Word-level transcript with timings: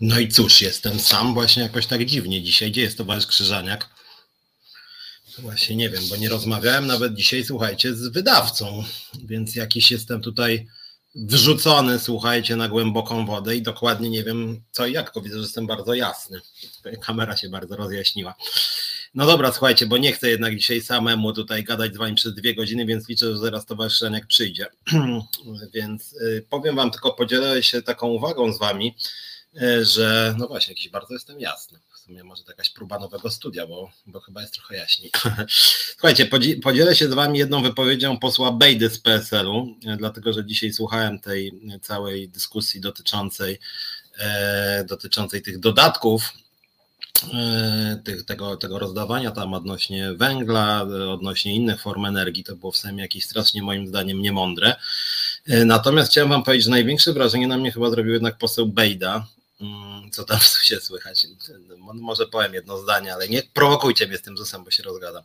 No 0.00 0.18
i 0.18 0.28
cóż, 0.28 0.62
jestem 0.62 1.00
sam 1.00 1.34
właśnie 1.34 1.62
jakoś 1.62 1.86
tak 1.86 2.04
dziwnie 2.04 2.42
dzisiaj. 2.42 2.70
Gdzie 2.70 2.82
jest 2.82 2.98
towarzysz 2.98 3.26
Krzyżaniak? 3.26 3.88
Właśnie 5.38 5.76
nie 5.76 5.90
wiem, 5.90 6.02
bo 6.10 6.16
nie 6.16 6.28
rozmawiałem 6.28 6.86
nawet 6.86 7.14
dzisiaj, 7.14 7.44
słuchajcie, 7.44 7.94
z 7.94 8.08
wydawcą, 8.08 8.84
więc 9.24 9.54
jakiś 9.54 9.90
jestem 9.90 10.20
tutaj 10.20 10.66
wrzucony, 11.14 11.98
słuchajcie, 11.98 12.56
na 12.56 12.68
głęboką 12.68 13.26
wodę 13.26 13.56
i 13.56 13.62
dokładnie 13.62 14.10
nie 14.10 14.24
wiem 14.24 14.62
co 14.70 14.86
i 14.86 14.92
jak, 14.92 15.06
tylko 15.06 15.20
widzę, 15.20 15.36
że 15.36 15.42
jestem 15.42 15.66
bardzo 15.66 15.94
jasny. 15.94 16.40
Kamera 17.00 17.36
się 17.36 17.48
bardzo 17.48 17.76
rozjaśniła. 17.76 18.34
No 19.14 19.26
dobra, 19.26 19.52
słuchajcie, 19.52 19.86
bo 19.86 19.98
nie 19.98 20.12
chcę 20.12 20.30
jednak 20.30 20.56
dzisiaj 20.56 20.80
samemu 20.80 21.32
tutaj 21.32 21.64
gadać 21.64 21.94
z 21.94 21.96
wami 21.96 22.14
przez 22.14 22.34
dwie 22.34 22.54
godziny, 22.54 22.86
więc 22.86 23.08
liczę, 23.08 23.32
że 23.32 23.38
zaraz 23.38 23.66
towarzysz 23.66 24.00
Janek 24.00 24.26
przyjdzie. 24.26 24.66
więc 25.74 26.12
y, 26.12 26.46
powiem 26.50 26.76
wam, 26.76 26.90
tylko 26.90 27.12
podzielę 27.12 27.62
się 27.62 27.82
taką 27.82 28.08
uwagą 28.08 28.52
z 28.52 28.58
wami, 28.58 28.94
że 29.82 30.34
no 30.38 30.46
właśnie, 30.46 30.72
jakiś 30.72 30.88
bardzo 30.88 31.14
jestem 31.14 31.40
jasny. 31.40 31.78
W 31.94 31.98
sumie 31.98 32.24
może 32.24 32.44
to 32.44 32.52
jakaś 32.52 32.70
próba 32.70 32.98
nowego 32.98 33.30
studia, 33.30 33.66
bo, 33.66 33.90
bo 34.06 34.20
chyba 34.20 34.40
jest 34.40 34.54
trochę 34.54 34.76
jaśniej. 34.76 35.10
Słuchajcie, 35.96 36.30
podzielę 36.62 36.96
się 36.96 37.08
z 37.08 37.14
wami 37.14 37.38
jedną 37.38 37.62
wypowiedzią 37.62 38.18
posła 38.18 38.52
Bejdy 38.52 38.90
z 38.90 38.98
PSL-u, 38.98 39.76
y, 39.94 39.96
dlatego 39.96 40.32
że 40.32 40.46
dzisiaj 40.46 40.72
słuchałem 40.72 41.18
tej 41.18 41.52
całej 41.82 42.28
dyskusji 42.28 42.80
dotyczącej, 42.80 43.58
e, 44.18 44.84
dotyczącej 44.84 45.42
tych 45.42 45.58
dodatków 45.58 46.32
E, 47.34 48.00
tych, 48.04 48.24
tego, 48.24 48.56
tego 48.56 48.78
rozdawania 48.78 49.30
tam 49.30 49.54
odnośnie 49.54 50.12
węgla, 50.14 50.82
odnośnie 51.08 51.54
innych 51.54 51.80
form 51.80 52.04
energii, 52.04 52.44
to 52.44 52.56
było 52.56 52.72
w 52.72 52.76
sumie 52.76 53.02
jakieś 53.02 53.24
strasznie 53.24 53.62
moim 53.62 53.86
zdaniem 53.86 54.22
niemądre. 54.22 54.76
E, 55.46 55.64
natomiast 55.64 56.10
chciałem 56.10 56.30
wam 56.30 56.42
powiedzieć, 56.42 56.64
że 56.64 56.70
największe 56.70 57.12
wrażenie 57.12 57.46
na 57.46 57.56
mnie 57.56 57.72
chyba 57.72 57.90
zrobił 57.90 58.12
jednak 58.12 58.38
poseł 58.38 58.66
Bejda, 58.66 59.26
co 60.12 60.24
tam 60.24 60.38
się 60.62 60.80
słychać. 60.80 61.26
Może 61.78 62.26
powiem 62.26 62.54
jedno 62.54 62.78
zdanie, 62.78 63.14
ale 63.14 63.28
nie 63.28 63.42
prowokujcie 63.42 64.06
mnie 64.06 64.16
z 64.16 64.22
tym 64.22 64.36
ZUS-em, 64.36 64.64
bo 64.64 64.70
się 64.70 64.82
rozgadam. 64.82 65.22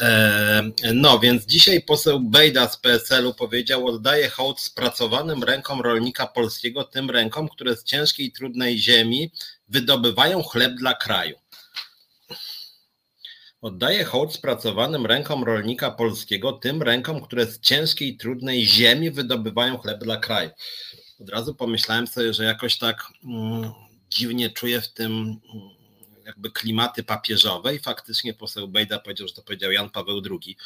E, 0.00 0.62
no 0.94 1.18
więc 1.18 1.46
dzisiaj 1.46 1.82
poseł 1.82 2.20
Bejda 2.20 2.68
z 2.68 2.76
PSL-u 2.76 3.34
powiedział, 3.34 3.86
oddaje 3.86 4.30
hołd 4.30 4.60
spracowanym 4.60 5.44
rękom 5.44 5.80
rolnika 5.80 6.26
polskiego, 6.26 6.84
tym 6.84 7.10
rękom, 7.10 7.48
które 7.48 7.76
z 7.76 7.84
ciężkiej 7.84 8.26
i 8.26 8.32
trudnej 8.32 8.78
ziemi 8.78 9.32
wydobywają 9.68 10.42
chleb 10.42 10.72
dla 10.74 10.94
kraju. 10.94 11.36
Oddaję 13.60 14.04
hołd 14.04 14.34
spracowanym 14.34 15.06
rękom 15.06 15.44
rolnika 15.44 15.90
polskiego, 15.90 16.52
tym 16.52 16.82
rękom, 16.82 17.20
które 17.20 17.46
z 17.46 17.60
ciężkiej 17.60 18.08
i 18.08 18.16
trudnej 18.16 18.66
ziemi 18.66 19.10
wydobywają 19.10 19.78
chleb 19.78 19.98
dla 20.04 20.16
kraju. 20.16 20.50
Od 21.20 21.28
razu 21.28 21.54
pomyślałem 21.54 22.06
sobie, 22.06 22.34
że 22.34 22.44
jakoś 22.44 22.78
tak 22.78 23.06
mm, 23.24 23.72
dziwnie 24.10 24.50
czuję 24.50 24.80
w 24.80 24.88
tym 24.88 25.12
mm, 25.12 25.40
jakby 26.24 26.50
klimaty 26.50 27.02
papieżowe 27.02 27.74
i 27.74 27.78
faktycznie 27.78 28.34
poseł 28.34 28.68
Bejda 28.68 28.98
powiedział, 28.98 29.28
że 29.28 29.34
to 29.34 29.42
powiedział 29.42 29.72
Jan 29.72 29.90
Paweł 29.90 30.22
II. 30.30 30.56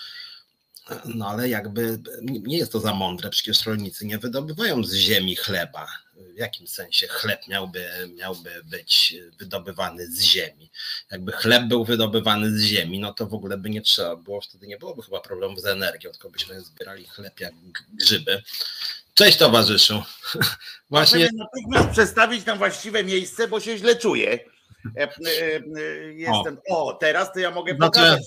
No 1.04 1.28
ale 1.28 1.48
jakby 1.48 1.98
nie 2.22 2.58
jest 2.58 2.72
to 2.72 2.80
za 2.80 2.94
mądre, 2.94 3.30
przecież 3.30 3.66
rolnicy 3.66 4.06
nie 4.06 4.18
wydobywają 4.18 4.84
z 4.84 4.94
ziemi 4.94 5.36
chleba 5.36 5.86
w 6.34 6.36
jakim 6.36 6.68
sensie 6.68 7.08
chleb 7.08 7.48
miałby, 7.48 7.88
miałby 8.16 8.50
być 8.64 9.14
wydobywany 9.38 10.06
z 10.06 10.22
ziemi. 10.22 10.70
Jakby 11.10 11.32
chleb 11.32 11.64
był 11.64 11.84
wydobywany 11.84 12.58
z 12.58 12.62
ziemi, 12.62 12.98
no 12.98 13.14
to 13.14 13.26
w 13.26 13.34
ogóle 13.34 13.58
by 13.58 13.70
nie 13.70 13.80
trzeba 13.80 14.16
było, 14.16 14.40
wtedy 14.40 14.66
nie 14.66 14.78
byłoby 14.78 15.02
chyba 15.02 15.20
problemów 15.20 15.60
z 15.60 15.66
energią, 15.66 16.10
tylko 16.10 16.30
byśmy 16.30 16.60
zbierali 16.60 17.04
chleb 17.06 17.40
jak 17.40 17.54
grzyby. 17.94 18.42
Cześć 19.20 19.38
towarzyszu. 19.38 20.02
Właśnie. 20.90 21.28
natychmiast 21.34 21.88
przestawić 21.90 22.46
na 22.46 22.56
właściwe 22.56 23.04
miejsce, 23.04 23.48
bo 23.48 23.60
się 23.60 23.78
źle 23.78 23.96
czuję. 23.96 24.38
E, 24.96 25.02
e, 25.02 25.06
e, 25.06 25.60
jestem. 26.12 26.58
O. 26.70 26.86
o, 26.86 26.92
teraz 26.92 27.32
to 27.32 27.40
ja 27.40 27.50
mogę 27.50 27.74
znaczy... 27.74 27.90
pokazać. 27.90 28.22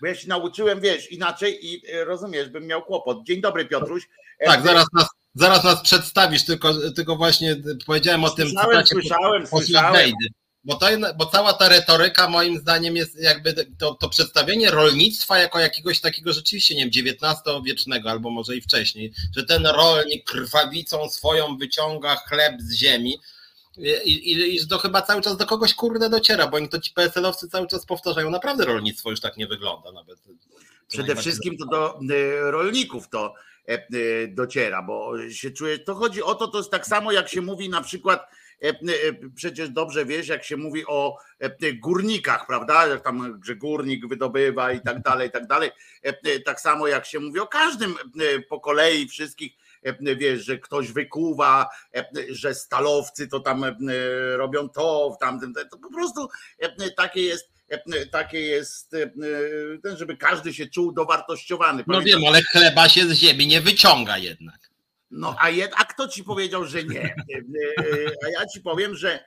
Bo 0.00 0.06
ja 0.06 0.14
się 0.14 0.28
nauczyłem, 0.28 0.80
wiesz, 0.80 1.12
inaczej 1.12 1.66
i 1.66 1.82
rozumiesz, 2.04 2.48
bym 2.48 2.66
miał 2.66 2.82
kłopot. 2.82 3.18
Dzień 3.26 3.40
dobry, 3.40 3.66
Piotruś. 3.66 4.08
Tak, 4.44 4.62
zaraz 4.62 4.86
nas 4.92 5.06
zaraz 5.34 5.64
nas 5.64 5.80
przedstawisz, 5.80 6.44
tylko, 6.44 6.74
tylko 6.90 7.16
właśnie 7.16 7.56
powiedziałem 7.86 8.24
o 8.24 8.30
tym 8.30 8.48
słyszałem, 8.48 8.86
Słyszałem, 8.86 9.46
słyszałem. 9.46 10.12
Bo, 10.64 10.74
to, 10.74 10.86
bo 11.16 11.26
cała 11.26 11.52
ta 11.52 11.68
retoryka 11.68 12.28
moim 12.28 12.58
zdaniem 12.58 12.96
jest 12.96 13.22
jakby 13.22 13.54
to, 13.78 13.94
to 13.94 14.08
przedstawienie 14.08 14.70
rolnictwa 14.70 15.38
jako 15.38 15.58
jakiegoś 15.58 16.00
takiego 16.00 16.32
rzeczywiście, 16.32 16.74
nie 16.74 16.90
wiem, 16.90 17.06
XIX-wiecznego 17.06 18.10
albo 18.10 18.30
może 18.30 18.56
i 18.56 18.60
wcześniej, 18.60 19.12
że 19.36 19.44
ten 19.44 19.66
rolnik 19.66 20.30
krwawicą 20.30 21.08
swoją 21.08 21.56
wyciąga 21.56 22.16
chleb 22.16 22.54
z 22.60 22.74
ziemi, 22.74 23.18
i, 24.04 24.10
i, 24.10 24.56
i 24.56 24.68
to 24.68 24.78
chyba 24.78 25.02
cały 25.02 25.22
czas 25.22 25.36
do 25.36 25.46
kogoś 25.46 25.74
kurde 25.74 26.10
dociera, 26.10 26.46
bo 26.46 26.56
oni 26.56 26.68
to 26.68 26.80
ci 26.80 26.92
PSL-owcy 26.92 27.48
cały 27.48 27.66
czas 27.66 27.86
powtarzają. 27.86 28.30
Naprawdę 28.30 28.64
rolnictwo 28.64 29.10
już 29.10 29.20
tak 29.20 29.36
nie 29.36 29.46
wygląda 29.46 29.92
nawet. 29.92 30.18
Przede 30.88 31.16
wszystkim 31.16 31.56
to 31.58 31.66
do 31.66 32.00
y, 32.14 32.50
rolników 32.50 33.08
to 33.08 33.34
E, 33.68 33.74
e, 33.74 34.28
dociera, 34.28 34.82
bo 34.82 35.12
się 35.30 35.50
czuje, 35.50 35.78
to 35.78 35.94
chodzi 35.94 36.22
o 36.22 36.34
to, 36.34 36.48
to 36.48 36.58
jest 36.58 36.70
tak 36.70 36.86
samo 36.86 37.12
jak 37.12 37.28
się 37.28 37.42
mówi 37.42 37.68
na 37.68 37.80
przykład, 37.80 38.28
przecież 39.34 39.70
dobrze 39.70 40.04
wiesz, 40.04 40.28
jak 40.28 40.44
się 40.44 40.56
mówi 40.56 40.86
o 40.86 41.16
górnikach, 41.82 42.46
prawda, 42.46 42.86
jak 42.86 43.04
tam, 43.04 43.40
że 43.44 43.56
górnik 43.56 44.08
wydobywa 44.08 44.72
i 44.72 44.80
tak 44.80 45.02
dalej, 45.02 45.28
i 45.28 45.30
tak 45.30 45.46
dalej, 45.46 45.70
tak 46.44 46.60
samo 46.60 46.86
jak 46.86 47.06
się 47.06 47.20
mówi 47.20 47.40
o 47.40 47.46
każdym 47.46 47.94
po 48.48 48.60
kolei 48.60 49.08
wszystkich, 49.08 49.52
wiesz, 50.00 50.44
że 50.44 50.58
ktoś 50.58 50.92
wykuwa, 50.92 51.68
że 52.28 52.54
stalowcy 52.54 53.28
to 53.28 53.40
tam 53.40 53.64
robią 54.36 54.68
to, 54.68 55.16
w 55.16 55.18
tamtym, 55.20 55.54
to 55.54 55.78
po 55.78 55.92
prostu 55.92 56.28
takie 56.96 57.20
jest 57.20 57.58
takie 58.10 58.40
jest, 58.40 58.90
ten, 59.82 59.96
żeby 59.96 60.16
każdy 60.16 60.54
się 60.54 60.66
czuł 60.66 60.92
dowartościowany. 60.92 61.84
No 61.86 62.02
wiem, 62.02 62.20
ale 62.28 62.42
chleba 62.42 62.88
się 62.88 63.06
z 63.06 63.12
ziemi 63.12 63.46
nie 63.46 63.60
wyciąga 63.60 64.18
jednak. 64.18 64.67
No 65.10 65.36
a, 65.40 65.50
jed, 65.50 65.72
a 65.76 65.84
kto 65.84 66.08
ci 66.08 66.24
powiedział, 66.24 66.64
że 66.64 66.84
nie? 66.84 67.14
A 68.26 68.28
ja 68.28 68.46
ci 68.46 68.60
powiem, 68.60 68.94
że 68.94 69.24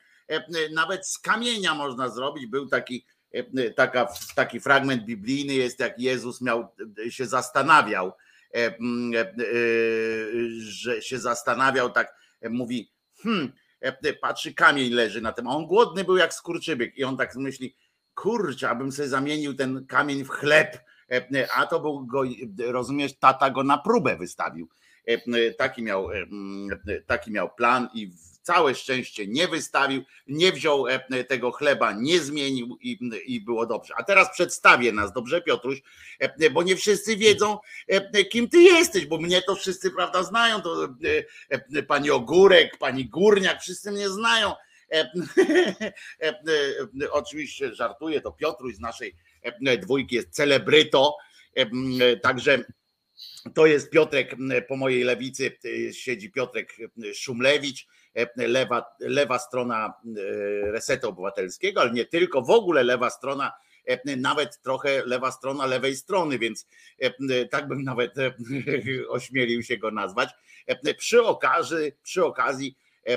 nawet 0.72 1.08
z 1.08 1.20
kamienia 1.20 1.76
można 1.76 2.10
zrobić. 2.10 2.48
Był 2.48 2.68
taki, 2.68 3.06
taka, 3.76 4.08
taki 4.36 4.60
fragment 4.60 5.04
biblijny 5.04 5.54
jest, 5.54 5.80
jak 5.80 6.00
Jezus 6.00 6.42
miał 6.42 6.68
się 7.10 7.26
zastanawiał, 7.26 8.14
że 10.60 11.02
się 11.02 11.20
zastanawiał, 11.20 11.90
tak 11.90 12.16
mówi, 12.50 12.92
hmm, 13.24 13.52
patrzy, 14.22 14.54
kamień 14.54 14.94
leży 14.94 15.22
na 15.22 15.32
tym, 15.32 15.48
a 15.48 15.56
on 15.56 15.66
głodny 15.66 16.04
był 16.04 16.18
jak 16.18 16.34
skurczybyk 16.34 16.98
i 16.98 17.04
on 17.04 17.18
tak 17.18 17.36
myśli, 17.36 17.76
kurczę, 18.16 18.70
abym 18.70 18.92
sobie 18.92 19.10
zamienił 19.10 19.54
ten 19.54 19.86
kamień 19.86 20.24
w 20.24 20.30
chleb, 20.30 20.80
e, 21.12 21.52
a 21.56 21.68
to 21.68 21.80
był 21.80 22.06
go, 22.06 22.24
rozumiesz, 22.66 23.18
tata 23.20 23.50
go 23.50 23.64
na 23.64 23.78
próbę 23.78 24.18
wystawił. 24.18 24.70
E, 25.14 25.52
taki 25.52 25.84
miał, 25.84 26.10
taki 27.08 27.32
miał 27.32 27.50
plan 27.50 27.90
i 27.94 28.12
całe 28.42 28.76
szczęście 28.76 29.28
nie 29.28 29.48
wystawił, 29.48 30.04
nie 30.28 30.52
wziął 30.52 30.88
e, 30.88 31.24
tego 31.24 31.52
chleba, 31.52 31.92
nie 31.92 32.20
zmienił 32.20 32.78
i, 32.82 33.00
i 33.26 33.42
było 33.42 33.66
dobrze. 33.66 33.94
A 33.98 34.04
teraz 34.04 34.32
przedstawię 34.32 34.92
nas, 34.92 35.14
dobrze 35.14 35.42
Piotruś, 35.42 35.82
bo 36.52 36.64
nie 36.64 36.76
wszyscy 36.76 37.18
wiedzą, 37.18 37.58
kim 38.30 38.50
ty 38.50 38.62
jesteś, 38.62 39.06
bo 39.06 39.18
mnie 39.18 39.42
to 39.42 39.56
wszyscy, 39.56 39.92
prawda, 39.92 40.24
znają, 40.24 40.62
to 40.62 40.88
pani 41.88 42.12
Ogórek, 42.12 42.78
pani 42.78 43.06
Górniak, 43.06 43.62
wszyscy 43.62 43.92
mnie 43.92 44.10
znają, 44.10 44.54
E, 44.92 45.10
e, 46.22 46.34
e, 47.04 47.12
oczywiście 47.12 47.76
żartuję, 47.76 48.22
to 48.22 48.32
Piotruś 48.32 48.76
z 48.76 48.80
naszej 48.80 49.16
dwójki 49.80 50.16
jest 50.16 50.30
celebryto, 50.30 51.18
także 52.22 52.64
to 53.54 53.66
jest 53.66 53.90
Piotrek 53.90 54.36
po 54.68 54.76
mojej 54.78 55.04
lewicy, 55.04 55.58
siedzi 55.92 56.32
Piotrek 56.32 56.78
Szumlewicz, 57.14 57.88
lewa, 58.36 58.86
lewa 59.00 59.40
strona 59.40 59.94
Resetu 60.64 61.10
Obywatelskiego, 61.10 61.82
ale 61.82 61.92
nie 61.92 62.06
tylko, 62.06 62.42
w 62.42 62.50
ogóle 62.50 62.84
lewa 62.84 63.10
strona, 63.10 63.52
nawet 64.18 64.62
trochę 64.62 65.06
lewa 65.06 65.32
strona 65.32 65.66
lewej 65.66 65.96
strony, 65.96 66.40
więc 66.40 66.68
tak 67.52 67.68
bym 67.68 67.84
nawet 67.84 68.14
ośmielił 69.10 69.64
się 69.64 69.78
go 69.78 69.92
nazwać. 69.92 70.30
Przy 70.98 71.24
okazji, 71.24 71.92
przy 72.04 72.26
okazji 72.26 72.76
E, 73.08 73.14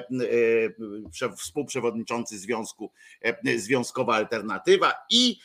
e, 1.26 1.36
współprzewodniczący 1.36 2.38
Związku 2.38 2.92
e, 3.22 3.58
Związkowa 3.58 4.14
Alternatywa 4.14 4.92
i 5.10 5.38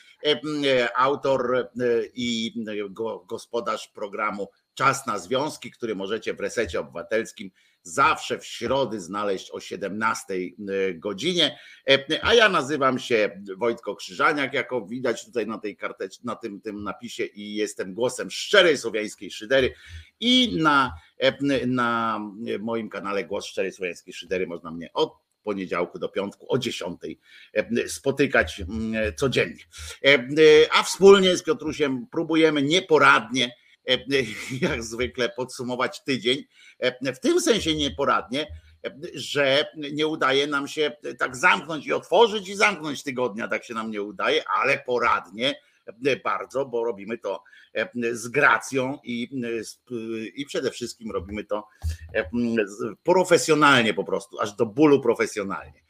autor 0.95 1.69
i 2.13 2.53
gospodarz 3.25 3.87
programu 3.87 4.47
Czas 4.73 5.07
na 5.07 5.19
Związki, 5.19 5.71
który 5.71 5.95
możecie 5.95 6.33
w 6.33 6.39
resecie 6.39 6.79
obywatelskim 6.79 7.51
zawsze 7.83 8.39
w 8.39 8.45
środy 8.45 9.01
znaleźć 9.01 9.51
o 9.51 9.59
17 9.59 10.33
godzinie. 10.93 11.59
A 12.21 12.33
ja 12.33 12.49
nazywam 12.49 12.99
się 12.99 13.41
Wojtko 13.57 13.95
Krzyżaniak, 13.95 14.53
jako 14.53 14.85
widać 14.85 15.25
tutaj 15.25 15.47
na 15.47 15.57
tej 15.57 15.77
karteczce, 15.77 16.21
na 16.23 16.35
tym, 16.35 16.61
tym 16.61 16.83
napisie 16.83 17.25
i 17.25 17.55
jestem 17.55 17.93
głosem 17.93 18.31
szczerej 18.31 18.77
słowiańskiej 18.77 19.31
szydery 19.31 19.73
i 20.19 20.57
na, 20.61 20.93
na 21.67 22.19
moim 22.59 22.89
kanale 22.89 23.23
Głos 23.23 23.45
Szczerej 23.45 23.71
Słowiańskiej 23.71 24.13
Szydery 24.13 24.47
można 24.47 24.71
mnie 24.71 24.89
od 24.93 25.28
poniedziałku 25.49 25.99
do 25.99 26.09
piątku 26.09 26.45
o 26.49 26.57
10 26.57 27.01
spotykać 27.87 28.61
codziennie. 29.15 29.63
A 30.71 30.83
wspólnie 30.83 31.37
z 31.37 31.43
Piotrusiem 31.43 32.07
próbujemy 32.11 32.61
nieporadnie, 32.61 33.55
jak 34.69 34.83
zwykle, 34.83 35.29
podsumować 35.29 36.03
tydzień. 36.03 36.43
W 37.01 37.19
tym 37.19 37.41
sensie 37.41 37.75
nieporadnie, 37.75 38.47
że 39.13 39.65
nie 39.93 40.07
udaje 40.07 40.47
nam 40.47 40.67
się 40.67 40.91
tak 41.19 41.35
zamknąć 41.35 41.87
i 41.87 41.93
otworzyć 41.93 42.49
i 42.49 42.55
zamknąć 42.55 43.03
tygodnia, 43.03 43.47
tak 43.47 43.63
się 43.63 43.73
nam 43.73 43.91
nie 43.91 44.01
udaje, 44.01 44.43
ale 44.47 44.79
poradnie 44.79 45.55
bardzo, 46.23 46.65
bo 46.65 46.83
robimy 46.83 47.17
to 47.17 47.43
z 48.11 48.27
gracją 48.27 48.97
i, 49.03 49.41
i 50.35 50.45
przede 50.45 50.71
wszystkim 50.71 51.11
robimy 51.11 51.43
to 51.43 51.67
profesjonalnie 53.03 53.93
po 53.93 54.03
prostu, 54.03 54.39
aż 54.39 54.53
do 54.53 54.65
bólu 54.65 55.01
profesjonalnie. 55.01 55.83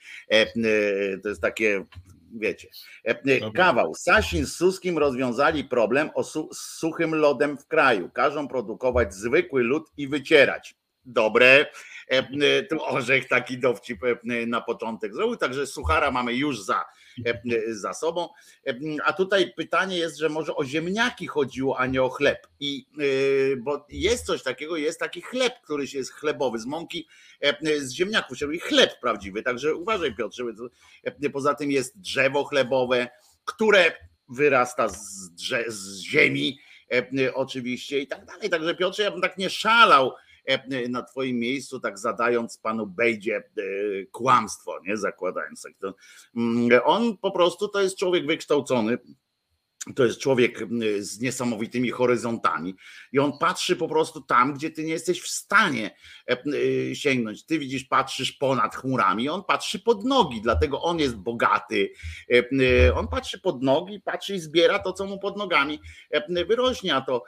To 1.24 1.30
jest 1.30 1.42
takie 1.42 1.86
wiecie. 2.34 2.68
Kawał. 3.56 3.96
Sasin 3.96 4.46
z 4.46 4.56
Suskim 4.56 4.98
rozwiązali 4.98 5.64
problem 5.64 6.10
o 6.16 6.24
su 6.24 6.50
z 6.54 6.58
suchym 6.58 7.16
lodem 7.16 7.58
w 7.58 7.68
kraju. 7.68 8.10
Każą 8.14 8.48
produkować 8.48 9.14
zwykły 9.14 9.64
lód 9.64 9.92
i 9.98 10.08
wycierać. 10.08 10.76
Dobre. 11.06 11.66
Tu 12.70 12.84
orzech 12.84 13.28
taki 13.28 13.58
dowcip 13.58 14.00
na 14.48 14.62
początek 14.62 15.14
zrobił, 15.14 15.36
także 15.36 15.68
suchara 15.68 16.12
mamy 16.12 16.34
już 16.34 16.62
za 16.62 16.86
E, 16.86 16.99
za 17.68 17.94
sobą. 17.94 18.30
E, 18.68 18.74
a 19.06 19.14
tutaj 19.14 19.54
pytanie 19.54 19.98
jest, 19.98 20.18
że 20.18 20.30
może 20.30 20.56
o 20.56 20.66
ziemniaki 20.66 21.28
chodziło, 21.28 21.80
a 21.80 21.86
nie 21.86 22.04
o 22.04 22.10
chleb. 22.10 22.48
I 22.60 22.86
e, 23.54 23.56
bo 23.58 23.86
jest 23.90 24.26
coś 24.26 24.44
takiego, 24.44 24.78
jest 24.78 25.00
taki 25.00 25.22
chleb, 25.22 25.54
który 25.64 25.86
jest 25.94 26.14
chlebowy 26.14 26.60
z 26.60 26.66
mąki, 26.66 27.08
z 27.78 27.92
ziemniaków, 27.92 28.38
czyli 28.38 28.60
chleb 28.60 29.00
prawdziwy. 29.02 29.44
Także 29.44 29.76
uważaj, 29.76 30.16
Piotrze. 30.16 30.44
Poza 31.34 31.56
tym 31.56 31.72
jest 31.72 32.00
drzewo 32.00 32.44
chlebowe, 32.44 33.08
które 33.46 33.92
wyrasta 34.30 34.90
z, 34.90 35.32
drze- 35.36 35.66
z 35.68 36.00
ziemi, 36.00 36.60
oczywiście 37.34 38.00
i 38.00 38.08
tak 38.08 38.26
dalej. 38.26 38.50
Także 38.50 38.76
Piotrze, 38.76 39.04
ja 39.04 39.12
bym 39.12 39.22
tak 39.22 39.38
nie 39.38 39.50
szalał 39.50 40.12
E, 40.12 40.29
na 40.90 41.04
twoim 41.04 41.40
miejscu, 41.40 41.80
tak 41.80 42.00
zadając 42.00 42.58
panu 42.58 42.88
Bejdzie 42.88 43.38
e, 43.38 43.42
kłamstwo, 44.12 44.80
nie 44.88 44.98
zakładając 44.98 45.62
tak. 45.62 45.94
Mm, 46.36 46.70
on 46.84 47.18
po 47.18 47.32
prostu 47.32 47.68
to 47.68 47.82
jest 47.82 47.98
człowiek 47.98 48.26
wykształcony, 48.26 48.98
to 49.96 50.06
jest 50.06 50.20
człowiek 50.20 50.60
z 51.00 51.20
niesamowitymi 51.20 51.90
horyzontami 51.90 52.76
i 53.12 53.20
on 53.20 53.38
patrzy 53.38 53.76
po 53.76 53.88
prostu 53.88 54.22
tam, 54.22 54.54
gdzie 54.54 54.70
ty 54.72 54.84
nie 54.84 54.92
jesteś 54.92 55.22
w 55.22 55.28
stanie 55.28 55.96
e, 56.30 56.44
e, 56.92 56.96
sięgnąć. 56.96 57.46
Ty 57.46 57.60
widzisz, 57.60 57.84
patrzysz 57.84 58.32
ponad 58.32 58.76
chmurami, 58.76 59.30
on 59.30 59.44
patrzy 59.44 59.80
pod 59.80 60.06
nogi, 60.06 60.42
dlatego 60.42 60.82
on 60.82 61.00
jest 61.00 61.16
bogaty. 61.16 61.92
E, 62.32 62.96
on 62.96 63.08
patrzy 63.08 63.40
pod 63.40 63.64
nogi, 63.64 64.02
patrzy 64.02 64.36
i 64.36 64.40
zbiera 64.40 64.80
to, 64.80 64.94
co 64.94 65.06
mu 65.06 65.20
pod 65.20 65.38
nogami 65.38 65.80
wyrośnie, 66.48 66.96
a 66.96 67.02
to 67.02 67.24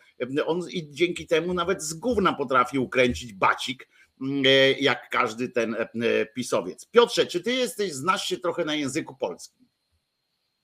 on 0.45 0.61
i 0.69 0.91
dzięki 0.91 1.27
temu 1.27 1.53
nawet 1.53 1.83
z 1.83 1.93
gówna 1.93 2.33
potrafi 2.33 2.79
ukręcić 2.79 3.33
bacik 3.33 3.89
jak 4.79 5.09
każdy 5.09 5.49
ten 5.49 5.75
pisowiec. 6.35 6.85
Piotrze, 6.85 7.25
czy 7.25 7.41
ty 7.41 7.53
jesteś, 7.53 7.93
znasz 7.93 8.25
się 8.25 8.37
trochę 8.37 8.65
na 8.65 8.75
języku 8.75 9.15
polskim? 9.15 9.70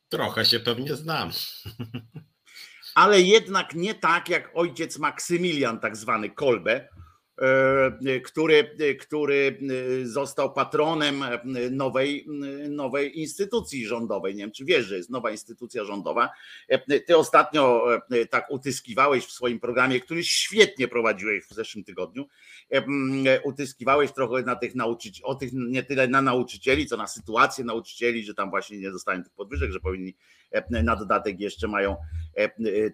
Trochę 0.10 0.46
się 0.46 0.60
pewnie 0.60 0.96
znam. 0.96 1.32
Ale 2.96 3.22
jednak 3.22 3.76
nie 3.76 3.96
tak 3.96 4.30
jak 4.30 4.52
ojciec 4.54 5.00
Maksymilian, 5.00 5.80
tak 5.80 5.98
zwany 5.98 6.30
Kolbe, 6.30 6.90
który, 8.24 8.76
który 9.00 9.60
został 10.04 10.54
patronem 10.54 11.24
nowej, 11.72 12.28
nowej 12.70 13.20
instytucji 13.20 13.86
rządowej. 13.86 14.36
Nie 14.36 14.44
wiem, 14.44 14.52
czy 14.52 14.66
wiesz, 14.66 14.86
że 14.86 14.98
jest 14.98 15.10
nowa 15.10 15.32
instytucja 15.32 15.84
rządowa. 15.84 16.30
Ty 17.08 17.18
ostatnio 17.18 17.86
tak 18.30 18.52
utyskiwałeś 18.52 19.26
w 19.26 19.32
swoim 19.32 19.60
programie, 19.60 20.00
który 20.00 20.24
świetnie 20.24 20.88
prowadziłeś 20.88 21.44
w 21.46 21.54
zeszłym 21.54 21.84
tygodniu. 21.84 22.28
Utyskiwałeś 23.44 24.12
trochę 24.12 24.42
na 24.42 24.56
tych 24.56 24.76
nauczycieli, 24.76 25.24
o 25.24 25.36
tych 25.36 25.50
nie 25.54 25.84
tyle 25.84 26.08
na 26.08 26.22
nauczycieli, 26.22 26.86
co 26.86 26.98
na 26.98 27.08
sytuację 27.08 27.64
nauczycieli, 27.64 28.24
że 28.24 28.34
tam 28.34 28.50
właśnie 28.50 28.78
nie 28.78 28.92
dostają 28.92 29.24
tych 29.24 29.34
podwyżek, 29.34 29.72
że 29.72 29.80
powinni 29.80 30.16
na 30.70 30.96
dodatek 30.96 31.40
jeszcze 31.40 31.68
mają 31.68 31.96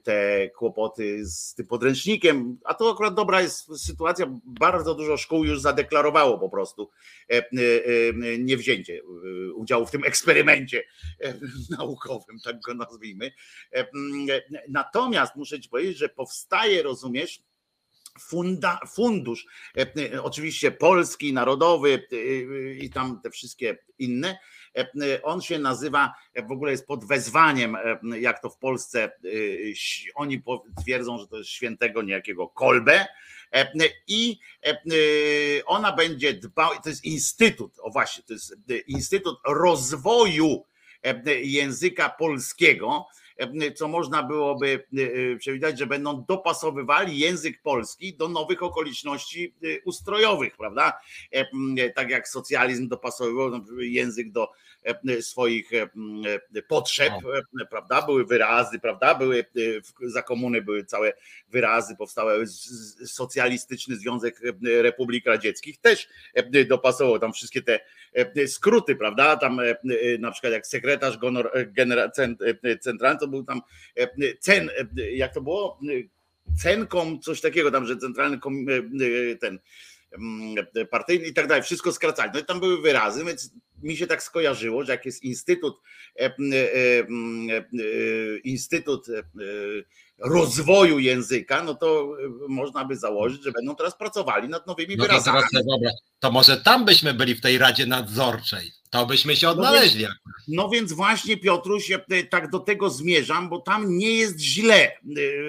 te 0.04 0.50
kłopoty 0.50 1.26
z 1.26 1.54
tym 1.56 1.68
podręcznikiem, 1.68 2.58
a 2.64 2.74
to 2.74 2.92
akurat 2.92 3.14
dobra 3.14 3.42
jest 3.42 3.86
sytuacja, 3.86 4.33
bardzo 4.46 4.96
dużo 4.96 5.18
szkół 5.18 5.44
już 5.44 5.62
zadeklarowało 5.62 6.40
po 6.40 6.50
prostu 6.50 6.90
niewzięcie 8.40 9.02
udziału 9.56 9.86
w 9.86 9.92
tym 9.92 10.04
eksperymencie 10.04 10.84
naukowym, 11.78 12.40
tak 12.44 12.62
go 12.62 12.74
nazwijmy. 12.74 13.32
Natomiast 14.70 15.36
muszę 15.36 15.60
ci 15.60 15.70
powiedzieć, 15.70 15.98
że 15.98 16.10
powstaje, 16.10 16.84
rozumiesz, 16.84 17.44
funda, 18.20 18.80
fundusz, 18.94 19.46
oczywiście 20.24 20.72
polski, 20.72 21.34
narodowy 21.34 22.08
i 22.80 22.90
tam 22.90 23.22
te 23.22 23.30
wszystkie 23.30 23.78
inne, 24.00 24.38
E, 24.78 25.22
on 25.24 25.42
się 25.42 25.60
nazywa, 25.60 26.14
w 26.48 26.52
ogóle 26.52 26.72
jest 26.72 26.88
pod 26.88 27.06
wezwaniem, 27.06 27.76
e, 27.76 28.20
jak 28.20 28.42
to 28.42 28.50
w 28.50 28.58
Polsce, 28.58 29.04
e, 29.04 29.10
oni 30.16 30.44
twierdzą, 30.82 31.18
że 31.18 31.28
to 31.28 31.38
jest 31.38 31.50
świętego 31.50 32.02
niejakiego 32.02 32.48
Kolbe. 32.48 33.06
I 34.08 34.40
ona 35.66 35.92
będzie 35.92 36.34
dbała, 36.34 36.80
to 36.80 36.90
jest 36.90 37.06
instytut, 37.06 37.80
o 37.80 37.92
właśnie, 37.92 38.24
to 38.24 38.34
jest 38.34 38.56
Instytut 38.88 39.40
Rozwoju 39.46 40.66
Języka 41.44 42.10
Polskiego 42.10 43.08
co 43.76 43.88
można 43.88 44.24
byłoby 44.24 44.88
przewidzieć, 45.40 45.80
że 45.80 45.88
będą 45.88 46.26
dopasowywali 46.28 47.20
język 47.20 47.62
polski 47.62 48.18
do 48.18 48.28
nowych 48.28 48.64
okoliczności 48.64 49.56
ustrojowych, 49.86 50.58
prawda? 50.58 51.00
Tak 51.96 52.10
jak 52.10 52.28
socjalizm 52.28 52.88
dopasowywał 52.88 53.52
język 53.80 54.32
do 54.32 54.52
swoich 55.22 55.70
potrzeb, 56.68 57.14
prawda? 57.70 58.02
Były 58.02 58.26
wyrazy, 58.26 58.80
prawda? 58.80 59.16
Były 59.16 59.46
za 60.02 60.22
komuny 60.22 60.62
były 60.62 60.86
całe 60.86 61.14
wyrazy, 61.50 61.96
powstały 61.96 62.48
socjalistyczny 63.06 63.96
Związek 63.96 64.42
Republik 64.64 65.26
Radzieckich 65.26 65.78
też 65.78 66.08
dopasował 66.68 67.20
tam 67.20 67.34
wszystkie 67.34 67.62
te 67.62 67.80
skróty, 68.48 68.96
prawda? 68.96 69.38
Tam 69.38 69.60
na 70.20 70.32
przykład 70.32 70.54
jak 70.54 70.68
sekretarz 70.68 71.18
centralny, 72.82 73.20
to 73.20 73.28
był 73.28 73.44
tam 73.44 73.62
cen, 74.40 74.70
jak 75.12 75.34
to 75.34 75.42
było? 75.42 75.80
Cenką, 76.58 77.20
coś 77.20 77.42
takiego 77.42 77.72
tam, 77.72 77.86
że 77.86 77.98
centralny 77.98 78.40
ten 79.42 79.60
partyjny 80.92 81.26
i 81.26 81.34
tak 81.34 81.48
dalej, 81.48 81.64
wszystko 81.64 81.92
skracali. 81.92 82.32
No 82.34 82.40
i 82.40 82.46
tam 82.46 82.60
były 82.60 82.82
wyrazy, 82.82 83.26
więc 83.26 83.52
mi 83.84 83.98
się 83.98 84.08
tak 84.08 84.24
skojarzyło, 84.24 84.84
że 84.84 84.92
jak 84.92 85.06
jest 85.06 85.24
instytut, 85.24 85.80
e, 86.20 86.26
e, 86.26 86.30
e, 86.30 87.06
instytut 88.44 89.08
rozwoju 90.20 91.00
języka, 91.00 91.64
no 91.64 91.76
to 91.76 92.18
można 92.48 92.86
by 92.86 92.96
założyć, 92.96 93.44
że 93.44 93.52
będą 93.52 93.76
teraz 93.76 93.98
pracowali 93.98 94.50
nad 94.50 94.68
nowymi 94.68 94.96
no 94.98 95.04
wyrazami. 95.04 95.40
To, 95.42 95.48
teraz, 95.52 95.66
dobra, 95.66 95.92
to 96.20 96.32
może 96.32 96.58
tam 96.58 96.86
byśmy 96.86 97.14
byli 97.14 97.36
w 97.36 97.42
tej 97.42 97.58
Radzie 97.58 97.86
Nadzorczej. 97.86 98.72
To 98.90 99.06
byśmy 99.06 99.36
się 99.36 99.50
odnaleźli. 99.50 100.04
No 100.04 100.10
więc, 100.10 100.48
no 100.48 100.70
więc 100.70 100.94
właśnie 100.94 101.38
Piotruś, 101.38 101.90
ja 101.90 102.00
tak 102.30 102.50
do 102.50 102.60
tego 102.60 102.90
zmierzam, 102.90 103.50
bo 103.50 103.60
tam 103.60 103.98
nie 103.98 104.12
jest 104.12 104.40
źle, 104.40 104.92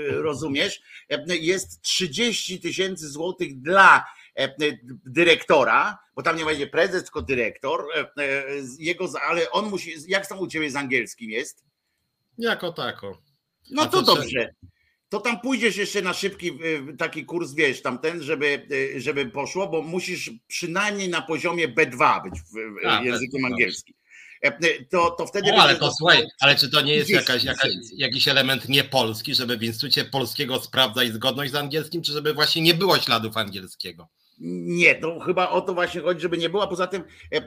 rozumiesz? 0.08 0.82
Jest 1.26 1.82
30 1.82 2.60
tysięcy 2.60 3.08
złotych 3.08 3.60
dla 3.60 4.04
dyrektora, 5.06 5.98
bo 6.16 6.22
tam 6.22 6.36
nie 6.36 6.44
będzie 6.44 6.66
prezes, 6.66 7.02
tylko 7.02 7.22
dyrektor, 7.22 7.84
e, 7.94 8.44
jego, 8.78 9.08
ale 9.28 9.50
on 9.50 9.70
musi, 9.70 9.94
jak 10.08 10.26
tam 10.26 10.38
u 10.38 10.46
ciebie 10.46 10.70
z 10.70 10.76
angielskim 10.76 11.30
jest? 11.30 11.64
Jako 12.38 12.72
tako. 12.72 13.22
No 13.70 13.86
to 13.86 14.02
dobrze. 14.02 14.54
To 15.08 15.20
tam 15.20 15.40
pójdziesz 15.40 15.76
jeszcze 15.76 16.02
na 16.02 16.12
szybki 16.12 16.58
taki 16.98 17.24
kurs, 17.24 17.52
wiesz, 17.52 17.82
tamten, 17.82 18.22
żeby, 18.22 18.66
żeby 18.96 19.26
poszło, 19.26 19.68
bo 19.68 19.82
musisz 19.82 20.30
przynajmniej 20.46 21.08
na 21.08 21.22
poziomie 21.22 21.68
B2 21.68 22.22
być 22.22 22.40
w 22.40 22.86
A, 22.86 23.02
językiem 23.02 23.44
angielskim. 23.44 23.94
To, 24.90 25.10
to 25.10 25.26
wtedy. 25.26 25.52
No, 25.52 25.62
ale 25.62 25.76
to 25.76 25.92
słuchaj, 25.92 26.26
ale 26.40 26.56
czy 26.56 26.70
to 26.70 26.80
nie 26.80 26.94
jest 26.94 27.10
jakaś, 27.10 27.44
jakaś, 27.44 27.70
jakiś 27.96 28.28
element 28.28 28.68
niepolski, 28.68 29.34
żeby 29.34 29.56
w 29.56 29.62
Instytucie 29.62 30.04
Polskiego 30.04 30.60
sprawdzać 30.60 31.12
zgodność 31.12 31.52
z 31.52 31.54
angielskim, 31.54 32.02
czy 32.02 32.12
żeby 32.12 32.34
właśnie 32.34 32.62
nie 32.62 32.74
było 32.74 32.98
śladów 32.98 33.36
angielskiego? 33.36 34.08
Nie, 34.40 34.94
to 34.94 35.20
chyba 35.20 35.50
o 35.50 35.60
to 35.60 35.74
właśnie 35.74 36.00
chodzi, 36.00 36.20
żeby 36.20 36.38
nie 36.38 36.48
było. 36.48 36.68
Poza 36.68 36.86
tym 36.86 37.02
e, 37.32 37.36
e, 37.36 37.42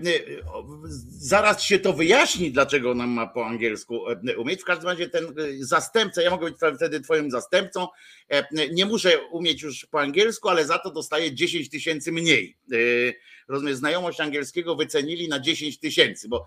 zaraz 1.10 1.62
się 1.62 1.80
to 1.80 1.94
wyjaśni, 1.94 2.52
dlaczego 2.52 2.94
nam 2.96 3.10
ma 3.10 3.28
po 3.28 3.46
angielsku 3.46 4.10
e, 4.10 4.38
umieć. 4.38 4.62
W 4.62 4.66
każdym 4.66 4.90
razie 4.90 5.10
ten 5.10 5.26
zastępca, 5.60 6.22
ja 6.22 6.30
mogę 6.30 6.46
być 6.46 6.56
wtedy 6.76 7.02
twoim 7.02 7.32
zastępcą. 7.32 7.88
Nie 8.72 8.86
muszę 8.86 9.22
umieć 9.32 9.62
już 9.62 9.86
po 9.86 10.02
angielsku, 10.02 10.50
ale 10.50 10.66
za 10.66 10.80
to 10.80 10.92
dostaję 10.92 11.36
10 11.36 11.70
tysięcy 11.70 12.12
mniej. 12.12 12.58
Rozumiem, 13.48 13.76
znajomość 13.76 14.20
angielskiego 14.20 14.76
wycenili 14.76 15.30
na 15.30 15.40
10 15.40 15.80
tysięcy, 15.80 16.28
bo 16.28 16.46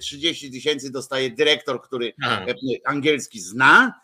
30 0.00 0.50
tysięcy 0.50 0.90
dostaje 0.92 1.30
dyrektor, 1.30 1.82
który 1.82 2.12
Aha. 2.22 2.46
angielski 2.84 3.40
zna 3.40 4.03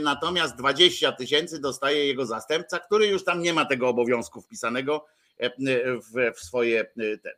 natomiast 0.00 0.56
20 0.56 1.12
tysięcy 1.12 1.60
dostaje 1.60 2.06
jego 2.06 2.26
zastępca, 2.26 2.78
który 2.78 3.06
już 3.06 3.24
tam 3.24 3.42
nie 3.42 3.52
ma 3.52 3.64
tego 3.64 3.88
obowiązku 3.88 4.40
wpisanego 4.40 5.06
e, 5.38 5.50
w, 6.34 6.40
swoje. 6.40 6.80
E. 6.80 6.86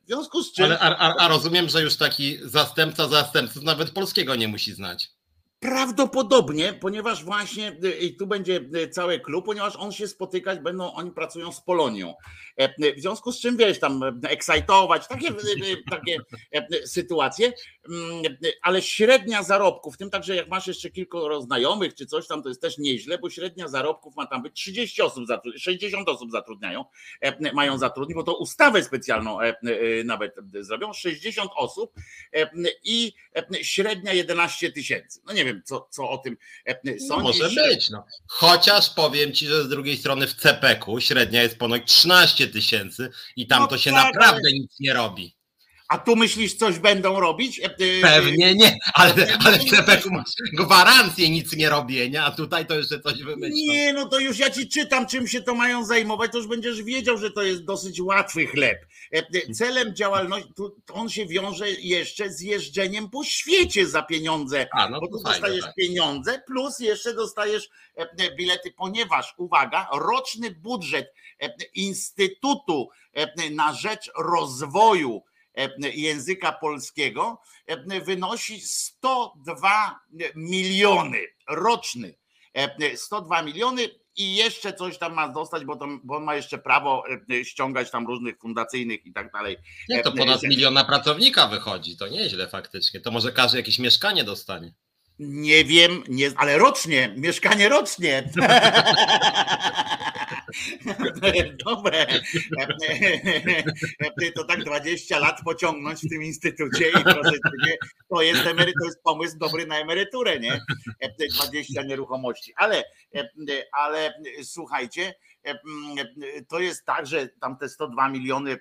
W 0.05 0.07
związku 0.07 0.43
z 0.43 0.53
czym. 0.53 0.65
Ale, 0.65 0.79
a, 0.79 1.15
a 1.17 1.29
rozumiem, 1.29 1.69
że 1.69 1.83
już 1.83 1.97
taki 1.97 2.39
zastępca 2.43 3.09
zastępców 3.09 3.63
nawet 3.63 3.91
polskiego 3.91 4.35
nie 4.35 4.49
musi 4.49 4.73
znać. 4.73 5.11
Prawdopodobnie, 5.65 6.73
ponieważ 6.73 7.25
właśnie 7.25 7.77
y, 7.85 7.99
i 7.99 8.17
tu 8.17 8.27
będzie 8.27 8.61
y, 8.77 8.89
cały 8.89 9.21
klub, 9.21 9.45
ponieważ 9.45 9.77
on 9.77 9.93
się 9.93 10.09
spotykać 10.09 10.59
będą, 10.59 10.93
oni 10.93 11.11
pracują 11.11 11.53
z 11.53 11.61
Polonią. 11.61 12.15
E, 12.59 12.75
y, 12.85 12.95
w 12.95 13.01
związku 13.01 13.33
z 13.33 13.41
czym 13.41 13.57
wiesz, 13.57 13.81
tam 13.81 14.21
ekscytować, 14.29 15.07
takie, 15.07 15.29
takie 15.91 16.17
e, 16.53 16.87
sytuacje, 16.87 17.53
mm, 17.89 18.37
ale 18.63 18.83
średnia 18.83 19.43
zarobków, 19.43 19.95
w 19.95 19.99
tym 19.99 20.11
także 20.11 20.37
jak 20.37 20.49
masz 20.49 20.67
jeszcze 20.67 20.91
kilku 20.91 21.43
znajomych 21.43 21.95
czy 21.95 22.07
coś 22.07 22.27
tam, 22.27 22.43
to 22.43 22.49
jest 22.49 22.61
też 22.61 22.79
nieźle, 22.79 23.19
bo 23.19 23.31
średnia 23.31 23.69
zarobków 23.69 24.17
ma 24.17 24.27
tam 24.27 24.43
być 24.43 24.53
30 24.53 25.03
osób, 25.03 25.25
60 25.57 26.09
osób 26.09 26.31
zatrudniają, 26.31 26.85
e, 27.21 27.53
mają 27.53 27.79
zatrudnić, 27.79 28.15
bo 28.15 28.23
to 28.23 28.37
ustawę 28.37 28.83
specjalną 28.83 29.39
nawet 30.05 30.37
zrobią, 30.61 30.93
60 30.93 31.51
osób 31.57 31.93
i 32.85 33.13
średnia 33.63 34.13
11 34.13 34.73
tysięcy. 34.73 35.21
No 35.27 35.33
nie 35.33 35.45
wiem, 35.45 35.54
wiem, 35.55 35.63
co, 35.65 35.89
co 35.91 36.11
o 36.11 36.19
tym 36.19 36.37
e, 36.67 36.75
sądzisz. 36.85 37.09
No 37.09 37.19
może 37.19 37.49
być. 37.49 37.91
No. 37.91 38.05
Chociaż 38.27 38.91
powiem 38.91 39.33
ci, 39.33 39.47
że 39.47 39.65
z 39.65 39.69
drugiej 39.69 39.97
strony 39.97 40.27
w 40.27 40.35
CPK 40.35 40.87
średnia 40.99 41.43
jest 41.43 41.59
ponad 41.59 41.87
13 41.87 42.49
tysięcy 42.49 43.11
i 43.37 43.47
tam 43.47 43.63
no 43.63 43.67
to 43.69 43.79
się 43.79 43.91
tak, 43.91 44.15
naprawdę 44.15 44.43
ale... 44.45 44.53
nic 44.53 44.81
nie 44.81 44.93
robi. 44.93 45.37
A 45.89 45.99
tu 45.99 46.17
myślisz, 46.17 46.55
coś 46.55 46.79
będą 46.79 47.21
robić? 47.21 47.61
E, 47.61 47.65
e, 47.65 48.01
Pewnie 48.03 48.55
nie, 48.55 48.79
ale, 48.95 49.37
ale 49.45 49.59
w 49.59 49.65
CPK 49.65 50.11
masz 50.11 50.31
gwarancję 50.53 51.31
nic 51.31 51.53
nie 51.53 51.71
robienia, 51.71 52.25
a 52.25 52.31
tutaj 52.31 52.67
to 52.67 52.75
jeszcze 52.75 53.01
coś 53.01 53.23
wymyślą. 53.23 53.57
Nie, 53.57 53.93
no 53.93 54.09
to 54.09 54.19
już 54.19 54.39
ja 54.39 54.51
ci 54.51 54.69
czytam, 54.69 55.07
czym 55.07 55.29
się 55.29 55.43
to 55.43 55.55
mają 55.55 55.85
zajmować, 55.85 56.33
to 56.33 56.39
już 56.39 56.47
będziesz 56.47 56.83
wiedział, 56.83 57.19
że 57.19 57.31
to 57.31 57.43
jest 57.43 57.65
dosyć 57.65 58.01
łatwy 58.01 58.47
chleb. 58.47 58.87
E, 59.13 59.53
celem 59.55 59.97
działalności, 59.97 60.53
on 60.93 61.09
się 61.09 61.27
wiąże 61.27 61.71
jeszcze 61.71 62.31
z 62.31 62.41
jeżdżeniem 62.41 63.11
po 63.11 63.25
świecie 63.25 63.87
za 63.87 64.03
pieniądze, 64.03 64.67
a, 64.73 64.89
no 64.89 65.01
bo 65.01 65.09
tu 65.09 65.23
fajnie, 65.23 65.41
dostajesz 65.41 65.65
tak. 65.65 65.75
pieniądze, 65.75 66.43
plus 66.47 66.79
jeszcze 66.79 67.15
dostajesz 67.15 67.69
bilety, 68.37 68.73
ponieważ, 68.77 69.35
uwaga, 69.37 69.89
roczny 69.93 70.51
budżet 70.51 71.13
Instytutu 71.75 72.89
na 73.51 73.75
rzecz 73.75 74.11
rozwoju 74.19 75.23
języka 75.95 76.53
polskiego 76.53 77.41
wynosi 78.05 78.61
102 78.61 80.01
miliony 80.35 81.21
roczny. 81.49 82.15
102 82.97 83.43
miliony 83.43 83.89
i 84.17 84.35
jeszcze 84.35 84.73
coś 84.73 84.99
tam 84.99 85.15
ma 85.15 85.29
dostać, 85.29 85.65
bo, 85.65 85.79
bo 86.05 86.17
on 86.17 86.25
ma 86.25 86.35
jeszcze 86.35 86.59
prawo 86.59 87.05
ściągać 87.43 87.91
tam 87.91 88.07
różnych 88.07 88.39
fundacyjnych 88.39 89.07
i 89.07 89.13
tak 89.13 89.33
dalej. 89.33 89.57
Nie, 89.89 90.03
to 90.03 90.13
ponad 90.13 90.43
miliona 90.43 90.85
pracownika 90.85 91.47
wychodzi, 91.47 91.97
to 91.97 92.09
nieźle 92.09 92.49
faktycznie. 92.49 93.01
To 93.01 93.11
może 93.11 93.33
każdy 93.33 93.59
jakieś 93.59 93.79
mieszkanie 93.79 94.25
dostanie. 94.25 94.75
Nie 95.19 95.65
wiem, 95.65 96.03
nie, 96.09 96.31
ale 96.37 96.59
rocznie, 96.59 97.15
mieszkanie 97.17 97.69
rocznie. 97.69 98.31
Dobre. 101.65 102.07
To 104.35 104.45
tak 104.45 104.65
20 104.65 105.19
lat 105.19 105.41
pociągnąć 105.45 106.01
w 106.01 106.09
tym 106.09 106.23
instytucie 106.23 106.89
i 106.89 107.05
to 107.05 108.23
jest, 108.23 108.43
to 108.45 108.87
jest 108.87 109.03
pomysł 109.05 109.39
dobry 109.39 109.67
na 109.67 109.79
emeryturę, 109.79 110.41
nie? 110.41 110.61
20 111.35 111.83
nieruchomości. 111.83 112.53
Ale, 112.57 112.85
ale 113.73 114.15
słuchajcie, 114.43 115.15
to 116.49 116.61
jest 116.61 116.85
tak, 116.85 117.07
że 117.07 117.29
tam 117.29 117.57
te 117.57 117.69
102 117.69 118.09
miliony 118.09 118.59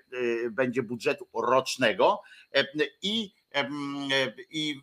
będzie 0.52 0.84
budżetu 0.84 1.28
rocznego 1.34 2.22
i, 3.02 3.34
i 4.50 4.82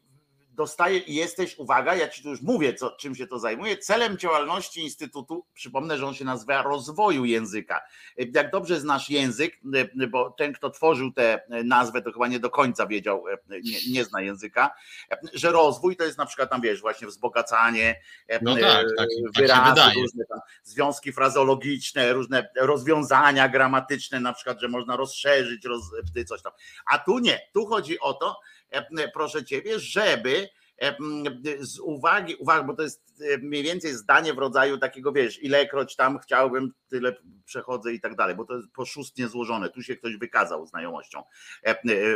dostaje 0.61 0.99
i 0.99 1.15
jesteś, 1.15 1.59
uwaga, 1.59 1.95
ja 1.95 2.09
ci 2.09 2.23
tu 2.23 2.29
już 2.29 2.43
mówię, 2.43 2.75
co, 2.75 2.91
czym 2.91 3.15
się 3.15 3.27
to 3.27 3.39
zajmuje. 3.39 3.79
Celem 3.79 4.19
działalności 4.19 4.81
Instytutu, 4.81 5.47
przypomnę, 5.55 5.99
że 5.99 6.07
on 6.07 6.15
się 6.15 6.25
nazywa 6.25 6.63
rozwoju 6.63 7.25
języka. 7.25 7.81
Jak 8.17 8.51
dobrze 8.51 8.81
znasz 8.81 9.11
język, 9.11 9.61
bo 10.11 10.31
ten, 10.31 10.53
kto 10.53 10.71
tworzył 10.71 11.13
tę 11.13 11.41
nazwę, 11.65 12.03
to 12.03 12.13
chyba 12.13 12.29
nie 12.29 12.41
do 12.41 12.51
końca 12.51 12.87
wiedział, 12.87 13.25
nie, 13.49 13.93
nie 13.93 14.05
zna 14.05 14.21
języka, 14.21 14.71
że 15.35 15.53
rozwój 15.53 15.97
to 15.97 16.05
jest 16.05 16.19
na 16.19 16.27
przykład 16.27 16.51
tam, 16.51 16.61
wiesz, 16.61 16.81
właśnie 16.81 17.09
wzbogacanie, 17.09 18.01
no 18.43 18.55
tak, 18.55 18.63
tak, 18.63 18.87
tak 18.97 19.09
wyrazy, 19.37 19.77
tak 19.77 19.95
różne 19.95 20.25
tam 20.25 20.41
związki 20.63 21.13
frazologiczne, 21.13 22.13
różne 22.13 22.49
rozwiązania 22.57 23.49
gramatyczne, 23.49 24.21
na 24.21 24.33
przykład, 24.33 24.61
że 24.61 24.69
można 24.69 24.97
rozszerzyć, 24.97 25.65
roz, 25.65 25.83
coś 26.27 26.43
tam. 26.43 26.53
A 26.87 26.99
tu 26.99 27.19
nie, 27.19 27.41
tu 27.53 27.67
chodzi 27.67 28.01
o 28.01 28.15
to, 28.15 28.41
E, 28.60 28.60
proszę 29.15 29.45
ciebie, 29.45 29.79
żeby 29.79 30.49
e, 30.83 30.97
z 31.61 31.79
uwagi, 31.79 32.35
uwagi, 32.35 32.67
bo 32.67 32.77
to 32.77 32.83
jest 32.83 33.03
e, 33.21 33.39
mniej 33.39 33.63
więcej 33.63 33.93
zdanie 33.93 34.35
w 34.35 34.39
rodzaju 34.39 34.79
takiego, 34.79 35.13
wiesz, 35.13 35.43
ilekroć 35.43 35.97
tam 35.97 36.19
chciałbym, 36.19 36.73
tyle 36.89 37.17
przechodzę 37.45 37.93
i 37.93 38.01
tak 38.01 38.17
dalej, 38.17 38.37
bo 38.37 38.45
to 38.45 38.57
jest 38.57 38.69
poszustnie 38.73 39.29
złożone. 39.29 39.71
Tu 39.71 39.83
się 39.83 39.97
ktoś 39.97 40.17
wykazał 40.17 40.67
znajomością 40.67 41.23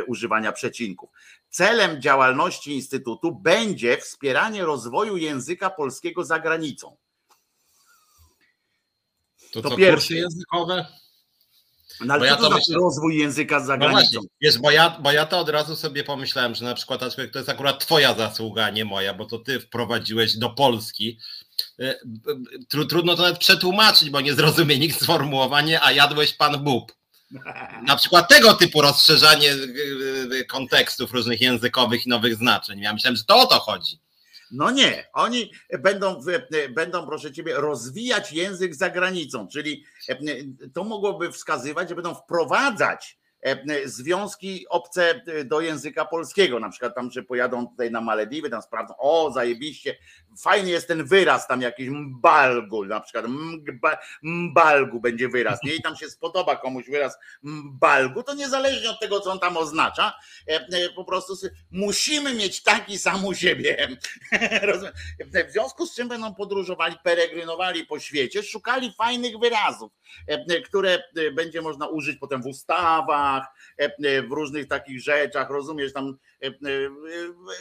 używania 0.07 0.51
przecinków. 0.51 1.09
Celem 1.49 2.01
działalności 2.01 2.71
Instytutu 2.71 3.35
będzie 3.35 3.97
wspieranie 3.97 4.65
rozwoju 4.65 5.17
języka 5.17 5.69
polskiego 5.69 6.23
za 6.23 6.39
granicą. 6.39 6.97
To, 9.51 9.61
to 9.61 9.75
pierwsze 9.75 10.13
językowe? 10.15 10.85
No 12.01 12.13
ale 12.13 12.19
bo 12.19 12.25
ja 12.25 12.35
to, 12.35 12.49
to 12.49 12.55
myślę... 12.55 12.75
rozwój 12.75 13.17
języka 13.17 13.59
za 13.59 13.73
no 13.73 13.79
granicą? 13.79 14.11
Właśnie, 14.11 14.19
jest, 14.41 14.61
bo 14.61 14.71
ja, 14.71 14.97
bo 14.99 15.11
ja 15.11 15.25
to 15.25 15.39
od 15.39 15.49
razu 15.49 15.75
sobie 15.75 16.03
pomyślałem, 16.03 16.55
że 16.55 16.65
na 16.65 16.73
przykład 16.73 16.99
to 17.31 17.39
jest 17.39 17.49
akurat 17.49 17.79
twoja 17.79 18.13
zasługa, 18.13 18.69
nie 18.69 18.85
moja, 18.85 19.13
bo 19.13 19.25
to 19.25 19.39
ty 19.39 19.59
wprowadziłeś 19.59 20.37
do 20.37 20.49
Polski. 20.49 21.19
E, 21.79 21.95
trudno 22.89 23.15
to 23.15 23.21
nawet 23.21 23.37
przetłumaczyć, 23.37 24.09
bo 24.09 24.21
nie 24.21 24.33
zrozumie 24.33 24.79
nikt 24.79 25.01
sformułowanie, 25.01 25.81
a 25.81 25.91
jadłeś 25.91 26.33
pan 26.33 26.63
bób. 26.63 26.95
Na 27.83 27.95
przykład 27.95 28.29
tego 28.29 28.53
typu 28.53 28.81
rozszerzanie 28.81 29.51
e, 29.51 29.55
e, 30.39 30.43
kontekstów 30.43 31.11
różnych 31.11 31.41
językowych 31.41 32.05
i 32.05 32.09
nowych 32.09 32.35
znaczeń. 32.35 32.79
Ja 32.79 32.93
myślałem, 32.93 33.15
że 33.15 33.23
to 33.23 33.41
o 33.41 33.45
to 33.45 33.59
chodzi. 33.59 33.99
No 34.55 34.71
nie, 34.71 35.07
oni 35.13 35.51
będą, 35.79 36.21
będą, 36.69 37.05
proszę 37.05 37.31
ciebie, 37.31 37.53
rozwijać 37.55 38.33
język 38.33 38.75
za 38.75 38.89
granicą, 38.89 39.47
czyli 39.47 39.83
e, 40.09 40.17
to 40.73 40.83
mogłoby 40.83 41.31
wskazywać, 41.31 41.89
że 41.89 41.95
będą 41.95 42.15
wprowadzać 42.15 43.17
E, 43.45 43.87
związki 43.89 44.65
obce 44.69 45.21
do 45.45 45.61
języka 45.61 46.05
polskiego, 46.05 46.59
na 46.59 46.69
przykład 46.69 46.95
tam, 46.95 47.11
że 47.11 47.23
pojadą 47.23 47.67
tutaj 47.67 47.91
na 47.91 48.01
Malediwy, 48.01 48.49
tam 48.49 48.61
sprawdzą, 48.61 48.93
o 48.97 49.31
zajebiście, 49.31 49.97
fajny 50.37 50.69
jest 50.69 50.87
ten 50.87 51.05
wyraz 51.05 51.47
tam 51.47 51.61
jakiś 51.61 51.89
mbalgu, 51.89 52.85
na 52.85 52.99
przykład 52.99 53.25
mbalgu 54.21 54.99
będzie 54.99 55.29
wyraz, 55.29 55.59
nie? 55.63 55.75
I 55.75 55.81
tam 55.81 55.95
się 55.95 56.09
spodoba 56.09 56.55
komuś 56.55 56.89
wyraz 56.89 57.17
mbalgu, 57.43 58.23
to 58.23 58.33
niezależnie 58.33 58.89
od 58.89 58.99
tego, 58.99 59.19
co 59.19 59.31
on 59.31 59.39
tam 59.39 59.57
oznacza, 59.57 60.13
e, 60.47 60.89
po 60.89 61.05
prostu 61.05 61.33
musimy 61.71 62.33
mieć 62.33 62.63
taki 62.63 62.97
sam 62.97 63.25
u 63.25 63.33
siebie. 63.33 63.87
W 65.47 65.51
związku 65.51 65.85
z 65.85 65.95
czym 65.95 66.07
będą 66.07 66.35
podróżowali, 66.35 66.95
peregrynowali 67.03 67.85
po 67.85 67.99
świecie, 67.99 68.43
szukali 68.43 68.93
fajnych 68.97 69.39
wyrazów, 69.39 69.91
które 70.65 71.03
będzie 71.33 71.61
można 71.61 71.87
użyć 71.87 72.17
potem 72.19 72.43
w 72.43 72.45
ustawach, 72.45 73.45
E, 73.79 73.85
e, 73.85 74.21
w 74.21 74.31
różnych 74.31 74.67
takich 74.67 75.01
rzeczach, 75.01 75.49
rozumiesz, 75.49 75.93
tam 75.93 76.17
e, 76.43 76.51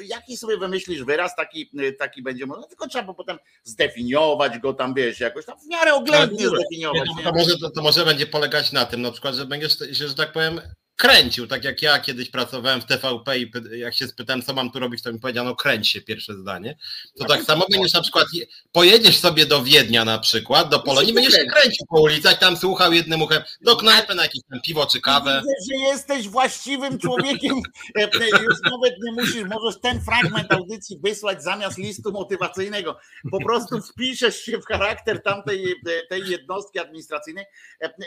jaki 0.05 0.37
sobie 0.37 0.57
wymyślisz 0.57 1.05
wyraz, 1.05 1.37
taki, 1.37 1.71
taki 1.99 2.23
będzie 2.23 2.47
można, 2.47 2.64
tylko 2.65 2.89
trzeba 2.89 3.15
potem 3.15 3.39
zdefiniować 3.65 4.59
go 4.59 4.75
tam, 4.75 4.95
wiesz, 4.95 5.21
jakoś 5.21 5.47
tam 5.47 5.59
w 5.59 5.67
miarę 5.69 5.95
oględnie 5.95 6.49
zdefiniować. 6.49 7.09
To, 7.17 7.23
to, 7.23 7.33
może, 7.33 7.59
to, 7.59 7.71
to, 7.71 7.83
może 7.83 8.05
będzie 8.05 8.27
polegać 8.27 8.73
na 8.73 8.87
tym, 8.87 9.03
na 9.03 9.13
przykład, 9.13 9.35
że 9.35 9.47
będziesz, 9.47 9.79
że 9.91 10.15
tak 10.15 10.33
powiem, 10.33 10.61
kręcił, 10.97 11.47
tak 11.47 11.65
jak 11.65 11.83
ja 11.83 11.99
kiedyś 11.99 12.31
pracowałem 12.31 12.81
w 12.81 12.87
TVP 12.87 13.39
i 13.39 13.51
jak 13.77 13.95
się 13.95 14.09
spytałem, 14.09 14.43
co 14.43 14.55
mam 14.55 14.71
tu 14.71 14.79
robić, 14.79 15.03
to 15.03 15.13
mi 15.13 15.21
powiedziano, 15.21 15.57
kręć 15.57 15.89
się, 15.89 16.01
pierwsze 16.01 16.35
zdanie. 16.35 16.77
To 17.19 17.25
tak 17.25 17.43
samo 17.43 17.67
będziesz 17.71 17.93
na 17.93 18.03
przykład, 18.03 18.27
pojedziesz 18.73 19.19
sobie 19.19 19.47
do 19.47 19.63
Wiednia 19.63 20.05
na 20.05 20.19
przykład, 20.19 20.69
do 20.69 20.81
Polonii, 20.81 21.13
będziesz 21.13 21.35
się 21.35 21.47
kręcił 21.47 21.87
po 21.87 22.03
ulicach, 22.03 22.39
tam 22.39 22.57
słuchał 22.57 22.93
jednym 22.93 23.23
uchem, 23.23 23.43
do 23.61 23.77
knajpy 23.77 24.15
na 24.15 24.23
jakieś 24.23 24.43
tam 24.51 24.61
piwo 24.61 24.87
czy 24.87 25.01
kawę. 25.01 25.43
Widzę, 25.43 25.55
że 25.71 25.89
jesteś 25.89 26.29
właściwym 26.29 26.99
człowiekiem, 26.99 27.55
e, 27.99 28.03
e, 28.03 28.43
już 28.43 28.61
nawet 28.71 28.95
nie 29.05 29.13
musisz, 29.13 29.45
możesz 29.45 29.81
ten 29.81 30.01
fragment 30.01 30.53
audycji 30.53 30.99
wysłać 31.05 31.43
zamiast 31.43 31.79
listu 31.79 32.13
motywacyjnego. 32.13 32.99
Po 33.31 33.45
prostu 33.45 33.81
wpiszesz 33.81 34.41
się 34.41 34.59
w 34.59 34.65
charakter 34.65 35.23
tamtej 35.23 35.65
e, 35.73 36.07
tej 36.09 36.29
jednostki 36.29 36.79
administracyjnej. 36.79 37.45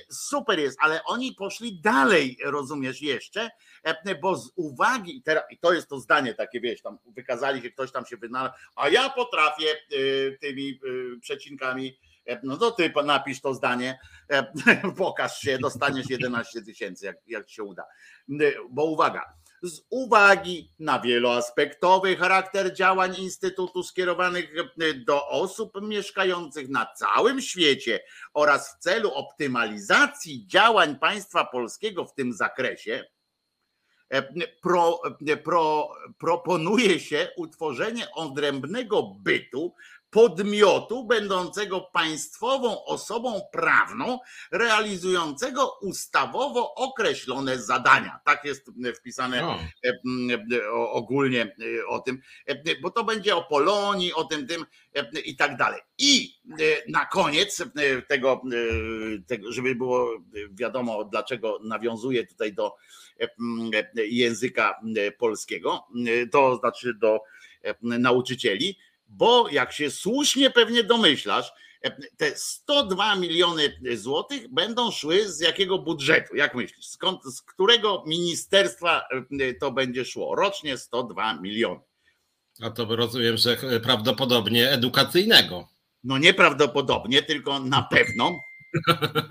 Super 0.10 0.60
jest, 0.60 0.77
ale 0.82 1.03
oni 1.03 1.34
poszli 1.34 1.79
dalej, 1.82 2.38
rozumiem, 2.46 2.76
rozumiesz 2.77 3.01
jeszcze, 3.01 3.50
e, 3.84 4.15
bo 4.15 4.36
z 4.36 4.51
uwagi, 4.55 5.24
i 5.50 5.57
to 5.57 5.74
jest 5.74 5.89
to 5.89 6.00
zdanie 6.00 6.34
takie, 6.34 6.62
wiesz, 6.62 6.81
tam 6.81 6.98
wykazali 7.05 7.62
się, 7.62 7.72
ktoś 7.72 7.91
tam 7.91 8.05
się 8.05 8.17
wynalazł, 8.17 8.53
a 8.75 8.89
ja 8.89 9.10
potrafię 9.10 9.72
e, 9.72 10.38
tymi 10.38 10.69
e, 10.69 11.19
przecinkami, 11.19 11.98
no 12.43 12.57
to 12.57 12.72
ty 12.72 12.93
napisz 13.05 13.41
to 13.41 13.53
zdanie, 13.53 14.00
pokaż 14.98 15.39
się, 15.39 15.57
dostaniesz 15.57 16.10
11 16.10 16.62
tysięcy, 16.62 17.05
jak, 17.05 17.17
jak 17.27 17.50
się 17.50 17.63
uda. 17.63 17.86
Bo 18.69 18.86
uwaga, 18.86 19.34
z 19.64 19.82
uwagi 19.90 20.72
na 20.80 21.00
wieloaspektowy 21.00 22.16
charakter 22.16 22.74
działań 22.74 23.16
Instytutu 23.18 23.84
skierowanych 23.84 24.54
do 25.06 25.28
osób 25.28 25.82
mieszkających 25.82 26.70
na 26.70 26.86
całym 26.86 27.42
świecie 27.42 28.00
oraz 28.34 28.76
w 28.76 28.80
celu 28.80 29.12
optymalizacji 29.12 30.48
działań 30.48 31.00
państwa 31.00 31.46
polskiego 31.46 32.06
w 32.06 32.14
tym 32.14 32.34
zakresie, 32.34 33.04
pro, 34.62 35.02
pro, 35.44 35.90
proponuje 36.18 37.00
się 37.00 37.28
utworzenie 37.38 38.12
odrębnego 38.12 39.04
bytu 39.04 39.74
podmiotu 40.10 41.04
będącego 41.04 41.82
państwową 41.82 42.86
osobą 42.86 43.42
prawną, 43.52 44.20
realizującego 44.52 45.78
ustawowo 45.82 46.76
określone 46.76 47.58
zadania. 47.58 48.20
Tak 48.26 48.46
jest 48.46 48.72
wpisane 48.96 49.42
no. 49.42 49.60
ogólnie 50.92 51.56
o 51.88 52.00
tym, 52.00 52.22
bo 52.82 52.90
to 52.90 53.04
będzie 53.04 53.36
o 53.36 53.44
Polonii, 53.44 54.14
o 54.14 54.24
tym, 54.24 54.48
tym 54.48 54.66
i 55.26 55.36
tak 55.36 55.58
dalej. 55.58 55.82
I 55.98 56.36
na 56.88 57.06
koniec 57.06 57.64
tego, 58.08 58.42
tego 59.28 59.52
żeby 59.52 59.76
było 59.76 60.10
wiadomo, 60.52 61.04
dlaczego 61.04 61.60
nawiązuje 61.64 62.28
tutaj 62.28 62.54
do 62.54 62.76
języka 63.96 64.80
polskiego, 65.18 65.88
to 66.32 66.56
znaczy 66.56 66.94
do 66.94 67.20
nauczycieli 67.82 68.78
bo 69.10 69.50
jak 69.52 69.74
się 69.74 69.92
słusznie 69.92 70.50
pewnie 70.50 70.84
domyślasz, 70.84 71.52
e, 71.82 71.92
te 72.18 72.36
102 72.36 73.16
miliony 73.16 73.80
złotych 73.96 74.54
będą 74.54 74.92
szły 74.92 75.30
z 75.30 75.40
jakiego 75.40 75.80
budżetu? 75.80 76.36
Jak 76.36 76.56
myślisz? 76.56 76.86
Skąd, 76.86 77.24
z 77.24 77.42
którego 77.42 78.04
ministerstwa 78.08 79.08
e, 79.40 79.54
to 79.54 79.72
będzie 79.72 80.06
szło? 80.06 80.36
Rocznie 80.36 80.78
102 80.78 81.34
miliony. 81.34 81.82
A 82.62 82.70
to 82.70 82.96
rozumiem, 82.96 83.38
że 83.38 83.58
prawdopodobnie 83.84 84.72
edukacyjnego. 84.72 85.68
No 86.04 86.18
nieprawdopodobnie, 86.18 87.24
tylko 87.24 87.60
na 87.60 87.82
pewno. 87.82 88.40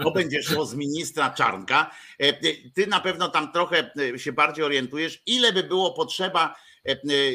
To 0.03 0.11
będzie 0.11 0.43
szło 0.43 0.67
z 0.67 0.75
ministra 0.75 1.31
Czarnka. 1.31 1.91
E, 2.19 2.33
ty 2.75 2.87
na 2.87 3.01
pewno 3.01 3.29
tam 3.29 3.53
trochę 3.53 3.91
się 4.17 4.33
bardziej 4.33 4.65
orientujesz, 4.65 5.23
ile 5.27 5.53
by 5.53 5.63
było 5.63 5.93
potrzeba 5.93 6.55
E, 6.76 6.76
e, 6.76 6.76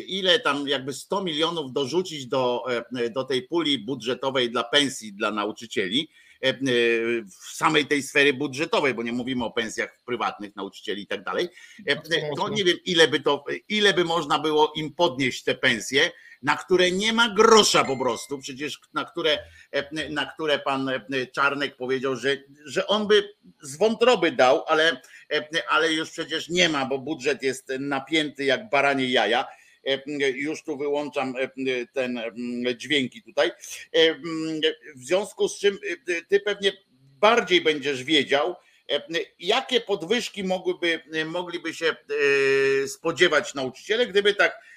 ile 0.08 0.40
tam 0.40 0.68
jakby 0.68 0.94
100 0.94 1.24
milionów 1.24 1.74
dorzucić 1.74 2.28
do, 2.28 2.64
e, 2.96 3.10
do 3.10 3.24
tej 3.24 3.42
puli 3.42 3.80
budżetowej 3.80 4.52
dla 4.52 4.64
pensji 4.64 5.14
dla 5.14 5.32
nauczycieli 5.32 6.10
w 7.42 7.56
samej 7.56 7.86
tej 7.86 8.04
sfery 8.04 8.34
budżetowej, 8.34 8.94
bo 8.94 9.04
nie 9.04 9.12
mówimy 9.12 9.46
o 9.46 9.52
pensjach 9.52 10.00
prywatnych 10.06 10.56
nauczycieli 10.56 11.02
i 11.02 11.08
tak 11.08 11.24
dalej, 11.24 11.50
to 12.38 12.50
nie 12.50 12.64
wiem 12.64 12.78
ile 12.86 13.08
by 13.08 13.20
to, 13.20 13.44
ile 13.70 13.94
by 13.94 14.04
można 14.04 14.40
było 14.40 14.74
im 14.76 14.94
podnieść 14.94 15.44
te 15.44 15.56
pensje, 15.56 16.12
na 16.44 16.58
które 16.58 16.92
nie 16.92 17.14
ma 17.14 17.30
grosza 17.30 17.84
po 17.84 17.98
prostu, 17.98 18.40
przecież 18.40 18.80
na 18.94 19.06
które, 19.06 19.40
na 20.10 20.26
które 20.26 20.60
pan 20.60 20.92
Czarnek 21.32 21.76
powiedział, 21.76 22.16
że, 22.16 22.38
że 22.66 22.88
on 22.88 23.08
by 23.08 23.34
z 23.62 23.78
wątroby 23.78 24.32
dał, 24.32 24.64
ale, 24.68 25.02
ale 25.70 25.94
już 25.94 26.12
przecież 26.12 26.50
nie 26.50 26.70
ma, 26.70 26.86
bo 26.86 27.00
budżet 27.00 27.44
jest 27.44 27.70
napięty 27.80 28.44
jak 28.46 28.70
baranie 28.70 29.10
jaja. 29.10 29.48
Już 30.34 30.64
tu 30.64 30.78
wyłączam 30.78 31.34
ten 31.94 32.22
dźwięki 32.78 33.24
tutaj. 33.24 33.52
W 34.96 35.04
związku 35.04 35.48
z 35.48 35.60
czym 35.60 35.80
ty 36.28 36.40
pewnie 36.40 36.72
bardziej 37.20 37.62
będziesz 37.62 38.04
wiedział, 38.04 38.56
jakie 39.40 39.82
podwyżki 39.82 40.44
mogłyby, 40.44 41.04
mogliby 41.26 41.74
się 41.74 41.96
spodziewać 42.88 43.54
nauczyciele, 43.54 44.08
gdyby 44.08 44.34
tak 44.34 44.54
E, 44.54 44.71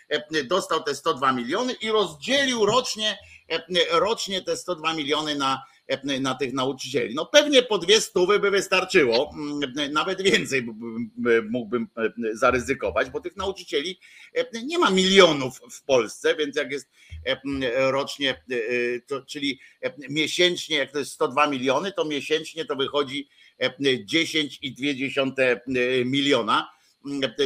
dostał 0.45 0.83
te 0.83 0.95
102 0.95 1.33
miliony 1.33 1.73
i 1.73 1.91
rozdzielił 1.91 2.67
rocznie, 2.67 3.19
e, 3.49 3.63
rocznie 3.91 4.43
te 4.43 4.57
102 4.57 4.95
miliony 4.95 5.35
na, 5.35 5.63
e, 5.87 6.21
na 6.21 6.35
tych 6.35 6.53
nauczycieli. 6.53 7.15
No 7.15 7.27
pewnie 7.27 7.63
po 7.63 7.79
dwie 7.79 8.01
stówy 8.01 8.39
by 8.39 8.51
wystarczyło, 8.51 9.35
mm, 9.35 9.93
nawet 9.93 10.23
więcej 10.23 10.67
mógłbym 11.51 11.89
zaryzykować, 12.33 13.11
bo 13.11 13.21
tych 13.21 13.37
nauczycieli 13.37 13.99
nie 14.65 14.79
ma 14.79 14.91
milionów 14.91 15.61
w 15.71 15.83
Polsce, 15.83 16.37
więc 16.37 16.57
jak 16.57 16.73
jest 16.73 16.91
rocznie, 17.75 18.43
to, 19.07 19.23
czyli 19.23 19.61
miesięcznie, 20.09 20.77
jak 20.77 20.93
to 20.93 20.99
jest 20.99 21.13
102 21.13 21.47
miliony, 21.47 21.93
to 21.93 22.05
miesięcznie 22.05 22.65
to 22.65 22.77
wychodzi 22.77 23.29
10,2 23.61 26.05
miliona 26.05 26.61
E, 26.61 26.65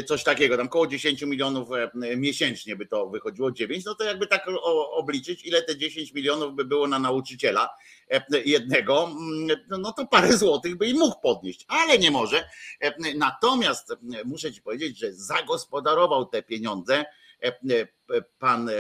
coś 0.06 0.24
takiego, 0.24 0.56
tam 0.56 0.66
około 0.66 0.86
10 0.86 1.22
milionów 1.22 1.68
e, 1.72 2.16
miesięcznie 2.16 2.76
by 2.76 2.86
to 2.86 3.08
wychodziło, 3.08 3.52
9, 3.52 3.84
no 3.84 3.94
to 3.94 4.04
jakby 4.04 4.26
tak 4.26 4.46
obliczyć, 4.90 5.44
ile 5.44 5.62
te 5.62 5.76
10 5.76 6.12
milionów 6.12 6.54
by 6.54 6.64
było 6.64 6.88
na 6.88 6.98
nauczyciela 6.98 7.68
e, 8.10 8.22
jednego, 8.44 9.04
mm, 9.04 9.58
no 9.68 9.92
to 9.92 10.06
parę 10.06 10.36
złotych 10.36 10.76
by 10.76 10.86
i 10.86 10.94
mógł 10.94 11.20
podnieść, 11.20 11.64
ale 11.68 11.98
nie 11.98 12.10
może. 12.10 12.48
Natomiast 13.16 13.96
muszę 14.24 14.52
ci 14.52 14.62
powiedzieć, 14.62 14.98
że 14.98 15.12
zagospodarował 15.12 16.26
te 16.26 16.42
pieniądze, 16.42 17.04
pan 18.38 18.70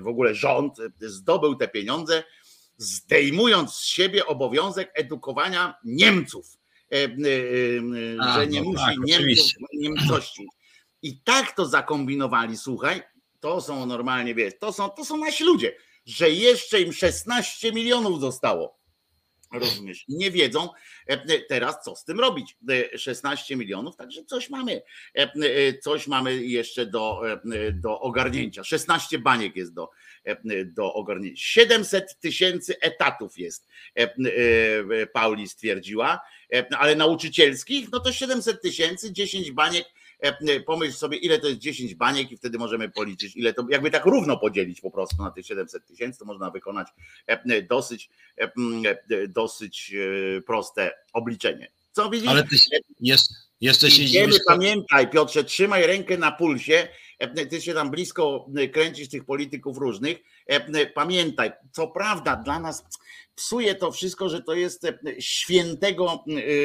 w 0.00 0.06
ogóle 0.06 0.34
rząd 0.34 0.76
zdobył 1.00 1.54
te 1.54 1.68
pieniądze, 1.68 2.22
zdejmując 2.76 3.74
z 3.74 3.84
siebie 3.84 4.26
obowiązek 4.26 4.90
edukowania 4.94 5.74
Niemców 5.84 6.46
E, 6.46 6.46
e, 6.46 6.58
e, 6.58 6.61
A, 8.20 8.34
że 8.34 8.46
nie 8.46 8.62
no 8.62 8.70
musi 8.70 8.84
tak, 8.84 8.96
Niemców, 8.98 9.50
Niemcości. 9.74 10.46
I 11.02 11.20
tak 11.20 11.56
to 11.56 11.66
zakombinowali, 11.66 12.56
słuchaj, 12.56 13.02
to 13.40 13.60
są 13.60 13.86
normalnie, 13.86 14.34
wiesz, 14.34 14.54
to 14.60 14.72
są, 14.72 14.90
to 14.90 15.04
są 15.04 15.16
nasi 15.16 15.44
ludzie, 15.44 15.76
że 16.06 16.30
jeszcze 16.30 16.80
im 16.80 16.92
16 16.92 17.72
milionów 17.72 18.20
zostało. 18.20 18.82
Rozumiesz? 19.52 20.04
Nie 20.08 20.30
wiedzą 20.30 20.68
teraz, 21.48 21.84
co 21.84 21.96
z 21.96 22.04
tym 22.04 22.20
robić. 22.20 22.56
16 22.96 23.56
milionów, 23.56 23.96
także 23.96 24.24
coś 24.24 24.50
mamy. 24.50 24.82
Coś 25.82 26.06
mamy 26.06 26.36
jeszcze 26.44 26.86
do, 26.86 27.22
do 27.72 28.00
ogarnięcia. 28.00 28.64
16 28.64 29.18
baniek 29.18 29.56
jest 29.56 29.74
do, 29.74 29.90
do 30.64 30.94
ogarnięcia. 30.94 31.42
700 31.44 32.20
tysięcy 32.20 32.80
etatów 32.80 33.38
jest, 33.38 33.68
Pauli 35.12 35.48
stwierdziła. 35.48 36.20
E, 36.52 36.66
ale 36.78 36.96
nauczycielskich, 36.96 37.88
no 37.92 38.00
to 38.00 38.12
700 38.12 38.62
tysięcy, 38.62 39.12
10 39.12 39.52
baniek. 39.52 39.86
E, 40.20 40.60
pomyśl 40.60 40.92
sobie, 40.92 41.18
ile 41.18 41.38
to 41.38 41.48
jest 41.48 41.60
10 41.60 41.94
baniek, 41.94 42.32
i 42.32 42.36
wtedy 42.36 42.58
możemy 42.58 42.90
policzyć, 42.90 43.36
ile 43.36 43.54
to, 43.54 43.66
jakby 43.70 43.90
tak 43.90 44.04
równo 44.04 44.38
podzielić 44.38 44.80
po 44.80 44.90
prostu 44.90 45.22
na 45.22 45.30
tych 45.30 45.46
700 45.46 45.86
tysięcy, 45.86 46.18
to 46.18 46.24
można 46.24 46.50
wykonać 46.50 46.88
e, 47.26 47.62
dosyć, 47.62 48.10
dosyć 49.28 49.94
proste 50.46 50.92
obliczenie. 51.12 51.70
Co 51.92 52.10
widzisz? 52.10 52.28
Ale 52.28 52.42
ty 52.42 52.56
jest, 53.00 53.32
jeszcze 53.60 53.90
się 53.90 54.02
Idziemy, 54.02 54.36
pamiętaj, 54.46 55.10
Piotrze, 55.10 55.44
trzymaj 55.44 55.86
rękę 55.86 56.18
na 56.18 56.32
pulsie. 56.32 56.88
Ty 57.50 57.60
się 57.60 57.74
tam 57.74 57.90
blisko 57.90 58.46
kręcisz 58.72 59.08
tych 59.08 59.24
polityków 59.24 59.78
różnych. 59.78 60.18
Pamiętaj, 60.94 61.52
co 61.72 61.88
prawda 61.88 62.36
dla 62.36 62.60
nas 62.60 62.84
psuje 63.34 63.74
to 63.74 63.92
wszystko, 63.92 64.28
że 64.28 64.42
to 64.42 64.54
jest 64.54 64.86
świętego 65.18 66.24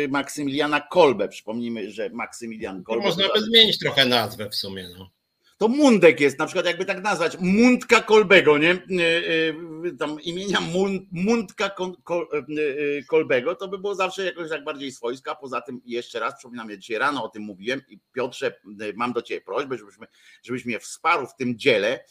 Maksymiliana 0.10 0.82
Kolbe. 0.82 1.28
Przypomnijmy, 1.28 1.91
że 1.91 2.10
Maksymilian 2.10 2.84
Kolbe. 2.84 3.06
można 3.06 3.28
by 3.34 3.41
zmienić 3.41 3.80
trochę 3.80 4.06
nazwę 4.06 4.50
w 4.50 4.56
sumie. 4.56 4.89
No. 4.98 5.10
To 5.58 5.67
Mundek 5.67 6.20
jest, 6.20 6.39
na 6.39 6.46
przykład 6.46 6.65
jakby 6.65 6.86
tak 6.86 7.04
nazwać, 7.04 7.38
Mundka 7.39 8.02
Kolbego, 8.02 8.58
nie? 8.58 8.78
Tam 10.00 10.22
imienia 10.22 10.60
Mundka 11.12 11.72
Kolbego, 13.08 13.56
to 13.56 13.67
by 13.67 13.78
było 13.78 13.96
zawsze 13.96 14.26
jakoś 14.26 14.50
tak 14.50 14.63
bardziej 14.63 14.91
swojska. 14.91 15.36
Poza 15.36 15.62
tym 15.62 15.82
jeszcze 15.86 16.20
raz, 16.20 16.38
przypominam, 16.38 16.70
ja 16.70 16.78
dzisiaj 16.78 16.98
rano 16.98 17.24
o 17.24 17.30
tym 17.30 17.43
mówiłem 17.43 17.82
i 17.88 18.00
Piotrze, 18.13 18.60
mam 18.96 19.13
do 19.13 19.22
Ciebie 19.22 19.41
prośbę, 19.41 19.78
żebyśmy, 19.78 20.08
żebyś 20.43 20.65
mnie 20.65 20.80
wsparł 20.80 21.28
w 21.28 21.36
tym 21.36 21.58
dziele 21.58 22.04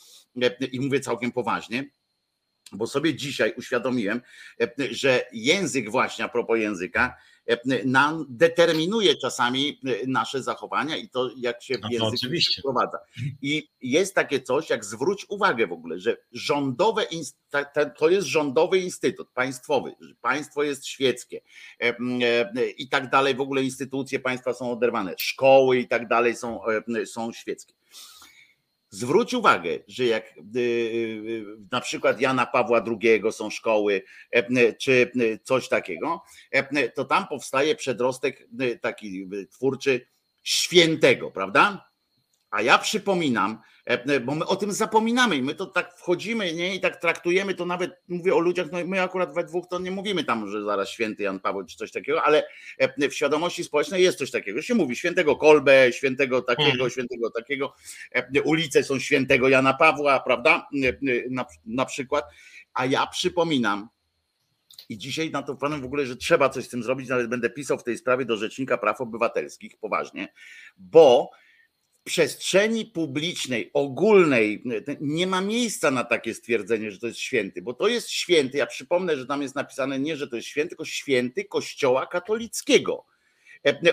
i 0.72 0.80
mówię 0.80 1.00
całkiem 1.00 1.32
poważnie 1.32 1.90
bo 2.72 2.87
sobie 2.87 3.14
dzisiaj 3.14 3.54
uświadomiłem, 3.56 4.20
że 4.90 5.26
język 5.32 5.90
właśnie, 5.90 6.24
a 6.24 6.28
propos 6.28 6.59
języka, 6.59 7.16
nam 7.85 8.26
determinuje 8.28 9.16
czasami 9.16 9.80
nasze 10.06 10.42
zachowania 10.42 10.96
i 10.96 11.09
to, 11.09 11.30
jak 11.37 11.62
się 11.62 11.74
w 11.74 11.90
język 11.90 12.20
wprowadza. 12.59 12.98
I 13.42 13.68
jest 13.80 14.14
takie 14.14 14.40
coś, 14.40 14.70
jak 14.70 14.85
zwróć 14.85 15.26
uwagę 15.28 15.66
w 15.66 15.72
ogóle, 15.72 15.98
że 15.98 16.16
rządowe, 16.32 17.06
to 17.98 18.09
jest 18.09 18.26
rządowy 18.26 18.78
instytut 18.78 19.30
państwowy, 19.30 19.94
państwo 20.20 20.62
jest 20.62 20.87
świeckie 20.87 21.40
i 22.78 22.88
tak 22.88 23.11
dalej, 23.11 23.35
w 23.35 23.40
ogóle 23.40 23.62
instytucje 23.62 24.20
państwa 24.20 24.54
są 24.54 24.72
oderwane, 24.72 25.14
szkoły 25.18 25.78
i 25.78 25.88
tak 25.88 26.09
dalej 26.09 26.37
są, 26.37 26.61
są 27.06 27.32
świeckie. 27.32 27.74
Zwróć 28.96 29.35
uwagę, 29.35 29.78
że 29.88 30.04
jak 30.04 30.24
y, 30.56 30.61
y, 30.61 31.44
na 31.72 31.80
przykład 31.80 32.20
Jana 32.20 32.46
Pawła 32.46 32.85
II 32.87 33.22
są 33.32 33.50
szkoły, 33.50 34.02
e, 34.30 34.72
czy 34.72 35.12
coś 35.42 35.68
takiego, 35.68 36.22
e, 36.50 36.88
to 36.88 37.04
tam 37.04 37.26
powstaje 37.28 37.74
przedrostek 37.74 38.48
taki 38.80 39.28
twórczy 39.50 40.06
świętego, 40.42 41.30
prawda? 41.30 41.90
A 42.50 42.62
ja 42.62 42.78
przypominam, 42.78 43.62
bo 44.25 44.35
my 44.35 44.46
o 44.46 44.57
tym 44.57 44.72
zapominamy 44.72 45.37
i 45.37 45.42
my 45.42 45.55
to 45.55 45.66
tak 45.66 45.99
wchodzimy 45.99 46.53
nie? 46.53 46.75
i 46.75 46.81
tak 46.81 47.01
traktujemy 47.01 47.55
to 47.55 47.66
nawet, 47.66 48.03
mówię 48.09 48.35
o 48.35 48.38
ludziach, 48.38 48.66
no 48.72 48.79
my 48.87 49.03
akurat 49.03 49.35
we 49.35 49.44
dwóch 49.44 49.66
to 49.68 49.79
nie 49.79 49.90
mówimy 49.90 50.25
tam, 50.25 50.51
że 50.51 50.64
zaraz 50.64 50.88
święty 50.88 51.22
Jan 51.22 51.40
Paweł 51.40 51.64
czy 51.64 51.77
coś 51.77 51.92
takiego, 51.92 52.22
ale 52.22 52.46
e, 52.79 53.09
w 53.09 53.14
świadomości 53.14 53.64
społecznej 53.64 54.03
jest 54.03 54.18
coś 54.18 54.31
takiego, 54.31 54.62
się 54.62 54.75
mówi 54.75 54.96
świętego 54.96 55.37
Kolbę, 55.37 55.92
świętego 55.92 56.42
takiego, 56.42 56.70
hmm. 56.70 56.90
świętego 56.90 57.31
takiego, 57.31 57.75
e, 58.12 58.42
ulice 58.42 58.85
są 58.85 58.99
świętego 58.99 59.49
Jana 59.49 59.75
Pawła, 59.75 60.20
prawda, 60.20 60.68
na, 61.31 61.44
na 61.66 61.85
przykład, 61.85 62.25
a 62.75 62.87
ja 62.87 63.07
przypominam, 63.07 63.88
i 64.88 64.99
dzisiaj 64.99 65.31
na 65.31 65.42
to 65.42 65.55
panem 65.55 65.81
w 65.81 65.85
ogóle, 65.85 66.07
że 66.07 66.16
trzeba 66.16 66.49
coś 66.49 66.64
z 66.64 66.68
tym 66.68 66.83
zrobić, 66.83 67.09
nawet 67.09 67.29
będę 67.29 67.51
pisał 67.51 67.79
w 67.79 67.85
tej 67.85 67.99
sprawie 67.99 68.25
do 68.25 68.37
Rzecznika 68.37 68.79
Praw 68.79 69.01
Obywatelskich 69.01 69.77
poważnie, 69.77 70.29
bo 70.77 71.31
przestrzeni 72.06 72.84
publicznej, 72.84 73.70
ogólnej 73.74 74.62
nie 75.00 75.26
ma 75.26 75.40
miejsca 75.40 75.90
na 75.90 76.04
takie 76.04 76.34
stwierdzenie, 76.34 76.90
że 76.90 76.98
to 76.98 77.06
jest 77.06 77.18
święty, 77.18 77.62
bo 77.62 77.74
to 77.74 77.88
jest 77.88 78.10
święty. 78.10 78.58
Ja 78.58 78.66
przypomnę, 78.66 79.16
że 79.16 79.26
tam 79.26 79.42
jest 79.42 79.54
napisane 79.54 79.98
nie, 79.98 80.16
że 80.16 80.28
to 80.28 80.36
jest 80.36 80.48
święty, 80.48 80.68
tylko 80.68 80.84
święty 80.84 81.44
Kościoła 81.44 82.06
katolickiego. 82.06 83.04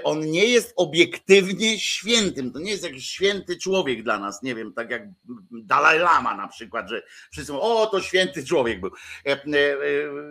On 0.03 0.19
nie 0.31 0.45
jest 0.45 0.73
obiektywnie 0.75 1.79
świętym, 1.79 2.51
to 2.51 2.59
nie 2.59 2.71
jest 2.71 2.83
jakiś 2.83 3.09
święty 3.09 3.57
człowiek 3.57 4.03
dla 4.03 4.19
nas, 4.19 4.43
nie 4.43 4.55
wiem, 4.55 4.73
tak 4.73 4.89
jak 4.89 5.03
Dalaj 5.51 5.99
Lama 5.99 6.37
na 6.37 6.47
przykład, 6.47 6.89
że 6.89 7.03
wszyscy 7.31 7.51
mówią, 7.51 7.63
o 7.63 7.85
to 7.85 8.01
święty 8.01 8.45
człowiek 8.45 8.81
był, 8.81 8.91
e, 9.25 9.37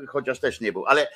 chociaż 0.09 0.41
też 0.41 0.61
nie 0.61 0.73
był, 0.73 0.87
ale 0.87 1.09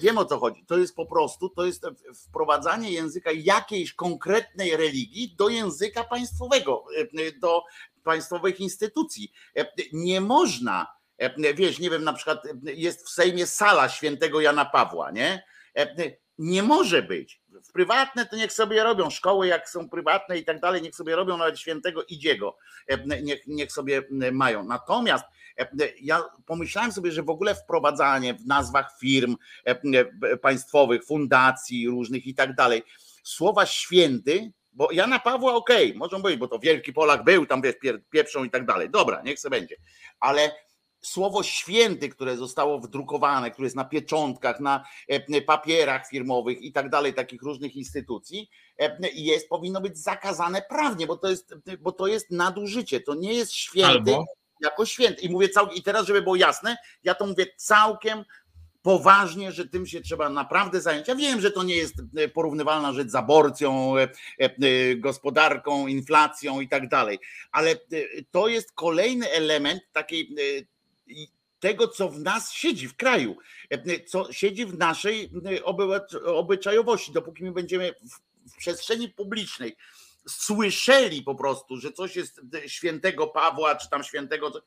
wiem 0.00 0.18
o 0.18 0.24
co 0.24 0.38
chodzi, 0.38 0.64
to 0.66 0.78
jest 0.78 0.96
po 0.96 1.06
prostu, 1.06 1.48
to 1.48 1.66
jest 1.66 1.86
wprowadzanie 2.14 2.90
języka 2.90 3.30
jakiejś 3.34 3.92
konkretnej 3.92 4.76
religii 4.76 5.34
do 5.38 5.48
języka 5.48 6.04
państwowego, 6.04 6.84
do 7.40 7.62
państwowych 8.02 8.60
instytucji. 8.60 9.32
Nie 9.92 10.20
można, 10.20 10.86
wiesz, 11.54 11.78
nie 11.78 11.90
wiem, 11.90 12.04
na 12.04 12.12
przykład 12.12 12.42
jest 12.62 13.06
w 13.06 13.10
Sejmie 13.10 13.46
sala 13.46 13.88
świętego 13.88 14.40
Jana 14.40 14.64
Pawła, 14.64 15.10
nie? 15.10 15.42
Nie 16.38 16.62
może 16.62 17.02
być. 17.02 17.40
W 17.68 17.72
prywatne 17.72 18.26
to 18.26 18.36
niech 18.36 18.52
sobie 18.52 18.82
robią, 18.82 19.10
szkoły 19.10 19.46
jak 19.46 19.68
są 19.68 19.88
prywatne 19.88 20.38
i 20.38 20.44
tak 20.44 20.60
dalej, 20.60 20.82
niech 20.82 20.94
sobie 20.94 21.16
robią 21.16 21.36
nawet 21.36 21.60
świętego 21.60 22.04
Idziego, 22.04 22.56
e, 22.86 23.22
niech, 23.22 23.46
niech 23.46 23.72
sobie 23.72 24.02
mają. 24.32 24.64
Natomiast 24.64 25.24
e, 25.58 25.68
ja 26.00 26.22
pomyślałem 26.46 26.92
sobie, 26.92 27.12
że 27.12 27.22
w 27.22 27.30
ogóle 27.30 27.54
wprowadzanie 27.54 28.34
w 28.34 28.46
nazwach 28.46 28.98
firm 29.00 29.36
e, 29.64 30.36
państwowych, 30.36 31.04
fundacji 31.04 31.88
różnych 31.88 32.26
i 32.26 32.34
tak 32.34 32.54
dalej, 32.54 32.82
słowa 33.22 33.66
święty, 33.66 34.52
bo 34.72 34.92
Jana 34.92 35.18
Pawła 35.18 35.54
okej, 35.54 35.86
okay, 35.86 35.98
można 35.98 36.20
powiedzieć, 36.20 36.40
bo 36.40 36.48
to 36.48 36.58
wielki 36.58 36.92
Polak 36.92 37.24
był, 37.24 37.46
tam 37.46 37.62
wiesz, 37.62 37.74
pieprzą 38.10 38.44
i 38.44 38.50
tak 38.50 38.66
dalej. 38.66 38.90
Dobra, 38.90 39.22
niech 39.22 39.40
se 39.40 39.50
będzie. 39.50 39.76
Ale 40.20 40.50
słowo 41.00 41.42
święty, 41.42 42.08
które 42.08 42.36
zostało 42.36 42.80
wdrukowane, 42.80 43.50
które 43.50 43.66
jest 43.66 43.76
na 43.76 43.84
pieczątkach, 43.84 44.60
na 44.60 44.84
e, 45.08 45.42
papierach 45.42 46.08
firmowych 46.08 46.62
i 46.62 46.72
tak 46.72 46.90
dalej, 46.90 47.14
takich 47.14 47.42
różnych 47.42 47.76
instytucji, 47.76 48.50
e, 48.80 48.98
jest, 49.14 49.48
powinno 49.48 49.80
być 49.80 49.98
zakazane 49.98 50.62
prawnie, 50.62 51.06
bo 51.06 51.16
to 51.16 51.28
jest, 51.28 51.54
bo 51.80 51.92
to 51.92 52.06
jest 52.06 52.30
nadużycie. 52.30 53.00
To 53.00 53.14
nie 53.14 53.32
jest 53.32 53.52
święty 53.52 54.14
Albo... 54.14 54.24
jako 54.60 54.86
święty. 54.86 55.22
I 55.22 55.30
mówię 55.30 55.48
całkiem, 55.48 55.76
i 55.76 55.82
teraz, 55.82 56.06
żeby 56.06 56.22
było 56.22 56.36
jasne, 56.36 56.76
ja 57.02 57.14
to 57.14 57.26
mówię 57.26 57.46
całkiem 57.56 58.24
poważnie, 58.82 59.52
że 59.52 59.68
tym 59.68 59.86
się 59.86 60.00
trzeba 60.00 60.30
naprawdę 60.30 60.80
zająć. 60.80 61.08
Ja 61.08 61.14
wiem, 61.14 61.40
że 61.40 61.50
to 61.50 61.62
nie 61.62 61.76
jest 61.76 61.94
e, 62.16 62.28
porównywalna 62.28 62.92
rzecz 62.92 63.08
z 63.08 63.14
aborcją, 63.14 63.94
gospodarką, 64.96 65.86
inflacją 65.86 66.60
i 66.60 66.68
tak 66.68 66.88
dalej, 66.88 67.18
ale 67.52 67.74
to 68.30 68.48
jest 68.48 68.72
kolejny 68.72 69.30
element 69.30 69.82
takiej 69.92 70.34
tego, 71.60 71.88
co 71.88 72.08
w 72.08 72.18
nas 72.18 72.52
siedzi 72.52 72.88
w 72.88 72.96
kraju, 72.96 73.36
co 74.06 74.32
siedzi 74.32 74.66
w 74.66 74.78
naszej 74.78 75.30
obyczajowości. 76.24 77.12
Dopóki 77.12 77.44
my 77.44 77.52
będziemy 77.52 77.94
w 78.46 78.56
przestrzeni 78.56 79.08
publicznej 79.08 79.76
słyszeli 80.28 81.22
po 81.22 81.34
prostu, 81.34 81.76
że 81.76 81.92
coś 81.92 82.16
jest 82.16 82.40
świętego 82.66 83.26
Pawła, 83.26 83.76
czy 83.76 83.90
tam 83.90 84.04
świętego, 84.04 84.62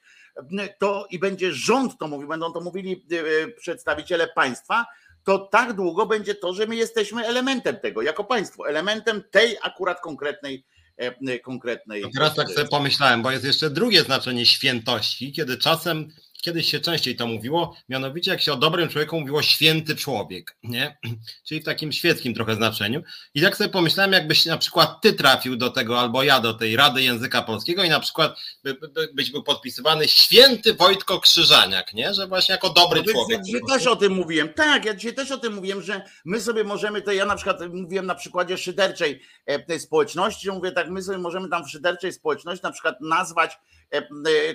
to 0.80 1.08
i 1.10 1.20
będzie 1.20 1.54
rząd 1.54 1.98
to 2.00 2.08
mówił, 2.08 2.28
będą 2.28 2.54
to 2.54 2.62
mówili 2.62 3.06
e, 3.12 3.48
przedstawiciele 3.48 4.28
państwa, 4.28 4.86
to 5.24 5.40
tak 5.40 5.74
długo 5.74 6.06
będzie 6.06 6.36
to, 6.36 6.54
że 6.54 6.68
my 6.68 6.76
jesteśmy 6.76 7.26
elementem 7.26 7.80
tego, 7.80 8.02
jako 8.02 8.24
państwo, 8.24 8.70
elementem 8.70 9.24
tej 9.32 9.58
akurat 9.62 10.02
konkretnej 10.02 10.66
e, 10.98 11.40
konkretnej. 11.40 12.04
teraz 12.14 12.36
tak 12.36 12.50
sobie 12.50 12.68
pomyślałem, 12.68 13.22
bo 13.22 13.32
jest 13.32 13.46
jeszcze 13.46 13.70
drugie 13.70 14.04
znaczenie 14.04 14.46
świętości, 14.46 15.32
kiedy 15.32 15.58
czasem 15.58 16.08
kiedyś 16.42 16.72
się 16.72 16.80
częściej 16.80 17.16
to 17.16 17.28
mówiło, 17.28 17.76
mianowicie 17.90 18.32
jak 18.32 18.42
się 18.42 18.54
o 18.54 18.56
dobrym 18.56 18.90
człowieku 18.90 19.20
mówiło 19.20 19.42
święty 19.42 19.96
człowiek, 19.96 20.58
nie? 20.64 20.98
Czyli 21.48 21.62
w 21.62 21.64
takim 21.64 21.92
świeckim 21.92 22.34
trochę 22.34 22.56
znaczeniu. 22.56 23.04
I 23.34 23.42
tak 23.42 23.58
sobie 23.58 23.70
pomyślałem, 23.70 24.14
jakbyś 24.14 24.46
na 24.46 24.58
przykład 24.58 25.02
ty 25.02 25.14
trafił 25.14 25.56
do 25.56 25.70
tego, 25.70 26.00
albo 26.00 26.24
ja 26.24 26.40
do 26.40 26.54
tej 26.54 26.76
Rady 26.76 27.02
Języka 27.02 27.42
Polskiego 27.42 27.84
i 27.84 27.90
na 27.90 28.00
przykład 28.00 28.40
by, 28.64 28.74
by, 28.74 29.10
byś 29.14 29.32
był 29.32 29.44
podpisywany 29.44 30.08
święty 30.08 30.74
Wojtko 30.74 31.20
Krzyżaniak, 31.20 31.94
nie? 31.94 32.14
Że 32.14 32.28
właśnie 32.28 32.54
jako 32.54 32.70
dobry 32.70 33.04
no, 33.06 33.14
człowiek. 33.14 33.38
Ja 33.38 33.44
dzisiaj 33.44 33.62
też 33.70 33.88
o 33.88 33.96
tym 33.96 34.14
mówiłem, 34.14 34.54
tak, 34.54 34.86
ja 34.86 34.94
dzisiaj 34.94 35.14
też 35.14 35.32
o 35.32 35.38
tym 35.38 35.54
mówiłem, 35.54 35.82
że 35.82 36.02
my 36.26 36.42
sobie 36.42 36.64
możemy, 36.64 37.02
to 37.02 37.12
ja 37.12 37.26
na 37.26 37.36
przykład 37.36 37.60
mówiłem 37.74 38.06
na 38.06 38.16
przykładzie 38.16 38.58
szyderczej 38.58 39.22
e, 39.46 39.60
tej 39.60 39.80
społeczności, 39.80 40.46
że 40.46 40.52
mówię 40.52 40.72
tak, 40.72 40.90
my 40.90 41.02
sobie 41.02 41.18
możemy 41.18 41.50
tam 41.50 41.66
w 41.66 41.70
szyderczej 41.70 42.14
społeczności 42.14 42.64
na 42.64 42.72
przykład 42.72 43.02
nazwać 43.02 43.58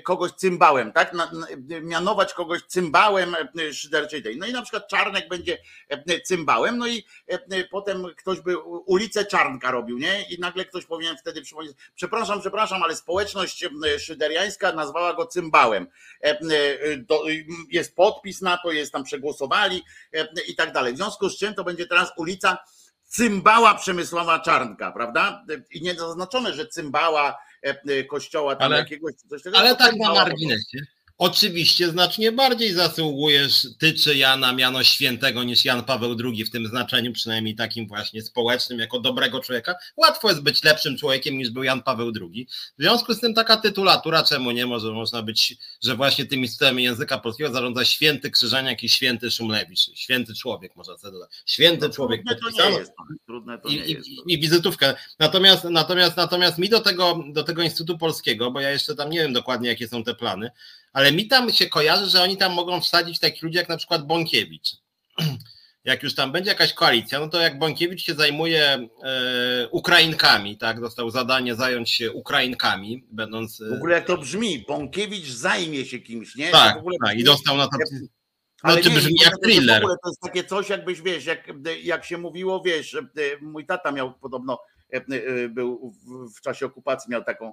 kogoś 0.03 0.31
cymbałem, 0.33 0.93
tak? 0.93 1.13
Mianować 1.83 2.35
kogoś 2.35 2.63
cymbałem 2.63 3.35
e, 3.35 3.73
szyderczej. 3.73 4.23
No 4.37 4.47
i 4.47 4.53
na 4.53 4.63
przykład 4.63 4.89
Czarnek 4.89 5.29
będzie 5.29 5.59
cymbałem, 6.25 6.79
no 6.79 6.87
i 6.87 7.05
potem 7.71 8.07
ktoś 8.17 8.41
by 8.41 8.59
ulicę 8.59 9.25
Czarnka 9.25 9.71
robił, 9.71 9.99
nie? 9.99 10.23
I 10.23 10.41
nagle 10.41 10.65
ktoś 10.65 10.87
powinien 10.87 11.17
wtedy 11.17 11.43
przypomnieć, 11.43 11.77
przepraszam, 11.95 12.41
przepraszam, 12.41 12.83
ale 12.83 12.97
społeczność 12.97 13.65
szyderiańska 13.99 14.73
nazwała 14.73 15.15
go 15.15 15.27
cymbałem. 15.27 15.87
Jest 17.71 17.97
podpis 17.97 18.43
na 18.43 18.59
to, 18.59 18.73
jest 18.73 18.93
tam 18.93 19.05
przegłosowali 19.05 19.83
i 20.49 20.57
tak 20.57 20.73
dalej. 20.73 20.95
W 20.95 20.97
związku 20.97 21.29
z 21.29 21.39
czym 21.39 21.55
to 21.55 21.65
będzie 21.65 21.87
teraz 21.87 22.13
ulica 22.17 22.59
cymbała 23.05 23.75
Przemysława 23.75 24.41
Czarnka, 24.41 24.93
prawda? 24.93 25.45
I 25.71 25.83
nie 25.83 25.95
zaznaczone, 25.95 26.53
że 26.53 26.67
cymbała 26.67 27.39
E, 27.56 27.56
e, 27.56 27.56
kościoła 28.09 28.57
tam 28.57 28.73
ale, 28.73 28.79
jakiegoś 28.79 29.15
coś 29.15 29.43
takiego. 29.43 29.59
Ale 29.59 29.77
tak 29.77 29.97
na 29.97 30.15
marginesie. 30.15 30.79
Oczywiście 31.19 31.91
znacznie 31.91 32.33
bardziej 32.33 32.73
zasługujesz 32.73 33.67
ty 33.79 33.95
czy 33.95 34.17
ja 34.17 34.37
na 34.37 34.53
miano 34.53 34.85
świętego 34.85 35.45
niż 35.45 35.65
Jan 35.65 35.85
Paweł 35.85 36.17
II 36.25 36.45
w 36.45 36.51
tym 36.51 36.67
znaczeniu, 36.67 37.13
przynajmniej 37.13 37.55
takim 37.55 37.89
właśnie 37.89 38.23
społecznym, 38.23 38.79
jako 38.79 39.01
dobrego 39.01 39.41
człowieka. 39.41 39.75
Łatwo 39.97 40.29
jest 40.29 40.43
być 40.43 40.65
lepszym 40.65 40.99
człowiekiem 40.99 41.39
niż 41.39 41.51
był 41.51 41.63
Jan 41.63 41.83
Paweł 41.83 42.13
II. 42.21 42.47
W 42.79 42.83
związku 42.83 43.15
z 43.15 43.21
tym 43.21 43.35
taka 43.35 43.57
tytulatura, 43.57 44.23
czemu 44.23 44.51
nie? 44.51 44.67
Może 44.67 44.93
można 44.93 45.23
być, 45.23 45.57
że 45.85 45.95
właśnie 45.95 46.25
tymi 46.25 46.49
systemami 46.49 46.83
języka 46.83 47.19
polskiego 47.19 47.53
zarządza 47.53 47.85
święty 47.85 48.31
Krzyżaniak 48.31 48.83
i 48.83 48.89
święty 48.89 49.31
Szumlewicz. 49.31 49.91
Święty 49.95 50.35
człowiek, 50.35 50.77
można 50.77 50.99
sobie 50.99 51.13
dodać. 51.13 51.31
Święty 51.47 51.89
no, 51.89 51.95
człowiek 51.95 52.23
podpisano. 52.29 52.71
To 52.71 52.79
jest, 52.79 52.93
trudne 53.27 53.59
to 53.59 53.69
nie 53.69 53.77
I, 53.77 53.93
jest. 53.93 54.09
I, 54.09 54.35
I, 54.35 54.41
wizytówkę. 54.41 54.95
Natomiast, 55.19 55.65
natomiast, 55.65 56.17
natomiast 56.17 56.59
mi 56.59 56.69
do 56.69 56.81
tego, 56.81 57.25
do 57.33 57.45
tego 57.45 57.63
Instytutu 57.63 57.99
Polskiego, 57.99 58.51
bo 58.51 58.61
ja 58.61 58.71
jeszcze 58.71 58.95
tam 58.95 59.11
nie 59.11 59.19
wiem 59.19 59.33
dokładnie, 59.33 59.69
jakie 59.69 59.89
są 59.89 60.05
te 60.05 60.15
plany, 60.15 60.51
ale 60.97 61.13
mi 61.13 61.29
tam 61.29 61.53
się 61.53 61.67
kojarzy, 61.67 62.07
że 62.07 62.23
oni 62.23 62.37
tam 62.37 62.53
mogą 62.53 62.81
wsadzić 62.81 63.19
takich 63.19 63.43
ludzi 63.43 63.57
jak 63.57 63.69
na 63.69 63.77
przykład 63.77 64.07
Bąkiewicz. 64.07 64.77
Jak 65.85 66.03
już 66.03 66.15
tam 66.15 66.33
będzie 66.33 66.51
jakaś 66.51 66.73
koalicja, 66.73 67.21
no 67.21 67.29
to 67.29 67.41
jak 67.41 67.59
Bąkiewicz 67.59 68.03
się 68.03 68.15
zajmuje 68.15 68.89
e, 69.05 69.69
Ukrainkami, 69.71 70.59
tak, 70.59 70.81
dostał 70.81 71.11
zadanie 71.11 71.55
zająć 71.55 71.91
się 71.91 72.13
Ukrainkami, 72.13 73.07
będąc... 73.11 73.61
E, 73.61 73.71
w 73.71 73.73
ogóle 73.73 73.95
jak 73.95 74.07
to 74.07 74.19
brzmi, 74.19 74.65
Bąkiewicz 74.69 75.27
zajmie 75.27 75.85
się 75.85 75.99
kimś, 75.99 76.37
nie? 76.37 76.51
Tak, 76.51 76.79
tak 77.07 77.19
i 77.19 77.25
dostał 77.25 77.57
na 77.57 77.65
to... 77.65 77.71
No, 77.71 78.09
ale 78.63 78.83
czy 78.83 78.91
nie, 78.91 78.97
brzmi 78.97 79.15
jak 79.25 79.39
thriller. 79.43 79.83
W 79.83 79.85
ogóle 79.85 79.97
to 80.03 80.09
jest 80.09 80.21
takie 80.21 80.45
coś, 80.45 80.69
jakbyś, 80.69 81.01
wiesz, 81.01 81.25
jak, 81.25 81.49
jak 81.83 82.05
się 82.05 82.19
mówiło, 82.19 82.63
wiesz, 82.63 82.95
e, 82.95 83.01
mój 83.41 83.67
tata 83.67 83.93
miał 83.93 84.15
podobno, 84.15 84.59
e, 84.91 85.49
był 85.49 85.95
w 86.37 86.41
czasie 86.41 86.67
okupacji, 86.67 87.11
miał 87.11 87.25
taką 87.25 87.53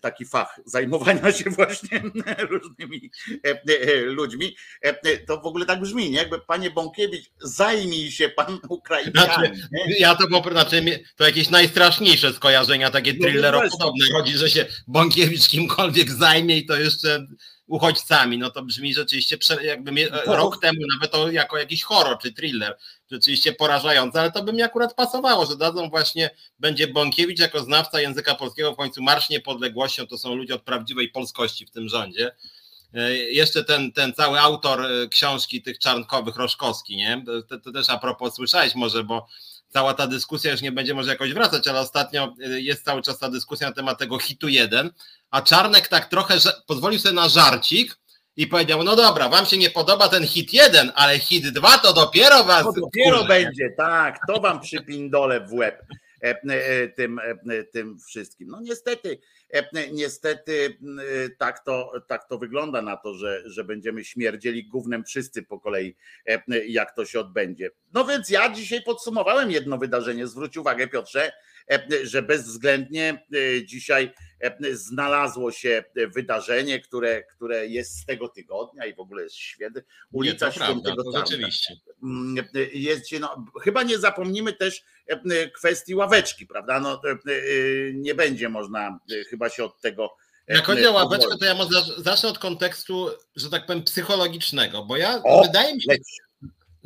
taki 0.00 0.24
fach 0.24 0.60
zajmowania 0.64 1.32
się 1.32 1.50
właśnie 1.50 2.02
różnymi 2.50 3.10
e, 3.46 3.50
e, 3.50 4.00
ludźmi. 4.00 4.56
E, 4.82 5.18
to 5.18 5.40
w 5.40 5.46
ogóle 5.46 5.66
tak 5.66 5.80
brzmi, 5.80 6.10
nie? 6.10 6.16
Jakby 6.16 6.38
panie 6.38 6.70
Bąkiewicz, 6.70 7.30
zajmij 7.38 8.10
się 8.10 8.28
pan 8.28 8.58
Ukraińcami. 8.68 9.26
Znaczy, 9.26 9.52
ja 9.98 10.14
to 10.14 10.28
po 10.28 10.50
znaczy, 10.50 11.04
to 11.16 11.24
jakieś 11.24 11.50
najstraszniejsze 11.50 12.32
skojarzenia, 12.32 12.90
takie 12.90 13.12
no, 13.12 13.26
thrilleropodobne. 13.26 14.06
Chodzi, 14.12 14.38
że 14.38 14.50
się 14.50 14.66
Bąkiewicz 14.86 15.48
kimkolwiek 15.48 16.10
zajmie 16.10 16.58
i 16.58 16.66
to 16.66 16.76
jeszcze 16.76 17.26
uchodźcami, 17.66 18.38
no 18.38 18.50
to 18.50 18.62
brzmi 18.62 18.94
rzeczywiście 18.94 19.38
jakby 19.62 19.92
no. 20.26 20.36
rok 20.36 20.60
temu 20.60 20.80
nawet 20.94 21.10
to 21.10 21.30
jako 21.30 21.58
jakiś 21.58 21.82
horror 21.82 22.18
czy 22.18 22.32
thriller, 22.32 22.78
rzeczywiście 23.10 23.52
porażające, 23.52 24.20
ale 24.20 24.32
to 24.32 24.42
by 24.42 24.52
mi 24.52 24.62
akurat 24.62 24.94
pasowało, 24.94 25.46
że 25.46 25.56
dadzą 25.56 25.90
właśnie, 25.90 26.30
będzie 26.58 26.86
Bąkiewicz 26.86 27.38
jako 27.38 27.60
znawca 27.60 28.00
języka 28.00 28.34
polskiego 28.34 28.72
w 28.72 28.76
końcu 28.76 29.02
Marsz 29.02 29.30
Niepodległością, 29.30 30.06
to 30.06 30.18
są 30.18 30.34
ludzie 30.34 30.54
od 30.54 30.62
prawdziwej 30.62 31.08
polskości 31.08 31.66
w 31.66 31.70
tym 31.70 31.88
rządzie. 31.88 32.32
E, 32.94 33.14
jeszcze 33.14 33.64
ten, 33.64 33.92
ten 33.92 34.12
cały 34.12 34.40
autor 34.40 34.80
e, 34.86 35.08
książki 35.08 35.62
tych 35.62 35.78
czarnkowych, 35.78 36.36
Roszkowski, 36.36 36.96
nie? 36.96 37.24
To, 37.48 37.58
to 37.58 37.72
też 37.72 37.90
a 37.90 37.98
propos 37.98 38.34
słyszałeś 38.34 38.74
może, 38.74 39.04
bo 39.04 39.26
cała 39.68 39.94
ta 39.94 40.06
dyskusja 40.06 40.52
już 40.52 40.62
nie 40.62 40.72
będzie 40.72 40.94
może 40.94 41.10
jakoś 41.10 41.32
wracać, 41.32 41.68
ale 41.68 41.80
ostatnio 41.80 42.34
e, 42.44 42.60
jest 42.60 42.84
cały 42.84 43.02
czas 43.02 43.18
ta 43.18 43.30
dyskusja 43.30 43.68
na 43.68 43.74
temat 43.74 43.98
tego 43.98 44.18
hitu 44.18 44.48
jeden, 44.48 44.90
a 45.30 45.42
Czarnek 45.42 45.88
tak 45.88 46.06
trochę 46.08 46.38
pozwolił 46.66 46.98
sobie 46.98 47.14
na 47.14 47.28
żarcik 47.28 47.98
i 48.36 48.46
powiedział, 48.46 48.84
no 48.84 48.96
dobra, 48.96 49.28
wam 49.28 49.46
się 49.46 49.58
nie 49.58 49.70
podoba 49.70 50.08
ten 50.08 50.26
hit 50.26 50.52
jeden, 50.52 50.92
ale 50.94 51.18
hit 51.18 51.48
dwa 51.48 51.78
to 51.78 51.92
dopiero 51.92 52.44
was... 52.44 52.64
To 52.64 52.72
dopiero 52.80 53.24
będzie, 53.24 53.70
tak, 53.76 54.18
to 54.28 54.40
wam 54.40 54.60
przypindole 54.60 55.40
w 55.40 55.52
łeb 55.52 55.82
e, 56.22 56.28
e, 56.28 56.88
tym, 56.88 57.18
e, 57.18 57.64
tym 57.64 57.98
wszystkim. 57.98 58.48
No 58.48 58.60
niestety, 58.60 59.18
niestety 59.92 60.78
tak 61.38 61.64
to, 61.64 61.92
tak 62.08 62.28
to 62.28 62.38
wygląda 62.38 62.82
na 62.82 62.96
to, 62.96 63.14
że, 63.14 63.42
że 63.50 63.64
będziemy 63.64 64.04
śmierdzieli 64.04 64.68
gównem 64.68 65.04
wszyscy 65.04 65.42
po 65.42 65.60
kolei, 65.60 65.96
jak 66.68 66.96
to 66.96 67.04
się 67.04 67.20
odbędzie. 67.20 67.70
No 67.92 68.04
więc 68.04 68.30
ja 68.30 68.52
dzisiaj 68.52 68.82
podsumowałem 68.82 69.50
jedno 69.50 69.78
wydarzenie, 69.78 70.26
zwróć 70.26 70.56
uwagę 70.56 70.88
Piotrze, 70.88 71.32
że 72.02 72.22
bezwzględnie 72.22 73.26
dzisiaj 73.64 74.12
znalazło 74.72 75.52
się 75.52 75.84
wydarzenie, 76.14 76.80
które, 76.80 77.22
które 77.22 77.66
jest 77.66 77.98
z 77.98 78.04
tego 78.04 78.28
tygodnia 78.28 78.86
i 78.86 78.94
w 78.94 79.00
ogóle 79.00 79.22
jest 79.22 79.36
świetny. 79.36 79.82
Ulica 80.12 80.46
nie, 80.46 80.52
Świętego 80.52 81.02
prawda, 81.02 81.18
Rzeczywiście. 81.18 81.74
Mm, 82.02 82.46
jest, 82.72 83.12
no, 83.20 83.44
chyba 83.62 83.82
nie 83.82 83.98
zapomnimy 83.98 84.52
też 84.52 84.84
kwestii 85.54 85.94
ławeczki, 85.94 86.46
prawda? 86.46 86.80
No, 86.80 87.00
nie 87.94 88.14
będzie 88.14 88.48
można 88.48 88.98
chyba 89.30 89.48
się 89.48 89.64
od 89.64 89.80
tego. 89.80 90.16
Jak 90.48 90.66
chodzi 90.66 90.86
o 90.86 90.92
ławeczkę, 90.92 91.38
to 91.38 91.44
ja 91.44 91.54
może 91.54 91.82
zacznę 91.98 92.28
od 92.28 92.38
kontekstu, 92.38 93.10
że 93.36 93.50
tak 93.50 93.66
powiem, 93.66 93.82
psychologicznego, 93.82 94.84
bo 94.84 94.96
ja 94.96 95.22
o, 95.24 95.42
wydaje 95.42 95.74
mi 95.74 95.82
się, 95.82 95.92
leci. 95.92 96.25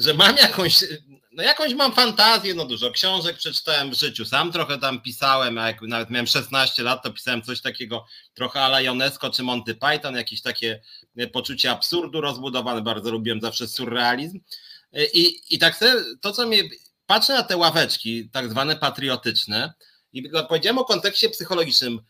Że 0.00 0.14
mam 0.14 0.36
jakąś 0.36 0.84
no 1.32 1.42
jakąś 1.42 1.74
mam 1.74 1.92
fantazję, 1.92 2.54
no 2.54 2.64
dużo 2.64 2.90
książek 2.90 3.36
przeczytałem 3.36 3.90
w 3.90 3.94
życiu, 3.94 4.24
sam 4.24 4.52
trochę 4.52 4.78
tam 4.78 5.00
pisałem, 5.00 5.58
a 5.58 5.66
jak 5.66 5.82
nawet 5.82 6.10
miałem 6.10 6.26
16 6.26 6.82
lat, 6.82 7.02
to 7.02 7.12
pisałem 7.12 7.42
coś 7.42 7.60
takiego 7.60 8.06
trochę 8.34 8.60
ala 8.62 8.80
Ionesco 8.80 9.30
czy 9.30 9.42
Monty 9.42 9.74
Python, 9.74 10.16
jakieś 10.16 10.42
takie 10.42 10.82
e, 11.16 11.26
poczucie 11.26 11.70
absurdu 11.70 12.20
rozbudowane, 12.20 12.82
bardzo 12.82 13.10
lubiłem 13.10 13.40
zawsze 13.40 13.68
surrealizm. 13.68 14.40
E, 14.92 15.04
i, 15.04 15.54
i 15.54 15.58
tak 15.58 15.76
sobie, 15.76 15.94
to 16.20 16.32
co 16.32 16.46
mnie, 16.46 16.62
patrzę 17.06 17.32
na 17.32 17.42
te 17.42 17.56
ławeczki 17.56 18.30
tak 18.30 18.50
zwane 18.50 18.76
patriotyczne 18.76 19.72
i 20.12 20.30
powiedziałem 20.48 20.78
o 20.78 20.84
kontekście 20.84 21.30
psychologicznym, 21.30 22.00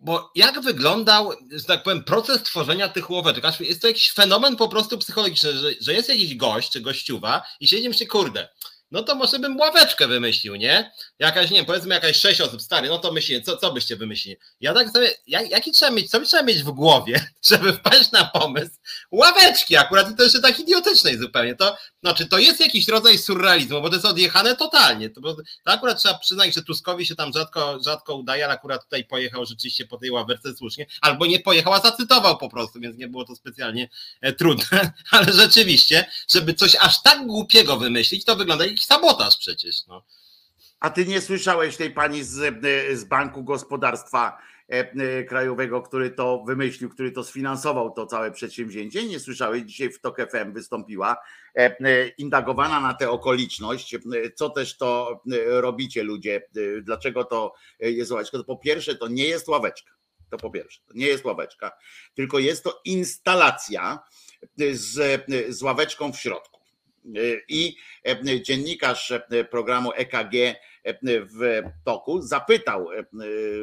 bo 0.00 0.32
jak 0.34 0.60
wyglądał, 0.60 1.32
że 1.50 1.64
tak 1.64 1.82
powiem, 1.82 2.04
proces 2.04 2.42
tworzenia 2.42 2.88
tych 2.88 3.10
łoweczek? 3.10 3.44
Jest 3.60 3.82
to 3.82 3.88
jakiś 3.88 4.12
fenomen 4.12 4.56
po 4.56 4.68
prostu 4.68 4.98
psychologiczny, 4.98 5.52
że, 5.52 5.70
że 5.80 5.94
jest 5.94 6.08
jakiś 6.08 6.36
gość 6.36 6.70
czy 6.70 6.80
gościuwa 6.80 7.42
i 7.60 7.68
siedzimy 7.68 7.94
się, 7.94 8.06
kurde, 8.06 8.48
no 8.90 9.02
to 9.02 9.14
może 9.14 9.38
bym 9.38 9.56
ławeczkę 9.56 10.08
wymyślił, 10.08 10.56
nie? 10.56 10.92
Jakaś, 11.18 11.50
nie 11.50 11.56
wiem, 11.56 11.66
powiedzmy 11.66 11.94
jakaś 11.94 12.16
sześć 12.16 12.40
osób 12.40 12.62
stary, 12.62 12.88
no 12.88 12.98
to 12.98 13.12
myślę, 13.12 13.40
co, 13.40 13.56
co 13.56 13.72
byście 13.72 13.96
wymyślili? 13.96 14.36
Ja 14.60 14.74
tak 14.74 14.90
sobie, 14.90 15.10
jak, 15.26 15.50
jaki 15.50 15.72
trzeba 15.72 15.92
mieć, 15.92 16.10
co 16.10 16.20
trzeba 16.20 16.42
mieć 16.42 16.62
w 16.62 16.70
głowie, 16.70 17.26
żeby 17.50 17.72
wpaść 17.72 18.12
na 18.12 18.24
pomysł 18.24 18.70
ławeczki 19.10 19.76
akurat? 19.76 20.10
I 20.10 20.16
to 20.16 20.22
jeszcze 20.22 20.40
tak 20.40 20.60
idiotycznej 20.60 21.18
zupełnie, 21.18 21.54
to 21.54 21.76
znaczy 22.02 22.26
to 22.26 22.38
jest 22.38 22.60
jakiś 22.60 22.88
rodzaj 22.88 23.18
surrealizmu, 23.18 23.80
bo 23.80 23.88
to 23.88 23.94
jest 23.94 24.06
odjechane 24.06 24.56
totalnie, 24.56 25.10
to, 25.10 25.20
to 25.20 25.42
akurat 25.64 25.98
trzeba 25.98 26.18
przyznać, 26.18 26.54
że 26.54 26.62
Tuskowi 26.62 27.06
się 27.06 27.14
tam 27.14 27.32
rzadko, 27.32 27.78
rzadko 27.84 28.14
udaje, 28.14 28.44
ale 28.44 28.54
akurat 28.54 28.84
tutaj 28.84 29.04
pojechał 29.04 29.46
rzeczywiście 29.46 29.86
po 29.86 29.96
tej 29.96 30.10
ławeczce 30.10 30.56
słusznie, 30.56 30.86
albo 31.00 31.26
nie 31.26 31.40
pojechał, 31.40 31.72
a 31.72 31.80
zacytował 31.80 32.38
po 32.38 32.48
prostu, 32.48 32.80
więc 32.80 32.98
nie 32.98 33.08
było 33.08 33.24
to 33.24 33.36
specjalnie 33.36 33.88
e, 34.20 34.32
trudne, 34.32 34.92
ale 35.10 35.32
rzeczywiście, 35.32 36.10
żeby 36.32 36.54
coś 36.54 36.76
aż 36.80 37.02
tak 37.02 37.26
głupiego 37.26 37.76
wymyślić, 37.76 38.24
to 38.24 38.36
wygląda 38.36 38.64
jakiś 38.78 38.86
sabotaż 38.86 39.36
przecież. 39.36 39.86
No. 39.86 40.04
A 40.80 40.90
ty 40.90 41.06
nie 41.06 41.20
słyszałeś 41.20 41.76
tej 41.76 41.90
pani 41.90 42.24
z, 42.24 42.64
z 42.98 43.04
Banku 43.04 43.44
Gospodarstwa 43.44 44.38
e, 44.68 45.24
Krajowego, 45.24 45.82
który 45.82 46.10
to 46.10 46.44
wymyślił, 46.46 46.90
który 46.90 47.12
to 47.12 47.24
sfinansował 47.24 47.90
to 47.90 48.06
całe 48.06 48.30
przedsięwzięcie? 48.30 49.06
Nie 49.06 49.20
słyszałeś? 49.20 49.62
Dzisiaj 49.62 49.90
w 49.90 50.00
TOK 50.00 50.16
FM 50.30 50.52
wystąpiła 50.52 51.16
e, 51.54 52.08
indagowana 52.08 52.80
na 52.80 52.94
tę 52.94 53.10
okoliczność, 53.10 53.96
co 54.34 54.50
też 54.50 54.76
to 54.76 55.22
robicie 55.46 56.02
ludzie, 56.02 56.42
dlaczego 56.82 57.24
to 57.24 57.54
jest 57.80 58.10
ławeczka? 58.10 58.38
To 58.38 58.44
po 58.44 58.56
pierwsze, 58.56 58.94
to 58.94 59.08
nie 59.08 59.24
jest 59.24 59.48
ławeczka. 59.48 59.90
To 60.30 60.36
po 60.36 60.50
pierwsze, 60.50 60.80
to 60.86 60.92
nie 60.94 61.06
jest 61.06 61.24
ławeczka, 61.24 61.70
tylko 62.14 62.38
jest 62.38 62.64
to 62.64 62.80
instalacja 62.84 63.98
z, 64.72 65.24
z 65.48 65.62
ławeczką 65.62 66.12
w 66.12 66.18
środku. 66.18 66.57
I 67.48 67.76
e, 68.04 68.40
dziennikarz 68.42 69.10
e, 69.10 69.44
programu 69.44 69.92
EKG 69.92 70.34
e, 70.34 70.56
w 71.04 71.62
toku 71.84 72.22
zapytał, 72.22 72.88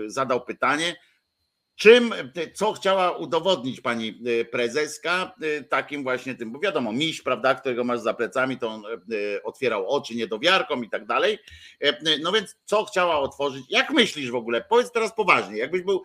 zadał 0.08 0.46
pytanie, 0.46 0.96
Czym, 1.76 2.14
co 2.54 2.74
chciała 2.74 3.12
udowodnić 3.12 3.82
pani 3.82 4.22
e, 4.42 4.46
prezeska 4.46 5.36
e, 5.42 5.64
takim 5.64 6.04
właśnie 6.04 6.36
tym, 6.36 6.52
bo 6.52 6.60
wiadomo, 6.60 6.92
miś, 6.92 7.22
prawda, 7.22 7.56
którego 7.56 7.84
masz 7.84 8.00
za 8.00 8.14
plecami, 8.14 8.58
to 8.58 8.68
on 8.68 8.84
e, 8.86 9.44
otwierał 9.44 9.90
oczy 9.90 10.16
niedowiarkom 10.16 10.86
i 10.86 10.90
tak 10.90 11.06
dalej. 11.06 11.40
No 12.22 12.32
więc 12.32 12.56
co 12.66 12.84
chciała 12.84 13.20
otworzyć? 13.20 13.66
Jak 13.70 13.92
myślisz 13.92 14.32
w 14.32 14.36
ogóle? 14.36 14.62
Powiedz 14.70 14.92
teraz 14.92 15.16
poważnie, 15.16 15.58
jakbyś 15.58 15.82
był, 15.82 16.04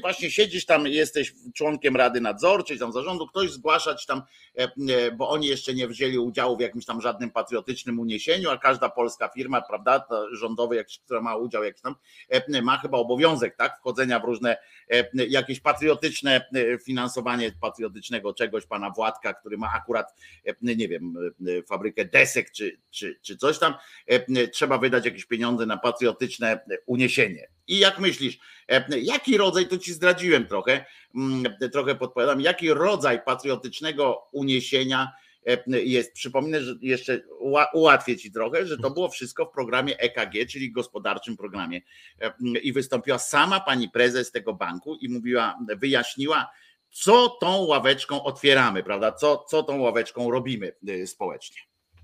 właśnie 0.00 0.30
siedzisz 0.30 0.66
tam, 0.66 0.86
jesteś 0.86 1.32
członkiem 1.54 1.96
Rady 1.96 2.20
Nadzorczej, 2.20 2.78
tam 2.78 2.92
zarządu, 2.92 3.26
ktoś 3.26 3.50
zgłaszać 3.50 4.06
tam, 4.06 4.22
bo 5.16 5.28
oni 5.28 5.46
jeszcze 5.46 5.74
nie 5.74 5.88
wzięli 5.88 6.18
udziału 6.18 6.56
w 6.56 6.60
jakimś 6.60 6.84
tam 6.84 7.00
żadnym 7.00 7.30
patriotycznym 7.30 7.98
uniesieniu, 7.98 8.50
a 8.50 8.58
każda 8.58 8.88
polska 8.88 9.28
firma, 9.28 9.62
prawda, 9.62 10.06
rządowy, 10.32 10.84
która 11.04 11.20
ma 11.20 11.36
udział 11.36 11.64
jakiś 11.64 11.82
tam, 11.82 11.94
ma 12.62 12.78
chyba 12.78 12.98
obowiązek, 12.98 13.56
tak, 13.56 13.78
wchodzenia 13.78 14.20
w 14.20 14.24
różne 14.24 14.56
jakieś 15.14 15.60
patriotyczne 15.60 16.46
e, 16.54 16.78
finansowanie 16.78 17.52
patriotycznego 17.60 18.34
czegoś 18.34 18.66
pana 18.66 18.90
Władka, 18.90 19.34
który 19.34 19.58
ma 19.58 19.72
akurat, 19.72 20.14
e, 20.46 20.54
nie 20.62 20.88
wiem, 20.88 21.14
e, 21.46 21.62
fabrykę 21.62 22.04
desek 22.04 22.50
czy, 22.50 22.78
czy, 22.90 23.18
czy 23.22 23.36
coś 23.36 23.58
tam, 23.58 23.74
trzeba 24.52 24.78
wydać 24.78 25.04
jakieś 25.04 25.24
pieniądze 25.24 25.66
na 25.66 25.76
patriotyczne 25.76 26.60
uniesienie. 26.86 27.48
I 27.66 27.78
jak 27.78 27.98
myślisz, 27.98 28.38
jaki 29.02 29.38
rodzaj, 29.38 29.68
to 29.68 29.78
ci 29.78 29.92
zdradziłem 29.92 30.46
trochę, 30.46 30.84
mm, 31.14 31.44
trochę 31.72 31.94
podpowiadam, 31.94 32.40
jaki 32.40 32.70
rodzaj 32.70 33.24
patriotycznego 33.24 34.28
uniesienia 34.32 35.12
jest. 35.66 36.12
Przypomnę, 36.12 36.62
że 36.62 36.74
jeszcze 36.80 37.22
ułatwię 37.72 38.16
ci 38.16 38.32
trochę, 38.32 38.66
że 38.66 38.78
to 38.78 38.90
było 38.90 39.08
wszystko 39.08 39.46
w 39.46 39.50
programie 39.50 39.98
EKG, 39.98 40.50
czyli 40.50 40.72
gospodarczym 40.72 41.36
programie. 41.36 41.80
I 42.62 42.72
wystąpiła 42.72 43.18
sama 43.18 43.60
pani 43.60 43.88
prezes 43.88 44.30
tego 44.30 44.54
banku 44.54 44.94
i 44.94 45.08
mówiła, 45.08 45.58
wyjaśniła, 45.76 46.50
co 46.90 47.28
tą 47.28 47.56
ławeczką 47.56 48.22
otwieramy, 48.22 48.82
prawda? 48.82 49.12
Co, 49.12 49.44
co 49.48 49.62
tą 49.62 49.80
ławeczką 49.80 50.30
robimy 50.30 50.72
y, 50.88 51.06
społecznie. 51.06 51.60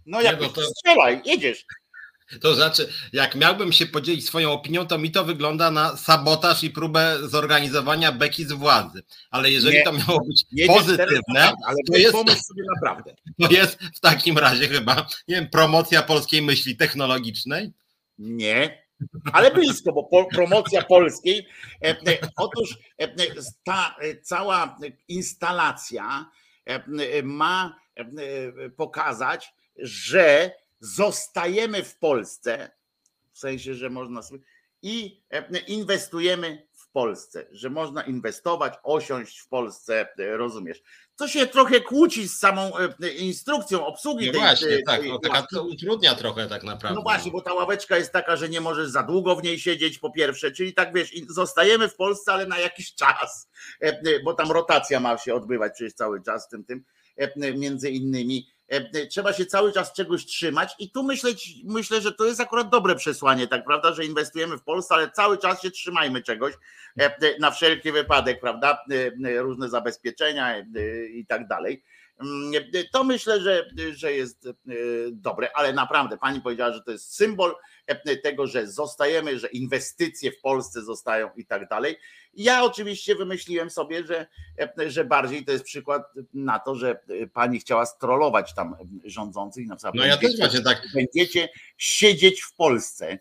No 0.07 0.21
jak 0.21 0.41
no 0.41 0.49
to... 0.49 0.63
strzelaj, 0.63 1.23
jedziesz. 1.25 1.67
To 2.41 2.55
znaczy, 2.55 2.89
jak 3.13 3.35
miałbym 3.35 3.73
się 3.73 3.87
podzielić 3.87 4.27
swoją 4.27 4.53
opinią, 4.53 4.87
to 4.87 4.99
mi 4.99 5.11
to 5.11 5.25
wygląda 5.25 5.71
na 5.71 5.97
sabotaż 5.97 6.65
i 6.65 6.71
próbę 6.71 7.17
zorganizowania 7.23 8.13
beki 8.13 8.45
z 8.45 8.53
władzy. 8.53 9.03
Ale 9.31 9.51
jeżeli 9.51 9.77
nie, 9.77 9.85
to 9.85 9.93
miało 9.93 10.21
być 10.27 10.45
pozytywne, 10.67 11.53
ale 11.67 11.77
to 11.93 11.99
jest, 11.99 12.13
pomysł 12.13 12.43
sobie 12.43 12.63
naprawdę. 12.75 13.15
To 13.49 13.51
jest 13.51 13.79
w 13.97 14.01
takim 14.01 14.39
razie 14.39 14.69
chyba, 14.69 15.07
nie 15.29 15.35
wiem, 15.35 15.49
promocja 15.49 16.03
polskiej 16.03 16.43
myśli 16.43 16.77
technologicznej? 16.77 17.73
Nie, 18.19 18.81
ale 19.33 19.51
blisko, 19.51 19.93
bo 19.93 20.27
promocja 20.35 20.83
polskiej. 20.83 21.47
E, 21.83 21.89
e, 21.89 22.19
otóż 22.37 22.79
e, 22.99 23.09
ta 23.65 23.97
cała 24.23 24.79
instalacja 25.09 26.31
ma 27.23 27.81
pokazać, 28.77 29.53
że 29.79 30.51
zostajemy 30.81 31.85
w 31.85 31.99
Polsce, 31.99 32.71
w 33.33 33.39
sensie, 33.39 33.75
że 33.75 33.91
można 33.91 34.23
sobie 34.23 34.41
i 34.83 35.23
inwestujemy 35.67 36.67
w 36.73 36.91
Polsce, 36.91 37.47
że 37.51 37.71
można 37.71 38.03
inwestować, 38.03 38.75
osiąść 38.83 39.39
w 39.39 39.49
Polsce, 39.49 40.09
rozumiesz. 40.19 40.83
To 41.17 41.29
się 41.29 41.47
trochę 41.47 41.81
kłóci 41.81 42.29
z 42.29 42.39
samą 42.39 42.73
e, 43.03 43.09
instrukcją 43.09 43.87
obsługi 43.87 44.27
no 44.27 44.33
tej, 44.33 44.41
właśnie, 44.41 44.69
tej, 44.69 44.85
tak, 44.85 45.01
no, 45.07 45.19
taka 45.19 45.47
to 45.55 45.63
utrudnia 45.63 46.15
trochę 46.15 46.47
tak 46.47 46.65
naprawdę. 46.65 46.97
No 46.97 47.03
właśnie, 47.03 47.31
bo 47.31 47.41
ta 47.41 47.55
ławeczka 47.55 47.97
jest 47.97 48.13
taka, 48.13 48.37
że 48.37 48.49
nie 48.49 48.61
możesz 48.61 48.89
za 48.89 49.03
długo 49.03 49.37
w 49.37 49.43
niej 49.43 49.59
siedzieć 49.59 49.99
po 49.99 50.11
pierwsze, 50.11 50.53
czyli 50.53 50.75
tak 50.75 50.95
wiesz, 50.95 51.13
zostajemy 51.29 51.89
w 51.89 51.97
Polsce, 51.97 52.33
ale 52.33 52.47
na 52.47 52.59
jakiś 52.59 52.95
czas, 52.95 53.49
e, 53.83 53.87
e, 53.87 54.21
bo 54.25 54.35
tam 54.35 54.51
rotacja 54.51 55.01
ma 55.01 55.19
się 55.19 55.35
odbywać 55.35 55.73
przecież 55.75 55.95
cały 55.95 56.23
czas 56.23 56.49
tym 56.49 56.65
tym 56.65 56.85
między 57.55 57.91
innymi 57.91 58.47
E, 58.60 58.60
trzeba 59.11 59.33
się 59.33 59.47
cały 59.47 59.73
czas 59.73 59.93
czegoś 59.93 60.27
trzymać 60.27 60.75
i 60.79 60.91
tu 60.91 61.03
myślę, 61.03 61.31
myślę, 61.65 62.01
że 62.01 62.13
to 62.13 62.25
jest 62.25 62.41
akurat 62.41 62.69
dobre 62.69 62.95
przesłanie, 62.95 63.47
tak 63.47 63.65
prawda, 63.65 63.93
że 63.95 64.05
inwestujemy 64.05 64.59
w 64.59 64.63
Polsce, 64.63 64.95
ale 64.95 65.11
cały 65.11 65.39
czas 65.39 65.63
się 65.63 65.71
trzymajmy 65.71 66.23
czegoś 66.23 66.55
e, 66.99 67.39
na 67.39 67.51
wszelki 67.51 67.93
wypadek, 67.93 68.41
prawda, 68.41 68.85
e, 69.25 69.43
różne 69.43 69.69
zabezpieczenia 69.69 70.59
i 71.13 71.27
tak 71.27 71.49
dalej. 71.49 71.85
Mm, 72.21 72.53
to 72.93 73.05
myślę, 73.05 73.41
że, 73.41 73.71
że 73.93 74.13
jest 74.13 74.49
dobre, 75.13 75.49
ale 75.55 75.73
naprawdę 75.73 76.19
pani 76.19 76.41
powiedziała, 76.41 76.73
że 76.73 76.83
to 76.83 76.91
jest 76.91 77.15
symbol 77.15 77.55
tego, 78.23 78.47
że 78.47 78.67
zostajemy, 78.67 79.39
że 79.39 79.49
inwestycje 79.49 80.33
w 80.33 80.41
Polsce 80.41 80.83
zostają 80.83 81.31
i 81.37 81.47
tak 81.47 81.69
dalej. 81.69 81.97
Ja 82.35 82.65
oczywiście 82.65 83.15
wymyśliłem 83.15 83.71
sobie, 83.71 84.07
że, 84.07 84.27
że 84.87 85.05
bardziej 85.05 85.45
to 85.45 85.53
jest 85.53 85.65
przykład 85.65 86.03
na 86.35 86.59
to, 86.59 86.75
że 86.75 87.01
pani 87.33 87.61
chciała 87.61 87.87
strollować 87.87 88.55
tam 88.55 88.77
rządzących. 89.05 89.67
Na 89.67 89.77
przykład 89.77 89.95
no 89.95 90.05
ja 90.05 90.17
też 90.17 90.39
właśnie 90.39 90.61
tak. 90.61 90.83
Będziecie 90.95 91.49
siedzieć 91.79 92.43
w 92.43 92.55
Polsce. 92.55 93.19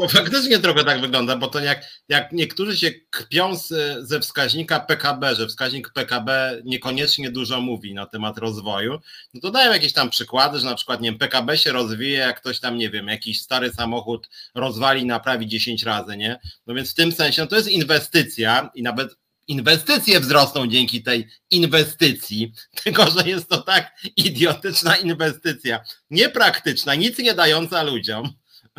To 0.00 0.08
faktycznie 0.08 0.58
trochę 0.58 0.84
tak 0.84 1.00
wygląda, 1.00 1.36
bo 1.36 1.46
to 1.46 1.60
jak, 1.60 1.84
jak 2.08 2.32
niektórzy 2.32 2.76
się 2.76 2.90
kpią 3.10 3.56
z, 3.56 3.68
ze 4.08 4.20
wskaźnika 4.20 4.80
PKB, 4.80 5.34
że 5.34 5.46
wskaźnik 5.46 5.92
PKB 5.92 6.60
niekoniecznie 6.64 7.30
dużo 7.30 7.60
mówi 7.60 7.94
na 7.94 8.06
temat 8.06 8.38
rozwoju, 8.38 8.98
no 9.34 9.40
to 9.40 9.50
dają 9.50 9.72
jakieś 9.72 9.92
tam 9.92 10.10
przykłady, 10.10 10.58
że 10.58 10.66
na 10.66 10.74
przykład 10.74 11.00
nie 11.00 11.10
wiem, 11.10 11.18
PKB 11.18 11.53
się 11.56 11.72
rozwija, 11.72 12.26
jak 12.26 12.40
ktoś 12.40 12.60
tam, 12.60 12.76
nie 12.78 12.90
wiem, 12.90 13.08
jakiś 13.08 13.40
stary 13.40 13.72
samochód 13.72 14.28
rozwali, 14.54 15.06
naprawi 15.06 15.46
10 15.46 15.82
razy 15.82 16.16
nie? 16.16 16.40
No 16.66 16.74
więc 16.74 16.90
w 16.90 16.94
tym 16.94 17.12
sensie 17.12 17.42
no 17.42 17.48
to 17.48 17.56
jest 17.56 17.68
inwestycja 17.68 18.70
i 18.74 18.82
nawet 18.82 19.16
inwestycje 19.48 20.20
wzrosną 20.20 20.66
dzięki 20.66 21.02
tej 21.02 21.28
inwestycji, 21.50 22.52
tylko 22.84 23.10
że 23.10 23.28
jest 23.28 23.48
to 23.48 23.62
tak 23.62 23.92
idiotyczna 24.16 24.96
inwestycja, 24.96 25.84
niepraktyczna, 26.10 26.94
nic 26.94 27.18
nie 27.18 27.34
dająca 27.34 27.82
ludziom. 27.82 28.28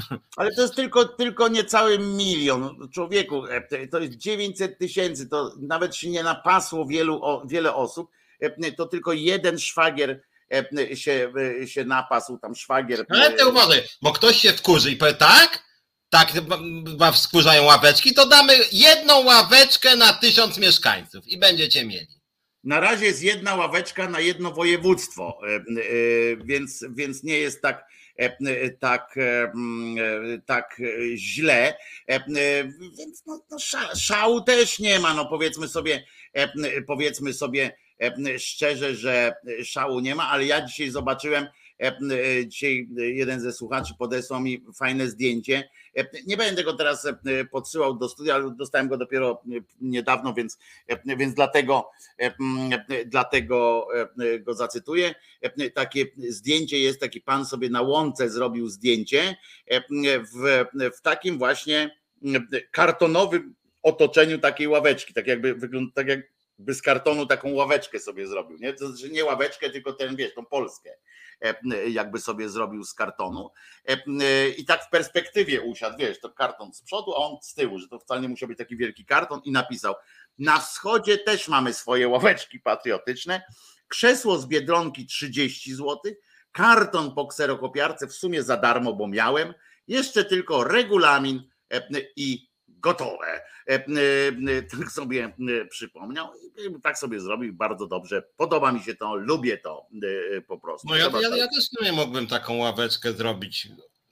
Ale 0.38 0.56
to 0.56 0.62
jest 0.62 0.76
tylko, 0.76 1.06
tylko 1.06 1.48
niecały 1.48 2.00
milion 2.00 2.90
człowieku, 2.94 3.46
e, 3.46 3.88
to 3.88 4.00
jest 4.00 4.14
900 4.14 4.78
tysięcy, 4.78 5.30
to 5.30 5.54
nawet 5.60 5.96
się 5.96 6.10
nie 6.10 6.24
napasło 6.24 6.86
wielu, 6.86 7.22
wiele 7.46 7.76
osób, 7.76 8.10
e, 8.40 8.72
to 8.72 8.86
tylko 8.86 9.14
jeden 9.14 9.60
szwagier 9.60 10.22
się, 10.94 11.34
się 11.66 11.86
napasł, 11.86 12.38
tam 12.38 12.56
szwagier. 12.56 13.06
Ale 13.10 13.32
ty 13.32 13.48
uważaj, 13.48 13.84
bo 14.02 14.12
ktoś 14.12 14.38
się 14.38 14.54
wkurzy 14.54 14.92
i 14.92 14.96
powie 14.96 15.14
tak, 15.14 15.64
tak 16.10 16.34
was 16.98 17.26
wkurzają 17.28 17.64
ławeczki, 17.64 18.14
to 18.14 18.28
damy 18.28 18.54
jedną 18.72 19.24
ławeczkę 19.24 19.96
na 19.96 20.14
tysiąc 20.14 20.58
mieszkańców 20.58 21.28
i 21.28 21.38
będziecie 21.40 21.86
mieli. 21.86 22.16
Na 22.66 22.80
razie 22.80 23.06
jest 23.06 23.24
jedna 23.24 23.56
ławeczka 23.56 24.10
na 24.10 24.20
jedno 24.20 24.52
województwo, 24.52 25.40
e, 25.44 25.56
e, 25.56 25.62
więc, 26.44 26.86
więc 26.90 27.24
nie 27.24 27.38
jest 27.38 27.62
tak, 27.62 27.86
e, 28.16 28.70
tak, 28.70 29.16
tak 30.46 30.82
źle. 31.16 31.78
Więc 32.98 33.24
no, 33.26 33.46
no 33.52 33.58
szału 33.96 34.42
też 34.42 34.80
nie 34.80 35.00
ma, 35.00 35.14
no 35.14 35.26
powiedzmy 35.26 35.68
sobie, 35.68 36.06
powiedzmy 36.88 37.34
sobie 37.34 37.78
szczerze, 38.38 38.96
że 38.96 39.34
szału 39.64 40.00
nie 40.00 40.16
ma, 40.16 40.30
ale 40.30 40.46
ja 40.46 40.66
dzisiaj 40.66 40.90
zobaczyłem, 40.90 41.48
dzisiaj 42.46 42.88
jeden 42.98 43.42
ze 43.42 43.54
słuchaczy 43.54 43.94
podesłał 44.00 44.40
mi 44.40 44.64
fajne 44.76 45.08
zdjęcie 45.08 45.70
nie 46.28 46.38
będę 46.38 46.64
go 46.64 46.74
teraz 46.74 47.06
e, 47.06 47.46
podsyłał 47.46 47.98
do 47.98 48.10
studia, 48.10 48.36
ale 48.36 48.52
dostałem 48.52 48.88
go 48.88 48.98
dopiero 48.98 49.42
e, 49.52 49.60
niedawno, 49.82 50.34
więc, 50.34 50.60
e, 50.88 51.18
więc 51.18 51.34
dlatego, 51.34 51.90
dlatego 53.06 53.88
go 54.40 54.54
zacytuję. 54.54 55.16
Takie 55.74 56.06
zdjęcie 56.30 56.80
jest, 56.80 57.00
taki 57.00 57.22
pan 57.22 57.46
sobie 57.46 57.70
na 57.70 57.82
łące 57.82 58.30
zrobił 58.30 58.70
zdjęcie 58.70 59.36
w, 60.34 60.66
w 60.98 61.02
takim 61.02 61.38
właśnie 61.38 61.98
kartonowym 62.72 63.56
otoczeniu 63.84 64.40
takiej 64.40 64.68
ławeczki, 64.68 65.14
tak 65.14 65.28
jakby 65.28 65.56
wygląda, 65.56 65.92
tak 65.96 66.08
jakby 66.60 66.74
z 66.74 66.82
kartonu 66.82 67.26
taką 67.26 67.54
ławeczkę 67.54 68.00
sobie 68.00 68.28
zrobił, 68.28 68.58
nie? 68.58 68.74
To 68.74 68.88
znaczy 68.88 69.10
nie 69.10 69.26
ławeczkę, 69.26 69.70
tylko 69.70 69.94
ten, 69.94 70.16
wiesz, 70.16 70.34
tą 70.34 70.46
Polskę. 70.46 70.90
E, 71.42 71.90
jakby 71.90 72.20
sobie 72.20 72.50
zrobił 72.50 72.84
z 72.84 72.94
kartonu. 72.94 73.50
E, 73.86 74.50
I 74.50 74.66
tak 74.66 74.84
w 74.86 74.90
perspektywie 74.90 75.62
usiadł, 75.62 75.98
wiesz, 75.98 76.20
to 76.20 76.30
karton 76.30 76.74
z 76.74 76.82
przodu, 76.82 77.14
a 77.14 77.18
on 77.18 77.38
z 77.42 77.54
tyłu, 77.54 77.80
że 77.80 77.88
to 77.88 78.00
wcale 78.00 78.22
nie 78.22 78.30
musiał 78.30 78.50
być 78.50 78.58
taki 78.58 78.78
wielki 78.78 79.06
karton 79.06 79.42
i 79.44 79.52
napisał, 79.52 79.96
na 80.38 80.60
wschodzie 80.60 81.18
też 81.18 81.48
mamy 81.48 81.74
swoje 81.74 82.08
ławeczki 82.08 82.60
patriotyczne, 82.60 83.42
krzesło 83.88 84.38
z 84.38 84.46
Biedronki 84.46 85.06
30 85.06 85.76
zł, 85.76 86.00
karton 86.52 87.16
po 87.16 87.28
kserokopiarce 87.28 88.08
w 88.08 88.14
sumie 88.14 88.44
za 88.44 88.58
darmo, 88.58 88.94
bo 88.94 89.08
miałem, 89.08 89.54
jeszcze 89.88 90.26
tylko 90.26 90.64
regulamin 90.64 91.50
e, 91.74 91.82
i 92.16 92.48
gotowe. 92.86 93.42
E, 93.68 93.74
e, 93.74 93.78
e, 93.78 94.62
tak 94.62 94.92
sobie 94.92 95.34
przypomniał 95.70 96.28
i 96.58 96.82
tak 96.82 96.98
sobie 96.98 97.20
zrobił 97.20 97.54
bardzo 97.54 97.88
dobrze. 97.88 98.24
Podoba 98.38 98.72
mi 98.72 98.80
się 98.84 98.96
to, 98.96 99.16
lubię 99.16 99.58
to 99.58 99.88
po 100.48 100.58
prostu. 100.60 100.88
No 100.88 100.96
ja, 100.96 101.10
ja, 101.22 101.36
ja 101.36 101.48
też 101.48 101.66
nie 101.82 101.92
mógłbym 101.92 102.28
taką 102.28 102.58
ławeczkę 102.58 103.14
zrobić 103.14 103.68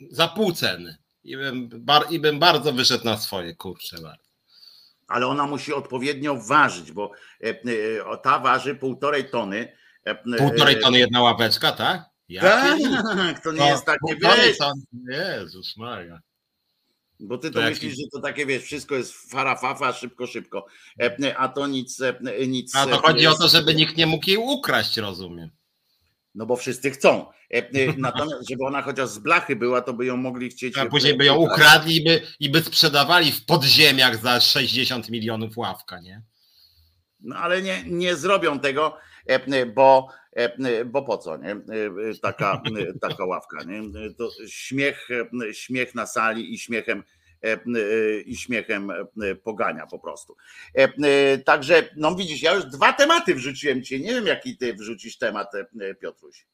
za 0.09 0.27
pół 0.27 0.51
ceny 0.51 0.97
i 1.23 1.37
bym, 1.37 1.69
bar, 1.73 2.05
i 2.09 2.19
bym 2.19 2.39
bardzo 2.39 2.73
wyszedł 2.73 3.05
na 3.05 3.17
swoje, 3.17 3.55
kurczę 3.55 4.01
bardzo. 4.01 4.23
Ale 5.07 5.27
ona 5.27 5.47
musi 5.47 5.73
odpowiednio 5.73 6.35
ważyć, 6.35 6.91
bo 6.91 7.11
ta 8.23 8.39
waży 8.39 8.75
półtorej 8.75 9.29
tony. 9.29 9.77
Półtorej 10.37 10.79
tony 10.79 10.99
jedna 10.99 11.21
ławeczka, 11.21 11.71
tak? 11.71 12.03
Tak, 12.41 13.43
to 13.43 13.51
nie 13.51 13.59
no, 13.59 13.65
jest 13.65 13.85
takie, 13.85 14.15
wiesz. 14.15 14.57
Jezus 15.07 15.77
Maria. 15.77 16.19
Bo 17.19 17.37
ty 17.37 17.51
to, 17.51 17.59
to 17.59 17.65
myślisz, 17.65 17.93
że 17.97 18.03
to 18.11 18.21
takie, 18.21 18.45
wiesz, 18.45 18.63
wszystko 18.63 18.95
jest 18.95 19.13
farafafa, 19.13 19.93
szybko, 19.93 20.27
szybko. 20.27 20.65
E, 20.99 21.37
a 21.37 21.49
to 21.49 21.67
nic, 21.67 22.01
e, 22.01 22.47
nic. 22.47 22.75
A 22.75 22.87
to 22.87 22.97
chodzi 22.97 23.27
o 23.27 23.37
to, 23.37 23.47
żeby 23.47 23.75
nikt 23.75 23.97
nie 23.97 24.05
mógł 24.05 24.29
jej 24.29 24.37
ukraść, 24.37 24.97
rozumiem. 24.97 25.49
No 26.35 26.45
bo 26.45 26.55
wszyscy 26.55 26.91
chcą. 26.91 27.25
E, 27.49 27.63
natomiast, 27.97 28.49
żeby 28.49 28.65
ona 28.65 28.81
chociaż 28.81 29.09
z 29.09 29.19
blachy 29.19 29.55
była, 29.55 29.81
to 29.81 29.93
by 29.93 30.05
ją 30.05 30.17
mogli 30.17 30.49
chcieć. 30.49 30.77
A 30.77 30.85
później 30.85 31.17
by 31.17 31.25
ją 31.25 31.35
ukradli 31.35 31.95
i 31.95 32.03
by, 32.03 32.21
i 32.39 32.49
by 32.49 32.61
sprzedawali 32.61 33.31
w 33.31 33.45
podziemiach 33.45 34.21
za 34.21 34.39
60 34.39 35.09
milionów 35.09 35.57
ławka, 35.57 35.99
nie? 35.99 36.21
No 37.19 37.35
ale 37.35 37.61
nie, 37.61 37.83
nie 37.85 38.15
zrobią 38.15 38.59
tego. 38.59 38.97
Bo, 39.75 40.07
bo 40.85 41.01
po 41.03 41.17
co, 41.17 41.37
nie? 41.37 41.55
Taka, 42.21 42.61
taka 43.01 43.25
ławka, 43.25 43.63
nie? 43.63 43.81
To 44.17 44.29
śmiech, 44.47 45.07
śmiech 45.51 45.95
na 45.95 46.05
sali 46.05 46.53
i 46.53 46.59
śmiechem 46.59 47.03
i 48.25 48.37
śmiechem 48.37 48.91
pogania 49.43 49.87
po 49.87 49.99
prostu. 49.99 50.35
Także, 51.45 51.89
no 51.97 52.15
widzisz, 52.15 52.41
ja 52.41 52.53
już 52.53 52.65
dwa 52.65 52.93
tematy 52.93 53.35
wrzuciłem 53.35 53.83
ci. 53.83 54.01
Nie 54.01 54.13
wiem, 54.13 54.27
jaki 54.27 54.57
ty 54.57 54.73
wrzucisz 54.73 55.17
temat, 55.17 55.51
Piotruś. 56.01 56.45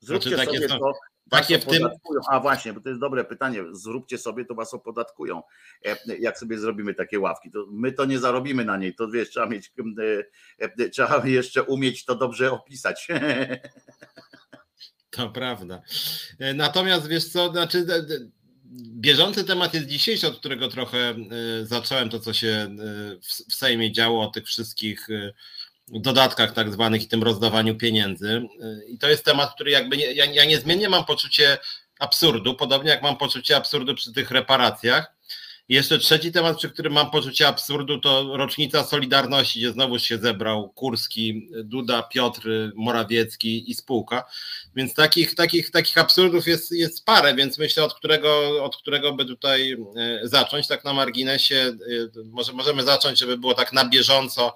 Zróbcie 0.00 0.30
znaczy, 0.30 0.56
sobie 0.56 0.68
to, 0.68 0.92
takie 1.30 1.58
w 1.58 1.64
tym. 1.64 1.88
A 2.30 2.40
właśnie, 2.40 2.72
bo 2.72 2.80
to 2.80 2.88
jest 2.88 3.00
dobre 3.00 3.24
pytanie. 3.24 3.64
Zróbcie 3.72 4.18
sobie, 4.18 4.44
to 4.44 4.54
was 4.54 4.74
opodatkują. 4.74 5.42
E, 5.86 6.16
jak 6.18 6.38
sobie 6.38 6.58
zrobimy 6.58 6.94
takie 6.94 7.20
ławki, 7.20 7.50
to 7.50 7.66
my 7.70 7.92
to 7.92 8.04
nie 8.04 8.18
zarobimy 8.18 8.64
na 8.64 8.76
niej. 8.76 8.94
To 8.94 9.08
wiesz, 9.08 9.30
trzeba 9.30 9.46
mieć, 9.46 9.72
e, 10.58 10.64
e, 10.84 10.88
trzeba 10.88 11.26
jeszcze 11.26 11.62
umieć 11.62 12.04
to 12.04 12.14
dobrze 12.14 12.52
opisać. 12.52 13.08
To 15.10 15.30
prawda. 15.30 15.82
Natomiast 16.54 17.06
wiesz 17.06 17.28
co, 17.28 17.50
znaczy 17.50 17.86
bieżący 18.94 19.44
temat 19.44 19.74
jest 19.74 19.86
dzisiejszy, 19.86 20.26
od 20.26 20.38
którego 20.38 20.68
trochę 20.68 21.14
zacząłem 21.62 22.08
to, 22.08 22.20
co 22.20 22.32
się 22.32 22.76
w 23.48 23.54
Sejmie 23.54 23.92
działo, 23.92 24.28
o 24.28 24.30
tych 24.30 24.46
wszystkich 24.46 25.08
dodatkach 25.90 26.52
tak 26.52 26.72
zwanych 26.72 27.02
i 27.02 27.08
tym 27.08 27.22
rozdawaniu 27.22 27.74
pieniędzy. 27.74 28.42
I 28.88 28.98
to 28.98 29.08
jest 29.08 29.24
temat, 29.24 29.54
który 29.54 29.70
jakby 29.70 29.96
nie, 29.96 30.12
ja, 30.12 30.24
ja 30.24 30.44
niezmiennie 30.44 30.88
mam 30.88 31.04
poczucie 31.04 31.58
absurdu, 31.98 32.54
podobnie 32.54 32.90
jak 32.90 33.02
mam 33.02 33.16
poczucie 33.16 33.56
absurdu 33.56 33.94
przy 33.94 34.12
tych 34.12 34.30
reparacjach. 34.30 35.20
I 35.70 35.74
jeszcze 35.74 35.98
trzeci 35.98 36.32
temat, 36.32 36.56
przy 36.56 36.70
którym 36.70 36.92
mam 36.92 37.10
poczucie 37.10 37.48
absurdu, 37.48 37.98
to 37.98 38.36
rocznica 38.36 38.84
Solidarności, 38.84 39.58
gdzie 39.58 39.72
znowu 39.72 39.98
się 39.98 40.18
zebrał 40.18 40.68
Kurski, 40.68 41.48
Duda, 41.64 42.02
Piotr, 42.02 42.72
Morawiecki 42.74 43.70
i 43.70 43.74
spółka. 43.74 44.24
Więc 44.76 44.94
takich, 44.94 45.34
takich, 45.34 45.70
takich 45.70 45.98
absurdów 45.98 46.46
jest, 46.46 46.72
jest 46.72 47.04
parę, 47.04 47.34
więc 47.34 47.58
myślę, 47.58 47.84
od 47.84 47.94
którego, 47.94 48.64
od 48.64 48.76
którego 48.76 49.12
by 49.12 49.24
tutaj 49.24 49.72
e, 49.72 50.20
zacząć. 50.22 50.66
Tak 50.66 50.84
na 50.84 50.92
marginesie, 50.92 51.56
e, 51.56 51.74
może 52.24 52.52
możemy 52.52 52.82
zacząć, 52.82 53.18
żeby 53.18 53.38
było 53.38 53.54
tak 53.54 53.72
na 53.72 53.84
bieżąco 53.84 54.54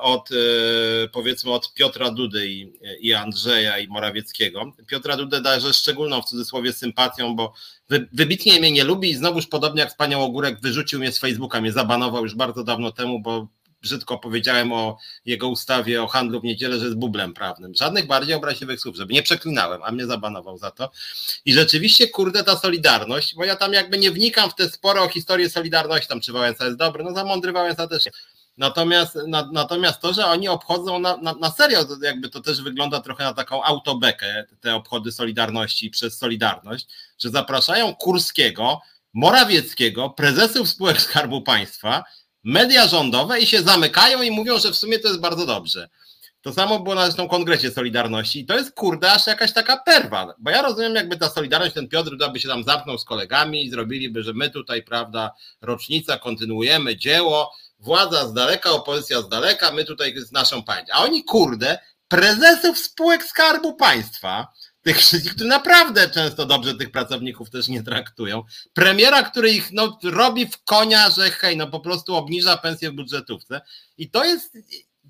od 0.00 0.28
e, 0.32 0.34
powiedzmy 1.08 1.52
od 1.52 1.74
Piotra 1.74 2.10
Dudy 2.10 2.48
i, 2.48 2.72
i 3.00 3.14
Andrzeja 3.14 3.78
i 3.78 3.88
Morawieckiego. 3.88 4.72
Piotra 4.86 5.16
Dudę 5.16 5.40
darzę 5.40 5.74
szczególną 5.74 6.22
w 6.22 6.24
cudzysłowie 6.24 6.72
sympatią, 6.72 7.36
bo 7.36 7.52
wy, 7.88 8.08
wybitnie 8.12 8.58
mnie 8.58 8.72
nie 8.72 8.84
lubi 8.84 9.10
i 9.10 9.14
znowuż 9.14 9.46
podobnie 9.46 9.80
jak 9.80 9.96
Panią 9.96 10.24
Ogórek 10.24 10.60
wyrzucił 10.60 10.98
mnie 10.98 11.12
z 11.12 11.18
Facebooka, 11.18 11.60
mnie 11.60 11.72
zabanował 11.72 12.22
już 12.22 12.34
bardzo 12.34 12.64
dawno 12.64 12.92
temu, 12.92 13.20
bo 13.20 13.48
brzydko 13.82 14.18
powiedziałem 14.18 14.72
o 14.72 14.98
jego 15.24 15.48
ustawie 15.48 16.02
o 16.02 16.06
handlu 16.06 16.40
w 16.40 16.44
niedzielę, 16.44 16.78
że 16.78 16.84
jest 16.84 16.96
bublem 16.96 17.34
prawnym. 17.34 17.74
Żadnych 17.74 18.06
bardziej 18.06 18.34
obraźliwych 18.34 18.80
słów, 18.80 18.96
żeby 18.96 19.14
nie 19.14 19.22
przeklinałem, 19.22 19.82
a 19.82 19.92
mnie 19.92 20.06
zabanował 20.06 20.58
za 20.58 20.70
to. 20.70 20.90
I 21.44 21.52
rzeczywiście, 21.52 22.08
kurde, 22.08 22.44
ta 22.44 22.56
solidarność, 22.56 23.34
bo 23.34 23.44
ja 23.44 23.56
tam 23.56 23.72
jakby 23.72 23.98
nie 23.98 24.10
wnikam 24.10 24.50
w 24.50 24.54
te 24.54 24.68
spory 24.68 25.00
o 25.00 25.08
historię 25.08 25.50
Solidarności, 25.50 26.08
tam 26.08 26.20
czy 26.20 26.32
Wałęsa 26.32 26.64
jest 26.64 26.76
dobry, 26.76 27.04
no 27.04 27.14
za 27.14 27.24
mądry 27.24 27.52
Wałęsa 27.52 27.88
też 27.88 28.06
nie. 28.06 28.12
Natomiast, 28.62 29.18
na, 29.26 29.48
natomiast 29.52 30.00
to, 30.00 30.12
że 30.12 30.26
oni 30.26 30.48
obchodzą 30.48 30.98
na, 30.98 31.16
na, 31.16 31.32
na 31.32 31.50
serio, 31.50 31.86
jakby 32.02 32.28
to 32.28 32.40
też 32.40 32.62
wygląda 32.62 33.00
trochę 33.00 33.24
na 33.24 33.34
taką 33.34 33.64
autobekę, 33.64 34.46
te 34.60 34.74
obchody 34.74 35.12
Solidarności 35.12 35.90
przez 35.90 36.18
Solidarność, 36.18 36.86
że 37.18 37.30
zapraszają 37.30 37.94
Kurskiego, 37.94 38.80
Morawieckiego, 39.14 40.10
prezesów 40.10 40.68
spółek 40.68 41.00
Skarbu 41.00 41.42
Państwa, 41.42 42.04
media 42.44 42.88
rządowe 42.88 43.40
i 43.40 43.46
się 43.46 43.62
zamykają 43.62 44.22
i 44.22 44.30
mówią, 44.30 44.58
że 44.58 44.70
w 44.70 44.76
sumie 44.76 44.98
to 44.98 45.08
jest 45.08 45.20
bardzo 45.20 45.46
dobrze. 45.46 45.88
To 46.42 46.52
samo 46.52 46.80
było 46.80 46.94
na 46.94 47.04
zresztą 47.04 47.28
kongresie 47.28 47.70
Solidarności 47.70 48.40
i 48.40 48.46
to 48.46 48.56
jest 48.56 48.74
kurde 48.74 49.12
aż 49.12 49.26
jakaś 49.26 49.52
taka 49.52 49.76
perwa, 49.76 50.34
bo 50.38 50.50
ja 50.50 50.62
rozumiem 50.62 50.94
jakby 50.94 51.16
ta 51.16 51.30
Solidarność, 51.30 51.74
ten 51.74 51.88
Piotr 51.88 52.16
by 52.32 52.40
się 52.40 52.48
tam 52.48 52.64
zamknął 52.64 52.98
z 52.98 53.04
kolegami 53.04 53.64
i 53.64 53.70
zrobiliby, 53.70 54.22
że 54.22 54.32
my 54.32 54.50
tutaj, 54.50 54.82
prawda, 54.82 55.30
rocznica, 55.60 56.18
kontynuujemy 56.18 56.96
dzieło, 56.96 57.52
władza 57.82 58.28
z 58.28 58.32
daleka, 58.32 58.70
opozycja 58.70 59.22
z 59.22 59.28
daleka, 59.28 59.72
my 59.72 59.84
tutaj 59.84 60.14
z 60.16 60.32
naszą 60.32 60.62
pamięć. 60.62 60.88
A 60.92 61.02
oni, 61.02 61.24
kurde, 61.24 61.78
prezesów 62.08 62.78
spółek 62.78 63.24
Skarbu 63.24 63.74
Państwa, 63.74 64.46
tych 64.82 64.98
wszystkich, 64.98 65.34
którzy 65.34 65.48
naprawdę 65.48 66.10
często 66.10 66.46
dobrze 66.46 66.74
tych 66.74 66.90
pracowników 66.90 67.50
też 67.50 67.68
nie 67.68 67.82
traktują. 67.82 68.42
Premiera, 68.72 69.22
który 69.22 69.50
ich 69.50 69.72
no, 69.72 69.98
robi 70.02 70.46
w 70.46 70.64
konia, 70.64 71.10
że 71.10 71.30
hej, 71.30 71.56
no 71.56 71.66
po 71.66 71.80
prostu 71.80 72.14
obniża 72.14 72.56
pensję 72.56 72.90
w 72.90 72.94
budżetówce. 72.94 73.60
I 73.96 74.10
to 74.10 74.24
jest, 74.24 74.58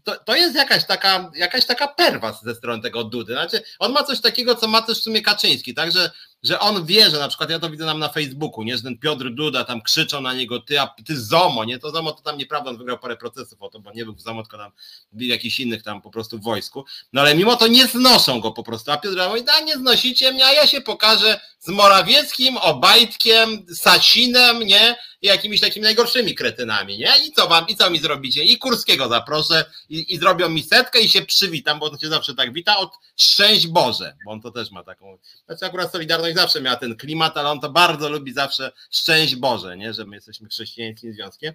to, 0.04 0.16
to 0.24 0.36
jest 0.36 0.56
jakaś 0.56 0.86
taka, 0.86 1.30
jakaś 1.34 1.66
taka 1.66 1.88
perwa 1.88 2.32
ze 2.32 2.54
strony 2.54 2.82
tego 2.82 3.04
Dudy. 3.04 3.32
Znaczy, 3.32 3.62
on 3.78 3.92
ma 3.92 4.02
coś 4.02 4.20
takiego, 4.20 4.54
co 4.54 4.68
ma 4.68 4.82
też 4.82 4.98
w 4.98 5.02
sumie 5.02 5.22
Kaczyński, 5.22 5.74
także 5.74 6.10
że 6.42 6.60
on 6.60 6.86
wie, 6.86 7.10
że 7.10 7.18
na 7.18 7.28
przykład 7.28 7.50
ja 7.50 7.58
to 7.58 7.70
widzę 7.70 7.84
nam 7.84 7.98
na 7.98 8.08
Facebooku, 8.08 8.62
nie, 8.62 8.76
że 8.76 8.82
ten 8.82 8.98
Piotr 8.98 9.30
Duda 9.30 9.64
tam 9.64 9.82
krzyczą 9.82 10.20
na 10.20 10.34
niego, 10.34 10.60
ty, 10.60 10.80
a 10.80 10.94
ty 11.06 11.20
ZOMO, 11.20 11.64
nie, 11.64 11.78
to 11.78 11.90
ZOMO 11.90 12.12
to 12.12 12.22
tam 12.22 12.38
nieprawda, 12.38 12.70
on 12.70 12.78
wygrał 12.78 12.98
parę 12.98 13.16
procesów 13.16 13.62
o 13.62 13.68
to, 13.68 13.80
bo 13.80 13.92
nie 13.92 14.04
był 14.04 14.14
w 14.14 14.20
ZOMO, 14.20 14.42
tylko 14.42 14.58
tam 14.58 14.72
był 15.12 15.28
jakiś 15.28 15.60
innych 15.60 15.82
tam 15.82 16.02
po 16.02 16.10
prostu 16.10 16.38
w 16.38 16.42
wojsku, 16.42 16.84
no 17.12 17.20
ale 17.20 17.34
mimo 17.34 17.56
to 17.56 17.66
nie 17.66 17.86
znoszą 17.86 18.40
go 18.40 18.52
po 18.52 18.62
prostu, 18.62 18.90
a 18.90 18.96
Piotr 18.96 19.28
mówi, 19.28 19.42
a 19.58 19.60
nie 19.60 19.74
znosicie 19.74 20.32
mnie, 20.32 20.46
a 20.46 20.52
ja 20.52 20.66
się 20.66 20.80
pokażę 20.80 21.40
z 21.58 21.68
Morawieckim, 21.68 22.56
Obajtkiem, 22.56 23.66
Sasinem, 23.74 24.58
nie, 24.58 24.96
i 25.22 25.26
jakimiś 25.26 25.60
takimi 25.60 25.84
najgorszymi 25.84 26.34
kretynami, 26.34 26.98
nie, 26.98 27.12
i 27.26 27.32
co 27.32 27.48
wam, 27.48 27.68
i 27.68 27.76
co 27.76 27.90
mi 27.90 27.98
zrobicie, 27.98 28.44
i 28.44 28.58
Kurskiego 28.58 29.08
zaproszę, 29.08 29.64
i, 29.88 30.14
i 30.14 30.18
zrobią 30.18 30.48
mi 30.48 30.62
setkę 30.62 31.00
i 31.00 31.08
się 31.08 31.22
przywitam, 31.22 31.78
bo 31.78 31.90
on 31.90 31.98
się 31.98 32.08
zawsze 32.08 32.34
tak 32.34 32.52
wita 32.52 32.76
od 32.76 32.92
szczęść 33.16 33.66
Boże, 33.66 34.16
bo 34.24 34.32
on 34.32 34.40
to 34.40 34.50
też 34.50 34.70
ma 34.70 34.84
taką, 34.84 35.18
znaczy 35.46 35.66
akurat 35.66 35.92
Solidarność 35.92 36.36
zawsze 36.36 36.60
miała 36.60 36.76
ten 36.76 36.96
klimat, 36.96 37.36
ale 37.36 37.50
on 37.50 37.60
to 37.60 37.70
bardzo 37.70 38.08
lubi 38.08 38.32
zawsze 38.32 38.72
szczęść 38.90 39.36
Boże, 39.36 39.76
nie? 39.76 39.94
że 39.94 40.04
my 40.04 40.16
jesteśmy 40.16 40.48
chrześcijańskim 40.48 41.12
związkiem. 41.12 41.54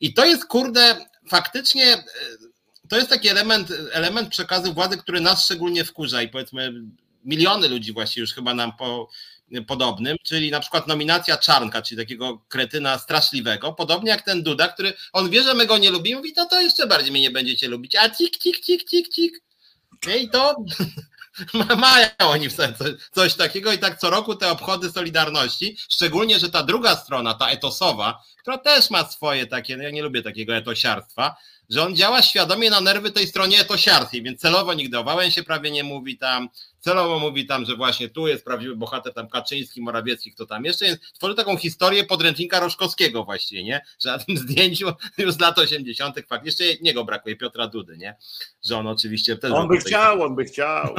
I 0.00 0.14
to 0.14 0.24
jest, 0.24 0.46
kurde, 0.46 1.06
faktycznie 1.28 1.84
e, 1.84 2.04
to 2.88 2.96
jest 2.96 3.08
taki 3.08 3.28
element, 3.28 3.72
element 3.92 4.28
przekazu 4.28 4.74
władzy, 4.74 4.96
który 4.96 5.20
nas 5.20 5.44
szczególnie 5.44 5.84
wkurza 5.84 6.22
i 6.22 6.28
powiedzmy 6.28 6.72
miliony 7.24 7.68
ludzi 7.68 7.92
właściwie 7.92 8.20
już 8.20 8.34
chyba 8.34 8.54
nam 8.54 8.76
po, 8.76 9.08
podobnym, 9.66 10.16
czyli 10.24 10.50
na 10.50 10.60
przykład 10.60 10.86
nominacja 10.86 11.36
Czarnka, 11.36 11.82
czyli 11.82 12.00
takiego 12.00 12.44
kretyna 12.48 12.98
straszliwego, 12.98 13.72
podobnie 13.72 14.10
jak 14.10 14.22
ten 14.22 14.42
Duda, 14.42 14.68
który 14.68 14.92
on 15.12 15.30
wie, 15.30 15.42
że 15.42 15.54
my 15.54 15.66
go 15.66 15.78
nie 15.78 15.90
lubimy, 15.90 16.16
mówi, 16.16 16.32
no 16.36 16.46
to 16.46 16.60
jeszcze 16.60 16.86
bardziej 16.86 17.12
mnie 17.12 17.20
nie 17.20 17.30
będziecie 17.30 17.68
lubić, 17.68 17.96
a 17.96 18.10
cik, 18.10 18.38
cik, 18.38 18.60
cik, 18.60 18.84
cik, 18.84 19.08
cik. 19.08 19.42
I 20.20 20.28
to 20.28 20.56
mają 21.76 22.08
oni 22.18 22.48
w 22.48 22.54
coś, 22.54 22.70
coś 23.12 23.34
takiego 23.34 23.72
i 23.72 23.78
tak 23.78 23.98
co 23.98 24.10
roku 24.10 24.34
te 24.34 24.50
obchody 24.50 24.90
Solidarności, 24.90 25.76
szczególnie, 25.88 26.38
że 26.38 26.50
ta 26.50 26.62
druga 26.62 26.96
strona, 26.96 27.34
ta 27.34 27.48
etosowa, 27.48 28.22
która 28.40 28.58
też 28.58 28.90
ma 28.90 29.08
swoje 29.10 29.46
takie, 29.46 29.76
no 29.76 29.82
ja 29.82 29.90
nie 29.90 30.02
lubię 30.02 30.22
takiego 30.22 30.56
etosiarstwa, 30.56 31.36
że 31.68 31.82
on 31.82 31.96
działa 31.96 32.22
świadomie 32.22 32.70
na 32.70 32.80
nerwy 32.80 33.10
tej 33.10 33.26
stronie 33.26 33.60
etosiarskiej, 33.60 34.22
więc 34.22 34.40
celowo 34.40 34.74
nigdy 34.74 34.98
o 34.98 35.04
Wałęsie 35.04 35.42
prawie 35.42 35.70
nie 35.70 35.84
mówi 35.84 36.18
tam, 36.18 36.48
celowo 36.80 37.18
mówi 37.18 37.46
tam, 37.46 37.64
że 37.64 37.76
właśnie 37.76 38.08
tu 38.08 38.28
jest 38.28 38.44
prawdziwy 38.44 38.76
bohater, 38.76 39.14
tam 39.14 39.28
Kaczyński, 39.28 39.80
Morawiecki, 39.80 40.32
kto 40.32 40.46
tam 40.46 40.64
jeszcze 40.64 40.86
jest, 40.86 41.00
tworzy 41.14 41.34
taką 41.34 41.56
historię 41.56 42.04
podręcznika 42.04 42.60
Roszkowskiego 42.60 43.24
właściwie, 43.24 43.64
nie? 43.64 43.80
Że 44.00 44.08
na 44.08 44.18
tym 44.18 44.36
zdjęciu 44.46 44.92
już 45.18 45.34
z 45.34 45.40
lat 45.40 45.58
80. 45.58 46.16
fakt, 46.28 46.46
jeszcze 46.46 46.64
niego 46.80 47.04
brakuje, 47.04 47.36
Piotra 47.36 47.66
Dudy, 47.66 47.96
nie? 47.96 48.16
Że 48.64 48.76
on 48.76 48.86
oczywiście 48.86 49.36
też... 49.36 49.52
On 49.52 49.68
by 49.68 49.76
chciał, 49.76 50.22
on 50.22 50.36
by 50.36 50.44
chciał. 50.44 50.94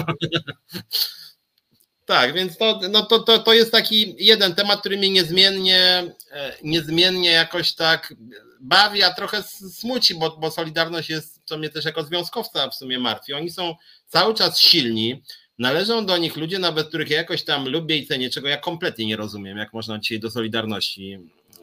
Tak, 2.05 2.33
więc 2.33 2.57
to, 2.57 2.79
no 2.89 3.05
to, 3.05 3.19
to, 3.19 3.39
to 3.39 3.53
jest 3.53 3.71
taki 3.71 4.15
jeden 4.19 4.55
temat, 4.55 4.79
który 4.79 4.97
mnie 4.97 5.09
niezmiennie, 5.09 6.13
e, 6.31 6.53
niezmiennie 6.63 7.31
jakoś 7.31 7.73
tak 7.73 8.13
bawi, 8.59 9.03
a 9.03 9.13
trochę 9.13 9.43
smuci, 9.43 10.15
bo, 10.15 10.37
bo 10.37 10.51
Solidarność 10.51 11.09
jest, 11.09 11.41
co 11.45 11.57
mnie 11.57 11.69
też 11.69 11.85
jako 11.85 12.03
związkowca 12.03 12.69
w 12.69 12.75
sumie 12.75 12.99
martwi. 12.99 13.33
Oni 13.33 13.49
są 13.49 13.75
cały 14.07 14.33
czas 14.33 14.59
silni, 14.59 15.23
należą 15.59 16.05
do 16.05 16.17
nich 16.17 16.37
ludzie, 16.37 16.59
nawet 16.59 16.87
których 16.87 17.09
ja 17.09 17.17
jakoś 17.17 17.43
tam 17.43 17.69
lubię 17.69 17.97
i 17.97 18.07
cenię, 18.07 18.29
czego 18.29 18.47
ja 18.47 18.57
kompletnie 18.57 19.05
nie 19.05 19.15
rozumiem, 19.15 19.57
jak 19.57 19.73
można 19.73 19.99
dzisiaj 19.99 20.19
do 20.19 20.31
Solidarności 20.31 21.19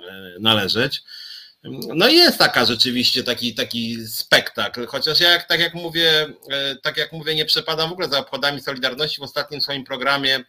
e, 0.09 0.37
należeć. 0.41 1.03
No 1.95 2.09
jest 2.09 2.39
taka 2.39 2.65
rzeczywiście 2.65 3.25
taki, 3.25 3.55
taki 3.55 4.07
spektakl, 4.07 4.87
chociaż 4.87 5.21
ja 5.21 5.41
tak 5.41 5.61
jak 5.61 5.75
mówię, 5.75 6.27
e, 6.51 6.77
tak 6.83 6.97
jak 6.97 7.13
mówię, 7.13 7.35
nie 7.35 7.45
przepadam 7.45 7.89
w 7.89 7.93
ogóle 7.93 8.09
za 8.09 8.19
obchodami 8.19 8.61
Solidarności 8.61 9.21
w 9.21 9.25
ostatnim 9.25 9.61
swoim 9.61 9.85
programie 9.85 10.45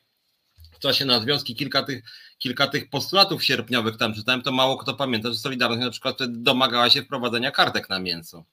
w 0.78 0.80
czasie 0.80 1.06
na 1.06 1.20
związki 1.20 1.56
kilka 1.56 1.84
tych, 1.84 2.04
kilka 2.40 2.68
tych 2.68 2.90
postulatów 2.90 3.44
sierpniowych 3.44 3.98
tam 3.98 4.14
czytałem, 4.14 4.42
to 4.42 4.52
mało 4.52 4.78
kto 4.78 4.94
pamięta, 4.94 5.30
że 5.30 5.38
Solidarność 5.38 5.82
na 5.82 5.92
przykład 5.92 6.18
domagała 6.28 6.90
się 6.90 7.02
wprowadzenia 7.02 7.52
kartek 7.52 7.90
na 7.90 8.00
mięso. 8.00 8.44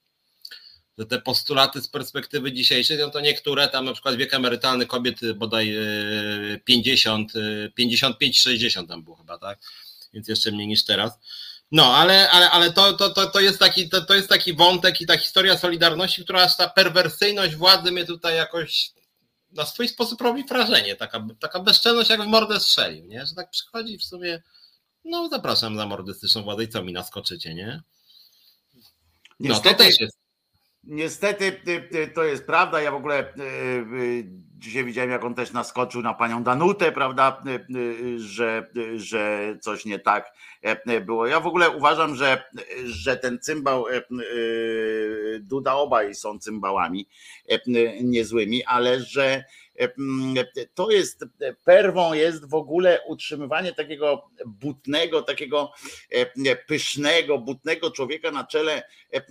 Że 0.97 1.05
te 1.05 1.21
postulaty 1.21 1.81
z 1.81 1.87
perspektywy 1.87 2.51
dzisiejszej, 2.51 2.97
no 2.97 3.09
to 3.09 3.19
niektóre, 3.19 3.67
tam 3.67 3.85
na 3.85 3.93
przykład 3.93 4.15
wiek 4.15 4.33
emerytalny 4.33 4.85
kobiet 4.85 5.33
bodaj 5.33 5.75
50, 6.65 7.33
55-60 7.79 8.87
tam 8.87 9.03
było 9.03 9.15
chyba, 9.15 9.37
tak? 9.37 9.59
Więc 10.13 10.27
jeszcze 10.27 10.51
mniej 10.51 10.67
niż 10.67 10.85
teraz 10.85 11.19
No, 11.71 11.95
ale, 11.95 12.29
ale, 12.29 12.49
ale 12.51 12.71
to, 12.71 12.93
to, 12.93 13.09
to, 13.09 13.27
to, 13.27 13.39
jest 13.39 13.59
taki, 13.59 13.89
to, 13.89 14.01
to 14.01 14.13
jest 14.13 14.29
taki 14.29 14.53
wątek 14.53 15.01
i 15.01 15.05
ta 15.05 15.17
historia 15.17 15.57
Solidarności, 15.57 16.23
która 16.23 16.43
aż 16.43 16.57
ta 16.57 16.69
perwersyjność 16.69 17.55
władzy 17.55 17.91
mnie 17.91 18.05
tutaj 18.05 18.35
jakoś 18.35 18.91
na 19.55 19.65
swój 19.65 19.87
sposób 19.87 20.21
robi 20.21 20.43
wrażenie. 20.43 20.95
Taka, 20.95 21.27
taka 21.39 21.59
bezczelność 21.59 22.09
jak 22.09 22.21
w 22.21 22.27
mordę 22.27 22.59
strzelił, 22.59 23.05
nie? 23.05 23.25
Że 23.25 23.35
tak 23.35 23.49
przychodzi 23.49 23.97
w 23.97 24.03
sumie, 24.03 24.43
no 25.05 25.29
zapraszam 25.29 25.77
za 25.77 25.85
mordystyczną 25.85 26.43
władzę 26.43 26.63
i 26.63 26.67
co 26.67 26.83
mi 26.83 26.93
naskoczycie, 26.93 27.53
nie? 27.53 27.83
No 28.75 28.81
Niestety, 29.39 29.75
to 29.75 29.83
też 29.83 29.99
jest. 29.99 30.24
Niestety 30.85 31.61
to 32.13 32.23
jest 32.23 32.45
prawda. 32.45 32.81
Ja 32.81 32.91
w 32.91 32.95
ogóle 32.95 33.19
e, 33.19 33.23
e, 33.23 33.33
dzisiaj 34.57 34.83
widziałem, 34.83 35.11
jak 35.11 35.23
on 35.23 35.35
też 35.35 35.51
naskoczył 35.51 36.01
na 36.01 36.13
panią 36.13 36.43
Danutę, 36.43 36.91
prawda, 36.91 37.43
e, 37.47 38.19
że, 38.19 38.69
że 38.95 39.55
coś 39.61 39.85
nie 39.85 39.99
tak 39.99 40.31
było. 41.05 41.27
Ja 41.27 41.39
w 41.39 41.47
ogóle 41.47 41.69
uważam, 41.69 42.15
że, 42.15 42.43
że 42.85 43.17
ten 43.17 43.39
cymbał 43.39 43.85
Duda 45.39 45.73
obaj 45.73 46.15
są 46.15 46.39
cymbałami 46.39 47.07
niezłymi, 48.03 48.63
ale 48.63 48.99
że 48.99 49.43
to 50.73 50.91
jest, 50.91 51.25
perwą 51.65 52.13
jest 52.13 52.49
w 52.49 52.53
ogóle 52.53 52.99
utrzymywanie 53.07 53.73
takiego 53.73 54.29
butnego, 54.45 55.21
takiego 55.21 55.71
pysznego, 56.67 57.37
butnego 57.37 57.91
człowieka 57.91 58.31
na 58.31 58.43
czele 58.43 58.83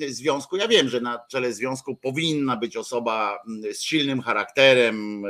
związku. 0.09 0.57
Ja 0.57 0.69
wiem, 0.69 0.89
że 0.89 1.01
na 1.01 1.25
czele 1.31 1.53
związku 1.53 1.97
powinna 1.97 2.57
być 2.57 2.77
osoba 2.77 3.43
z 3.73 3.83
silnym 3.83 4.21
charakterem, 4.21 5.25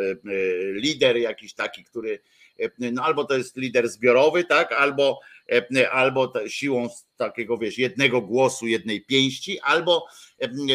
lider 0.74 1.16
jakiś 1.16 1.54
taki, 1.54 1.84
który 1.84 2.20
no 2.78 3.02
albo 3.02 3.24
to 3.24 3.36
jest 3.36 3.56
lider 3.56 3.88
zbiorowy, 3.88 4.44
tak, 4.44 4.72
albo, 4.72 5.20
albo 5.92 6.32
siłą 6.46 6.88
takiego, 7.16 7.58
wiesz, 7.58 7.78
jednego 7.78 8.20
głosu, 8.20 8.66
jednej 8.66 9.04
pięści, 9.04 9.60
albo 9.60 10.06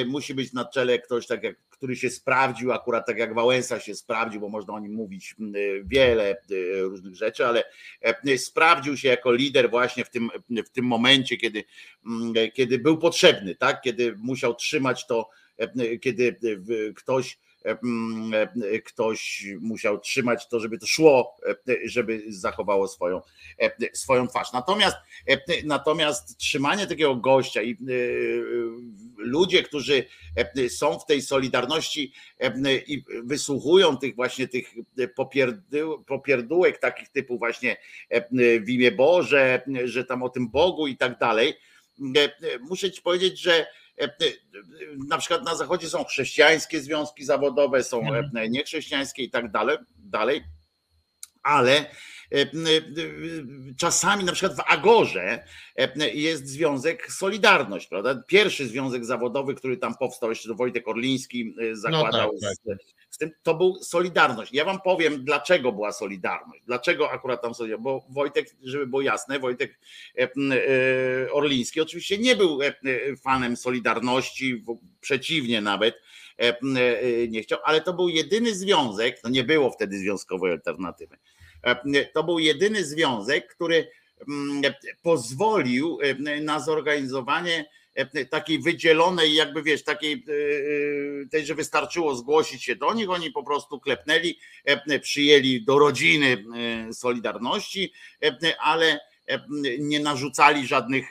musi 0.07 0.33
być 0.33 0.53
na 0.53 0.65
czele 0.65 0.99
ktoś 0.99 1.27
tak 1.27 1.43
jak 1.43 1.55
który 1.79 1.95
się 1.95 2.09
sprawdził, 2.09 2.71
akurat 2.71 3.05
tak 3.05 3.17
jak 3.17 3.33
Wałęsa 3.33 3.79
się 3.79 3.95
sprawdził, 3.95 4.41
bo 4.41 4.49
można 4.49 4.73
o 4.73 4.79
nim 4.79 4.93
mówić 4.93 5.35
wiele 5.85 6.41
różnych 6.81 7.15
rzeczy, 7.15 7.45
ale 7.45 7.63
sprawdził 8.37 8.97
się 8.97 9.07
jako 9.07 9.31
lider 9.31 9.69
właśnie 9.69 10.05
w 10.05 10.09
tym, 10.09 10.29
w 10.65 10.69
tym 10.69 10.85
momencie, 10.85 11.37
kiedy, 11.37 11.63
kiedy 12.53 12.79
był 12.79 12.97
potrzebny, 12.97 13.55
tak? 13.55 13.81
kiedy 13.81 14.15
musiał 14.17 14.55
trzymać 14.55 15.07
to, 15.07 15.29
kiedy 16.01 16.39
ktoś 16.95 17.37
ktoś 18.85 19.45
musiał 19.59 19.99
trzymać 19.99 20.47
to, 20.47 20.59
żeby 20.59 20.77
to 20.77 20.87
szło, 20.87 21.35
żeby 21.85 22.23
zachowało 22.27 22.87
swoją, 22.87 23.21
swoją 23.93 24.27
twarz. 24.27 24.53
Natomiast, 24.53 24.97
natomiast 25.63 26.37
trzymanie 26.37 26.87
takiego 26.87 27.15
gościa 27.15 27.61
i 27.61 27.77
ludzie, 29.29 29.63
którzy 29.63 30.05
są 30.69 30.99
w 30.99 31.05
tej 31.05 31.21
solidarności 31.21 32.13
i 32.87 33.03
wysłuchują 33.23 33.97
tych 33.97 34.15
właśnie 34.15 34.47
tych 34.47 34.73
popierdółek 36.05 36.79
takich 36.79 37.09
typu 37.09 37.37
właśnie 37.37 37.77
w 38.61 38.69
imię 38.69 38.91
Boże, 38.91 39.61
że 39.83 40.05
tam 40.05 40.23
o 40.23 40.29
tym 40.29 40.49
Bogu 40.49 40.87
i 40.87 40.97
tak 40.97 41.19
dalej, 41.19 41.53
muszę 42.59 42.91
ci 42.91 43.01
powiedzieć, 43.01 43.39
że 43.39 43.65
E, 43.99 44.03
e, 44.03 44.09
na 45.07 45.17
przykład 45.17 45.43
na 45.43 45.55
zachodzie 45.55 45.89
są 45.89 46.03
chrześcijańskie 46.03 46.81
związki 46.81 47.25
zawodowe, 47.25 47.83
są 47.83 47.99
mhm. 47.99 48.37
e, 48.37 48.49
niechrześcijańskie 48.49 49.23
i 49.23 49.29
tak 49.29 49.51
dalej, 49.51 49.77
dalej 49.97 50.43
ale 51.43 51.85
czasami 53.77 54.23
na 54.23 54.31
przykład 54.31 54.57
w 54.57 54.63
Agorze 54.67 55.43
jest 56.13 56.47
związek 56.47 57.11
Solidarność, 57.11 57.87
prawda? 57.87 58.23
Pierwszy 58.27 58.67
związek 58.67 59.05
zawodowy, 59.05 59.55
który 59.55 59.77
tam 59.77 59.95
powstał, 59.95 60.29
jeszcze 60.29 60.53
Wojtek 60.53 60.87
Orliński 60.87 61.55
zakładał 61.73 62.31
no 62.33 62.39
tak, 62.41 62.57
tak. 62.67 62.77
Z, 63.09 63.15
z, 63.15 63.17
tym, 63.17 63.31
to 63.43 63.53
był 63.53 63.75
Solidarność. 63.75 64.53
Ja 64.53 64.65
wam 64.65 64.81
powiem, 64.81 65.25
dlaczego 65.25 65.71
była 65.71 65.91
Solidarność, 65.91 66.63
dlaczego 66.65 67.11
akurat 67.11 67.41
tam 67.41 67.53
Solidarność, 67.53 67.83
bo 67.83 68.05
Wojtek, 68.09 68.55
żeby 68.63 68.87
było 68.87 69.01
jasne, 69.01 69.39
Wojtek 69.39 69.79
Orliński 71.31 71.81
oczywiście 71.81 72.17
nie 72.17 72.35
był 72.35 72.59
fanem 73.23 73.57
Solidarności, 73.57 74.63
przeciwnie 75.01 75.61
nawet, 75.61 76.01
nie 77.29 77.41
chciał, 77.41 77.59
ale 77.63 77.81
to 77.81 77.93
był 77.93 78.09
jedyny 78.09 78.55
związek, 78.55 79.21
to 79.21 79.29
nie 79.29 79.43
było 79.43 79.71
wtedy 79.71 79.97
związkowej 79.97 80.51
alternatywy, 80.51 81.17
E, 81.17 81.38
to 82.13 82.23
był 82.23 82.39
jedyny 82.39 82.85
związek, 82.85 83.55
który 83.55 83.91
mm, 84.27 84.61
pozwolił 85.03 85.99
e, 86.01 86.41
na 86.41 86.59
zorganizowanie 86.59 87.65
e, 87.95 88.25
takiej 88.25 88.59
wydzielonej, 88.59 89.33
jakby 89.35 89.63
wiesz, 89.63 89.83
takiej 89.83 90.25
tej, 91.31 91.45
że 91.45 91.55
wystarczyło 91.55 92.15
zgłosić 92.15 92.63
się 92.63 92.75
do 92.75 92.93
nich, 92.93 93.09
oni 93.09 93.31
po 93.31 93.43
prostu 93.43 93.79
klepnęli, 93.79 94.39
przyjęli 95.01 95.63
do 95.65 95.79
rodziny 95.79 96.45
Solidarności, 96.93 97.93
ale 98.59 98.99
nie 99.79 99.99
narzucali 99.99 100.67
żadnych 100.67 101.09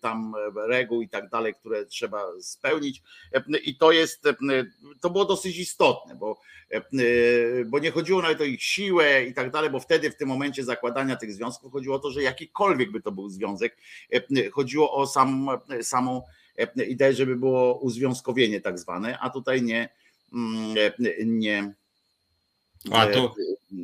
tam 0.00 0.34
reguł 0.68 1.02
i 1.02 1.08
tak 1.08 1.28
dalej, 1.28 1.54
które 1.54 1.86
trzeba 1.86 2.24
spełnić. 2.40 3.02
I 3.64 3.76
to 3.76 3.92
jest, 3.92 4.24
to 5.00 5.10
było 5.10 5.24
dosyć 5.24 5.58
istotne, 5.58 6.14
bo 6.14 6.40
E, 6.70 7.64
bo 7.64 7.78
nie 7.78 7.90
chodziło 7.90 8.22
nawet 8.22 8.40
o 8.40 8.44
ich 8.44 8.62
siłę 8.62 9.24
i 9.24 9.34
tak 9.34 9.50
dalej, 9.50 9.70
bo 9.70 9.80
wtedy 9.80 10.10
w 10.10 10.16
tym 10.16 10.28
momencie 10.28 10.64
zakładania 10.64 11.16
tych 11.16 11.32
związków 11.32 11.72
chodziło 11.72 11.96
o 11.96 11.98
to, 11.98 12.10
że 12.10 12.22
jakikolwiek 12.22 12.90
by 12.90 13.00
to 13.00 13.12
był 13.12 13.28
związek, 13.28 13.76
e, 14.12 14.50
chodziło 14.50 14.92
o 14.92 15.06
sam, 15.06 15.48
samą 15.82 16.22
e, 16.56 16.84
ideę, 16.84 17.12
żeby 17.12 17.36
było 17.36 17.78
uzwiązkowienie 17.78 18.60
tak 18.60 18.78
zwane, 18.78 19.18
a 19.18 19.30
tutaj 19.30 19.62
nie, 19.62 19.88
nie 21.24 21.74
a 22.92 23.06
tu 23.06 23.34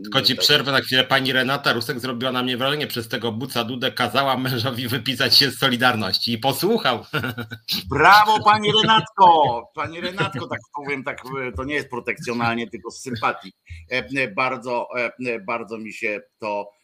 tylko 0.02 0.22
ci 0.22 0.36
przerwę 0.36 0.72
na 0.72 0.80
chwilę. 0.80 1.05
Pani 1.05 1.32
Renata 1.32 1.72
Rusek 1.72 2.00
zrobiła 2.00 2.32
na 2.32 2.42
mnie 2.42 2.57
wrażenie. 2.57 2.86
Przez 2.86 3.09
tego 3.09 3.32
buca 3.32 3.64
Dudę 3.64 3.92
kazała 3.92 4.36
mężowi 4.36 4.88
wypisać 4.88 5.36
się 5.36 5.50
z 5.50 5.59
Solidarności 5.59 6.32
i 6.32 6.38
posłuchał. 6.38 7.05
Brawo 7.90 8.44
pani 8.44 8.72
Renatko! 8.82 9.62
Pani 9.74 10.00
Renatko, 10.00 10.46
tak 10.46 10.61
powiem, 10.76 11.05
tak, 11.05 11.22
to 11.57 11.64
nie 11.64 11.74
jest 11.74 11.90
protekcjonalnie, 11.90 12.70
tylko 12.70 12.90
z 12.90 13.00
sympatii. 13.00 13.52
E, 13.90 14.28
bardzo, 14.28 14.88
e, 15.26 15.40
bardzo 15.40 15.78
mi 15.78 15.92
się 15.92 16.20
to 16.38 16.70
E, 16.74 16.84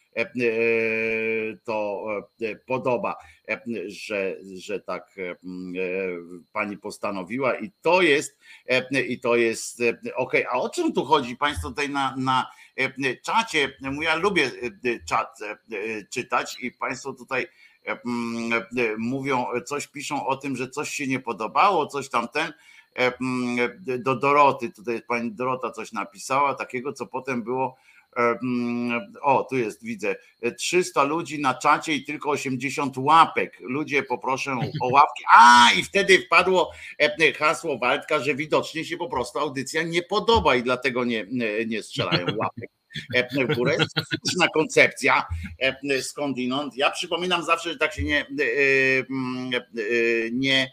to 1.63 2.05
e, 2.41 2.55
podoba, 2.55 3.15
że, 3.87 4.35
że 4.53 4.79
tak 4.79 5.15
pani 6.53 6.77
postanowiła 6.77 7.55
i 7.55 7.71
to 7.81 8.01
jest 8.01 8.39
i 9.07 9.19
to 9.19 9.35
jest 9.35 9.81
ok. 10.15 10.33
A 10.49 10.59
o 10.59 10.69
czym 10.69 10.93
tu 10.93 11.05
chodzi 11.05 11.37
Państwo 11.37 11.69
tutaj 11.69 11.89
na, 11.89 12.15
na 12.17 12.51
czacie? 13.21 13.77
Ja 14.01 14.15
lubię 14.15 14.51
czat 15.07 15.39
czytać 16.09 16.57
i 16.59 16.71
Państwo 16.71 17.13
tutaj 17.13 17.47
mówią, 18.97 19.45
coś 19.65 19.87
piszą 19.87 20.27
o 20.27 20.37
tym, 20.37 20.55
że 20.55 20.69
coś 20.69 20.89
się 20.89 21.07
nie 21.07 21.19
podobało, 21.19 21.87
coś 21.87 22.09
tamten 22.09 22.53
do 23.99 24.15
Doroty, 24.15 24.71
tutaj 24.71 25.01
pani 25.07 25.31
Dorota 25.31 25.71
coś 25.71 25.91
napisała, 25.91 26.53
takiego, 26.53 26.93
co 26.93 27.05
potem 27.05 27.43
było 27.43 27.77
o, 29.21 29.43
tu 29.49 29.57
jest, 29.57 29.83
widzę. 29.83 30.15
300 30.57 31.03
ludzi 31.03 31.39
na 31.39 31.53
czacie 31.53 31.93
i 31.93 32.03
tylko 32.03 32.29
80 32.29 32.97
łapek. 32.97 33.57
Ludzie 33.59 34.03
poproszę 34.03 34.57
o 34.81 34.87
łapki. 34.87 35.23
A, 35.35 35.71
i 35.77 35.83
wtedy 35.83 36.19
wpadło 36.19 36.71
hasło 37.37 37.77
Waldka, 37.77 38.19
że 38.19 38.35
widocznie 38.35 38.85
się 38.85 38.97
po 38.97 39.09
prostu 39.09 39.39
audycja 39.39 39.83
nie 39.83 40.03
podoba 40.03 40.55
i 40.55 40.63
dlatego 40.63 41.03
nie, 41.03 41.25
nie 41.67 41.83
strzelają 41.83 42.25
łapek 42.37 42.69
w 43.49 43.55
górę. 43.55 43.77
Słuszna 44.25 44.47
koncepcja 44.47 45.27
skądinąd. 46.01 46.77
Ja 46.77 46.91
przypominam 46.91 47.43
zawsze, 47.43 47.71
że 47.71 47.77
tak 47.77 47.93
się 47.93 48.03
nie, 48.03 48.25
nie 50.31 50.71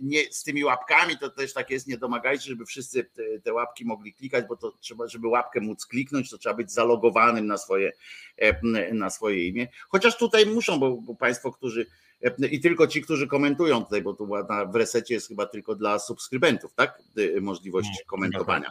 nie, 0.00 0.32
z 0.32 0.42
tymi 0.42 0.64
łapkami 0.64 1.18
to 1.18 1.30
też 1.30 1.52
tak 1.52 1.70
jest, 1.70 1.86
nie 1.86 1.98
domagajcie, 1.98 2.44
żeby 2.44 2.66
wszyscy 2.66 3.04
te, 3.04 3.22
te, 3.40 3.52
łapki 3.52 3.84
mogli 3.84 4.14
klikać, 4.14 4.44
bo 4.48 4.56
to 4.56 4.72
trzeba, 4.80 5.08
żeby 5.08 5.28
łapkę 5.28 5.60
móc 5.60 5.86
kliknąć, 5.86 6.30
to 6.30 6.38
trzeba 6.38 6.54
być 6.54 6.72
zalogowanym 6.72 7.46
na 7.46 7.58
swoje, 7.58 7.92
e, 8.36 8.92
na 8.94 9.10
swoje 9.10 9.48
imię. 9.48 9.68
Chociaż 9.88 10.18
tutaj 10.18 10.46
muszą, 10.46 10.78
bo, 10.78 10.96
bo 10.96 11.14
Państwo, 11.14 11.52
którzy 11.52 11.86
e, 12.22 12.46
i 12.46 12.60
tylko 12.60 12.86
ci, 12.86 13.02
którzy 13.02 13.26
komentują 13.26 13.84
tutaj, 13.84 14.02
bo 14.02 14.14
tu 14.14 14.28
w 14.72 14.76
resecie 14.76 15.14
jest 15.14 15.28
chyba 15.28 15.46
tylko 15.46 15.74
dla 15.74 15.98
subskrybentów, 15.98 16.74
tak? 16.74 17.02
Możliwość 17.40 18.04
komentowania 18.06 18.70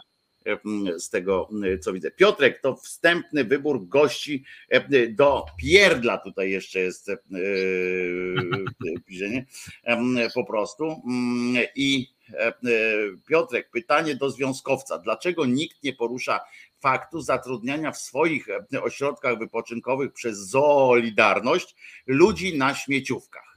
z 0.98 1.10
tego, 1.10 1.48
co 1.80 1.92
widzę. 1.92 2.10
Piotrek, 2.10 2.60
to 2.60 2.76
wstępny 2.76 3.44
wybór 3.44 3.88
gości 3.88 4.44
do 5.10 5.44
pierdla. 5.58 6.18
Tutaj 6.18 6.50
jeszcze 6.50 6.80
jest 6.80 7.10
piszenie 9.06 9.46
po 10.34 10.44
prostu. 10.44 11.02
I 11.76 12.08
Piotrek, 13.28 13.70
pytanie 13.70 14.14
do 14.14 14.30
związkowca. 14.30 14.98
Dlaczego 14.98 15.46
nikt 15.46 15.82
nie 15.82 15.92
porusza 15.92 16.40
faktu 16.80 17.20
zatrudniania 17.20 17.92
w 17.92 17.98
swoich 17.98 18.48
ośrodkach 18.82 19.38
wypoczynkowych 19.38 20.12
przez 20.12 20.50
Solidarność 20.50 21.76
ludzi 22.06 22.58
na 22.58 22.74
śmieciówkach? 22.74 23.51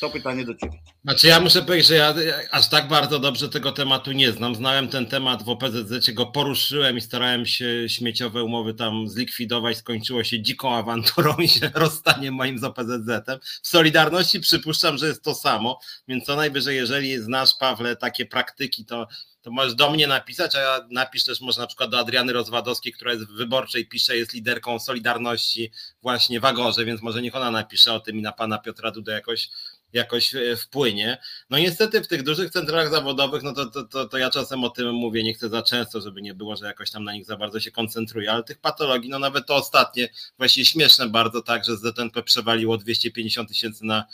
To 0.00 0.10
pytanie 0.10 0.44
do 0.44 0.54
ciebie. 0.54 0.78
Znaczy 1.04 1.26
ja 1.26 1.40
muszę 1.40 1.62
powiedzieć, 1.62 1.88
że 1.88 1.94
ja 1.94 2.14
aż 2.50 2.68
tak 2.68 2.88
bardzo 2.88 3.18
dobrze 3.18 3.48
tego 3.48 3.72
tematu 3.72 4.12
nie 4.12 4.32
znam. 4.32 4.54
Znałem 4.54 4.88
ten 4.88 5.06
temat 5.06 5.42
w 5.42 5.48
OPZZ, 5.48 6.10
go 6.10 6.26
poruszyłem 6.26 6.96
i 6.96 7.00
starałem 7.00 7.46
się 7.46 7.88
śmieciowe 7.88 8.44
umowy 8.44 8.74
tam 8.74 9.08
zlikwidować. 9.08 9.76
Skończyło 9.76 10.24
się 10.24 10.42
dziką 10.42 10.76
awanturą 10.76 11.36
i 11.36 11.48
się 11.48 11.70
rozstaniem 11.74 12.34
moim 12.34 12.58
z 12.58 12.64
OPZZ-em. 12.64 13.38
W 13.62 13.68
Solidarności 13.68 14.40
przypuszczam, 14.40 14.98
że 14.98 15.06
jest 15.06 15.22
to 15.22 15.34
samo, 15.34 15.80
więc 16.08 16.24
co 16.24 16.36
najwyżej, 16.36 16.76
jeżeli 16.76 17.18
znasz, 17.18 17.54
Pawle, 17.54 17.96
takie 17.96 18.26
praktyki, 18.26 18.84
to 18.84 19.06
to 19.44 19.50
możesz 19.50 19.74
do 19.74 19.90
mnie 19.90 20.06
napisać, 20.06 20.56
a 20.56 20.60
ja 20.60 20.86
napisz 20.90 21.24
też 21.24 21.40
może 21.40 21.60
na 21.60 21.66
przykład 21.66 21.90
do 21.90 21.98
Adriany 21.98 22.32
Rozwadowskiej, 22.32 22.92
która 22.92 23.12
jest 23.12 23.24
w 23.24 23.32
wyborczej, 23.32 23.88
pisze, 23.88 24.16
jest 24.16 24.32
liderką 24.32 24.78
Solidarności 24.78 25.72
właśnie 26.02 26.40
w 26.40 26.44
Agorze, 26.44 26.84
więc 26.84 27.02
może 27.02 27.22
niech 27.22 27.36
ona 27.36 27.50
napisze 27.50 27.92
o 27.92 28.00
tym 28.00 28.18
i 28.18 28.22
na 28.22 28.32
pana 28.32 28.58
Piotra 28.58 28.90
Dudę 28.90 29.12
jakoś 29.12 29.50
jakoś 29.94 30.34
e, 30.34 30.56
wpłynie. 30.56 31.18
No 31.50 31.58
niestety 31.58 32.00
w 32.02 32.08
tych 32.08 32.22
dużych 32.22 32.50
centralach 32.50 32.90
zawodowych, 32.90 33.42
no 33.42 33.52
to, 33.52 33.66
to, 33.66 33.84
to, 33.84 34.08
to, 34.08 34.18
ja 34.18 34.30
czasem 34.30 34.64
o 34.64 34.70
tym 34.70 34.94
mówię, 34.94 35.22
nie 35.22 35.34
chcę 35.34 35.48
za 35.48 35.62
często, 35.62 36.00
żeby 36.00 36.22
nie 36.22 36.34
było, 36.34 36.56
że 36.56 36.66
jakoś 36.66 36.90
tam 36.90 37.04
na 37.04 37.12
nich 37.12 37.26
za 37.26 37.36
bardzo 37.36 37.60
się 37.60 37.70
koncentruję, 37.70 38.32
ale 38.32 38.42
tych 38.42 38.58
patologii, 38.58 39.10
no 39.10 39.18
nawet 39.18 39.46
to 39.46 39.54
ostatnie, 39.54 40.08
właśnie 40.38 40.64
śmieszne 40.64 41.08
bardzo 41.08 41.42
tak, 41.42 41.64
że 41.64 41.76
ZNP 41.76 42.22
przewaliło 42.22 42.78
250 42.78 43.48
tysięcy 43.48 43.84
na, 43.84 44.04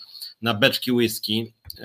na 0.42 0.54
beczki 0.54 0.92
whisky, 0.92 1.54
yy, 1.78 1.84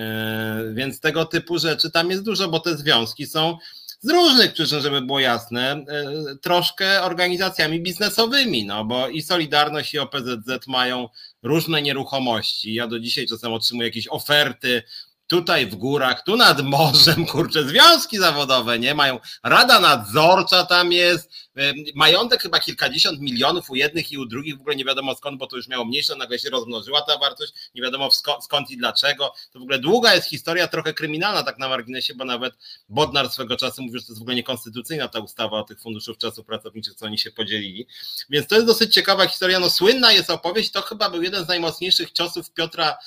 więc 0.73 0.99
tego 0.99 1.25
typu 1.25 1.59
rzeczy 1.59 1.91
tam 1.91 2.09
jest 2.11 2.23
dużo, 2.23 2.47
bo 2.47 2.59
te 2.59 2.77
związki 2.77 3.25
są 3.25 3.57
z 3.99 4.09
różnych 4.09 4.53
przyczyn, 4.53 4.81
żeby 4.81 5.01
było 5.01 5.19
jasne, 5.19 5.85
yy, 6.25 6.37
troszkę 6.37 7.01
organizacjami 7.01 7.81
biznesowymi, 7.81 8.65
no 8.65 8.85
bo 8.85 9.07
i 9.07 9.21
Solidarność 9.21 9.93
i 9.93 9.99
OPZZ 9.99 10.67
mają 10.67 11.09
różne 11.45 11.81
nieruchomości. 11.81 12.73
Ja 12.73 12.87
do 12.87 12.99
dzisiaj 12.99 13.27
czasem 13.27 13.53
otrzymuję 13.53 13.87
jakieś 13.87 14.07
oferty 14.07 14.83
tutaj 15.27 15.65
w 15.65 15.75
górach, 15.75 16.23
tu 16.23 16.37
nad 16.37 16.61
morzem, 16.61 17.25
kurczę, 17.31 17.63
związki 17.63 18.17
zawodowe, 18.17 18.79
nie? 18.79 18.95
Mają 18.95 19.19
rada 19.43 19.79
nadzorcza 19.79 20.65
tam 20.65 20.91
jest, 20.91 21.29
majątek 21.95 22.41
chyba 22.41 22.59
kilkadziesiąt 22.59 23.19
milionów 23.19 23.69
u 23.69 23.75
jednych 23.75 24.11
i 24.11 24.17
u 24.17 24.25
drugich, 24.25 24.57
w 24.57 24.61
ogóle 24.61 24.75
nie 24.75 24.85
wiadomo 24.85 25.15
skąd, 25.15 25.39
bo 25.39 25.47
to 25.47 25.55
już 25.55 25.67
miało 25.67 25.85
mniejsze, 25.85 26.15
nagle 26.15 26.39
się 26.39 26.49
rozmnożyła 26.49 27.01
ta 27.01 27.17
wartość, 27.17 27.53
nie 27.75 27.81
wiadomo 27.81 28.09
skąd, 28.41 28.71
i 28.71 28.77
dlaczego. 28.77 29.33
To 29.51 29.59
w 29.59 29.61
ogóle 29.61 29.79
długa 29.79 30.15
jest 30.15 30.29
historia, 30.29 30.67
trochę 30.67 30.93
kryminalna 30.93 31.43
tak 31.43 31.57
na 31.57 31.69
marginesie, 31.69 32.15
bo 32.15 32.25
nawet 32.25 32.53
Bodnar 32.89 33.29
swego 33.29 33.57
czasu 33.57 33.81
mówił, 33.81 33.99
że 33.99 34.05
to 34.05 34.11
jest 34.11 34.19
w 34.19 34.21
ogóle 34.21 34.35
niekonstytucyjna 34.35 35.07
ta 35.07 35.19
ustawa 35.19 35.59
o 35.59 35.63
tych 35.63 35.81
funduszów 35.81 36.17
czasów 36.17 36.45
pracowniczych, 36.45 36.95
co 36.95 37.05
oni 37.05 37.17
się 37.17 37.31
podzielili. 37.31 37.87
Więc 38.29 38.47
to 38.47 38.55
jest 38.55 38.67
dosyć 38.67 38.93
ciekawa 38.93 39.27
historia. 39.27 39.59
No 39.59 39.69
słynna 39.69 40.11
jest 40.11 40.29
opowieść, 40.29 40.71
to 40.71 40.81
chyba 40.81 41.09
był 41.09 41.21
jeden 41.21 41.45
z 41.45 41.47
najmocniejszych 41.47 42.11
ciosów 42.11 42.51
Piotra 42.51 42.97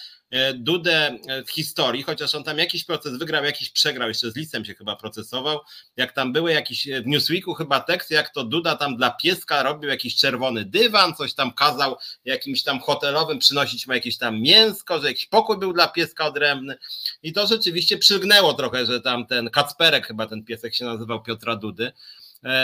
Dudę 0.55 1.19
e, 1.29 1.45
w 1.45 1.51
historii, 1.51 2.03
chociaż 2.03 2.35
on 2.35 2.45
tam 2.45 2.59
jakiś 2.59 2.85
proces 2.85 3.19
wygrał, 3.19 3.45
jakiś 3.45 3.71
przegrał, 3.71 4.09
jeszcze 4.09 4.31
z 4.31 4.37
listem 4.37 4.65
się 4.65 4.75
chyba 4.75 4.97
procesował. 4.97 5.61
Jak 5.97 6.13
tam 6.13 6.33
były 6.33 6.53
jakieś 6.53 6.89
e, 6.89 7.03
w 7.03 7.07
Newsweeku 7.07 7.55
chyba 7.55 7.81
tekst, 7.81 8.11
jak 8.11 8.31
to 8.31 8.45
Duda 8.45 8.77
tam 8.77 8.97
dla 8.97 9.11
pieska 9.11 9.63
robił 9.63 9.91
jakiś 9.91 10.17
czerwony 10.17 10.65
dywan, 10.65 11.15
coś 11.15 11.35
tam 11.35 11.53
kazał 11.53 11.97
jakimś 12.25 12.63
tam 12.63 12.81
hotelowym 12.81 13.39
przynosić 13.39 13.87
mu 13.87 13.93
jakieś 13.93 14.19
tam 14.19 14.41
mięsko, 14.41 15.01
że 15.01 15.09
jakiś 15.09 15.27
pokój 15.27 15.59
był 15.59 15.73
dla 15.73 15.89
pieska 15.89 16.27
odrębny. 16.27 16.79
I 17.23 17.33
to 17.33 17.47
rzeczywiście 17.47 17.99
przygnęło 17.99 18.55
trochę, 18.55 18.87
że 18.87 19.01
tam 19.01 19.27
ten 19.27 19.51
Kacperek, 19.51 20.07
chyba 20.07 20.27
ten 20.27 20.45
piesek 20.45 20.75
się 20.75 20.85
nazywał 20.85 21.23
Piotra 21.23 21.57
Dudy. 21.57 21.93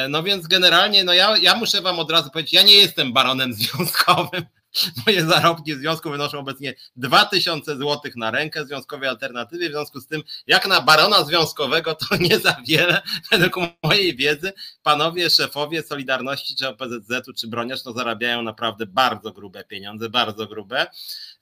No 0.09 0.23
więc 0.23 0.47
generalnie, 0.47 1.05
no 1.05 1.13
ja, 1.13 1.37
ja 1.37 1.57
muszę 1.57 1.83
wam 1.83 1.99
od 1.99 2.11
razu 2.11 2.31
powiedzieć, 2.31 2.53
ja 2.53 2.63
nie 2.63 2.73
jestem 2.73 3.13
baronem 3.13 3.55
związkowym, 3.59 4.45
Moje 5.07 5.25
zarobki 5.25 5.75
w 5.75 5.79
związku 5.79 6.11
wynoszą 6.11 6.39
obecnie 6.39 6.75
2000 6.97 7.77
zł 7.77 8.01
na 8.17 8.31
rękę 8.31 8.67
związkowej 8.67 9.09
alternatywy. 9.09 9.69
W 9.69 9.73
związku 9.73 10.01
z 10.01 10.07
tym, 10.07 10.23
jak 10.47 10.69
na 10.69 10.81
barona 10.81 11.25
związkowego, 11.25 11.95
to 11.95 12.17
nie 12.21 12.39
za 12.39 12.57
wiele, 12.69 13.03
według 13.31 13.55
mojej 13.83 14.17
wiedzy. 14.17 14.53
Panowie 14.83 15.31
szefowie 15.31 15.83
Solidarności, 15.83 16.57
czy 16.57 16.69
OPZZ-u, 16.69 17.33
czy 17.33 17.49
Broniarz, 17.49 17.85
no 17.85 17.93
zarabiają 17.93 18.43
naprawdę 18.43 18.87
bardzo 18.87 19.33
grube 19.33 19.65
pieniądze, 19.65 20.09
bardzo 20.09 20.47
grube. 20.47 20.87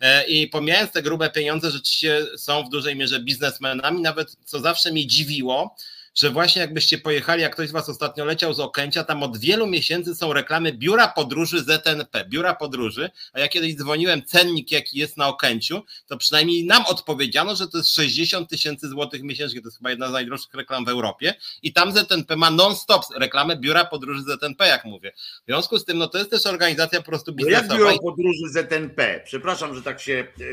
E, 0.01 0.27
I 0.27 0.49
pomijając 0.49 0.93
te 0.93 1.03
grube 1.03 1.31
pieniądze, 1.31 1.71
rzeczywiście 1.71 2.27
są 2.37 2.65
w 2.65 2.69
dużej 2.69 2.97
mierze 2.97 3.21
biznesmenami, 3.21 4.03
nawet 4.03 4.37
co 4.45 4.61
zawsze 4.61 4.93
mnie 4.93 5.07
dziwiło, 5.07 5.77
że 6.15 6.31
właśnie 6.31 6.63
jakbyście 6.63 6.99
pojechali, 6.99 7.43
jak 7.43 7.53
ktoś 7.53 7.69
z 7.69 7.73
Was 7.73 7.89
ostatnio 7.89 8.25
leciał 8.25 8.55
z 8.55 8.61
Okęcia, 8.61 9.05
tam 9.05 9.23
od 9.23 9.39
wielu 9.39 9.67
miesięcy 9.67 10.15
są 10.15 10.33
reklamy 10.33 10.73
biura 10.73 11.09
podróży 11.09 11.61
ZNP, 11.61 12.25
biura 12.29 12.55
podróży, 12.55 13.11
a 13.33 13.41
ja 13.41 13.49
kiedyś 13.49 13.75
dzwoniłem 13.75 14.23
cennik, 14.25 14.71
jaki 14.71 14.99
jest 14.99 15.17
na 15.17 15.29
Okęciu, 15.29 15.83
to 16.07 16.17
przynajmniej 16.17 16.67
nam 16.67 16.87
odpowiedziano, 16.87 17.57
że 17.57 17.69
to 17.69 17.79
jest 17.79 17.95
60 17.95 18.51
tysięcy 18.51 18.89
złotych 18.89 19.23
miesięcznie, 19.23 19.61
to 19.61 19.67
jest 19.67 19.79
chyba 19.79 19.91
jedna 19.91 20.09
z 20.09 20.13
najdroższych 20.13 20.55
reklam 20.55 20.85
w 20.85 20.89
Europie 20.89 21.35
i 21.63 21.73
tam 21.73 21.93
ZNP 21.93 22.37
ma 22.37 22.51
non-stop 22.51 23.03
reklamę 23.17 23.57
biura 23.57 23.85
podróży 23.85 24.23
ZNP, 24.23 24.67
jak 24.67 24.85
mówię. 24.85 25.13
W 25.17 25.45
związku 25.47 25.79
z 25.79 25.85
tym, 25.85 25.99
no 25.99 26.09
to 26.09 26.19
jest 26.19 26.31
też 26.31 26.47
organizacja 26.47 27.01
po 27.01 27.07
prostu 27.07 27.33
biznesowa. 27.33 27.67
No 27.69 27.75
jak 27.75 27.79
biuro 27.79 27.99
podróży 28.03 28.49
ZNP? 28.49 29.21
Przepraszam, 29.25 29.75
że 29.75 29.83
tak 29.83 30.01
się 30.01 30.13
e, 30.13 30.45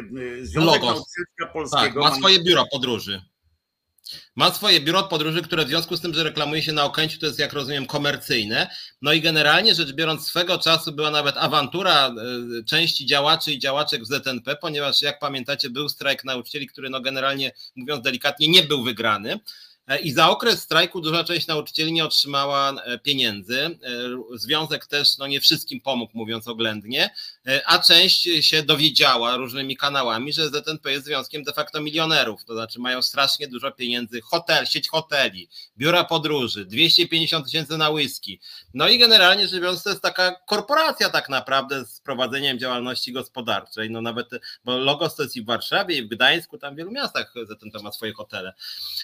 e, 0.42 0.46
Związek 0.46 0.82
Logos. 0.82 1.04
Polskiego 1.54 2.04
tak, 2.04 2.12
ma 2.12 2.16
swoje 2.16 2.44
biuro 2.44 2.66
podróży. 2.72 3.22
Ma 4.40 4.54
swoje 4.54 4.82
biuro 4.82 5.04
podróży, 5.04 5.42
które 5.42 5.66
w 5.66 5.68
związku 5.68 5.98
z 5.98 6.02
tym, 6.02 6.14
że 6.14 6.24
reklamuje 6.24 6.62
się 6.62 6.74
na 6.74 6.84
Okęciu, 6.84 7.20
to 7.20 7.26
jest 7.26 7.40
jak 7.40 7.54
rozumiem 7.54 7.86
komercyjne. 7.86 8.68
No 9.02 9.14
i 9.14 9.22
generalnie 9.22 9.76
rzecz 9.76 9.92
biorąc, 9.92 10.28
swego 10.28 10.58
czasu 10.58 10.92
była 10.92 11.12
nawet 11.12 11.38
awantura 11.38 12.08
e, 12.08 12.14
części 12.64 13.06
działaczy 13.06 13.54
i 13.54 13.60
działaczek 13.60 14.04
w 14.04 14.06
ZNP, 14.06 14.56
ponieważ 14.56 15.02
jak 15.02 15.20
pamiętacie, 15.20 15.70
był 15.70 15.90
strajk 15.90 16.24
nauczycieli, 16.24 16.68
który 16.68 16.90
no 16.90 17.02
generalnie 17.02 17.52
mówiąc 17.76 18.04
delikatnie 18.04 18.48
nie 18.48 18.64
był 18.64 18.84
wygrany. 18.84 19.40
E, 19.90 20.00
I 20.00 20.12
za 20.12 20.30
okres 20.30 20.62
strajku 20.62 21.02
duża 21.02 21.24
część 21.24 21.48
nauczycieli 21.48 21.94
nie 21.94 22.06
otrzymała 22.06 22.72
e, 22.72 23.00
pieniędzy. 23.00 23.62
E, 23.64 23.78
związek 24.38 24.86
też 24.86 25.18
no 25.18 25.28
nie 25.28 25.42
wszystkim 25.42 25.82
pomógł, 25.82 26.12
mówiąc 26.16 26.48
oględnie, 26.48 27.10
a 27.66 27.80
część 27.80 28.30
się 28.42 28.64
dowiedziała 28.64 29.38
różnymi 29.38 29.78
kanałami, 29.78 30.34
że 30.34 30.50
ZNP 30.50 30.92
jest 30.92 31.06
związkiem 31.06 31.44
de 31.44 31.54
facto 31.54 31.82
milionerów, 31.82 32.46
to 32.46 32.54
znaczy 32.54 32.80
mają 32.80 33.02
strasznie 33.02 33.48
dużo 33.48 33.72
pieniędzy, 33.72 34.22
hotel, 34.22 34.66
sieć 34.66 34.90
hoteli, 34.90 35.50
biura 35.78 36.04
podróży, 36.04 36.66
250 36.66 37.46
tysięcy 37.46 37.78
na 37.78 37.90
whisky. 37.90 38.40
No 38.74 38.88
i 38.88 39.00
generalnie 39.00 39.48
rzecz 39.48 39.62
biorąc, 39.62 39.84
to 39.84 39.90
jest 39.90 40.02
taka 40.02 40.36
korporacja 40.48 41.10
tak 41.10 41.30
naprawdę 41.30 41.86
z 41.86 42.00
prowadzeniem 42.00 42.60
działalności 42.60 43.14
gospodarczej, 43.14 43.90
no 43.92 44.02
nawet, 44.02 44.30
bo 44.66 44.78
Logos 44.78 45.16
to 45.16 45.24
jest 45.24 45.36
i 45.36 45.42
w 45.42 45.46
Warszawie, 45.46 45.98
i 45.98 46.04
w 46.04 46.08
Gdańsku, 46.08 46.58
tam 46.58 46.74
w 46.74 46.78
wielu 46.78 46.92
miastach 46.92 47.34
ZNP 47.48 47.80
ma 47.84 47.92
swoje 47.92 48.14
hotele. 48.14 48.54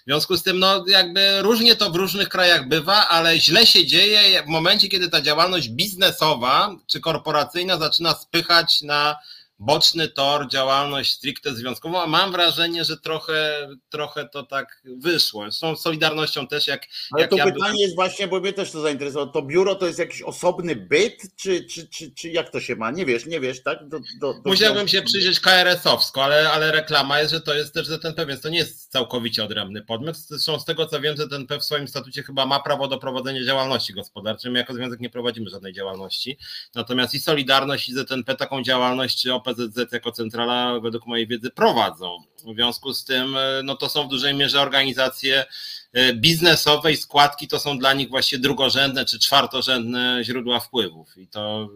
W 0.01 0.05
związku 0.05 0.37
z 0.37 0.43
tym, 0.43 0.59
no 0.59 0.74
jakby 0.87 1.41
różnie 1.41 1.75
to 1.75 1.91
w 1.91 1.95
różnych 1.95 2.29
krajach 2.29 2.67
bywa, 2.67 3.07
ale 3.07 3.39
źle 3.39 3.65
się 3.65 3.85
dzieje 3.85 4.43
w 4.43 4.47
momencie, 4.47 4.87
kiedy 4.87 5.09
ta 5.09 5.21
działalność 5.21 5.69
biznesowa 5.69 6.75
czy 6.87 6.99
korporacyjna 6.99 7.77
zaczyna 7.77 8.13
spychać 8.13 8.81
na 8.81 9.15
boczny 9.59 10.07
tor, 10.07 10.47
działalność 10.47 11.11
stricte 11.11 11.55
związkową, 11.55 12.01
a 12.01 12.07
mam 12.07 12.31
wrażenie, 12.31 12.83
że 12.83 12.97
trochę, 12.97 13.69
trochę 13.89 14.29
to 14.29 14.43
tak 14.43 14.81
wyszło. 14.85 15.51
Z 15.51 15.59
tą 15.59 15.75
Solidarnością 15.75 16.47
też 16.47 16.67
jak... 16.67 16.81
Ale 17.11 17.21
jak 17.21 17.29
to 17.29 17.37
ja 17.37 17.45
pytanie 17.45 17.73
by... 17.73 17.81
jest 17.81 17.95
właśnie, 17.95 18.27
bo 18.27 18.39
mnie 18.39 18.53
też 18.53 18.71
to 18.71 18.81
zainteresowało, 18.81 19.31
to 19.31 19.41
biuro 19.41 19.75
to 19.75 19.87
jest 19.87 19.99
jakiś 19.99 20.21
osobny 20.21 20.75
byt, 20.75 21.21
czy, 21.35 21.63
czy, 21.63 21.87
czy, 21.87 22.11
czy 22.11 22.29
jak 22.29 22.49
to 22.49 22.59
się 22.59 22.75
ma? 22.75 22.91
Nie 22.91 23.05
wiesz, 23.05 23.25
nie 23.25 23.39
wiesz, 23.39 23.63
tak? 23.63 23.87
Do, 23.87 23.99
do, 24.19 24.33
do 24.33 24.49
Musiałbym 24.49 24.87
się 24.87 25.01
przyjrzeć 25.01 25.39
KRS-owsko, 25.39 26.23
ale, 26.23 26.51
ale 26.51 26.71
reklama 26.71 27.19
jest, 27.19 27.31
że 27.31 27.41
to 27.41 27.53
jest 27.53 27.73
też 27.73 27.87
ZNP, 27.87 28.25
więc 28.25 28.41
to 28.41 28.49
nie 28.49 28.57
jest 28.57 28.91
całkowicie 28.91 29.43
odrębny 29.43 29.81
podmiot. 29.81 30.17
Zresztą 30.17 30.59
z 30.59 30.65
tego 30.65 30.85
co 30.85 31.01
wiem, 31.01 31.17
ZNP 31.17 31.59
w 31.59 31.63
swoim 31.63 31.87
statucie 31.87 32.23
chyba 32.23 32.45
ma 32.45 32.59
prawo 32.59 32.87
do 32.87 32.97
prowadzenia 32.97 33.45
działalności 33.45 33.93
gospodarczej. 33.93 34.51
My 34.51 34.59
jako 34.59 34.73
związek 34.73 34.99
nie 34.99 35.09
prowadzimy 35.09 35.49
żadnej 35.49 35.73
działalności. 35.73 36.37
Natomiast 36.75 37.13
i 37.13 37.19
Solidarność 37.19 37.89
i 37.89 37.93
ZNP 37.93 38.35
taką 38.35 38.63
działalność, 38.63 39.27
OPZZ 39.45 39.91
jako 39.91 40.11
centrala 40.11 40.79
według 40.79 41.07
mojej 41.07 41.27
wiedzy 41.27 41.49
prowadzą. 41.49 42.17
W 42.45 42.55
związku 42.55 42.93
z 42.93 43.05
tym 43.05 43.37
e, 43.37 43.61
no 43.63 43.75
to 43.75 43.89
są 43.89 44.07
w 44.07 44.09
dużej 44.09 44.33
mierze 44.33 44.61
organizacje 44.61 45.45
e, 45.93 46.13
biznesowe 46.13 46.91
i 46.91 46.97
składki 46.97 47.47
to 47.47 47.59
są 47.59 47.79
dla 47.79 47.93
nich 47.93 48.09
właśnie 48.09 48.37
drugorzędne 48.37 49.05
czy 49.05 49.19
czwartorzędne 49.19 50.19
źródła 50.23 50.59
wpływów. 50.59 51.17
I 51.17 51.27
to 51.27 51.69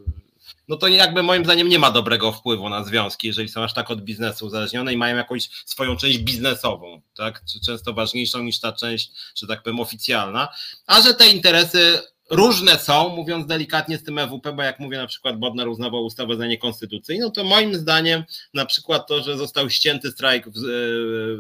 no 0.70 0.78
to 0.78 0.88
jakby 0.88 1.24
moim 1.24 1.46
zdaniem 1.46 1.70
nie 1.70 1.80
ma 1.80 1.92
dobrego 1.92 2.32
wpływu 2.32 2.70
na 2.70 2.84
związki, 2.84 3.28
jeżeli 3.28 3.50
są 3.50 3.64
aż 3.64 3.74
tak 3.74 3.92
od 3.92 4.02
biznesu 4.02 4.46
uzależnione 4.46 4.94
i 4.94 4.98
mają 4.98 5.18
jakąś 5.18 5.50
swoją 5.66 5.98
część 5.98 6.18
biznesową, 6.18 7.02
tak, 7.16 7.42
czy 7.46 7.60
często 7.60 7.94
ważniejszą 7.94 8.40
niż 8.40 8.60
ta 8.60 8.72
część, 8.72 9.12
że 9.36 9.48
tak 9.48 9.64
powiem, 9.64 9.80
oficjalna, 9.80 10.48
a 10.88 11.02
że 11.02 11.14
te 11.14 11.28
interesy 11.30 12.00
różne 12.30 12.80
są, 12.80 13.10
mówiąc 13.10 13.48
delikatnie 13.48 13.98
z 13.98 14.04
tym 14.04 14.18
EWP, 14.18 14.54
bo 14.54 14.64
jak 14.64 14.80
mówię, 14.80 14.98
na 14.98 15.08
przykład 15.08 15.40
Bodnar 15.40 15.68
uznawał 15.68 16.06
ustawę 16.06 16.38
za 16.38 16.48
niekonstytucyjną, 16.48 17.32
to 17.32 17.44
moim 17.44 17.76
zdaniem 17.76 18.24
na 18.54 18.66
przykład 18.66 19.08
to, 19.08 19.24
że 19.24 19.38
został 19.38 19.70
ścięty 19.70 20.12
strajk 20.12 20.48
e, 20.48 20.52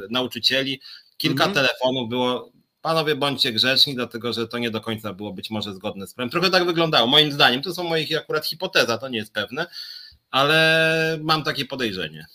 nauczycieli, 0.09 0.81
kilka 1.17 1.45
mhm. 1.45 1.53
telefonów 1.65 2.09
było 2.09 2.51
panowie 2.81 3.15
bądźcie 3.15 3.53
grzeczni, 3.53 3.95
dlatego 3.95 4.33
że 4.33 4.47
to 4.47 4.57
nie 4.57 4.71
do 4.71 4.81
końca 4.81 5.13
było 5.13 5.33
być 5.33 5.49
może 5.49 5.73
zgodne 5.73 6.07
z 6.07 6.13
prawem. 6.13 6.29
Trochę 6.29 6.49
tak 6.49 6.65
wyglądało, 6.65 7.07
moim 7.07 7.31
zdaniem, 7.31 7.61
to 7.61 7.73
są 7.73 7.83
moje 7.83 8.19
akurat 8.19 8.45
hipoteza, 8.45 8.97
to 8.97 9.09
nie 9.09 9.17
jest 9.17 9.33
pewne, 9.33 9.67
ale 10.31 11.19
mam 11.21 11.43
takie 11.43 11.65
podejrzenie. 11.65 12.25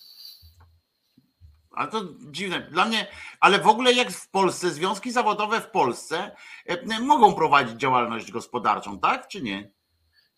Ale 1.77 1.91
to 1.91 2.05
dziwne. 2.31 2.61
Dla 2.70 2.85
mnie, 2.85 3.07
ale 3.41 3.59
w 3.59 3.66
ogóle 3.66 3.93
jak 3.93 4.11
w 4.11 4.31
Polsce, 4.31 4.70
związki 4.70 5.12
zawodowe 5.12 5.61
w 5.61 5.70
Polsce 5.70 6.37
e, 6.66 7.01
mogą 7.01 7.35
prowadzić 7.35 7.81
działalność 7.81 8.31
gospodarczą, 8.31 8.99
tak 8.99 9.29
czy 9.29 9.43
nie? 9.43 9.70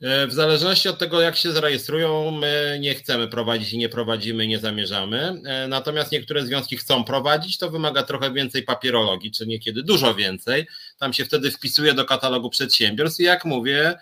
E, 0.02 0.26
w 0.26 0.32
zależności 0.32 0.88
od 0.88 0.98
tego, 0.98 1.20
jak 1.20 1.36
się 1.36 1.52
zarejestrują, 1.52 2.30
my 2.30 2.78
nie 2.80 2.94
chcemy 2.94 3.28
prowadzić 3.28 3.72
i 3.72 3.78
nie 3.78 3.88
prowadzimy, 3.88 4.46
nie 4.46 4.58
zamierzamy. 4.58 5.42
E, 5.46 5.68
natomiast 5.68 6.12
niektóre 6.12 6.46
związki 6.46 6.76
chcą 6.76 7.04
prowadzić, 7.04 7.58
to 7.58 7.70
wymaga 7.70 8.02
trochę 8.02 8.32
więcej 8.32 8.62
papierologii, 8.62 9.30
czy 9.30 9.46
niekiedy 9.46 9.82
dużo 9.82 10.14
więcej. 10.14 10.66
Tam 10.98 11.12
się 11.12 11.24
wtedy 11.24 11.50
wpisuje 11.50 11.94
do 11.94 12.04
katalogu 12.04 12.50
przedsiębiorstw 12.50 13.20
i 13.20 13.22
jak 13.22 13.44
mówię, 13.44 13.98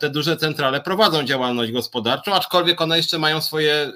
te 0.00 0.10
duże 0.10 0.36
centrale 0.36 0.80
prowadzą 0.80 1.24
działalność 1.24 1.72
gospodarczą, 1.72 2.34
aczkolwiek 2.34 2.80
one 2.80 2.96
jeszcze 2.96 3.18
mają 3.18 3.40
swoje 3.40 3.92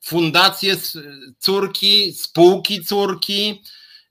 fundacje 0.00 0.76
córki, 1.38 2.12
spółki 2.12 2.84
córki 2.84 3.62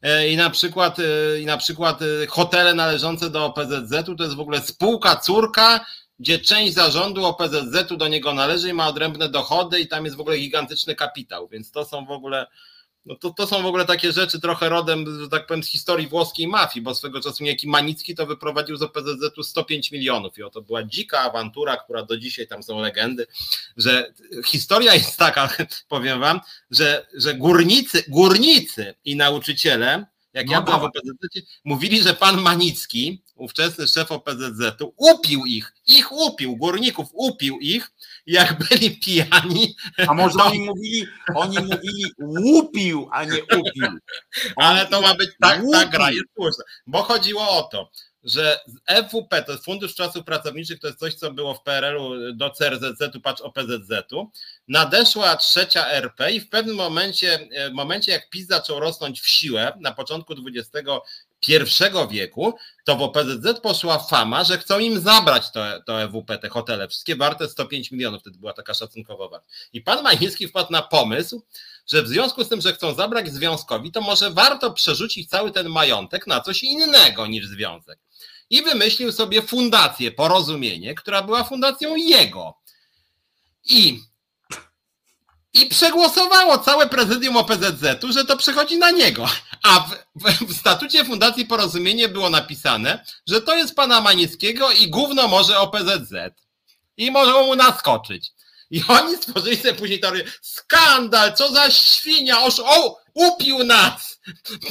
e, 0.02 0.30
i 0.30 0.38
na 0.38 0.50
przykład, 0.50 0.98
e, 1.00 1.40
i 1.40 1.46
na 1.46 1.58
przykład 1.58 2.02
e, 2.02 2.28
hotele 2.28 2.74
należące 2.74 3.30
do 3.30 3.46
OPZZ-u 3.46 4.16
to 4.16 4.24
jest 4.24 4.36
w 4.36 4.40
ogóle 4.40 4.62
spółka 4.62 5.16
córka, 5.16 5.86
gdzie 6.20 6.40
część 6.40 6.74
zarządu 6.74 7.26
OPZZ-u 7.26 7.98
do 7.98 8.08
niego 8.08 8.34
należy 8.34 8.70
i 8.70 8.74
ma 8.74 8.88
odrębne 8.88 9.30
dochody 9.30 9.80
i 9.80 9.88
tam 9.88 10.06
jest 10.06 10.18
w 10.18 10.22
ogóle 10.22 10.38
gigantyczny 10.38 10.96
kapitał, 10.96 11.48
więc 11.48 11.72
to 11.72 11.86
są 11.86 12.06
w 12.06 12.12
ogóle 12.12 12.48
no 13.06 13.16
to, 13.16 13.30
to 13.30 13.48
są 13.48 13.62
w 13.62 13.66
ogóle 13.66 13.86
takie 13.86 14.12
rzeczy 14.12 14.40
trochę 14.40 14.70
rodem, 14.70 15.22
że 15.22 15.30
tak 15.30 15.48
powiem, 15.48 15.64
z 15.64 15.68
historii 15.68 16.08
włoskiej 16.08 16.48
mafii, 16.48 16.84
bo 16.84 16.96
swego 16.96 17.22
czasu 17.22 17.44
niejaki 17.44 17.68
Manicki 17.68 18.16
to 18.16 18.26
wyprowadził 18.26 18.78
z 18.78 18.82
OPZZ-u 18.82 19.44
105 19.44 19.92
milionów 19.92 20.38
i 20.38 20.44
oto 20.44 20.62
była 20.62 20.84
dzika 20.84 21.20
awantura, 21.20 21.78
która 21.78 22.04
do 22.04 22.18
dzisiaj 22.18 22.48
tam 22.48 22.64
są 22.64 22.80
legendy, 22.82 23.28
że 23.78 24.14
historia 24.46 24.94
jest 24.94 25.18
taka, 25.18 25.50
powiem 25.90 26.20
wam, 26.20 26.40
że, 26.72 27.08
że 27.14 27.34
górnicy, 27.34 28.04
górnicy 28.08 28.96
i 29.06 29.16
nauczyciele 29.16 30.06
jak 30.34 30.48
no 30.48 30.54
ja 30.54 30.62
byłem 30.62 30.80
w 30.80 30.84
OPZZ, 30.84 31.42
mówili, 31.64 32.04
że 32.04 32.14
pan 32.14 32.42
Manicki, 32.42 33.24
ówczesny 33.40 33.88
szef 33.88 34.12
OPZZ-u, 34.12 34.94
upił 34.98 35.46
ich, 35.46 35.74
ich 35.88 36.12
upił, 36.12 36.56
górników 36.58 37.10
upił 37.14 37.60
ich, 37.60 37.92
jak 38.26 38.58
byli 38.68 39.00
pijani. 39.00 39.76
A 40.08 40.14
może 40.14 40.38
to... 40.38 40.46
oni 40.46 40.60
mówili, 40.60 41.08
oni 41.36 41.58
mówili 41.60 42.06
łupił, 42.20 43.10
a 43.12 43.24
nie 43.24 43.44
upił. 43.44 43.88
Ale 44.56 44.86
to 44.86 45.02
ma 45.02 45.16
być 45.16 45.30
tak, 45.42 45.62
ta 45.72 45.86
gra 45.86 46.12
jest 46.12 46.26
słuszna, 46.36 46.64
bo 46.88 47.04
chodziło 47.04 47.50
o 47.50 47.64
to, 47.64 47.92
że 48.24 48.60
FWP, 48.88 49.44
to 49.44 49.52
jest 49.52 49.66
Fundusz 49.66 49.96
Czasów 49.96 50.24
Pracowniczych, 50.26 50.80
to 50.80 50.88
jest 50.88 51.00
coś, 51.00 51.16
co 51.16 51.34
było 51.34 51.54
w 51.54 51.64
PRL-u 51.64 52.34
do 52.34 52.50
CRZZ-u, 52.50 53.22
patrz 53.22 53.42
OPZZ-u, 53.42 54.32
nadeszła 54.68 55.36
trzecia 55.36 55.88
RP 55.88 56.32
i 56.32 56.40
w 56.40 56.50
pewnym 56.50 56.76
momencie, 56.76 57.48
e, 57.52 57.70
momencie 57.70 58.12
jak 58.12 58.30
PiS 58.30 58.48
zaczął 58.48 58.80
rosnąć 58.80 59.22
w 59.22 59.28
siłę 59.28 59.78
na 59.80 59.92
początku 59.92 60.36
XXI 61.48 61.86
wieku, 62.12 62.54
to 62.86 62.96
w 62.96 63.02
OPZZ 63.02 63.60
poszła 63.64 64.00
fama, 64.00 64.44
że 64.44 64.58
chcą 64.58 64.80
im 64.80 65.00
zabrać 65.00 65.52
to, 65.52 65.64
to 65.86 66.02
EWP, 66.02 66.38
te 66.38 66.50
hotele, 66.50 66.88
wszystkie 66.88 67.16
warte 67.16 67.50
105 67.50 67.92
milionów, 67.92 68.22
wtedy 68.22 68.40
była 68.40 68.54
taka 68.54 68.74
szacunkowa 68.74 69.30
wartość. 69.30 69.70
I 69.74 69.82
pan 69.82 70.04
Majnicki 70.04 70.48
wpadł 70.48 70.72
na 70.72 70.82
pomysł, 70.82 71.42
że 71.88 72.04
w 72.04 72.08
związku 72.08 72.44
z 72.44 72.50
tym, 72.50 72.62
że 72.62 72.74
chcą 72.74 72.94
zabrać 72.94 73.34
związkowi, 73.34 73.92
to 73.92 74.02
może 74.02 74.32
warto 74.32 74.72
przerzucić 74.72 75.30
cały 75.30 75.52
ten 75.52 75.70
majątek 75.70 76.28
na 76.28 76.42
coś 76.42 76.64
innego 76.64 77.28
niż 77.28 77.48
związek. 77.48 78.00
I 78.50 78.62
wymyślił 78.62 79.12
sobie 79.12 79.42
fundację 79.42 80.12
Porozumienie, 80.12 80.96
która 80.96 81.22
była 81.22 81.44
fundacją 81.44 81.96
jego. 81.96 82.58
I 83.66 84.09
i 85.54 85.66
przegłosowało 85.66 86.58
całe 86.58 86.90
prezydium 86.90 87.38
OPZZ-u, 87.38 88.12
że 88.12 88.26
to 88.26 88.38
przechodzi 88.38 88.78
na 88.78 88.92
niego. 88.92 89.30
A 89.64 89.80
w, 89.80 89.96
w, 90.16 90.54
w, 90.54 90.60
statucie 90.60 91.06
Fundacji 91.06 91.46
Porozumienie 91.46 92.10
było 92.10 92.30
napisane, 92.30 93.06
że 93.28 93.42
to 93.42 93.56
jest 93.56 93.76
pana 93.76 94.02
Manieckiego 94.02 94.72
i 94.72 94.90
gówno 94.90 95.28
może 95.28 95.60
OPZZ. 95.60 96.14
I 96.98 97.12
mogą 97.12 97.46
mu 97.46 97.56
naskoczyć. 97.56 98.32
I 98.72 98.84
oni 98.88 99.18
stworzyli 99.18 99.58
sobie 99.58 99.74
później 99.74 100.00
teorię, 100.00 100.24
skandal, 100.42 101.34
co 101.34 101.52
za 101.52 101.72
świnia, 101.72 102.44
oż, 102.44 102.60
o, 102.60 103.00
upił 103.14 103.64
nas, 103.64 104.20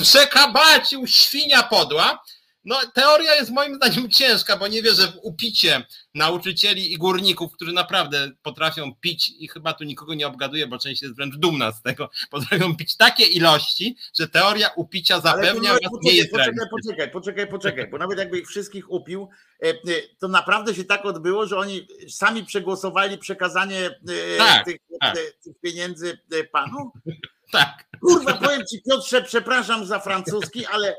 przekabacił 0.03 1.07
świnia 1.07 1.63
podła. 1.63 2.25
No, 2.65 2.77
teoria 2.95 3.35
jest 3.35 3.51
moim 3.51 3.75
zdaniem 3.75 4.11
ciężka, 4.11 4.57
bo 4.57 4.69
nie 4.69 4.83
wierzę 4.83 5.07
w 5.07 5.19
upicie 5.23 5.87
nauczycieli 6.15 6.93
i 6.93 6.97
górników, 6.97 7.53
którzy 7.53 7.73
naprawdę 7.73 8.31
potrafią 8.43 8.95
pić 9.01 9.33
i 9.39 9.49
chyba 9.49 9.73
tu 9.73 9.85
nikogo 9.85 10.15
nie 10.15 10.27
obgaduje, 10.27 10.67
bo 10.67 10.79
część 10.79 11.03
jest 11.03 11.17
wręcz 11.17 11.37
dumna 11.37 11.73
z 11.73 11.83
tego, 11.83 12.11
potrafią 12.31 12.77
pić 12.77 12.97
takie 12.97 13.25
ilości, 13.25 13.97
że 14.19 14.29
teoria 14.29 14.69
upicia 14.77 15.21
zapewnia 15.21 15.73
was 15.73 15.81
nie 16.03 16.13
jest 16.13 16.31
poczekaj, 16.31 16.67
poczekaj, 16.71 17.11
poczekaj, 17.11 17.47
poczekaj, 17.47 17.91
bo 17.91 17.99
nawet 17.99 18.19
jakby 18.19 18.39
ich 18.39 18.49
wszystkich 18.49 18.91
upił, 18.91 19.29
e, 19.63 19.69
e, 19.69 19.75
to 20.19 20.29
naprawdę 20.29 20.75
się 20.75 20.85
tak 20.85 21.05
odbyło, 21.05 21.47
że 21.47 21.59
oni 21.59 21.89
sami 22.09 22.45
przegłosowali 22.45 23.19
przekazanie 23.19 23.87
e, 23.87 24.39
tak, 24.39 24.65
tych, 24.65 24.77
tak. 25.01 25.17
tych 25.45 25.61
pieniędzy 25.61 26.19
panu? 26.53 26.93
Tak. 27.53 27.85
Kurwa, 28.01 28.33
powiem 28.33 28.67
ci 28.67 28.83
Piotrze, 28.83 29.23
przepraszam 29.23 29.87
za 29.87 29.99
francuski, 29.99 30.67
ale 30.67 30.97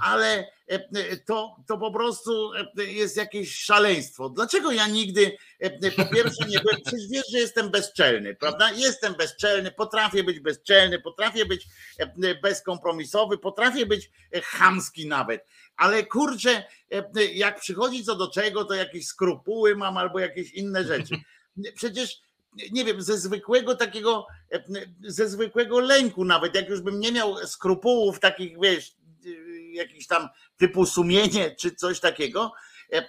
ale 0.00 0.52
to, 1.26 1.56
to 1.68 1.78
po 1.78 1.92
prostu 1.92 2.50
jest 2.76 3.16
jakieś 3.16 3.54
szaleństwo. 3.54 4.28
Dlaczego 4.28 4.72
ja 4.72 4.86
nigdy, 4.86 5.36
po 5.96 6.06
pierwsze, 6.06 6.44
nie 6.48 6.60
byłem, 6.60 6.82
przecież 6.86 7.08
wiesz, 7.10 7.30
że 7.32 7.38
jestem 7.38 7.70
bezczelny, 7.70 8.34
prawda? 8.34 8.70
Jestem 8.72 9.14
bezczelny, 9.14 9.70
potrafię 9.70 10.24
być 10.24 10.40
bezczelny, 10.40 11.00
potrafię 11.00 11.46
być 11.46 11.66
bezkompromisowy, 12.42 13.38
potrafię 13.38 13.86
być 13.86 14.10
chamski 14.42 15.06
nawet, 15.06 15.46
ale 15.76 16.06
kurczę, 16.06 16.64
jak 17.34 17.60
przychodzi 17.60 18.04
co 18.04 18.16
do 18.16 18.30
czego, 18.30 18.64
to 18.64 18.74
jakieś 18.74 19.06
skrupuły 19.06 19.76
mam 19.76 19.96
albo 19.96 20.18
jakieś 20.18 20.52
inne 20.52 20.84
rzeczy. 20.84 21.14
Przecież 21.74 22.20
nie 22.72 22.84
wiem, 22.84 23.02
ze 23.02 23.18
zwykłego 23.18 23.76
takiego, 23.76 24.26
ze 25.02 25.28
zwykłego 25.28 25.80
lęku 25.80 26.24
nawet, 26.24 26.54
jak 26.54 26.68
już 26.68 26.80
bym 26.80 27.00
nie 27.00 27.12
miał 27.12 27.46
skrupułów 27.46 28.20
takich, 28.20 28.60
wiesz, 28.60 28.92
jakiś 29.74 30.06
tam 30.06 30.28
typu 30.56 30.86
sumienie 30.86 31.56
czy 31.58 31.74
coś 31.74 32.00
takiego, 32.00 32.52
e, 32.92 33.02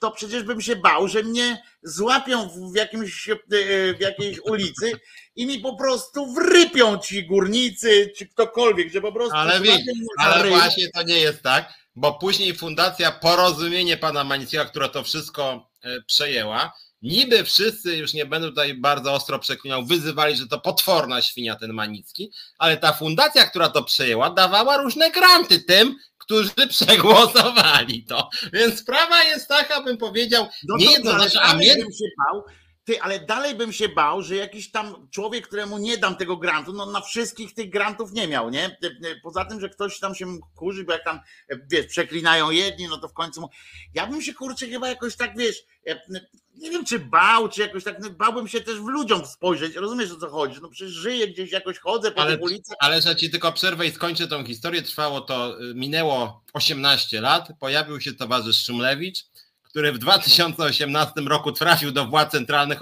to 0.00 0.10
przecież 0.10 0.42
bym 0.42 0.60
się 0.60 0.76
bał, 0.76 1.08
że 1.08 1.22
mnie 1.22 1.62
złapią 1.82 2.48
w, 2.72 2.76
jakimś, 2.76 3.28
e, 3.28 3.36
w 3.94 4.00
jakiejś 4.00 4.38
ulicy 4.40 4.92
i 5.36 5.46
mi 5.46 5.58
po 5.58 5.76
prostu 5.76 6.34
wrypią 6.34 6.98
ci 6.98 7.26
górnicy, 7.26 8.12
czy 8.16 8.26
ktokolwiek, 8.26 8.92
że 8.92 9.00
po 9.00 9.12
prostu. 9.12 9.36
Ale, 9.36 9.60
wiesz, 9.60 9.80
ale 10.18 10.48
właśnie 10.48 10.90
to 10.94 11.02
nie 11.02 11.18
jest 11.18 11.42
tak, 11.42 11.72
bo 11.96 12.14
później 12.14 12.54
Fundacja 12.54 13.12
Porozumienie 13.12 13.96
Pana 13.96 14.24
Manickiego, 14.24 14.64
która 14.64 14.88
to 14.88 15.02
wszystko 15.04 15.70
e, 15.82 16.02
przejęła, 16.02 16.72
Niby 17.02 17.44
wszyscy, 17.44 17.96
już 17.96 18.14
nie 18.14 18.26
będę 18.26 18.48
tutaj 18.48 18.74
bardzo 18.74 19.12
ostro 19.12 19.38
przeklinał, 19.38 19.84
wyzywali, 19.84 20.36
że 20.36 20.46
to 20.46 20.60
potworna 20.60 21.22
świnia 21.22 21.56
ten 21.56 21.72
Manicki, 21.72 22.32
ale 22.58 22.76
ta 22.76 22.92
fundacja, 22.92 23.46
która 23.46 23.68
to 23.68 23.84
przejęła, 23.84 24.30
dawała 24.30 24.76
różne 24.76 25.10
granty 25.10 25.60
tym, 25.60 25.96
którzy 26.28 26.50
przegłosowali 26.68 28.04
to. 28.04 28.30
Więc 28.52 28.80
sprawa 28.80 29.24
jest 29.24 29.48
taka, 29.48 29.82
bym 29.82 29.96
powiedział, 29.96 30.48
no 30.68 30.76
nie 30.76 30.92
jednoznaczna, 30.92 31.42
a 31.42 31.54
mnie... 31.54 31.74
się 31.74 32.08
bał, 32.18 32.44
ty, 32.88 33.00
ale 33.00 33.20
dalej 33.20 33.54
bym 33.54 33.72
się 33.72 33.88
bał, 33.88 34.22
że 34.22 34.36
jakiś 34.36 34.70
tam 34.70 35.08
człowiek, 35.10 35.46
któremu 35.46 35.78
nie 35.78 35.98
dam 35.98 36.16
tego 36.16 36.36
grantu, 36.36 36.72
no 36.72 36.86
na 36.86 37.00
wszystkich 37.00 37.54
tych 37.54 37.70
grantów 37.70 38.12
nie 38.12 38.28
miał, 38.28 38.50
nie? 38.50 38.78
Poza 39.22 39.44
tym, 39.44 39.60
że 39.60 39.68
ktoś 39.68 39.98
tam 39.98 40.14
się 40.14 40.26
kurzy, 40.54 40.84
bo 40.84 40.92
jak 40.92 41.04
tam, 41.04 41.20
wiesz, 41.70 41.86
przeklinają 41.86 42.50
jedni, 42.50 42.88
no 42.88 42.98
to 42.98 43.08
w 43.08 43.12
końcu. 43.12 43.48
Ja 43.94 44.06
bym 44.06 44.22
się 44.22 44.34
kurczę 44.34 44.66
chyba 44.66 44.88
jakoś 44.88 45.16
tak, 45.16 45.38
wiesz, 45.38 45.64
nie 46.54 46.70
wiem, 46.70 46.84
czy 46.84 46.98
bał, 46.98 47.48
czy 47.48 47.60
jakoś 47.60 47.84
tak, 47.84 47.96
no, 48.00 48.10
bałbym 48.10 48.48
się 48.48 48.60
też 48.60 48.80
w 48.80 48.86
ludziom 48.86 49.26
spojrzeć, 49.26 49.74
rozumiesz 49.74 50.12
o 50.12 50.16
co 50.16 50.30
chodzi, 50.30 50.58
no 50.62 50.68
przecież 50.68 50.92
żyję 50.92 51.28
gdzieś, 51.28 51.52
jakoś 51.52 51.78
chodzę 51.78 52.10
po 52.10 52.20
ale, 52.20 52.32
tych 52.32 52.42
ulicach. 52.42 52.76
Ale 52.80 53.02
że 53.02 53.16
ci 53.16 53.30
tylko 53.30 53.52
przerwę 53.52 53.86
i 53.86 53.92
skończę 53.92 54.28
tą 54.28 54.44
historię, 54.44 54.82
trwało 54.82 55.20
to, 55.20 55.62
y, 55.62 55.74
minęło 55.74 56.44
18 56.52 57.20
lat, 57.20 57.48
pojawił 57.60 58.00
się 58.00 58.12
towarzysz 58.12 58.64
Szumlewicz, 58.64 59.24
który 59.68 59.92
w 59.92 59.98
2018 59.98 61.20
roku 61.20 61.52
trafił 61.52 61.92
do 61.92 62.06
władz 62.06 62.32
centralnych 62.32 62.78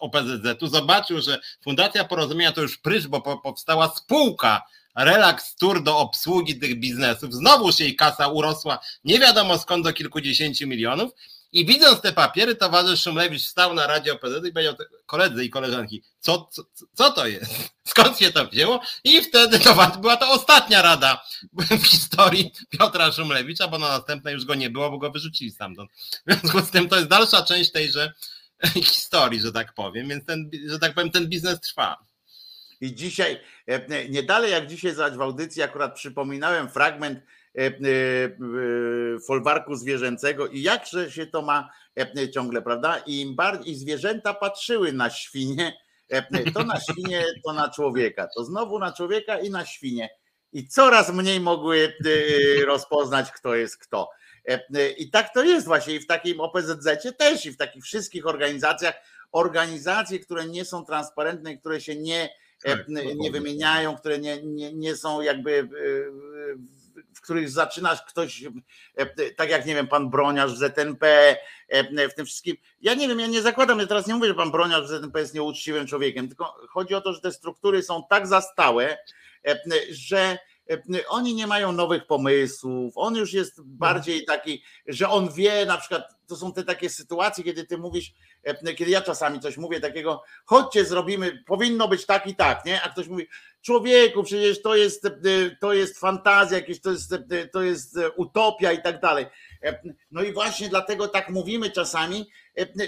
OPZZ-u, 0.00 0.66
zobaczył, 0.66 1.20
że 1.20 1.40
Fundacja 1.64 2.04
Porozumienia 2.04 2.52
to 2.52 2.62
już 2.62 2.78
prysz, 2.78 3.08
bo 3.08 3.38
powstała 3.38 3.88
spółka. 3.88 4.62
Relax 4.96 5.56
Tour 5.56 5.82
do 5.82 5.98
obsługi 5.98 6.58
tych 6.58 6.80
biznesów. 6.80 7.34
Znowuż 7.34 7.80
jej 7.80 7.96
kasa 7.96 8.28
urosła 8.28 8.78
nie 9.04 9.18
wiadomo 9.18 9.58
skąd 9.58 9.84
do 9.84 9.92
kilkudziesięciu 9.92 10.66
milionów 10.66 11.12
I 11.52 11.66
widząc 11.66 12.00
te 12.00 12.12
papiery, 12.12 12.56
towarzysz 12.56 13.02
Szumlewicz 13.02 13.42
stał 13.42 13.74
na 13.74 13.86
Radzie 13.86 14.12
OPZ 14.12 14.46
i 14.48 14.52
powiedział, 14.52 14.74
koledzy 15.06 15.44
i 15.44 15.50
koleżanki, 15.50 16.02
co, 16.20 16.48
co, 16.52 16.62
co 16.94 17.10
to 17.10 17.26
jest? 17.26 17.52
Skąd 17.90 18.18
się 18.18 18.32
to 18.32 18.46
wzięło? 18.46 18.80
I 19.04 19.22
wtedy 19.22 19.58
to 19.58 19.98
była 20.00 20.16
to 20.16 20.30
ostatnia 20.30 20.82
rada 20.82 21.24
w 21.52 21.86
historii 21.86 22.52
Piotra 22.70 23.12
Szumlewicza, 23.12 23.68
bo 23.68 23.78
na 23.78 23.88
następnej 23.88 24.34
już 24.34 24.44
go 24.44 24.54
nie 24.54 24.70
było, 24.70 24.90
bo 24.90 24.98
go 24.98 25.10
wyrzucili 25.10 25.50
stamtąd. 25.50 25.90
W 26.26 26.32
związku 26.32 26.60
z 26.60 26.70
tym 26.70 26.88
to 26.88 26.96
jest 26.96 27.08
dalsza 27.08 27.42
część 27.42 27.72
tejże 27.72 28.12
historii, 28.74 29.40
że 29.40 29.52
tak 29.52 29.74
powiem, 29.74 30.08
więc 30.08 30.24
ten, 30.24 30.50
że 30.66 30.78
tak 30.78 30.94
powiem, 30.94 31.10
ten 31.10 31.28
biznes 31.28 31.60
trwa. 31.60 32.10
I 32.80 32.94
dzisiaj, 32.94 33.40
e, 33.66 34.08
nie 34.08 34.22
dalej 34.22 34.52
jak 34.52 34.66
dzisiaj 34.66 34.94
zaś 34.94 35.12
w 35.12 35.20
audycji, 35.20 35.62
akurat 35.62 35.94
przypominałem 35.94 36.70
fragment 36.70 37.20
folwarku 39.26 39.76
zwierzęcego 39.76 40.46
i 40.46 40.62
jakże 40.62 41.10
się 41.10 41.26
to 41.26 41.42
ma 41.42 41.70
ciągle, 42.34 42.62
prawda? 42.62 43.02
I 43.06 43.20
im 43.20 43.36
bardziej 43.36 43.74
zwierzęta 43.74 44.34
patrzyły 44.34 44.92
na 44.92 45.10
świnie, 45.10 45.78
to 46.54 46.64
na 46.64 46.80
świnie, 46.80 47.24
to 47.44 47.52
na 47.52 47.70
człowieka, 47.70 48.28
to 48.36 48.44
znowu 48.44 48.78
na 48.78 48.92
człowieka 48.92 49.38
i 49.38 49.50
na 49.50 49.66
świnie. 49.66 50.10
I 50.52 50.68
coraz 50.68 51.12
mniej 51.12 51.40
mogły 51.40 51.94
rozpoznać, 52.66 53.32
kto 53.32 53.54
jest 53.54 53.78
kto. 53.78 54.10
I 54.98 55.10
tak 55.10 55.34
to 55.34 55.44
jest 55.44 55.66
właśnie 55.66 55.94
i 55.94 56.00
w 56.00 56.06
takim 56.06 56.40
OPZZ 56.40 57.16
też 57.18 57.46
i 57.46 57.50
w 57.52 57.56
takich 57.56 57.84
wszystkich 57.84 58.26
organizacjach, 58.26 58.94
organizacje, 59.32 60.18
które 60.18 60.46
nie 60.46 60.64
są 60.64 60.84
transparentne, 60.84 61.56
które 61.56 61.80
się 61.80 61.96
nie 61.96 62.30
tak, 62.64 62.88
nie 63.16 63.30
wymieniają, 63.30 63.96
które 63.96 64.18
nie, 64.18 64.42
nie, 64.42 64.72
nie 64.72 64.96
są 64.96 65.20
jakby 65.20 65.52
e, 65.52 65.66
których 67.30 67.50
zaczynasz 67.50 68.02
ktoś, 68.02 68.44
e, 68.96 69.30
tak 69.30 69.50
jak 69.50 69.66
nie 69.66 69.74
wiem, 69.74 69.88
pan 69.88 70.10
Broniarz 70.10 70.52
w 70.52 70.58
ZNP, 70.58 71.36
e, 71.68 72.08
w 72.08 72.14
tym 72.14 72.26
wszystkim. 72.26 72.56
Ja 72.80 72.94
nie 72.94 73.08
wiem, 73.08 73.20
ja 73.20 73.26
nie 73.26 73.42
zakładam, 73.42 73.78
ja 73.78 73.86
teraz 73.86 74.06
nie 74.06 74.14
mówię, 74.14 74.28
że 74.28 74.34
pan 74.34 74.50
Broniarz 74.50 74.84
w 74.84 74.88
ZNP 74.88 75.20
jest 75.20 75.34
nieuczciwym 75.34 75.86
człowiekiem, 75.86 76.28
tylko 76.28 76.56
chodzi 76.68 76.94
o 76.94 77.00
to, 77.00 77.12
że 77.12 77.20
te 77.20 77.32
struktury 77.32 77.82
są 77.82 78.02
tak 78.10 78.26
zastałe, 78.26 78.98
że 79.90 80.38
oni 81.08 81.34
nie 81.34 81.46
mają 81.46 81.72
nowych 81.72 82.06
pomysłów, 82.06 82.92
on 82.96 83.16
już 83.16 83.32
jest 83.32 83.58
mhm. 83.58 83.78
bardziej 83.78 84.24
taki, 84.24 84.62
że 84.86 85.08
on 85.08 85.32
wie, 85.32 85.66
na 85.66 85.78
przykład 85.78 86.19
to 86.30 86.36
są 86.36 86.52
te 86.52 86.64
takie 86.64 86.90
sytuacje, 86.90 87.44
kiedy 87.44 87.64
ty 87.64 87.78
mówisz, 87.78 88.12
E, 88.42 88.74
kiedy 88.74 88.90
ja 88.90 89.00
czasami 89.00 89.40
coś 89.40 89.56
mówię 89.56 89.80
takiego, 89.80 90.22
chodźcie, 90.44 90.84
zrobimy, 90.84 91.44
powinno 91.46 91.88
być 91.88 92.06
tak 92.06 92.26
i 92.26 92.36
tak, 92.36 92.64
nie? 92.64 92.82
A 92.82 92.88
ktoś 92.88 93.08
mówi, 93.08 93.28
człowieku, 93.62 94.22
przecież 94.22 94.62
to 94.62 94.76
jest, 94.76 95.06
e, 95.06 95.10
to 95.60 95.72
jest 95.72 95.98
fantazja, 95.98 96.58
jakieś, 96.58 96.80
to 96.80 96.90
jest, 96.90 97.12
e, 97.12 97.48
to 97.48 97.62
jest 97.62 97.98
utopia 98.16 98.72
i 98.72 98.82
tak 98.82 99.00
dalej. 99.00 99.26
No 100.10 100.22
i 100.22 100.32
właśnie 100.32 100.68
dlatego 100.68 101.08
tak 101.08 101.28
mówimy 101.28 101.70
czasami, 101.70 102.30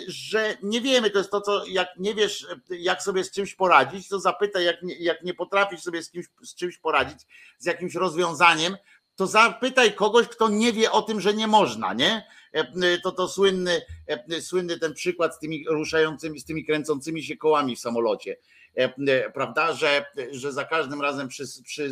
że 0.08 0.56
nie 0.62 0.80
wiemy, 0.80 1.10
to 1.10 1.18
jest 1.18 1.30
to, 1.30 1.40
co 1.40 1.66
jak 1.66 1.88
nie 1.98 2.14
wiesz, 2.14 2.46
jak 2.70 3.02
sobie 3.02 3.24
z 3.24 3.30
czymś 3.30 3.54
poradzić, 3.54 4.08
to 4.08 4.20
zapytaj, 4.20 4.64
jak 4.64 4.82
nie, 4.82 4.94
jak 4.98 5.22
nie 5.22 5.34
potrafisz 5.34 5.82
sobie 5.82 6.02
z, 6.02 6.10
kimś, 6.10 6.26
z 6.42 6.54
czymś 6.54 6.78
poradzić, 6.78 7.18
z 7.58 7.66
jakimś 7.66 7.94
rozwiązaniem, 7.94 8.76
to 9.22 9.26
zapytaj 9.26 9.94
kogoś, 9.94 10.28
kto 10.28 10.48
nie 10.48 10.72
wie 10.72 10.90
o 10.90 11.02
tym, 11.02 11.20
że 11.20 11.34
nie 11.34 11.46
można, 11.46 11.94
nie? 11.94 12.26
E, 12.52 12.98
to 12.98 13.12
to 13.12 13.28
słynny, 13.28 13.82
e, 14.06 14.40
słynny 14.40 14.78
ten 14.78 14.94
przykład 14.94 15.36
z 15.36 15.38
tymi 15.38 15.64
ruszającymi, 15.68 16.40
z 16.40 16.44
tymi 16.44 16.64
kręcącymi 16.64 17.22
się 17.22 17.36
kołami 17.36 17.76
w 17.76 17.80
samolocie. 17.80 18.36
E, 18.74 19.30
prawda, 19.30 19.72
że, 19.72 20.04
że 20.30 20.52
za 20.52 20.64
każdym 20.64 21.02
razem 21.02 21.28
przy, 21.28 21.44
przy 21.64 21.90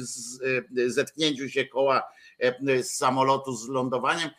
zetknięciu 0.87 1.49
się 1.49 1.65
koła 1.65 2.03
z 2.83 2.91
samolotu 2.91 3.53
z 3.53 3.69
lądowaniem 3.69 4.31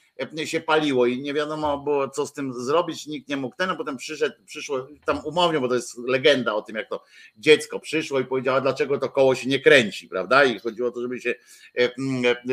się 0.46 0.60
paliło 0.60 1.06
i 1.06 1.22
nie 1.22 1.34
wiadomo 1.34 1.78
było, 1.78 2.10
co 2.10 2.28
z 2.28 2.34
tym 2.34 2.54
zrobić, 2.54 3.08
nikt 3.08 3.30
nie 3.30 3.38
mógł 3.38 3.56
ten, 3.56 3.70
a 3.70 3.76
potem 3.76 3.98
przyszedł, 3.98 4.36
przyszło 4.46 4.88
tam 5.06 5.22
umownie, 5.26 5.60
bo 5.60 5.68
to 5.68 5.76
jest 5.76 5.98
legenda 5.98 6.56
o 6.56 6.62
tym, 6.62 6.76
jak 6.76 6.90
to 6.90 7.04
dziecko 7.38 7.80
przyszło 7.80 8.20
i 8.20 8.26
powiedziało, 8.26 8.62
dlaczego 8.62 8.98
to 8.98 9.10
koło 9.10 9.36
się 9.36 9.50
nie 9.50 9.60
kręci, 9.60 10.08
prawda? 10.08 10.44
I 10.44 10.60
chodziło 10.60 10.90
o 10.90 10.92
to, 10.92 11.02
żeby 11.02 11.22
się, 11.22 11.36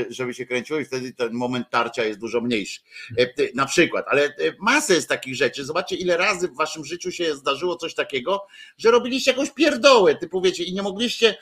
żeby 0.09 0.35
się 0.35 0.47
kręciło 0.47 0.79
i 0.79 0.85
wtedy 0.85 1.13
ten 1.13 1.33
moment 1.33 1.71
tarcia 1.71 2.05
jest 2.05 2.21
dużo 2.21 2.41
mniejszy. 2.41 2.81
Na 3.55 3.67
przykład, 3.67 4.07
ale 4.09 4.35
masę 4.59 4.95
jest 4.95 5.09
takich 5.09 5.35
rzeczy. 5.35 5.65
Zobaczcie, 5.65 5.97
ile 5.97 6.17
razy 6.17 6.49
w 6.49 6.57
waszym 6.57 6.85
życiu 6.85 7.13
się 7.13 7.35
zdarzyło 7.35 7.77
coś 7.77 7.95
takiego, 7.95 8.47
że 8.79 8.91
robiliście 8.91 9.31
jakąś 9.31 9.51
pierdołę, 9.51 10.15
typu 10.15 10.41
wiecie, 10.41 10.65
i 10.65 10.75
nie 10.75 10.83
mogliście 10.83 11.37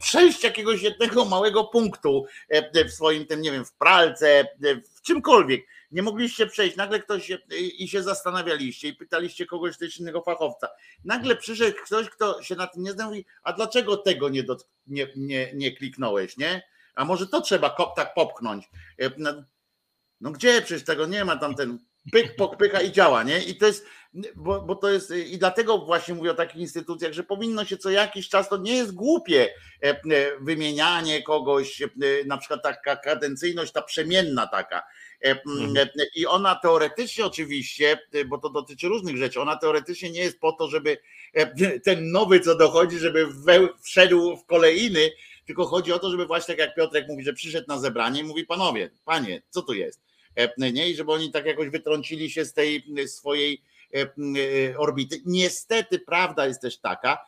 przejść 0.00 0.44
jakiegoś 0.44 0.82
jednego 0.82 1.24
małego 1.24 1.64
punktu 1.64 2.24
w 2.88 2.90
swoim 2.90 3.26
tym, 3.26 3.40
nie 3.40 3.52
wiem, 3.52 3.64
w 3.64 3.72
pralce, 3.72 4.44
w 4.94 4.95
czymkolwiek. 5.06 5.66
Nie 5.90 6.02
mogliście 6.02 6.46
przejść, 6.46 6.76
nagle 6.76 7.00
ktoś 7.00 7.26
się, 7.26 7.38
i 7.78 7.88
się 7.88 8.02
zastanawialiście 8.02 8.88
i 8.88 8.94
pytaliście 8.94 9.46
kogoś 9.46 9.78
też 9.78 10.00
innego 10.00 10.22
fachowca. 10.22 10.68
Nagle 11.04 11.36
przyszedł 11.36 11.76
ktoś, 11.84 12.10
kto 12.10 12.42
się 12.42 12.54
na 12.54 12.66
tym 12.66 12.82
nie 12.82 12.92
znał 12.92 13.14
i 13.14 13.24
a 13.42 13.52
dlaczego 13.52 13.96
tego 13.96 14.28
nie, 14.28 14.42
do, 14.42 14.56
nie, 14.86 15.08
nie, 15.16 15.52
nie 15.54 15.72
kliknąłeś, 15.72 16.36
nie? 16.36 16.62
A 16.94 17.04
może 17.04 17.26
to 17.26 17.40
trzeba 17.40 17.70
kop, 17.70 17.96
tak 17.96 18.14
popchnąć. 18.14 18.70
E, 18.98 19.10
no, 19.18 19.32
no 20.20 20.30
gdzie 20.30 20.62
przecież 20.62 20.84
tego 20.84 21.06
nie 21.06 21.24
ma, 21.24 21.36
tam 21.36 21.54
ten 21.54 21.78
pyk, 22.12 22.36
pokpycha 22.36 22.80
i 22.80 22.92
działa, 22.92 23.22
nie? 23.22 23.42
I 23.42 23.56
to 23.56 23.66
jest, 23.66 23.86
bo, 24.36 24.60
bo 24.60 24.74
to 24.74 24.90
jest, 24.90 25.10
i 25.10 25.38
dlatego 25.38 25.78
właśnie 25.78 26.14
mówię 26.14 26.30
o 26.30 26.34
takich 26.34 26.60
instytucjach, 26.60 27.12
że 27.12 27.22
powinno 27.22 27.64
się 27.64 27.76
co 27.76 27.90
jakiś 27.90 28.28
czas, 28.28 28.48
to 28.48 28.56
nie 28.56 28.76
jest 28.76 28.94
głupie 28.94 29.48
e, 29.82 29.88
e, 29.90 29.96
wymienianie 30.40 31.22
kogoś, 31.22 31.82
na 32.26 32.38
przykład 32.38 32.62
taka 32.62 32.96
kadencyjność, 32.96 33.72
ta 33.72 33.82
przemienna 33.82 34.46
taka, 34.46 34.82
Mhm. 35.24 35.88
I 36.14 36.26
ona 36.26 36.54
teoretycznie 36.54 37.26
oczywiście, 37.26 37.98
bo 38.26 38.38
to 38.38 38.50
dotyczy 38.50 38.88
różnych 38.88 39.16
rzeczy, 39.16 39.40
ona 39.40 39.56
teoretycznie 39.56 40.10
nie 40.10 40.20
jest 40.20 40.40
po 40.40 40.52
to, 40.52 40.68
żeby 40.68 40.98
ten 41.84 42.10
nowy, 42.10 42.40
co 42.40 42.56
dochodzi, 42.56 42.98
żeby 42.98 43.28
wszedł 43.82 44.36
w 44.36 44.46
kolejny, 44.46 45.10
tylko 45.46 45.66
chodzi 45.66 45.92
o 45.92 45.98
to, 45.98 46.10
żeby 46.10 46.26
właśnie 46.26 46.54
tak 46.54 46.66
jak 46.66 46.74
Piotrek 46.74 47.08
mówi, 47.08 47.24
że 47.24 47.32
przyszedł 47.32 47.68
na 47.68 47.78
zebranie 47.78 48.20
i 48.20 48.24
mówi 48.24 48.44
panowie, 48.44 48.90
panie, 49.04 49.42
co 49.50 49.62
tu 49.62 49.74
jest? 49.74 50.05
Nie? 50.58 50.90
I 50.90 50.96
żeby 50.96 51.12
oni 51.12 51.30
tak 51.30 51.46
jakoś 51.46 51.68
wytrącili 51.68 52.30
się 52.30 52.44
z 52.44 52.52
tej 52.52 52.84
swojej 53.06 53.62
e, 53.94 54.78
orbity. 54.78 55.20
Niestety 55.26 55.98
prawda 55.98 56.46
jest 56.46 56.62
też 56.62 56.78
taka, 56.78 57.18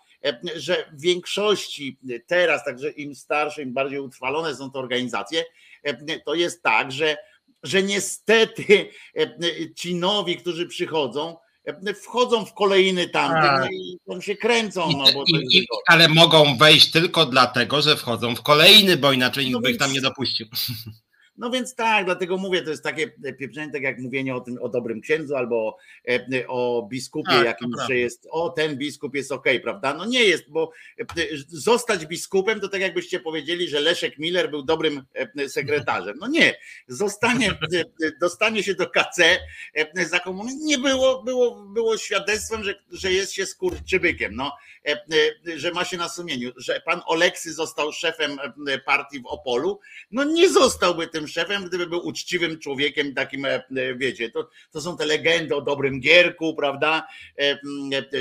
że 0.57 0.91
w 0.93 1.01
większości 1.01 1.99
teraz, 2.27 2.65
także 2.65 2.91
im 2.91 3.15
starsze, 3.15 3.63
im 3.63 3.73
bardziej 3.73 3.99
utrwalone 3.99 4.57
są 4.57 4.71
te 4.71 4.79
organizacje, 4.79 5.45
to 6.25 6.35
jest 6.35 6.63
tak, 6.63 6.93
że 6.93 7.17
że 7.63 7.83
niestety 7.83 8.91
ci 9.77 9.95
nowi, 9.95 10.37
którzy 10.37 10.67
przychodzą, 10.67 11.37
wchodzą 12.03 12.45
w 12.45 12.55
kolejny 12.55 13.09
tamten 13.09 13.43
tak. 13.43 13.73
i 13.73 13.99
tam 14.09 14.23
się 14.23 14.37
kręcą. 14.37 14.93
No, 14.93 15.05
bo 15.15 15.25
i, 15.27 15.59
i, 15.59 15.67
ale 15.87 16.09
mogą 16.09 16.57
wejść 16.57 16.91
tylko 16.91 17.27
dlatego, 17.27 17.83
że 17.83 17.97
wchodzą 17.97 18.37
w 18.37 18.43
kolejny, 18.43 18.97
bo 18.97 19.13
inaczej 19.13 19.45
nikt 19.45 19.55
no 19.55 19.61
by 19.61 19.71
ich 19.71 19.79
tam 19.79 19.93
nie 19.93 20.01
dopuścił. 20.01 20.47
No 21.39 21.51
więc 21.51 21.75
tak, 21.75 22.05
dlatego 22.05 22.37
mówię, 22.37 22.63
to 22.63 22.71
jest 22.71 22.83
takie 22.83 23.09
pieprzenie, 23.39 23.73
tak 23.73 23.83
jak 23.83 23.99
mówienie 23.99 24.35
o 24.35 24.41
tym, 24.41 24.59
o 24.61 24.69
dobrym 24.69 25.01
księdzu 25.01 25.37
albo 25.37 25.77
e, 26.09 26.47
o 26.49 26.89
biskupie 26.91 27.33
tak, 27.33 27.45
jakimś, 27.45 27.77
że 27.89 27.97
jest, 27.97 28.29
o 28.31 28.51
ten 28.51 28.77
biskup 28.77 29.15
jest 29.15 29.33
okej, 29.33 29.57
okay, 29.57 29.63
prawda? 29.63 29.95
No 29.95 30.05
nie 30.05 30.25
jest, 30.25 30.51
bo 30.51 30.71
e, 31.01 31.05
zostać 31.49 32.07
biskupem 32.07 32.61
to 32.61 32.69
tak 32.69 32.81
jakbyście 32.81 33.21
powiedzieli, 33.21 33.69
że 33.69 33.81
Leszek 33.81 34.19
Miller 34.19 34.51
był 34.51 34.63
dobrym 34.63 35.03
e, 35.15 35.49
sekretarzem. 35.49 36.17
No 36.21 36.27
nie, 36.27 36.55
zostanie, 36.89 37.59
dostanie 38.21 38.63
się 38.63 38.75
do 38.75 38.91
KC 38.91 39.39
za 40.09 40.21
komuny 40.21 40.53
nie 40.57 40.79
było, 40.79 41.23
było, 41.23 41.63
było 41.63 41.99
świadectwem, 41.99 42.65
że, 42.65 42.75
że 42.91 43.13
jest 43.13 43.33
się 43.33 43.47
skurczybykiem, 43.47 44.35
no, 44.35 44.53
że 45.57 45.71
ma 45.71 45.85
się 45.85 45.97
na 45.97 46.09
sumieniu, 46.09 46.53
że 46.57 46.81
pan 46.81 47.01
Oleksy 47.07 47.53
został 47.53 47.93
szefem 47.93 48.39
partii 48.87 49.21
w 49.21 49.27
Opolu, 49.27 49.81
no 50.11 50.25
nie 50.25 50.51
zostałby 50.51 51.07
tym 51.07 51.28
szefem, 51.29 51.65
gdyby 51.65 51.87
był 51.87 52.07
uczciwym 52.07 52.59
człowiekiem, 52.59 53.15
takim, 53.15 53.45
e, 53.45 53.63
wiecie, 53.97 54.31
to, 54.31 54.51
to 54.71 54.81
są 54.81 54.97
te 54.97 55.07
legendy 55.07 55.57
o 55.57 55.61
dobrym 55.61 56.01
Gierku, 56.01 56.55
prawda, 56.55 57.07
e, 57.39 57.59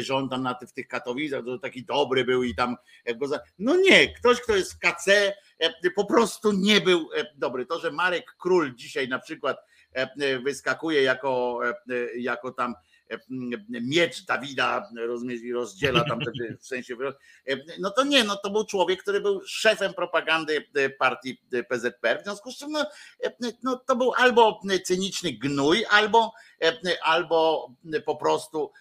e, 0.09 0.15
on 0.15 0.29
tam 0.29 0.43
na, 0.43 0.57
w 0.67 0.73
tych 0.73 0.87
Katowicach 0.87 1.45
to 1.45 1.59
taki 1.59 1.85
dobry 1.85 2.25
był 2.25 2.43
i 2.43 2.55
tam, 2.55 2.75
no 3.59 3.75
nie, 3.75 4.13
ktoś, 4.13 4.41
kto 4.41 4.55
jest 4.55 4.73
w 4.73 4.79
KC, 4.79 5.33
po 5.95 6.05
prostu 6.05 6.51
nie 6.51 6.81
był 6.81 7.09
dobry. 7.35 7.65
To, 7.65 7.79
że 7.79 7.91
Marek 7.91 8.35
Król 8.39 8.75
dzisiaj 8.75 9.07
na 9.07 9.19
przykład 9.19 9.57
wyskakuje 10.43 11.01
jako, 11.01 11.59
jako 12.15 12.51
tam 12.51 12.73
miecz 13.69 14.25
Dawida 14.25 14.89
rozumiesz, 14.97 15.41
i 15.41 15.53
rozdziela 15.53 16.03
tam 16.03 16.19
w 16.59 16.65
sensie, 16.65 16.95
no 17.79 17.91
to 17.91 18.03
nie, 18.03 18.23
no 18.23 18.35
to 18.35 18.49
był 18.49 18.65
człowiek, 18.65 19.01
który 19.01 19.21
był 19.21 19.41
szefem 19.45 19.93
propagandy 19.93 20.67
partii 20.99 21.41
PZPR, 21.69 22.21
w 22.21 22.23
związku 22.23 22.51
z 22.51 22.57
czym 22.57 22.71
no, 22.71 22.85
no 23.63 23.75
to 23.87 23.95
był 23.95 24.13
albo 24.13 24.61
cyniczny 24.83 25.31
gnój, 25.31 25.85
albo, 25.89 26.33
albo 27.03 27.69
po 28.05 28.15
prostu 28.15 28.71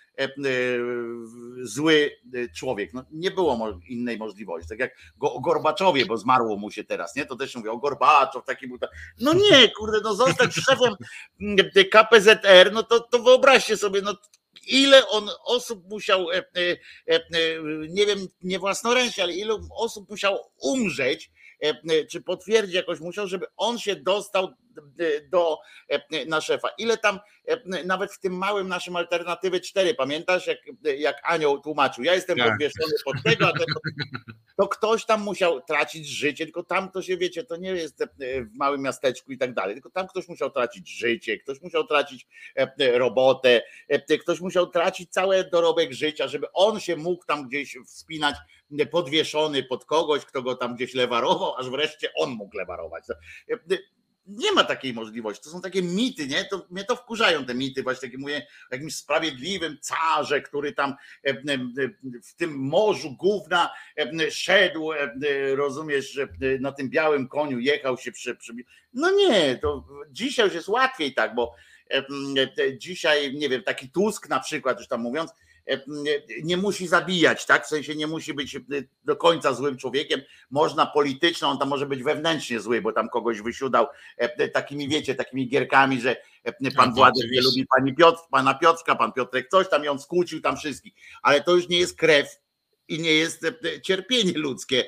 zły 1.63 2.11
człowiek. 2.55 2.95
No, 2.95 3.05
nie 3.13 3.31
było 3.31 3.81
innej 3.89 4.19
możliwości. 4.19 4.69
Tak 4.69 4.79
jak 4.79 4.97
o 5.21 5.41
Gorbaczowie, 5.41 6.07
bo 6.07 6.17
zmarło 6.17 6.57
mu 6.57 6.71
się 6.71 6.85
teraz, 6.85 7.17
nie? 7.17 7.27
To 7.27 7.37
też 7.37 7.57
mówię 7.57 7.71
o 7.71 7.79
Gorbaczow, 7.79 8.45
taki 8.45 8.69
był. 8.69 8.79
No 9.21 9.33
nie, 9.33 9.69
kurde, 9.69 10.01
no 10.05 10.15
zostać 10.15 10.55
szefem 10.55 10.95
KPZR, 11.91 12.73
no 12.73 12.83
to, 12.83 13.01
to 13.01 13.19
wyobraźcie 13.19 13.77
sobie, 13.77 14.03
no 14.03 14.15
ile 14.67 15.09
on 15.09 15.29
osób 15.45 15.91
musiał, 15.91 16.27
nie 17.89 18.07
wiem, 18.07 18.19
nie 18.43 18.59
własnoręcznie, 18.59 19.23
ale 19.25 19.33
ile 19.33 19.59
osób 19.77 20.11
musiał 20.11 20.39
umrzeć, 20.61 21.31
czy 22.11 22.21
potwierdzić 22.21 22.75
jakoś 22.75 23.01
musiał, 23.01 23.27
żeby 23.27 23.47
on 23.57 23.79
się 23.79 23.97
dostał 23.97 24.55
do, 25.31 25.59
na 26.27 26.41
szefa. 26.41 26.69
Ile 26.79 26.99
tam, 26.99 27.21
nawet 27.85 28.13
w 28.13 28.21
tym 28.21 28.33
małym 28.33 28.69
naszym 28.69 28.97
alternatywy 28.97 29.61
4, 29.61 29.95
pamiętasz, 29.95 30.47
jak, 30.47 30.59
jak 30.99 31.17
Anioł 31.25 31.61
tłumaczył, 31.61 32.05
ja 32.05 32.15
jestem 32.15 32.39
tak. 32.39 32.49
podwieszony 32.49 32.93
pod 33.05 33.23
tego, 33.25 33.49
a 33.49 33.53
ten, 33.53 33.67
to 34.57 34.69
ktoś 34.69 35.05
tam 35.05 35.23
musiał 35.23 35.61
tracić 35.61 36.09
życie, 36.09 36.45
tylko 36.45 36.63
tam 36.63 36.91
to 36.91 37.03
się 37.03 37.17
wiecie, 37.17 37.45
to 37.45 37.57
nie 37.57 37.71
jest 37.71 38.05
w 38.19 38.55
małym 38.55 38.83
miasteczku 38.83 39.33
i 39.33 39.39
tak 39.39 39.55
dalej, 39.55 39.75
tylko 39.75 39.91
tam 39.91 40.07
ktoś 40.07 40.29
musiał 40.29 40.51
tracić 40.51 40.99
życie, 40.99 41.39
ktoś 41.39 41.61
musiał 41.61 41.87
tracić 41.87 42.27
robotę, 42.79 43.63
ktoś 44.21 44.41
musiał 44.41 44.67
tracić 44.67 45.11
cały 45.11 45.45
dorobek 45.45 45.93
życia, 45.93 46.29
żeby 46.29 46.47
on 46.53 46.81
się 46.81 46.97
mógł 46.97 47.25
tam 47.25 47.49
gdzieś 47.49 47.77
wspinać 47.87 48.37
podwieszony 48.91 49.63
pod 49.63 49.85
kogoś, 49.85 50.25
kto 50.25 50.43
go 50.43 50.55
tam 50.55 50.75
gdzieś 50.75 50.95
lewarował, 50.95 51.57
aż 51.57 51.71
wreszcie 51.71 52.09
on 52.15 52.31
mógł 52.31 52.57
lewarować 52.57 53.05
nie 54.29 54.53
ma 54.53 54.65
takiej 54.65 54.95
możliwości. 54.95 55.45
To 55.45 55.51
są 55.51 55.61
takie 55.61 55.83
mity, 55.83 56.27
nie? 56.27 56.45
To, 56.45 56.67
mnie 56.71 56.85
to 56.85 56.97
wkurzają 56.97 57.45
te 57.45 57.55
mity, 57.55 57.83
właśnie 57.83 58.09
takie 58.09 58.19
mówię 58.19 58.47
o 58.73 58.75
jakimś 58.75 58.97
sprawiedliwym 58.97 59.79
carze, 59.81 60.41
który 60.41 60.73
tam 60.73 60.95
e, 61.27 61.31
e, 61.31 61.35
w 62.23 62.35
tym 62.35 62.55
morzu 62.55 63.17
gówna 63.17 63.71
e, 63.97 64.31
szedł, 64.31 64.91
rozumiesz, 65.55 66.21
na 66.61 66.73
tym 66.73 66.91
białym 66.91 67.29
koniu 67.29 67.59
jechał 67.59 67.99
się 67.99 68.13
przy, 68.13 68.37
przy... 68.37 68.53
No 68.93 69.11
nie, 69.11 69.59
to 69.63 69.85
dzisiaj 70.11 70.47
już 70.47 70.55
jest 70.55 70.69
łatwiej 70.69 71.15
tak, 71.15 71.35
bo 71.35 71.55
dzisiaj, 72.79 73.35
nie 73.35 73.49
wiem, 73.49 73.63
taki 73.63 73.91
Tusk 73.91 74.29
na 74.29 74.41
przykład, 74.41 74.79
już 74.79 74.89
tam 74.89 75.01
mówiąc, 75.01 75.31
nie 76.43 76.57
musi 76.57 76.87
zabijać, 76.87 77.47
tak? 77.47 77.65
W 77.65 77.69
sensie 77.69 77.95
nie 77.95 78.07
musi 78.07 78.35
być 78.35 78.59
do 79.05 79.17
końca 79.17 79.55
złym 79.55 79.77
człowiekiem. 79.77 80.21
Można 80.51 80.87
polityczną, 80.87 81.49
on 81.49 81.59
tam 81.59 81.69
może 81.69 81.87
być 81.87 82.03
wewnętrznie 82.03 82.61
zły, 82.61 82.83
bo 82.83 82.93
tam 82.93 83.09
kogoś 83.09 83.41
wysiudał 83.41 83.87
takimi, 84.53 84.89
wiecie, 84.89 85.15
takimi 85.15 85.49
gierkami, 85.49 86.01
że 86.01 86.17
pan 86.77 86.95
Władek 86.95 87.31
nie 87.31 87.41
lubi 87.41 87.67
pani 87.77 87.95
Piotr, 87.95 88.21
pana 88.31 88.55
Piotrka, 88.55 88.97
pan 88.97 89.13
Piotrek 89.13 89.49
coś 89.49 89.69
tam 89.69 89.85
i 89.85 89.89
on 89.89 89.99
skłócił 89.99 90.41
tam 90.41 90.57
wszystkich. 90.57 90.93
Ale 91.23 91.43
to 91.43 91.55
już 91.55 91.69
nie 91.69 91.79
jest 91.79 91.99
krew 91.99 92.27
i 92.89 92.99
nie 92.99 93.15
jest 93.15 93.47
cierpienie 93.83 94.33
ludzkie 94.39 94.85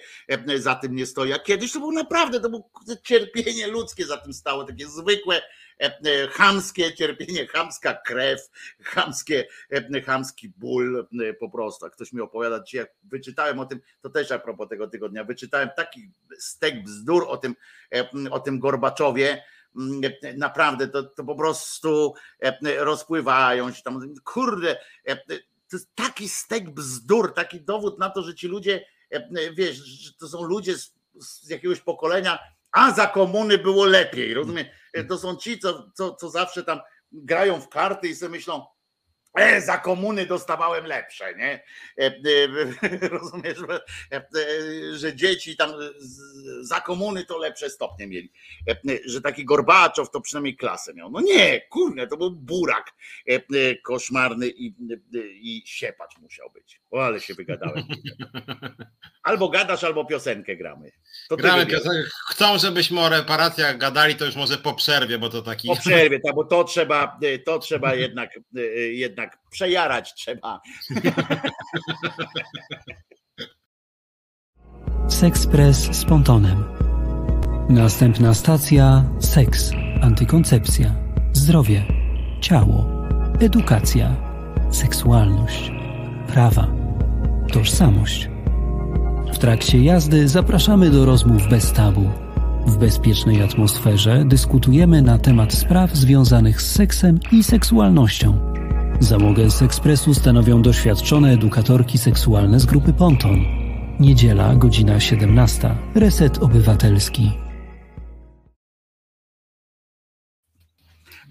za 0.56 0.74
tym 0.74 0.94
nie 0.94 1.06
stoi. 1.06 1.32
A 1.32 1.38
kiedyś 1.38 1.72
to 1.72 1.78
było 1.78 1.92
naprawdę, 1.92 2.40
to 2.40 2.50
było 2.50 2.70
cierpienie 3.02 3.66
ludzkie 3.66 4.06
za 4.06 4.16
tym 4.16 4.32
stało, 4.32 4.64
takie 4.64 4.86
zwykłe 4.86 5.42
E, 5.80 5.98
e, 6.04 6.28
chamskie 6.28 6.94
cierpienie, 6.94 7.46
chamska 7.46 7.94
krew, 7.94 8.50
chamskie, 8.82 9.46
e, 9.70 10.00
chamski 10.00 10.48
ból 10.48 11.06
po 11.40 11.50
prostu. 11.50 11.90
Ktoś 11.90 12.12
mi 12.12 12.20
opowiada 12.20 12.62
dzisiaj, 12.62 12.80
jak 12.80 12.90
wyczytałem 13.02 13.58
o 13.58 13.66
tym, 13.66 13.80
to 14.00 14.10
też 14.10 14.32
a 14.32 14.38
propos 14.38 14.68
tego 14.68 14.88
tygodnia, 14.88 15.24
wyczytałem 15.24 15.68
taki 15.76 16.10
stek 16.38 16.82
bzdur 16.82 17.24
o 17.28 17.36
tym, 17.36 17.54
o 18.30 18.40
tym 18.40 18.58
Gorbaczowie, 18.58 19.44
naprawdę 20.36 20.88
to, 20.88 21.02
to 21.02 21.24
po 21.24 21.34
prostu 21.34 22.14
rozpływają 22.78 23.72
się 23.72 23.82
tam, 23.82 24.14
kurde, 24.24 24.76
to 25.70 25.76
jest 25.76 25.94
taki 25.94 26.28
stek 26.28 26.70
bzdur, 26.70 27.34
taki 27.34 27.60
dowód 27.60 27.98
na 27.98 28.10
to, 28.10 28.22
że 28.22 28.34
ci 28.34 28.48
ludzie, 28.48 28.86
wiesz, 29.56 29.76
że 29.76 30.12
to 30.12 30.28
są 30.28 30.42
ludzie 30.42 30.78
z, 30.78 30.92
z 31.20 31.50
jakiegoś 31.50 31.80
pokolenia, 31.80 32.38
a 32.72 32.92
za 32.92 33.06
komuny 33.06 33.58
było 33.58 33.84
lepiej, 33.84 34.34
rozumiem? 34.34 34.66
To 35.08 35.18
są 35.18 35.36
ci, 35.36 35.58
co, 35.58 35.90
co, 35.94 36.14
co 36.14 36.30
zawsze 36.30 36.64
tam 36.64 36.80
grają 37.12 37.60
w 37.60 37.68
karty 37.68 38.08
i 38.08 38.14
sobie 38.14 38.30
myślą, 38.30 38.66
e, 39.38 39.60
za 39.60 39.78
komuny 39.78 40.26
dostawałem 40.26 40.86
lepsze, 40.86 41.34
nie? 41.34 41.64
E, 41.98 42.06
e, 42.06 43.08
rozumiesz, 43.08 43.58
e, 44.12 44.26
że 44.96 45.16
dzieci 45.16 45.56
tam 45.56 45.70
za 46.60 46.80
komuny 46.80 47.24
to 47.24 47.38
lepsze 47.38 47.70
stopnie 47.70 48.06
mieli. 48.06 48.32
Że 49.04 49.20
taki 49.20 49.44
Gorbaczow 49.44 50.10
to 50.10 50.20
przynajmniej 50.20 50.56
klasę 50.56 50.94
miał. 50.94 51.10
No 51.10 51.20
nie, 51.20 51.60
kurde, 51.60 52.06
to 52.06 52.16
był 52.16 52.30
burak 52.30 52.94
koszmarny 53.84 54.48
i, 54.48 54.74
i 55.40 55.62
siepacz 55.66 56.18
musiał 56.18 56.50
być. 56.50 56.80
O, 56.90 57.04
ale 57.04 57.20
się 57.20 57.34
wygadałem. 57.34 57.84
Albo 59.22 59.48
gadasz, 59.48 59.84
albo 59.84 60.04
piosenkę 60.04 60.56
gramy. 60.56 60.90
To 61.28 61.36
gramy 61.36 61.66
piosenkę. 61.66 62.10
Chcą, 62.30 62.58
żebyśmy 62.58 63.00
o 63.00 63.08
reparacjach 63.08 63.78
gadali, 63.78 64.14
to 64.14 64.24
już 64.24 64.36
może 64.36 64.56
po 64.56 64.74
przerwie, 64.74 65.18
bo 65.18 65.28
to 65.28 65.42
taki... 65.42 65.68
Po 65.68 65.76
przerwie, 65.76 66.20
tak, 66.20 66.34
bo 66.34 66.44
to 66.44 66.64
trzeba, 66.64 67.18
to 67.46 67.58
trzeba 67.58 67.94
jednak, 67.94 68.30
jednak 68.90 69.27
przejarać 69.50 70.14
trzeba. 70.14 70.60
Sexpress 75.08 75.96
z 75.96 76.04
Pontonem. 76.04 76.64
Następna 77.68 78.34
stacja 78.34 79.04
seks, 79.20 79.70
antykoncepcja, 80.02 80.94
zdrowie, 81.32 81.84
ciało, 82.40 82.86
edukacja, 83.40 84.16
seksualność, 84.70 85.70
prawa, 86.26 86.66
tożsamość 87.52 88.28
w 89.38 89.40
trakcie 89.40 89.82
jazdy 89.82 90.28
zapraszamy 90.28 90.90
do 90.90 91.04
rozmów 91.04 91.48
bez 91.48 91.72
tabu. 91.72 92.10
W 92.66 92.76
bezpiecznej 92.76 93.42
atmosferze 93.42 94.24
dyskutujemy 94.24 95.02
na 95.02 95.18
temat 95.18 95.52
spraw 95.52 95.94
związanych 95.94 96.62
z 96.62 96.72
seksem 96.72 97.20
i 97.32 97.42
seksualnością. 97.42 98.47
Załogę 99.00 99.50
z 99.50 99.62
ekspresu 99.62 100.14
stanowią 100.14 100.62
doświadczone 100.62 101.32
edukatorki 101.32 101.98
seksualne 101.98 102.60
z 102.60 102.66
grupy 102.66 102.92
Ponton. 102.92 103.44
Niedziela, 104.00 104.54
godzina 104.54 105.00
17. 105.00 105.76
Reset 105.94 106.38
Obywatelski. 106.38 107.30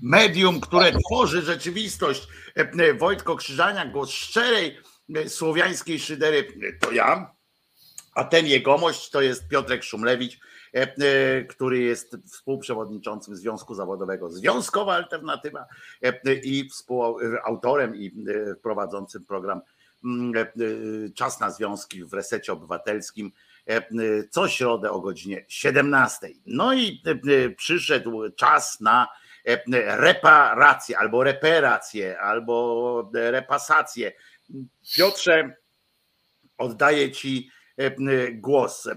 Medium, 0.02 0.62
które 0.62 0.92
tworzy 0.92 1.42
rzeczywistość. 1.42 2.28
E, 2.58 2.62
e, 2.62 2.94
Wojtko 2.94 3.36
Krzyżania, 3.36 3.86
głos 3.86 4.10
szczerej 4.10 4.78
e, 5.16 5.30
słowiańskiej 5.30 6.00
szydery, 6.00 6.48
to 6.80 6.92
ja. 6.92 7.36
A 8.16 8.24
ten 8.24 8.46
jegomość 8.46 9.10
to 9.10 9.22
jest 9.22 9.48
Piotrek 9.48 9.84
Szumlewicz, 9.84 10.40
który 11.50 11.80
jest 11.80 12.18
współprzewodniczącym 12.26 13.36
Związku 13.36 13.76
Zawodowego 13.76 14.30
Związkowa 14.30 14.94
Alternatywa 14.94 15.66
e, 16.02 16.34
i 16.34 16.70
współautorem 16.70 17.96
i 17.96 18.26
prowadzącym 18.62 19.26
program 19.26 19.62
mm, 20.04 20.34
Czas 21.16 21.40
na 21.40 21.52
Związki 21.52 22.04
w 22.04 22.14
Resecie 22.14 22.54
Obywatelskim 22.54 23.32
co 24.30 24.48
środę 24.48 24.92
o 24.92 25.02
godzinie 25.02 25.46
17. 25.48 26.28
No 26.46 26.74
i 26.74 27.04
przyszedł 27.58 28.30
czas 28.30 28.82
na 28.82 29.08
reparację, 29.86 30.98
albo 30.98 31.24
reperację, 31.24 32.20
albo 32.20 33.10
repasację. 33.14 34.12
Piotrze, 34.96 35.56
oddaję 36.58 37.12
Ci 37.12 37.50
E, 37.50 37.50
e, 37.50 37.57
głos. 38.32 38.88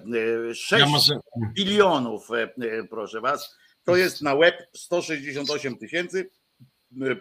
6 0.55 1.11
e, 1.11 1.21
bilionów, 1.55 2.29
proszę 2.91 3.21
was. 3.21 3.57
To 3.85 3.97
jest 3.97 4.23
na 4.23 4.37
web 4.37 4.55
168 4.77 5.79
tysięcy 5.79 6.31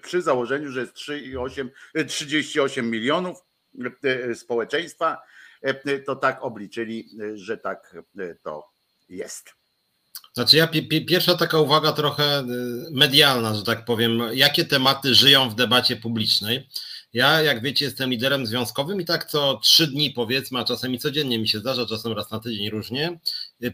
przy 0.02 0.22
założeniu, 0.22 0.72
że 0.72 0.82
jest 0.82 0.94
3,8, 0.94 1.70
38 2.08 2.90
milionów 2.90 3.38
społeczeństwa, 4.36 5.22
to 6.06 6.16
tak 6.16 6.44
obliczyli, 6.44 7.10
że 7.34 7.58
tak 7.58 7.96
to 8.44 8.70
jest. 9.10 9.50
Znaczy 10.34 10.58
ja 10.58 10.68
pierwsza 11.08 11.36
taka 11.36 11.60
uwaga 11.60 11.92
trochę 11.92 12.44
medialna, 12.92 13.56
że 13.56 13.64
tak 13.64 13.86
powiem, 13.86 14.22
jakie 14.34 14.66
tematy 14.66 15.16
żyją 15.16 15.50
w 15.50 15.56
debacie 15.56 15.96
publicznej. 15.96 16.70
Ja, 17.14 17.42
jak 17.42 17.62
wiecie, 17.62 17.86
jestem 17.86 18.10
liderem 18.10 18.46
związkowym 18.46 19.02
i 19.02 19.06
tak 19.06 19.26
co 19.26 19.60
trzy 19.64 19.88
dni 19.88 20.12
powiedzmy, 20.12 20.60
a 20.60 20.64
czasem 20.64 20.94
i 20.94 21.00
codziennie 21.00 21.40
mi 21.40 21.48
się 21.48 21.60
zdarza, 21.60 21.86
czasem 21.86 22.14
raz 22.14 22.32
na 22.32 22.40
tydzień 22.40 22.70
różnie, 22.70 23.20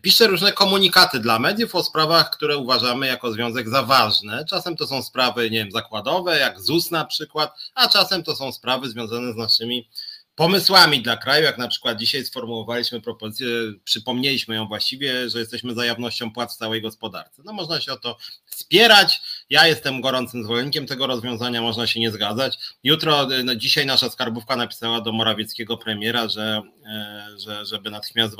piszę 0.02 0.28
różne 0.28 0.52
komunikaty 0.52 1.20
dla 1.20 1.40
mediów 1.40 1.76
o 1.76 1.84
sprawach, 1.84 2.30
które 2.30 2.58
uważamy 2.58 3.08
jako 3.08 3.34
związek 3.34 3.70
za 3.70 3.84
ważne. 3.84 4.46
Czasem 4.50 4.76
to 4.76 4.88
są 4.88 5.04
sprawy, 5.04 5.52
nie 5.52 5.58
wiem, 5.58 5.72
zakładowe, 5.72 6.40
jak 6.40 6.62
ZUS 6.62 6.92
na 6.92 7.06
przykład, 7.06 7.54
a 7.74 7.88
czasem 7.88 8.24
to 8.24 8.36
są 8.36 8.52
sprawy 8.52 8.90
związane 8.90 9.34
z 9.34 9.36
naszymi 9.36 9.90
pomysłami 10.36 11.02
dla 11.02 11.18
kraju, 11.18 11.44
jak 11.44 11.58
na 11.58 11.68
przykład 11.68 11.98
dzisiaj 11.98 12.26
sformułowaliśmy 12.26 13.02
propozycję, 13.02 13.48
przypomnieliśmy 13.84 14.56
ją 14.56 14.68
właściwie, 14.68 15.30
że 15.30 15.40
jesteśmy 15.40 15.74
za 15.74 15.86
jawnością 15.86 16.32
płac 16.32 16.56
w 16.56 16.58
całej 16.58 16.82
gospodarce. 16.82 17.42
No 17.46 17.54
można 17.54 17.82
się 17.82 17.94
o 17.94 17.98
to 17.98 18.18
wspierać. 18.46 19.22
Ja 19.50 19.68
jestem 19.68 20.02
gorącym 20.02 20.44
zwolennikiem 20.44 20.88
tego 20.88 21.08
rozwiązania, 21.08 21.62
można 21.62 21.88
się 21.88 22.00
nie 22.00 22.12
zgadzać. 22.12 22.60
Jutro, 22.84 23.28
no 23.44 23.56
dzisiaj 23.56 23.86
nasza 23.86 24.10
skarbówka 24.10 24.56
napisała 24.56 25.02
do 25.02 25.12
Morawieckiego 25.12 25.78
premiera, 25.78 26.28
że, 26.28 26.62
e, 26.86 27.28
że 27.38 27.66
żeby 27.66 27.92
natychmiast 27.92 28.36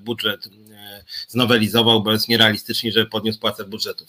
budżet 0.00 0.46
e, 0.46 1.04
znowelizował, 1.28 2.02
bo 2.02 2.12
jest 2.12 2.28
nierealistycznie, 2.28 2.92
żeby 2.92 3.06
podniósł 3.06 3.40
płacę 3.40 3.64
budżetów. 3.64 4.08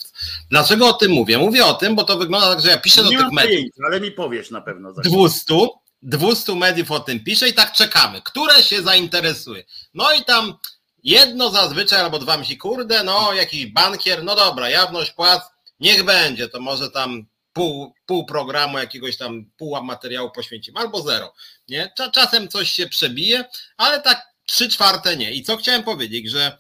Dlaczego 0.50 0.88
o 0.88 0.94
tym 0.94 1.12
mówię? 1.12 1.38
Mówię 1.38 1.66
o 1.66 1.74
tym, 1.74 1.96
bo 1.96 2.04
to 2.04 2.18
wygląda 2.18 2.50
tak, 2.50 2.62
że 2.62 2.70
ja 2.70 2.78
piszę 2.78 3.04
nie 3.04 3.18
do 3.18 3.24
tych 3.24 3.32
mediów. 3.32 3.66
Ale 3.88 4.02
mi 4.02 4.12
powiesz 4.12 4.52
na 4.52 4.62
pewno. 4.62 4.94
200 4.94 5.56
200 6.02 6.56
mediów 6.56 6.92
o 6.92 7.00
tym 7.00 7.24
pisze 7.24 7.50
i 7.50 7.54
tak 7.54 7.74
czekamy, 7.74 8.22
które 8.22 8.64
się 8.64 8.82
zainteresuje. 8.82 9.64
No 9.94 10.14
i 10.14 10.26
tam 10.26 10.58
jedno 11.04 11.50
zazwyczaj 11.50 12.02
albo 12.02 12.20
dwa 12.20 12.38
myśli, 12.38 12.58
kurde, 12.58 13.04
no 13.04 13.34
jakiś 13.34 13.66
bankier, 13.66 14.24
no 14.24 14.36
dobra, 14.36 14.70
jawność 14.70 15.12
płac, 15.12 15.42
niech 15.80 16.04
będzie, 16.04 16.50
to 16.50 16.60
może 16.60 16.92
tam 16.92 17.26
pół, 17.54 17.94
pół 18.06 18.26
programu 18.26 18.78
jakiegoś 18.78 19.18
tam, 19.18 19.46
pół 19.58 19.84
materiału 19.84 20.32
poświęcimy, 20.32 20.80
albo 20.80 21.02
zero, 21.02 21.34
nie? 21.68 21.94
Czasem 22.14 22.48
coś 22.48 22.72
się 22.72 22.88
przebije, 22.88 23.46
ale 23.78 24.02
tak 24.02 24.28
trzy 24.46 24.70
czwarte 24.70 25.18
nie. 25.18 25.32
I 25.32 25.44
co 25.44 25.58
chciałem 25.58 25.84
powiedzieć, 25.84 26.30
że 26.30 26.58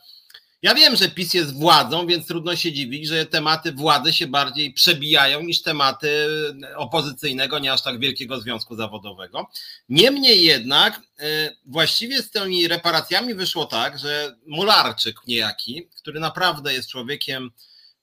ja 0.62 0.76
wiem, 0.76 0.95
że 0.95 1.09
PiS 1.09 1.34
jest 1.34 1.53
władzą, 1.53 2.07
więc 2.07 2.28
trudno 2.28 2.55
się 2.55 2.72
dziwić, 2.72 3.07
że 3.07 3.26
tematy 3.26 3.72
władzy 3.72 4.14
się 4.14 4.28
bardziej 4.28 4.74
przebijają 4.74 5.41
niż 5.41 5.62
tematy 5.62 6.28
opozycyjnego, 6.76 7.59
nie 7.59 7.74
aż 7.74 7.82
tak 7.82 7.99
wielkiego 7.99 8.41
związku 8.41 8.76
zawodowego. 8.76 9.49
Niemniej 9.89 10.43
jednak 10.43 11.01
e, 11.20 11.55
właściwie 11.66 12.22
z 12.22 12.32
tymi 12.32 12.68
reparacjami 12.68 13.34
wyszło 13.34 13.66
tak, 13.66 13.99
że 13.99 14.36
Mularczyk 14.47 15.16
niejaki, 15.28 15.88
który 15.95 16.20
naprawdę 16.20 16.74
jest 16.74 16.89
człowiekiem 16.89 17.51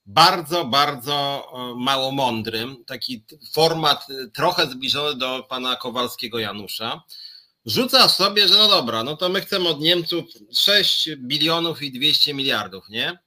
bardzo, 0.07 0.65
bardzo 0.65 1.47
mało 1.77 2.13
mądrym, 2.13 2.85
taki 2.85 3.25
format 3.53 4.07
trochę 4.35 4.67
zbliżony 4.67 5.19
do 5.19 5.43
pana 5.49 5.77
Kowalskiego 5.77 6.39
Janusza, 6.39 7.03
rzuca 7.69 8.09
sobie, 8.09 8.49
że 8.49 8.55
no 8.55 8.69
dobra, 8.69 9.05
no 9.05 9.17
to 9.17 9.29
my 9.29 9.41
chcemy 9.41 9.69
od 9.69 9.81
Niemców 9.81 10.25
6 10.53 11.11
bilionów 11.17 11.83
i 11.83 11.93
200 11.93 12.35
miliardów, 12.35 12.89
nie? 12.89 13.19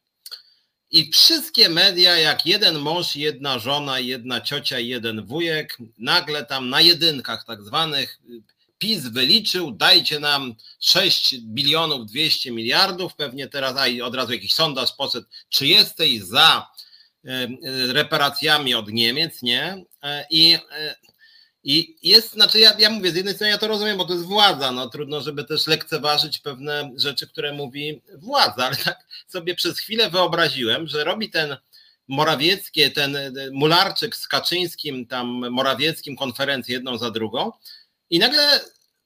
I 0.92 1.12
wszystkie 1.12 1.70
media, 1.70 2.18
jak 2.18 2.46
jeden 2.46 2.80
mąż, 2.80 3.16
jedna 3.16 3.60
żona, 3.60 4.00
jedna 4.00 4.42
ciocia 4.42 4.80
i 4.80 4.88
jeden 4.88 5.26
wujek, 5.26 5.78
nagle 5.98 6.46
tam 6.46 6.70
na 6.70 6.82
jedynkach 6.82 7.46
tak 7.46 7.64
zwanych 7.64 8.20
PiS 8.78 9.08
wyliczył, 9.08 9.72
dajcie 9.72 10.20
nam 10.20 10.56
6 10.80 11.36
bilionów 11.40 12.06
200 12.06 12.52
miliardów, 12.52 13.16
pewnie 13.16 13.48
teraz, 13.48 13.78
a 13.78 13.88
i 13.88 14.02
od 14.02 14.16
razu 14.16 14.34
jakiś 14.34 14.54
sondaż 14.54 14.94
poszedł, 14.98 15.28
czy 15.50 15.68
jesteś 15.68 16.20
za 16.22 16.68
e, 17.26 17.30
e, 17.30 17.48
reparacjami 17.94 18.76
od 18.76 18.92
Niemiec, 18.92 19.42
nie? 19.42 19.84
E, 20.04 20.26
I 20.30 20.58
i 21.64 21.96
jest, 22.04 22.34
znaczy 22.34 22.60
ja, 22.60 22.74
ja 22.80 22.90
mówię, 22.90 23.12
z 23.12 23.16
jednej 23.16 23.34
strony 23.36 23.52
ja 23.52 23.58
to 23.58 23.68
rozumiem, 23.68 23.98
bo 23.98 24.06
to 24.06 24.14
jest 24.14 24.26
władza, 24.26 24.72
no 24.72 24.90
trudno, 24.90 25.22
żeby 25.22 25.44
też 25.44 25.68
lekceważyć 25.68 26.40
pewne 26.40 26.92
rzeczy, 26.96 27.28
które 27.28 27.54
mówi 27.54 28.02
władza, 28.18 28.66
ale 28.66 28.76
tak 28.76 29.08
sobie 29.28 29.56
przez 29.56 29.80
chwilę 29.80 30.10
wyobraziłem, 30.10 30.88
że 30.88 31.04
robi 31.04 31.30
ten 31.30 31.58
Morawieckie, 32.08 32.92
ten 32.92 33.18
Mularczyk 33.52 34.16
z 34.16 34.28
Kaczyńskim, 34.28 35.06
tam 35.06 35.28
Morawieckim 35.52 36.16
konferencję 36.16 36.74
jedną 36.74 36.98
za 36.98 37.12
drugą 37.12 37.52
i 38.10 38.20
nagle 38.20 38.60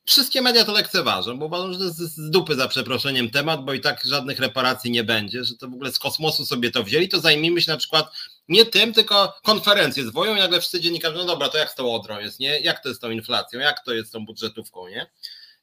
wszystkie 0.05 0.41
media 0.41 0.65
to 0.65 0.71
lekceważą, 0.71 1.39
bo 1.39 1.45
uważam, 1.45 1.73
że 1.73 1.79
to 1.79 1.85
jest 1.85 1.97
z 1.97 2.29
dupy 2.29 2.55
za 2.55 2.67
przeproszeniem 2.67 3.29
temat, 3.29 3.65
bo 3.65 3.73
i 3.73 3.81
tak 3.81 4.03
żadnych 4.05 4.39
reparacji 4.39 4.91
nie 4.91 5.03
będzie, 5.03 5.43
że 5.43 5.55
to 5.57 5.69
w 5.69 5.73
ogóle 5.73 5.91
z 5.91 5.99
kosmosu 5.99 6.45
sobie 6.45 6.71
to 6.71 6.83
wzięli, 6.83 7.09
to 7.09 7.19
zajmijmy 7.19 7.61
się 7.61 7.71
na 7.71 7.77
przykład 7.77 8.11
nie 8.47 8.65
tym, 8.65 8.93
tylko 8.93 9.33
konferencję 9.43 10.03
zwoją 10.03 10.35
i 10.35 10.39
nagle 10.39 10.59
wszyscy 10.59 10.81
dziennikarze, 10.81 11.17
no 11.17 11.25
dobra, 11.25 11.49
to 11.49 11.57
jak 11.57 11.69
z 11.69 11.75
tą 11.75 11.93
odrą 11.93 12.19
jest, 12.19 12.39
nie? 12.39 12.59
Jak 12.59 12.83
to 12.83 12.89
jest 12.89 12.99
z 12.99 13.01
tą 13.01 13.09
inflacją, 13.09 13.59
jak 13.59 13.85
to 13.85 13.93
jest 13.93 14.09
z 14.09 14.11
tą 14.11 14.25
budżetówką, 14.25 14.87
nie? 14.87 15.09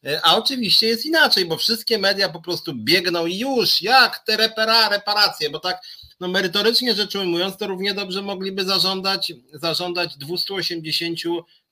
E, 0.06 0.20
a 0.24 0.36
oczywiście 0.36 0.86
jest 0.86 1.06
inaczej, 1.06 1.44
bo 1.44 1.56
wszystkie 1.56 1.98
media 1.98 2.28
po 2.28 2.40
prostu 2.40 2.74
biegną 2.74 3.26
i 3.26 3.38
już, 3.38 3.82
jak 3.82 4.18
te 4.18 4.36
repara, 4.36 4.88
reparacje, 4.88 5.50
bo 5.50 5.58
tak 5.58 5.82
no 6.20 6.28
merytorycznie 6.28 6.94
rzecz 6.94 7.14
ujmując, 7.14 7.56
to 7.56 7.66
równie 7.66 7.94
dobrze 7.94 8.22
mogliby 8.22 8.64
zażądać, 8.64 9.32
zażądać 9.52 10.16
280 10.16 11.18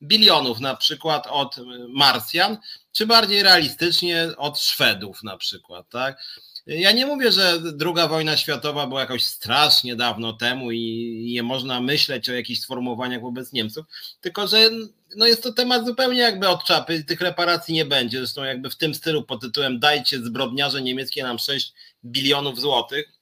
bilionów 0.02 0.60
na 0.60 0.76
przykład 0.76 1.26
od 1.26 1.56
Marsjan, 1.88 2.58
czy 2.92 3.06
bardziej 3.06 3.42
realistycznie 3.42 4.28
od 4.36 4.60
Szwedów 4.60 5.22
na 5.22 5.36
przykład, 5.36 5.88
tak? 5.88 6.18
Ja 6.66 6.92
nie 6.92 7.06
mówię, 7.06 7.32
że 7.32 7.60
druga 7.72 8.08
wojna 8.08 8.36
światowa 8.36 8.86
była 8.86 9.00
jakoś 9.00 9.24
strasznie 9.24 9.96
dawno 9.96 10.32
temu 10.32 10.72
i 10.72 11.32
nie 11.34 11.42
można 11.42 11.80
myśleć 11.80 12.28
o 12.28 12.32
jakichś 12.32 12.60
sformułowaniach 12.60 13.20
wobec 13.20 13.52
Niemców, 13.52 13.86
tylko 14.20 14.46
że 14.46 14.70
no 15.16 15.26
jest 15.26 15.42
to 15.42 15.52
temat 15.52 15.86
zupełnie 15.86 16.20
jakby 16.20 16.48
od 16.48 16.64
czapy, 16.64 17.04
tych 17.04 17.20
reparacji 17.20 17.74
nie 17.74 17.84
będzie. 17.84 18.18
Zresztą 18.18 18.44
jakby 18.44 18.70
w 18.70 18.76
tym 18.76 18.94
stylu 18.94 19.22
pod 19.22 19.40
tytułem 19.40 19.80
dajcie 19.80 20.18
zbrodniarze 20.18 20.82
niemieckie 20.82 21.22
nam 21.22 21.38
6 21.38 21.72
bilionów 22.04 22.60
złotych. 22.60 23.20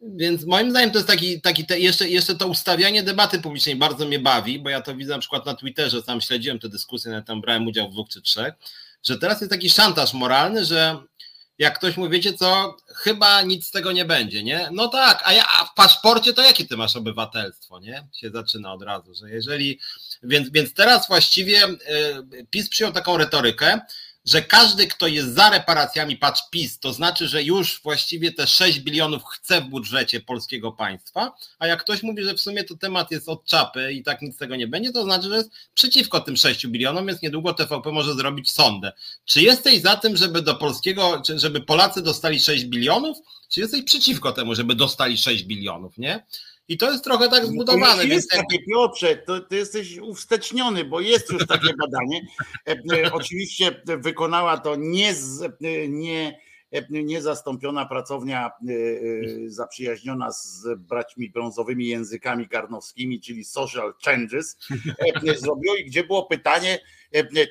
Więc 0.00 0.44
moim 0.44 0.70
zdaniem 0.70 0.90
to 0.90 0.98
jest 0.98 1.08
taki, 1.08 1.40
taki 1.40 1.66
te, 1.66 1.80
jeszcze, 1.80 2.08
jeszcze 2.08 2.34
to 2.34 2.46
ustawianie 2.46 3.02
debaty 3.02 3.40
publicznej 3.40 3.76
bardzo 3.76 4.06
mnie 4.06 4.18
bawi, 4.18 4.58
bo 4.58 4.70
ja 4.70 4.80
to 4.80 4.94
widzę 4.94 5.12
na 5.12 5.18
przykład 5.18 5.46
na 5.46 5.54
Twitterze, 5.54 6.02
sam 6.02 6.20
śledziłem 6.20 6.58
te 6.58 6.68
dyskusje, 6.68 7.10
nawet 7.10 7.26
tam 7.26 7.40
brałem 7.40 7.66
udział 7.66 7.88
w 7.88 7.92
dwóch 7.92 8.08
czy 8.08 8.22
trzech, 8.22 8.54
że 9.02 9.18
teraz 9.18 9.40
jest 9.40 9.50
taki 9.50 9.70
szantaż 9.70 10.14
moralny, 10.14 10.64
że 10.64 10.98
jak 11.58 11.78
ktoś 11.78 11.96
mówi, 11.96 12.10
wiecie 12.10 12.32
co, 12.32 12.76
chyba 12.86 13.42
nic 13.42 13.66
z 13.66 13.70
tego 13.70 13.92
nie 13.92 14.04
będzie, 14.04 14.42
nie? 14.42 14.68
No 14.72 14.88
tak, 14.88 15.22
a, 15.24 15.32
ja, 15.32 15.44
a 15.60 15.64
w 15.64 15.74
paszporcie 15.74 16.32
to 16.32 16.42
jakie 16.42 16.66
ty 16.66 16.76
masz 16.76 16.96
obywatelstwo, 16.96 17.80
nie? 17.80 18.08
Się 18.12 18.30
zaczyna 18.30 18.72
od 18.72 18.82
razu, 18.82 19.14
że 19.14 19.30
jeżeli, 19.30 19.80
więc, 20.22 20.50
więc 20.50 20.74
teraz 20.74 21.08
właściwie 21.08 21.64
y, 21.64 22.46
PiS 22.50 22.68
przyjął 22.68 22.92
taką 22.92 23.16
retorykę, 23.16 23.80
że 24.24 24.42
każdy, 24.42 24.86
kto 24.86 25.06
jest 25.06 25.34
za 25.34 25.50
reparacjami, 25.50 26.16
patrz 26.16 26.42
PiS, 26.50 26.78
to 26.78 26.92
znaczy, 26.92 27.28
że 27.28 27.42
już 27.42 27.80
właściwie 27.82 28.32
te 28.32 28.46
6 28.46 28.80
bilionów 28.80 29.22
chce 29.24 29.60
w 29.60 29.64
budżecie 29.64 30.20
polskiego 30.20 30.72
państwa, 30.72 31.36
a 31.58 31.66
jak 31.66 31.80
ktoś 31.80 32.02
mówi, 32.02 32.24
że 32.24 32.34
w 32.34 32.40
sumie 32.40 32.64
to 32.64 32.76
temat 32.76 33.10
jest 33.10 33.28
od 33.28 33.44
czapy 33.44 33.92
i 33.92 34.02
tak 34.02 34.22
nic 34.22 34.34
z 34.34 34.38
tego 34.38 34.56
nie 34.56 34.66
będzie, 34.66 34.92
to 34.92 35.04
znaczy, 35.04 35.28
że 35.28 35.36
jest 35.36 35.50
przeciwko 35.74 36.20
tym 36.20 36.36
6 36.36 36.66
bilionom, 36.66 37.06
więc 37.06 37.22
niedługo 37.22 37.54
TVP 37.54 37.92
może 37.92 38.14
zrobić 38.14 38.50
sondę. 38.50 38.92
Czy 39.24 39.42
jesteś 39.42 39.82
za 39.82 39.96
tym, 39.96 40.16
żeby 40.16 40.42
do 40.42 40.54
polskiego, 40.54 41.22
żeby 41.36 41.60
Polacy 41.60 42.02
dostali 42.02 42.40
6 42.40 42.64
bilionów, 42.64 43.18
czy 43.48 43.60
jesteś 43.60 43.82
przeciwko 43.82 44.32
temu, 44.32 44.54
żeby 44.54 44.74
dostali 44.74 45.18
6 45.18 45.44
bilionów, 45.44 45.98
nie? 45.98 46.24
I 46.68 46.78
to 46.78 46.90
jest 46.92 47.04
trochę 47.04 47.28
tak 47.28 47.46
zbudowane. 47.46 48.04
No 48.06 48.14
jest 48.14 48.30
takie, 48.30 48.58
Piotrze, 48.68 49.16
to 49.16 49.40
ty 49.40 49.56
jesteś 49.56 49.98
uwsteczniony, 49.98 50.84
bo 50.84 51.00
jest 51.00 51.32
już 51.32 51.46
takie 51.46 51.68
badanie. 51.82 52.20
E, 52.68 52.72
e, 52.72 53.12
oczywiście 53.12 53.82
wykonała 53.86 54.58
to 54.58 54.76
nie, 54.76 55.10
e, 55.10 55.88
nie, 55.88 56.38
niezastąpiona 56.90 57.86
pracownia 57.86 58.50
zaprzyjaźniona 59.46 60.32
z 60.32 60.66
braćmi 60.78 61.30
brązowymi 61.30 61.86
językami 61.86 62.48
karnowskimi, 62.48 63.20
czyli 63.20 63.44
Social 63.44 63.94
Changes, 64.04 64.56
zrobiło 65.36 65.76
i 65.76 65.84
gdzie 65.84 66.04
było 66.04 66.26
pytanie, 66.26 66.78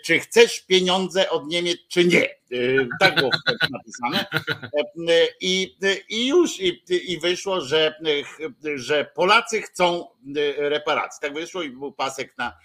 czy 0.05 0.19
chcesz 0.19 0.59
pieniądze 0.59 1.29
od 1.29 1.47
Niemiec, 1.47 1.77
czy 1.87 2.05
nie 2.05 2.43
E, 2.53 2.87
tak 2.99 3.15
było 3.15 3.29
napisane. 3.71 4.25
E, 5.09 5.27
I, 5.41 5.77
i 6.09 6.27
już 6.27 6.59
i, 6.59 6.83
i 6.89 7.19
wyszło, 7.19 7.61
że, 7.61 7.99
że 8.75 9.05
Polacy 9.15 9.61
chcą 9.61 10.07
reparacji. 10.57 11.21
Tak 11.21 11.33
wyszło 11.33 11.63
i 11.63 11.69
był 11.69 11.91
pasek 11.91 12.37
na 12.37 12.57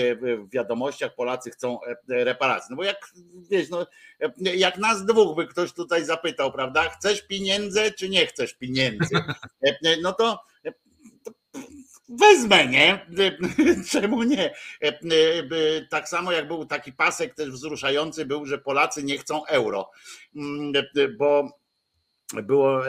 w 0.00 0.48
wiadomościach, 0.52 1.14
Polacy 1.14 1.50
chcą 1.50 1.78
reparacji. 2.08 2.66
No 2.70 2.76
bo 2.76 2.84
jak 2.84 3.12
wiesz, 3.50 3.68
no, 3.68 3.86
jak 4.38 4.78
nas 4.78 5.06
dwóch 5.06 5.36
by 5.36 5.46
ktoś 5.46 5.72
tutaj 5.72 6.04
zapytał, 6.04 6.52
prawda, 6.52 6.88
chcesz 6.88 7.22
pieniędzy, 7.22 7.92
czy 7.92 8.08
nie 8.08 8.26
chcesz 8.26 8.54
pieniędzy? 8.54 9.14
No 10.02 10.12
to 10.12 10.40
wezmę, 12.08 12.66
nie? 12.66 13.06
Czemu 13.90 14.22
nie? 14.22 14.54
E, 14.82 14.88
e, 14.88 14.98
tak 15.90 16.08
samo 16.08 16.32
jak 16.32 16.48
był 16.48 16.66
taki 16.66 16.92
pasek 16.92 17.34
też 17.34 17.50
wzruszający 17.50 18.26
był, 18.26 18.46
że 18.46 18.58
Polacy 18.58 19.02
nie 19.02 19.18
chcą 19.18 19.46
euro, 19.46 19.90
mm, 20.36 20.72
bo 21.18 21.48
było 22.42 22.82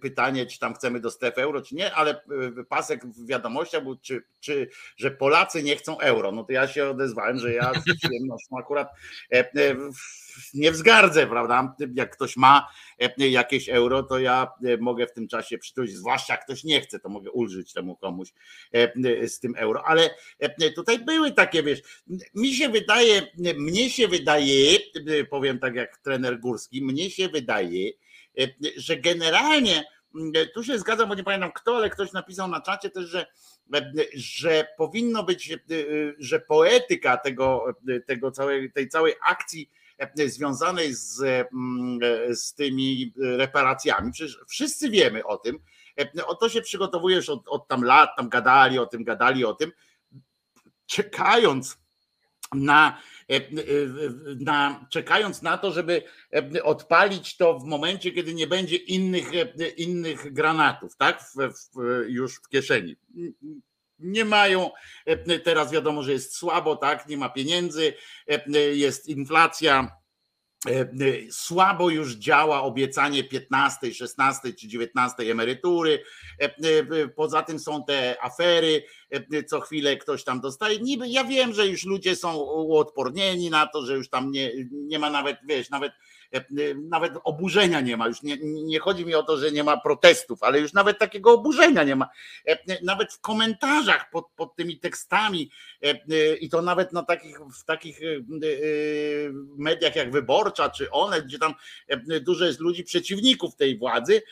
pytanie, 0.00 0.46
czy 0.46 0.58
tam 0.58 0.74
chcemy 0.74 1.00
do 1.00 1.10
strefy 1.10 1.42
euro, 1.42 1.62
czy 1.62 1.74
nie, 1.74 1.94
ale 1.94 2.20
pasek 2.68 3.06
w 3.06 3.26
wiadomościach 3.26 3.82
był, 3.82 3.96
czy, 3.96 4.22
czy, 4.40 4.68
że 4.96 5.10
Polacy 5.10 5.62
nie 5.62 5.76
chcą 5.76 5.98
euro. 5.98 6.32
No 6.32 6.44
to 6.44 6.52
ja 6.52 6.68
się 6.68 6.88
odezwałem, 6.88 7.38
że 7.38 7.52
ja 7.52 7.72
z 7.74 7.96
przyjemnością 7.98 8.58
akurat 8.58 8.88
nie 10.54 10.72
wzgardzę, 10.72 11.26
prawda? 11.26 11.76
Jak 11.94 12.10
ktoś 12.10 12.36
ma 12.36 12.68
e, 12.98 13.28
jakieś 13.28 13.68
euro, 13.68 14.02
to 14.02 14.18
ja 14.18 14.52
e, 14.64 14.76
mogę 14.76 15.06
w 15.06 15.12
tym 15.12 15.28
czasie 15.28 15.58
przytulić, 15.58 15.96
zwłaszcza 15.96 16.32
jak 16.32 16.44
ktoś 16.44 16.64
nie 16.64 16.80
chce, 16.80 17.00
to 17.00 17.08
mogę 17.08 17.30
ulżyć 17.30 17.72
temu 17.72 17.96
komuś 17.96 18.32
e, 18.72 19.28
z 19.28 19.40
tym 19.40 19.54
euro. 19.56 19.84
Ale 19.86 20.10
tutaj 20.76 20.98
były 20.98 21.32
takie, 21.32 21.62
wiesz, 21.62 21.82
mi 22.34 22.54
się 22.54 22.68
wydaje, 22.68 23.22
mnie 23.58 23.90
się 23.90 24.08
wydaje, 24.08 24.78
powiem 25.30 25.58
tak 25.58 25.74
jak 25.74 25.98
trener 25.98 26.40
Górski, 26.40 26.82
mnie 26.82 27.10
się 27.10 27.28
wydaje, 27.28 27.90
że 28.76 28.96
generalnie 28.96 29.84
tu 30.54 30.64
się 30.64 30.78
zgadzam, 30.78 31.08
bo 31.08 31.14
nie 31.14 31.24
pamiętam 31.24 31.52
kto, 31.52 31.76
ale 31.76 31.90
ktoś 31.90 32.12
napisał 32.12 32.48
na 32.48 32.60
czacie 32.60 32.90
też, 32.90 33.04
że, 33.04 33.26
że 34.14 34.68
powinno 34.76 35.22
być, 35.22 35.58
że 36.18 36.40
poetyka 36.40 37.16
tego, 37.16 37.64
tego 38.06 38.30
całej, 38.30 38.72
tej 38.72 38.88
całej 38.88 39.14
akcji 39.26 39.70
E, 39.98 40.28
związanej 40.28 40.94
z, 40.94 41.20
mm, 41.22 41.98
e, 42.02 42.34
z 42.34 42.54
tymi 42.54 43.12
reparacjami. 43.16 44.12
Przecież 44.12 44.38
wszyscy 44.48 44.90
wiemy 44.90 45.24
o 45.24 45.36
tym. 45.36 45.58
E, 46.00 46.26
o 46.26 46.34
to 46.34 46.48
się 46.48 46.62
przygotowujesz 46.62 47.28
od, 47.28 47.48
od 47.48 47.68
tam 47.68 47.84
lat, 47.84 48.10
tam 48.16 48.28
gadali 48.28 48.78
o 48.78 48.86
tym, 48.86 49.04
gadali 49.04 49.44
o 49.44 49.54
tym, 49.54 49.72
czekając 50.86 51.78
na, 52.52 53.00
na, 54.40 54.86
czekając 54.90 55.42
na 55.42 55.58
to, 55.58 55.72
żeby 55.72 56.02
odpalić 56.62 57.36
to 57.36 57.58
w 57.58 57.64
momencie, 57.64 58.12
kiedy 58.12 58.34
nie 58.34 58.46
będzie 58.46 58.76
innych, 58.76 59.30
innych 59.76 60.32
granatów, 60.32 60.96
tak? 60.96 61.22
W, 61.22 61.52
w, 61.74 62.04
już 62.08 62.36
w 62.36 62.48
kieszeni 62.48 62.96
nie 63.98 64.24
mają. 64.24 64.70
E, 65.06 65.38
teraz 65.38 65.72
wiadomo, 65.72 66.02
że 66.02 66.12
jest 66.12 66.36
słabo, 66.36 66.76
tak, 66.76 67.08
nie 67.08 67.16
ma 67.16 67.28
pieniędzy, 67.28 67.94
e, 68.26 68.58
jest 68.58 69.08
inflacja. 69.08 69.98
E, 70.66 70.88
słabo 71.30 71.90
już 71.90 72.14
działa 72.14 72.62
obiecanie 72.62 73.24
15, 73.24 73.94
16 73.94 74.52
czy 74.52 74.68
19 74.68 75.22
emerytury. 75.32 76.02
Poza 77.16 77.42
tym 77.42 77.58
są 77.58 77.84
te 77.84 78.16
afery, 78.22 78.82
co 79.46 79.60
chwilę 79.60 79.96
ktoś 79.96 80.24
tam 80.24 80.40
dostaje. 80.40 80.78
Niby 80.78 81.08
ja 81.08 81.24
wiem, 81.24 81.54
że 81.54 81.66
już 81.66 81.84
ludzie 81.84 82.16
są 82.16 82.36
uodpornieni 82.36 83.50
na 83.50 83.66
to, 83.66 83.86
że 83.86 83.96
już 83.96 84.10
tam 84.10 84.30
nie, 84.30 84.52
nie 84.70 84.98
ma 84.98 85.10
nawet, 85.10 85.36
wiesz, 85.44 85.70
nawet 85.70 85.92
E, 85.92 85.96
e, 85.96 86.07
nawet 86.90 87.12
oburzenia 87.24 87.80
nie 87.80 87.96
ma. 87.96 88.08
Już 88.08 88.22
nie, 88.22 88.36
nie 88.42 88.78
chodzi 88.78 89.06
mi 89.06 89.14
o 89.14 89.22
to, 89.22 89.36
że 89.36 89.52
nie 89.52 89.64
ma 89.64 89.76
protestów, 89.76 90.42
ale 90.42 90.60
już 90.60 90.72
nawet 90.72 90.98
takiego 90.98 91.32
oburzenia 91.32 91.84
nie 91.84 91.96
ma. 91.96 92.08
E, 92.46 92.84
nawet 92.84 93.12
w 93.12 93.20
komentarzach 93.20 94.10
pod, 94.10 94.26
pod 94.36 94.56
tymi 94.56 94.78
tekstami 94.78 95.50
i 96.40 96.48
to 96.50 96.62
nawet 96.62 96.92
na 96.92 97.02
takich, 97.02 97.38
w 97.60 97.64
takich 97.64 98.00
mediach 99.56 99.96
jak 99.96 100.10
Wyborcza 100.10 100.70
czy 100.70 100.90
one, 100.90 101.22
gdzie 101.22 101.38
tam 101.38 101.54
dużo 102.20 102.44
jest 102.44 102.60
ludzi 102.60 102.84
przeciwników 102.84 103.56
tej 103.56 103.78
władzy, 103.78 104.22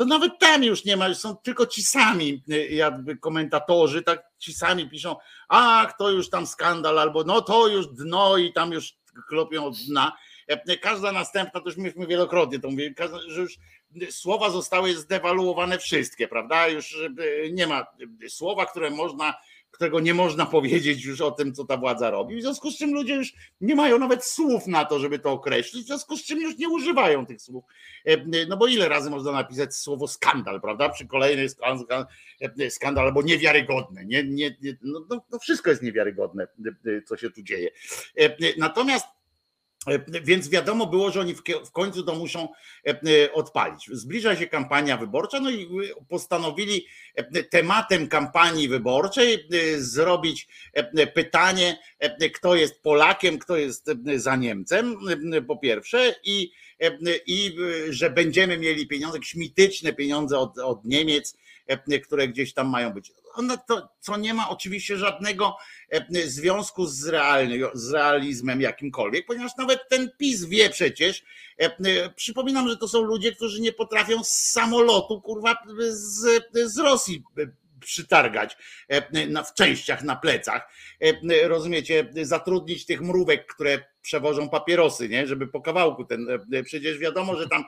to 0.00 0.04
nawet 0.04 0.38
tam 0.38 0.64
już 0.64 0.84
nie 0.84 0.96
ma, 0.96 1.14
są 1.14 1.36
tylko 1.36 1.66
ci 1.66 1.82
sami 1.82 2.42
jakby 2.70 3.16
komentatorzy, 3.16 4.02
tak 4.02 4.22
ci 4.38 4.54
sami 4.54 4.90
piszą, 4.90 5.16
ach, 5.48 5.96
to 5.96 6.10
już 6.10 6.30
tam 6.30 6.46
skandal, 6.46 6.98
albo 6.98 7.24
no 7.24 7.40
to 7.40 7.68
już 7.68 7.86
dno 7.86 8.36
i 8.36 8.52
tam 8.52 8.72
już 8.72 8.94
klopią 9.28 9.64
od 9.64 9.76
dna. 9.76 10.12
E, 10.50 10.76
każda 10.76 11.12
następna, 11.12 11.60
to 11.60 11.68
już 11.68 11.76
myśmy 11.76 12.06
wielokrotnie 12.06 12.58
to 12.58 12.70
mówili, 12.70 12.94
że 13.26 13.40
już 13.40 13.58
słowa 14.10 14.50
zostały 14.50 14.94
zdewaluowane 14.94 15.78
wszystkie, 15.78 16.28
prawda? 16.28 16.68
Już 16.68 16.96
e, 16.96 17.50
nie 17.50 17.66
ma 17.66 17.86
słowa, 18.28 18.66
które 18.66 18.90
można, 18.90 19.34
którego 19.70 20.00
nie 20.00 20.14
można 20.14 20.46
powiedzieć 20.46 21.04
już 21.04 21.20
o 21.20 21.30
tym, 21.30 21.54
co 21.54 21.64
ta 21.64 21.76
władza 21.76 22.10
robi. 22.10 22.36
W 22.36 22.42
związku 22.42 22.70
z 22.70 22.78
czym 22.78 22.94
ludzie 22.94 23.14
już 23.14 23.32
nie 23.60 23.74
mają 23.74 23.98
nawet 23.98 24.24
słów 24.24 24.66
na 24.66 24.84
to, 24.84 24.98
żeby 24.98 25.18
to 25.18 25.32
określić, 25.32 25.84
w 25.84 25.86
związku 25.86 26.16
z 26.16 26.24
czym 26.24 26.40
już 26.40 26.58
nie 26.58 26.68
używają 26.68 27.26
tych 27.26 27.42
słów. 27.42 27.64
E, 28.04 28.46
no 28.48 28.56
bo 28.56 28.66
ile 28.66 28.88
razy 28.88 29.10
można 29.10 29.32
napisać 29.32 29.74
słowo 29.76 30.08
skandal, 30.08 30.60
prawda? 30.60 30.88
Przy 30.88 31.06
kolejnej 31.06 31.48
skandal, 31.48 32.06
skandal 32.68 33.06
albo 33.06 33.22
niewiarygodne. 33.22 34.04
Nie, 34.04 34.24
nie, 34.24 34.56
no, 34.82 35.06
no, 35.10 35.24
no 35.30 35.38
wszystko 35.38 35.70
jest 35.70 35.82
niewiarygodne, 35.82 36.46
co 37.06 37.16
się 37.16 37.30
tu 37.30 37.42
dzieje. 37.42 37.70
Natomiast 38.58 39.06
E, 39.06 39.19
więc 40.24 40.48
wiadomo 40.48 40.86
było, 40.86 41.10
że 41.10 41.20
oni 41.20 41.34
w 41.66 41.70
końcu 41.72 42.02
to 42.02 42.14
muszą 42.14 42.48
e, 42.86 42.90
e, 42.90 43.32
odpalić. 43.32 43.88
Zbliża 43.92 44.36
się 44.36 44.46
kampania 44.46 44.96
wyborcza, 44.96 45.40
no 45.40 45.50
i 45.50 45.68
postanowili 46.08 46.86
tematem 47.50 48.08
kampanii 48.08 48.68
wyborczej 48.68 49.48
zrobić 49.76 50.48
pytanie, 51.14 51.78
kto 52.34 52.54
jest 52.54 52.82
Polakiem, 52.82 53.38
kto 53.38 53.56
jest 53.56 53.90
za 54.16 54.36
Niemcem, 54.36 54.96
po 55.48 55.56
pierwsze, 55.56 56.14
i, 56.24 56.52
i 57.26 57.56
że 57.88 58.10
będziemy 58.10 58.58
mieli 58.58 58.86
pieniądze, 58.86 59.16
jakieś 59.16 59.34
mityczne 59.34 59.92
pieniądze 59.92 60.38
od, 60.38 60.58
od 60.58 60.84
Niemiec, 60.84 61.36
które 62.02 62.28
gdzieś 62.28 62.54
tam 62.54 62.68
mają 62.68 62.92
być 62.92 63.12
ono 63.34 63.56
to, 63.56 63.88
co 64.00 64.16
nie 64.16 64.34
ma 64.34 64.48
oczywiście 64.48 64.96
żadnego 64.96 65.56
e, 65.90 66.28
związku 66.28 66.86
z, 66.86 67.06
realny, 67.06 67.60
z 67.74 67.90
realizmem 67.90 68.60
jakimkolwiek, 68.60 69.26
ponieważ 69.26 69.56
nawet 69.56 69.88
ten 69.88 70.10
PiS 70.18 70.44
wie 70.44 70.70
przecież, 70.70 71.24
e, 71.60 71.64
e, 71.64 72.10
przypominam, 72.16 72.68
że 72.68 72.76
to 72.76 72.88
są 72.88 73.02
ludzie, 73.02 73.32
którzy 73.32 73.60
nie 73.60 73.72
potrafią 73.72 74.24
z 74.24 74.30
samolotu, 74.30 75.20
kurwa, 75.20 75.56
z, 75.88 76.44
z 76.64 76.78
Rosji 76.78 77.24
przytargać 77.80 78.56
w 79.46 79.54
częściach 79.54 80.02
na 80.02 80.16
plecach. 80.16 80.72
Rozumiecie, 81.42 82.12
zatrudnić 82.22 82.86
tych 82.86 83.00
mrówek, 83.00 83.46
które 83.46 83.84
przewożą 84.02 84.48
papierosy, 84.48 85.08
nie? 85.08 85.26
żeby 85.26 85.46
po 85.46 85.60
kawałku 85.60 86.04
ten. 86.04 86.26
Przecież 86.64 86.98
wiadomo, 86.98 87.36
że 87.36 87.48
tam 87.48 87.64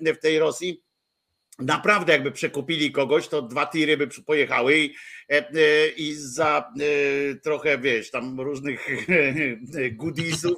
w 0.00 0.18
tej 0.18 0.38
Rosji 0.38 0.82
Naprawdę, 1.58 2.12
jakby 2.12 2.32
przekupili 2.32 2.92
kogoś, 2.92 3.28
to 3.28 3.42
dwa 3.42 3.66
tiry 3.66 3.96
by 3.96 4.08
pojechały 4.26 4.78
i, 4.78 4.94
e, 5.30 5.48
e, 5.48 5.88
i 5.88 6.14
za 6.14 6.72
e, 6.80 7.34
trochę, 7.34 7.78
wiesz, 7.78 8.10
tam 8.10 8.40
różnych 8.40 8.88
goodiesów, 9.92 10.52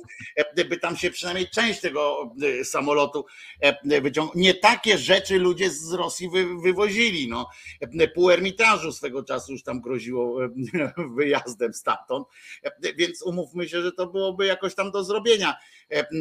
by 0.68 0.76
tam 0.76 0.96
się 0.96 1.10
przynajmniej 1.10 1.48
część 1.48 1.80
tego 1.80 2.34
samolotu 2.64 3.26
wyciągnął. 4.02 4.36
Nie 4.36 4.54
takie 4.54 4.98
rzeczy 4.98 5.38
ludzie 5.38 5.70
z 5.70 5.92
Rosji 5.92 6.30
wy, 6.30 6.46
wywozili. 6.62 7.28
No. 7.28 7.48
Pół 8.14 8.30
Ermitażu 8.30 8.92
swego 8.92 9.24
czasu 9.24 9.52
już 9.52 9.62
tam 9.62 9.80
groziło 9.80 10.38
wyjazdem 11.16 11.74
stamtąd, 11.74 12.28
więc 12.96 13.22
umówmy 13.22 13.68
się, 13.68 13.82
że 13.82 13.92
to 13.92 14.06
byłoby 14.06 14.46
jakoś 14.46 14.74
tam 14.74 14.90
do 14.90 15.04
zrobienia. 15.04 15.56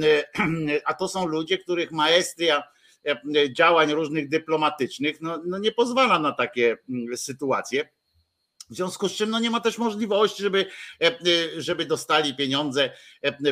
A 0.86 0.94
to 0.94 1.08
są 1.08 1.26
ludzie, 1.26 1.58
których 1.58 1.92
maestria 1.92 2.64
działań 3.52 3.92
różnych 3.92 4.30
dyplomatycznych 4.30 5.22
no, 5.22 5.42
no 5.46 5.58
nie 5.58 5.72
pozwala 5.72 6.20
na 6.20 6.32
takie 6.32 6.78
mm, 6.90 7.18
sytuacje. 7.18 7.90
W 8.70 8.76
związku 8.76 9.10
z 9.10 9.12
czym 9.12 9.30
no 9.30 9.40
nie 9.40 9.50
ma 9.50 9.60
też 9.60 9.78
możliwości, 9.78 10.44
żeby, 10.44 10.66
e, 11.02 11.06
e, 11.06 11.18
żeby 11.58 11.86
dostali 11.86 12.36
pieniądze, 12.36 12.90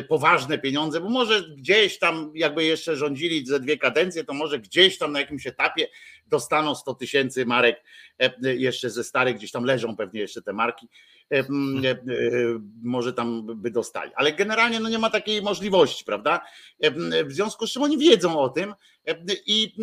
poważne 0.08 0.58
pieniądze, 0.58 1.00
bo 1.00 1.08
może 1.08 1.42
gdzieś 1.42 1.98
tam, 1.98 2.32
jakby 2.34 2.64
jeszcze 2.64 2.96
rządzili 2.96 3.46
ze 3.46 3.60
dwie 3.60 3.78
kadencje, 3.78 4.24
to 4.24 4.34
może 4.34 4.58
gdzieś 4.58 4.98
tam 4.98 5.12
na 5.12 5.20
jakimś 5.20 5.46
etapie 5.46 5.88
dostaną 6.26 6.74
100 6.74 6.94
tysięcy 6.94 7.46
marek 7.46 7.84
jeszcze 8.42 8.90
ze 8.90 9.04
starych, 9.04 9.36
gdzieś 9.36 9.50
tam 9.50 9.64
leżą 9.64 9.96
pewnie 9.96 10.20
jeszcze 10.20 10.42
te 10.42 10.52
marki 10.52 10.88
E, 11.32 11.38
e, 11.38 11.44
może 12.82 13.12
tam 13.12 13.46
by 13.46 13.70
dostali. 13.70 14.12
Ale 14.16 14.32
generalnie 14.32 14.80
no 14.80 14.88
nie 14.88 14.98
ma 14.98 15.10
takiej 15.10 15.42
możliwości, 15.42 16.04
prawda? 16.04 16.40
W 17.26 17.32
związku 17.32 17.66
z 17.66 17.72
czym 17.72 17.82
oni 17.82 17.98
wiedzą 17.98 18.38
o 18.38 18.48
tym 18.48 18.74
i 19.46 19.74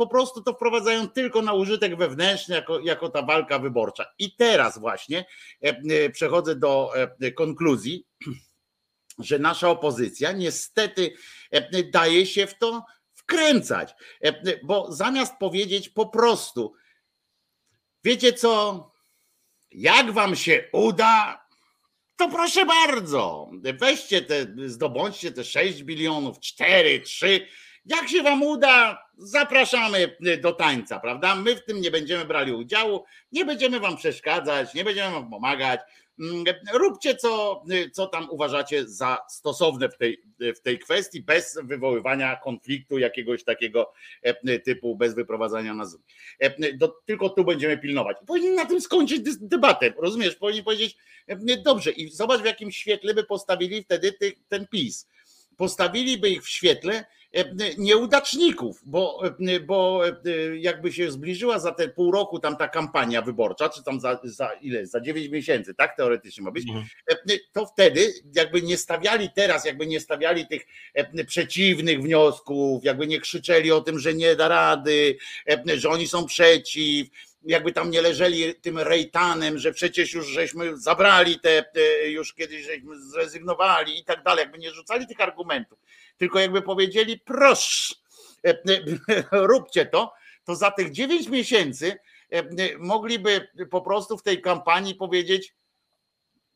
po 0.00 0.06
prostu 0.06 0.42
to 0.42 0.52
wprowadzają 0.52 1.08
tylko 1.08 1.42
na 1.42 1.52
użytek 1.52 1.96
wewnętrzny, 1.96 2.54
jako, 2.54 2.80
jako 2.80 3.08
ta 3.08 3.22
walka 3.22 3.58
wyborcza. 3.58 4.06
I 4.18 4.36
teraz 4.36 4.78
właśnie 4.78 5.24
przechodzę 6.12 6.56
do 6.56 6.92
konkluzji, 7.36 8.06
że 9.18 9.38
nasza 9.38 9.68
opozycja 9.68 10.32
niestety 10.32 11.14
daje 11.92 12.26
się 12.26 12.46
w 12.46 12.58
to 12.58 12.84
wkręcać, 13.14 13.94
bo 14.62 14.92
zamiast 14.92 15.34
powiedzieć 15.38 15.88
po 15.88 16.06
prostu, 16.06 16.74
wiecie 18.04 18.32
co, 18.32 18.90
jak 19.70 20.12
wam 20.12 20.36
się 20.36 20.68
uda, 20.72 21.46
to 22.16 22.28
proszę 22.28 22.66
bardzo, 22.66 23.50
weźcie 23.74 24.22
te, 24.22 24.46
zdobądźcie 24.66 25.32
te 25.32 25.44
6 25.44 25.82
bilionów, 25.82 26.40
4, 26.40 27.00
3. 27.00 27.46
Jak 27.86 28.08
się 28.08 28.22
wam 28.22 28.42
uda, 28.42 29.04
zapraszamy 29.18 30.16
do 30.40 30.52
tańca, 30.52 31.00
prawda? 31.00 31.34
My 31.34 31.56
w 31.56 31.64
tym 31.64 31.80
nie 31.80 31.90
będziemy 31.90 32.24
brali 32.24 32.52
udziału, 32.52 33.04
nie 33.32 33.44
będziemy 33.44 33.80
wam 33.80 33.96
przeszkadzać, 33.96 34.74
nie 34.74 34.84
będziemy 34.84 35.12
wam 35.12 35.30
pomagać. 35.30 35.80
Mm, 36.20 36.44
róbcie 36.72 37.14
co, 37.14 37.62
co 37.92 38.06
tam 38.06 38.30
uważacie 38.30 38.88
za 38.88 39.18
stosowne 39.28 39.88
w 39.88 39.96
tej, 39.96 40.22
w 40.56 40.60
tej 40.60 40.78
kwestii, 40.78 41.22
bez 41.22 41.58
wywoływania 41.64 42.36
konfliktu 42.36 42.98
jakiegoś 42.98 43.44
takiego 43.44 43.92
e, 44.22 44.58
typu, 44.58 44.96
bez 44.96 45.14
wyprowadzania 45.14 45.74
na 45.74 45.86
Zoom. 45.86 46.02
E, 46.40 46.50
tylko 47.06 47.28
tu 47.28 47.44
będziemy 47.44 47.78
pilnować. 47.78 48.16
Powinni 48.26 48.56
na 48.56 48.66
tym 48.66 48.80
skończyć 48.80 49.22
debatę, 49.40 49.92
rozumiesz? 49.98 50.36
Powinni 50.36 50.62
powiedzieć, 50.62 50.96
e, 51.26 51.56
dobrze, 51.56 51.90
i 51.90 52.10
zobacz 52.10 52.40
w 52.40 52.44
jakim 52.44 52.72
świetle 52.72 53.14
by 53.14 53.24
postawili 53.24 53.82
wtedy 53.82 54.14
ten 54.48 54.66
PiS. 54.66 55.08
Postawiliby 55.56 56.30
ich 56.30 56.42
w 56.42 56.48
świetle 56.48 57.04
nieudaczników, 57.78 58.82
bo, 58.86 59.22
e, 59.48 59.60
bo 59.60 60.08
e, 60.08 60.12
jakby 60.58 60.92
się 60.92 61.10
zbliżyła 61.10 61.58
za 61.58 61.72
te 61.72 61.88
pół 61.88 62.12
roku 62.12 62.38
tam 62.38 62.56
ta 62.56 62.68
kampania 62.68 63.22
wyborcza, 63.22 63.68
czy 63.68 63.82
tam 63.82 64.00
za, 64.00 64.20
za 64.24 64.52
ile, 64.52 64.86
za 64.86 65.00
9 65.00 65.28
miesięcy, 65.28 65.74
tak? 65.74 65.96
Teoretycznie 65.96 66.44
ma 66.44 66.50
być, 66.50 66.64
mhm. 66.68 66.86
to 67.52 67.66
wtedy 67.66 68.12
jakby 68.34 68.62
nie 68.62 68.76
stawiali 68.76 69.30
teraz, 69.34 69.64
jakby 69.64 69.86
nie 69.86 70.00
stawiali 70.00 70.46
tych 70.46 70.66
przeciwnych 71.26 72.02
wniosków, 72.02 72.84
jakby 72.84 73.06
nie 73.06 73.20
krzyczeli 73.20 73.72
o 73.72 73.80
tym, 73.80 73.98
że 73.98 74.14
nie 74.14 74.36
da 74.36 74.48
rady, 74.48 75.16
że 75.76 75.90
oni 75.90 76.08
są 76.08 76.26
przeciw, 76.26 77.08
jakby 77.42 77.72
tam 77.72 77.90
nie 77.90 78.02
leżeli 78.02 78.54
tym 78.54 78.78
rejtanem, 78.78 79.58
że 79.58 79.72
przecież 79.72 80.12
już 80.12 80.26
żeśmy 80.26 80.76
zabrali 80.76 81.40
te, 81.40 81.62
te 81.62 82.10
już 82.10 82.34
kiedyś 82.34 82.64
żeśmy 82.66 83.00
zrezygnowali 83.00 83.98
i 83.98 84.04
tak 84.04 84.22
dalej, 84.22 84.42
jakby 84.42 84.58
nie 84.58 84.70
rzucali 84.70 85.06
tych 85.06 85.20
argumentów 85.20 85.78
tylko 86.20 86.38
jakby 86.38 86.62
powiedzieli, 86.62 87.18
proszę, 87.18 87.94
e, 88.46 88.50
e, 88.50 89.24
róbcie 89.32 89.86
to, 89.86 90.12
to 90.44 90.56
za 90.56 90.70
tych 90.70 90.92
9 90.92 91.28
miesięcy 91.28 91.98
e, 92.30 92.42
mogliby 92.78 93.48
po 93.70 93.80
prostu 93.80 94.18
w 94.18 94.22
tej 94.22 94.40
kampanii 94.40 94.94
powiedzieć, 94.94 95.54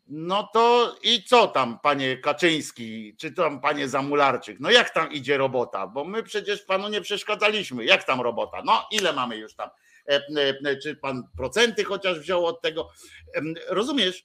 no 0.09 0.49
to 0.53 0.95
i 1.03 1.23
co 1.23 1.49
tam, 1.49 1.79
panie 1.79 2.17
Kaczyński, 2.17 3.17
czy 3.17 3.33
tam 3.33 3.61
panie 3.61 3.89
Zamularczyk? 3.89 4.61
No 4.61 4.71
jak 4.71 4.91
tam 4.91 5.13
idzie 5.13 5.39
robota? 5.39 5.87
Bo 5.87 6.05
my 6.05 6.23
przecież 6.23 6.63
panu 6.63 6.89
nie 6.89 7.01
przeszkadzaliśmy. 7.01 7.85
Jak 7.85 8.05
tam 8.05 8.21
robota? 8.21 8.63
No 8.65 8.87
ile 8.91 9.13
mamy 9.13 9.37
już 9.37 9.55
tam? 9.55 9.71
Czy 10.83 10.97
pan 10.97 11.23
procenty 11.37 11.85
chociaż 11.85 12.21
wziął 12.21 12.47
od 12.47 12.63
tego? 12.63 12.91
Rozumiesz? 13.69 14.25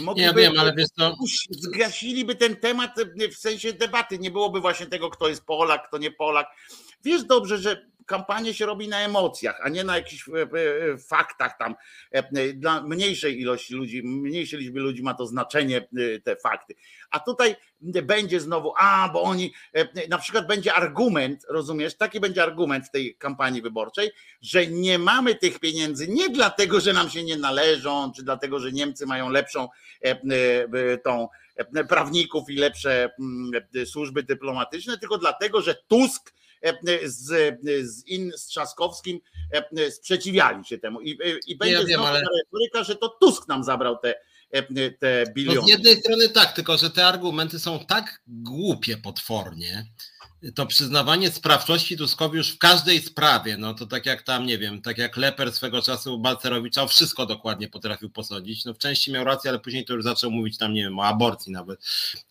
Mogliby, 0.00 0.26
ja 0.26 0.34
wiem, 0.34 0.60
ale 0.60 0.74
wiesz 0.74 0.88
co... 0.98 1.16
Zgasiliby 1.50 2.34
ten 2.34 2.56
temat 2.56 2.90
w 3.32 3.36
sensie 3.36 3.72
debaty. 3.72 4.18
Nie 4.18 4.30
byłoby 4.30 4.60
właśnie 4.60 4.86
tego, 4.86 5.10
kto 5.10 5.28
jest 5.28 5.44
Polak, 5.44 5.88
kto 5.88 5.98
nie 5.98 6.10
Polak. 6.10 6.46
Wiesz 7.04 7.24
dobrze, 7.24 7.58
że 7.58 7.90
kampanię 8.12 8.54
się 8.54 8.66
robi 8.66 8.88
na 8.88 9.00
emocjach, 9.00 9.60
a 9.62 9.68
nie 9.68 9.84
na 9.84 9.96
jakichś 9.96 10.28
e, 10.28 10.32
e, 10.32 10.98
faktach 10.98 11.58
tam. 11.58 11.74
E, 12.10 12.52
dla 12.52 12.82
mniejszej 12.82 13.40
ilości 13.40 13.74
ludzi, 13.74 14.02
mniejszej 14.04 14.60
liczby 14.60 14.80
ludzi 14.80 15.02
ma 15.02 15.14
to 15.14 15.26
znaczenie 15.26 15.88
te 16.24 16.36
fakty. 16.36 16.74
A 17.10 17.20
tutaj 17.20 17.56
będzie 17.80 18.40
znowu, 18.40 18.72
a 18.78 19.10
bo 19.12 19.22
oni, 19.22 19.54
na 20.08 20.18
przykład 20.18 20.46
będzie 20.46 20.74
argument, 20.74 21.46
rozumiesz, 21.48 21.96
taki 21.96 22.20
będzie 22.20 22.42
argument 22.42 22.86
w 22.86 22.90
tej 22.90 23.16
kampanii 23.16 23.62
wyborczej, 23.62 24.10
że 24.42 24.66
nie 24.66 24.98
mamy 24.98 25.34
tych 25.34 25.58
pieniędzy 25.58 26.08
nie 26.08 26.28
dlatego, 26.28 26.80
że 26.80 26.92
nam 26.92 27.10
się 27.10 27.24
nie 27.24 27.36
należą, 27.36 28.12
czy 28.16 28.22
dlatego, 28.22 28.60
że 28.60 28.72
Niemcy 28.72 29.06
mają 29.06 29.30
lepszą 29.30 29.68
tą 31.04 31.28
prawników 31.88 32.50
i 32.50 32.56
lepsze 32.56 33.10
mm, 33.20 33.86
służby 33.86 34.22
dyplomatyczne, 34.22 34.98
tylko 34.98 35.18
dlatego, 35.18 35.62
że 35.62 35.74
Tusk 35.74 36.32
E, 36.32 36.41
z, 37.04 37.58
z, 37.82 38.06
in, 38.06 38.32
z 38.36 38.46
Trzaskowskim 38.46 39.20
e, 39.50 39.90
sprzeciwiali 39.90 40.64
się 40.64 40.78
temu. 40.78 41.00
I, 41.00 41.18
i 41.46 41.56
będzie 41.56 41.74
ja 41.74 41.80
wiem, 41.84 41.88
znowu 41.88 42.04
ale... 42.04 42.20
retoryka, 42.20 42.84
że 42.84 42.96
to 42.96 43.08
Tusk 43.08 43.48
nam 43.48 43.64
zabrał 43.64 43.98
te, 43.98 44.14
e, 44.50 44.90
te 44.90 45.24
biliony. 45.34 45.60
No 45.60 45.66
z 45.66 45.68
jednej 45.68 45.96
strony 45.96 46.28
tak, 46.28 46.52
tylko 46.52 46.78
że 46.78 46.90
te 46.90 47.06
argumenty 47.06 47.58
są 47.58 47.86
tak 47.86 48.22
głupie 48.26 48.96
potwornie, 48.96 49.86
to 50.54 50.66
przyznawanie 50.66 51.30
sprawczości 51.30 51.96
Tuskowi 51.96 52.36
już 52.36 52.50
w 52.50 52.58
każdej 52.58 53.02
sprawie, 53.02 53.56
no 53.56 53.74
to 53.74 53.86
tak 53.86 54.06
jak 54.06 54.22
tam, 54.22 54.46
nie 54.46 54.58
wiem, 54.58 54.82
tak 54.82 54.98
jak 54.98 55.16
Leper 55.16 55.52
swego 55.52 55.82
czasu 55.82 56.18
Balcerowicza 56.18 56.86
wszystko 56.86 57.26
dokładnie 57.26 57.68
potrafił 57.68 58.10
posądzić, 58.10 58.64
no 58.64 58.74
w 58.74 58.78
części 58.78 59.12
miał 59.12 59.24
rację, 59.24 59.50
ale 59.50 59.58
później 59.58 59.84
to 59.84 59.94
już 59.94 60.04
zaczął 60.04 60.30
mówić 60.30 60.58
tam, 60.58 60.72
nie 60.72 60.82
wiem, 60.82 60.98
o 60.98 61.04
aborcji 61.04 61.52
nawet 61.52 61.80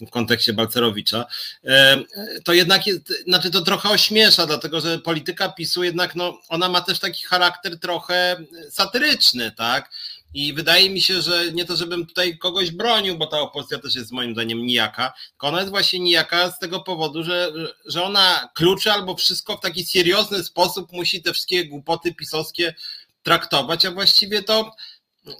w 0.01 0.09
kontekście 0.09 0.53
Balcerowicza, 0.53 1.25
e, 1.63 1.97
to 2.43 2.53
jednak 2.53 2.87
jest, 2.87 3.23
znaczy 3.23 3.51
to 3.51 3.61
trochę 3.61 3.89
ośmiesza, 3.89 4.45
dlatego 4.45 4.81
że 4.81 4.99
polityka 4.99 5.49
PiSu 5.49 5.83
jednak, 5.83 6.15
no 6.15 6.39
ona 6.49 6.69
ma 6.69 6.81
też 6.81 6.99
taki 6.99 7.23
charakter 7.23 7.79
trochę 7.79 8.37
satyryczny, 8.69 9.51
tak, 9.51 9.91
i 10.33 10.53
wydaje 10.53 10.89
mi 10.89 11.01
się, 11.01 11.21
że 11.21 11.51
nie 11.53 11.65
to, 11.65 11.75
żebym 11.75 12.05
tutaj 12.05 12.37
kogoś 12.37 12.71
bronił, 12.71 13.17
bo 13.17 13.27
ta 13.27 13.39
opozycja 13.39 13.79
też 13.79 13.95
jest 13.95 14.11
moim 14.11 14.33
zdaniem 14.33 14.65
nijaka, 14.65 15.13
tylko 15.29 15.47
ona 15.47 15.59
jest 15.59 15.69
właśnie 15.69 15.99
nijaka 15.99 16.51
z 16.51 16.59
tego 16.59 16.79
powodu, 16.79 17.23
że, 17.23 17.51
że 17.85 18.03
ona 18.03 18.49
kluczy 18.53 18.91
albo 18.91 19.15
wszystko 19.15 19.57
w 19.57 19.61
taki 19.61 19.85
seriozny 19.85 20.43
sposób 20.43 20.91
musi 20.91 21.21
te 21.21 21.33
wszystkie 21.33 21.65
głupoty 21.65 22.13
pisowskie 22.13 22.75
traktować, 23.23 23.85
a 23.85 23.91
właściwie 23.91 24.43
to 24.43 24.75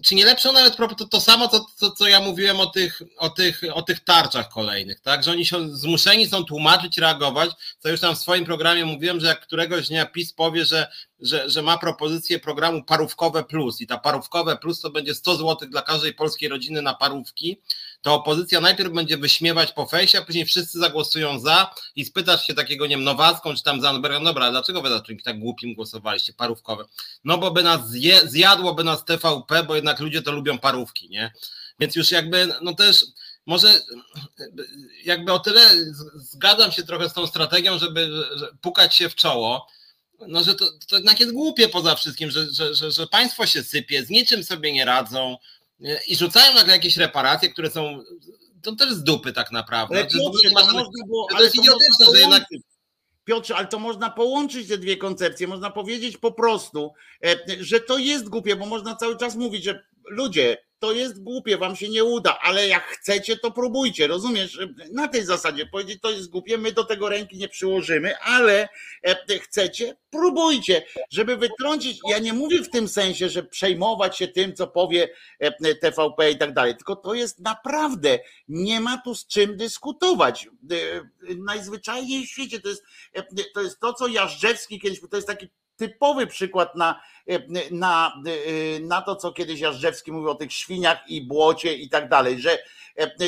czy 0.03 0.15
nie 0.15 0.25
lepsze 0.25 0.51
nawet 0.51 0.75
to, 0.97 1.07
to 1.07 1.21
samo, 1.21 1.47
co, 1.47 1.65
co, 1.75 1.91
co 1.91 2.07
ja 2.07 2.19
mówiłem 2.19 2.59
o 2.59 2.65
tych, 2.65 3.01
o, 3.17 3.29
tych, 3.29 3.61
o 3.73 3.81
tych 3.81 3.99
tarczach 3.99 4.49
kolejnych, 4.49 4.99
tak? 4.99 5.23
Że 5.23 5.31
oni 5.31 5.45
się 5.45 5.69
zmuszeni 5.77 6.27
są 6.27 6.43
tłumaczyć, 6.43 6.97
reagować, 6.97 7.51
co 7.79 7.89
już 7.89 7.99
tam 7.99 8.15
w 8.15 8.19
swoim 8.19 8.45
programie 8.45 8.85
mówiłem, 8.85 9.19
że 9.19 9.27
jak 9.27 9.41
któregoś 9.41 9.87
dnia 9.87 10.05
PiS 10.05 10.33
powie, 10.33 10.65
że 10.65 10.87
że, 11.21 11.49
że 11.49 11.61
ma 11.61 11.77
propozycję 11.77 12.39
programu 12.39 12.83
Parówkowe 12.83 13.43
Plus 13.43 13.81
i 13.81 13.87
ta 13.87 13.97
Parówkowe 13.97 14.57
Plus 14.57 14.81
to 14.81 14.89
będzie 14.89 15.15
100 15.15 15.35
zł 15.35 15.69
dla 15.69 15.81
każdej 15.81 16.13
polskiej 16.13 16.49
rodziny 16.49 16.81
na 16.81 16.93
parówki, 16.93 17.61
to 18.01 18.13
opozycja 18.13 18.61
najpierw 18.61 18.93
będzie 18.93 19.17
wyśmiewać 19.17 19.71
po 19.71 19.85
fejsie, 19.85 20.17
a 20.17 20.21
później 20.21 20.45
wszyscy 20.45 20.79
zagłosują 20.79 21.39
za 21.39 21.75
i 21.95 22.05
spytasz 22.05 22.47
się 22.47 22.53
takiego, 22.53 22.87
nie 22.87 22.95
wiem, 22.95 23.03
Nowacką 23.03 23.55
czy 23.55 23.63
tam 23.63 23.81
Zandberga, 23.81 24.19
dobra, 24.19 24.51
dlaczego 24.51 24.81
wy 24.81 24.89
za 24.89 25.01
czymś 25.01 25.23
tak 25.23 25.39
głupim 25.39 25.73
głosowaliście, 25.73 26.33
parówkowe? 26.33 26.85
No 27.23 27.37
bo 27.37 27.51
by 27.51 27.63
nas 27.63 27.89
zje, 27.89 28.27
zjadłoby 28.27 28.83
nas 28.83 29.05
TVP, 29.05 29.63
bo 29.63 29.75
jednak 29.75 29.99
ludzie 29.99 30.21
to 30.21 30.31
lubią 30.31 30.59
parówki, 30.59 31.09
nie? 31.09 31.31
Więc 31.79 31.95
już 31.95 32.11
jakby, 32.11 32.53
no 32.61 32.73
też 32.73 33.05
może 33.45 33.81
jakby 35.03 35.33
o 35.33 35.39
tyle 35.39 35.69
zgadzam 36.15 36.71
się 36.71 36.83
trochę 36.83 37.09
z 37.09 37.13
tą 37.13 37.27
strategią, 37.27 37.79
żeby 37.79 38.09
pukać 38.61 38.95
się 38.95 39.09
w 39.09 39.15
czoło, 39.15 39.67
no, 40.27 40.43
że 40.43 40.55
to, 40.55 40.65
to 40.87 40.95
jednak 40.95 41.19
jest 41.19 41.31
głupie 41.31 41.69
poza 41.69 41.95
wszystkim, 41.95 42.31
że, 42.31 42.51
że, 42.51 42.75
że, 42.75 42.91
że 42.91 43.07
państwo 43.07 43.45
się 43.45 43.63
sypie, 43.63 44.05
z 44.05 44.09
niczym 44.09 44.43
sobie 44.43 44.73
nie 44.73 44.85
radzą 44.85 45.37
i 46.07 46.15
rzucają 46.15 46.53
nagle 46.53 46.73
jakieś 46.73 46.97
reparacje, 46.97 47.49
które 47.49 47.71
są 47.71 48.03
to 48.61 48.75
też 48.75 48.93
z 48.93 49.03
dupy 49.03 49.33
tak 49.33 49.51
naprawdę. 49.51 49.95
Ale 49.95 50.07
Piotrze, 50.07 50.49
to, 50.49 50.65
można 50.65 50.83
było, 51.07 51.27
to 51.31 51.43
jest 51.43 51.55
idiotyczne, 51.55 52.05
że 52.13 52.19
jednak 52.19 52.43
Piotrze, 53.25 53.55
ale 53.55 53.67
to 53.67 53.79
można 53.79 54.09
połączyć 54.09 54.67
te 54.67 54.77
dwie 54.77 54.97
koncepcje. 54.97 55.47
Można 55.47 55.69
powiedzieć 55.69 56.17
po 56.17 56.31
prostu, 56.31 56.93
e, 57.25 57.35
że 57.59 57.79
to 57.79 57.97
jest 57.97 58.29
głupie, 58.29 58.55
bo 58.55 58.65
można 58.65 58.95
cały 58.95 59.17
czas 59.17 59.35
mówić, 59.35 59.63
że 59.63 59.83
ludzie, 60.11 60.57
to 60.81 60.91
jest 60.91 61.23
głupie, 61.23 61.57
wam 61.57 61.75
się 61.75 61.89
nie 61.89 62.03
uda, 62.03 62.39
ale 62.41 62.67
jak 62.67 62.83
chcecie, 62.83 63.38
to 63.38 63.51
próbujcie, 63.51 64.07
rozumiesz? 64.07 64.59
Na 64.91 65.07
tej 65.07 65.25
zasadzie 65.25 65.65
powiedzieć, 65.65 66.01
to 66.01 66.11
jest 66.11 66.29
głupie, 66.29 66.57
my 66.57 66.71
do 66.71 66.83
tego 66.83 67.09
ręki 67.09 67.38
nie 67.38 67.49
przyłożymy, 67.49 68.17
ale 68.17 68.69
e, 69.03 69.39
chcecie, 69.39 69.95
próbujcie, 70.09 70.85
żeby 71.09 71.38
wytrącić. 71.38 71.99
Ja 72.09 72.19
nie 72.19 72.33
mówię 72.33 72.63
w 72.63 72.69
tym 72.69 72.88
sensie, 72.88 73.29
że 73.29 73.43
przejmować 73.43 74.17
się 74.17 74.27
tym, 74.27 74.55
co 74.55 74.67
powie 74.67 75.09
e, 75.39 75.75
TVP 75.75 76.31
i 76.31 76.38
tak 76.38 76.53
dalej, 76.53 76.75
tylko 76.75 76.95
to 76.95 77.13
jest 77.13 77.39
naprawdę, 77.39 78.19
nie 78.47 78.79
ma 78.79 78.97
tu 78.97 79.15
z 79.15 79.27
czym 79.27 79.57
dyskutować. 79.57 80.47
E, 80.71 81.35
najzwyczajniej 81.35 82.25
w 82.25 82.29
świecie 82.29 82.59
to 82.59 82.69
jest 82.69 82.83
to, 83.53 83.61
jest 83.61 83.79
to 83.79 83.93
co 83.93 84.07
Jażdżewski 84.07 84.79
kiedyś, 84.79 84.99
to 85.11 85.15
jest 85.15 85.27
taki 85.27 85.49
typowy 85.81 86.27
przykład 86.27 86.75
na, 86.75 87.01
na, 87.71 88.21
na 88.81 89.01
to, 89.01 89.15
co 89.15 89.31
kiedyś 89.31 89.59
Jażdżewski 89.59 90.11
mówił 90.11 90.29
o 90.29 90.35
tych 90.35 90.53
świniach 90.53 90.97
i 91.07 91.21
błocie 91.27 91.73
i 91.73 91.89
tak 91.89 92.09
dalej, 92.09 92.41
że, 92.41 92.57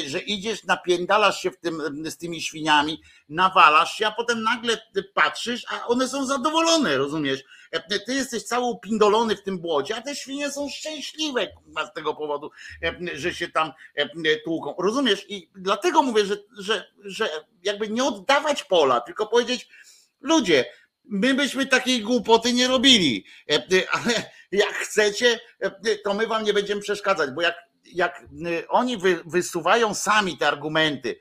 że 0.07 0.19
idziesz, 0.19 0.63
napiędalasz 0.63 1.41
się 1.41 1.51
w 1.51 1.57
tym, 1.57 2.05
z 2.05 2.17
tymi 2.17 2.41
świniami, 2.41 3.01
nawalasz 3.30 3.93
się, 3.93 4.07
a 4.07 4.11
potem 4.11 4.43
nagle 4.43 4.77
patrzysz, 5.13 5.65
a 5.69 5.88
one 5.88 6.07
są 6.07 6.25
zadowolone, 6.25 6.97
rozumiesz? 6.97 7.43
Ty 8.05 8.13
jesteś 8.13 8.43
cały 8.43 8.65
upindolony 8.65 9.35
w 9.35 9.43
tym 9.43 9.59
błocie, 9.59 9.95
a 9.95 10.01
te 10.01 10.15
świnie 10.15 10.51
są 10.51 10.69
szczęśliwe 10.69 11.47
z 11.91 11.93
tego 11.93 12.13
powodu, 12.13 12.51
że 13.13 13.34
się 13.34 13.49
tam 13.49 13.71
tłuką. 14.43 14.75
Rozumiesz? 14.80 15.25
I 15.30 15.49
dlatego 15.55 16.03
mówię, 16.03 16.25
że, 16.25 16.38
że, 16.57 16.91
że 17.03 17.30
jakby 17.63 17.88
nie 17.88 18.03
oddawać 18.03 18.63
pola, 18.63 19.01
tylko 19.01 19.27
powiedzieć, 19.27 19.67
ludzie, 20.21 20.65
my 21.05 21.34
byśmy 21.34 21.65
takiej 21.65 22.01
głupoty 22.01 22.53
nie 22.53 22.67
robili, 22.67 23.25
e, 23.49 23.55
e, 23.55 23.89
ale 23.91 24.13
jak 24.51 24.73
chcecie, 24.73 25.39
e, 25.59 25.97
to 25.97 26.13
my 26.13 26.27
wam 26.27 26.43
nie 26.43 26.53
będziemy 26.53 26.81
przeszkadzać, 26.81 27.31
bo 27.31 27.41
jak 27.41 27.55
jak 27.85 28.25
oni 28.69 28.97
wysuwają 29.25 29.93
sami 29.93 30.38
te 30.38 30.47
argumenty, 30.47 31.19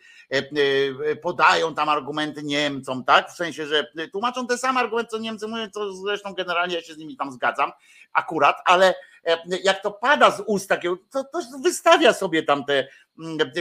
podają 1.22 1.74
tam 1.74 1.88
argumenty 1.88 2.42
Niemcom, 2.42 3.04
tak? 3.04 3.30
W 3.30 3.36
sensie, 3.36 3.66
że 3.66 3.86
tłumaczą 4.12 4.46
te 4.46 4.58
same 4.58 4.80
argumenty, 4.80 5.10
co 5.10 5.18
Niemcy 5.18 5.48
mówią, 5.48 5.70
co 5.70 5.92
zresztą 5.92 6.34
generalnie 6.34 6.74
ja 6.74 6.82
się 6.82 6.94
z 6.94 6.98
nimi 6.98 7.16
tam 7.16 7.32
zgadzam, 7.32 7.72
akurat, 8.12 8.56
ale 8.64 8.94
jak 9.64 9.82
to 9.82 9.90
pada 9.90 10.30
z 10.30 10.42
ust 10.46 10.68
to, 11.10 11.24
to 11.24 11.40
wystawia 11.62 12.12
sobie 12.12 12.42
tam 12.42 12.64
te, 12.64 12.88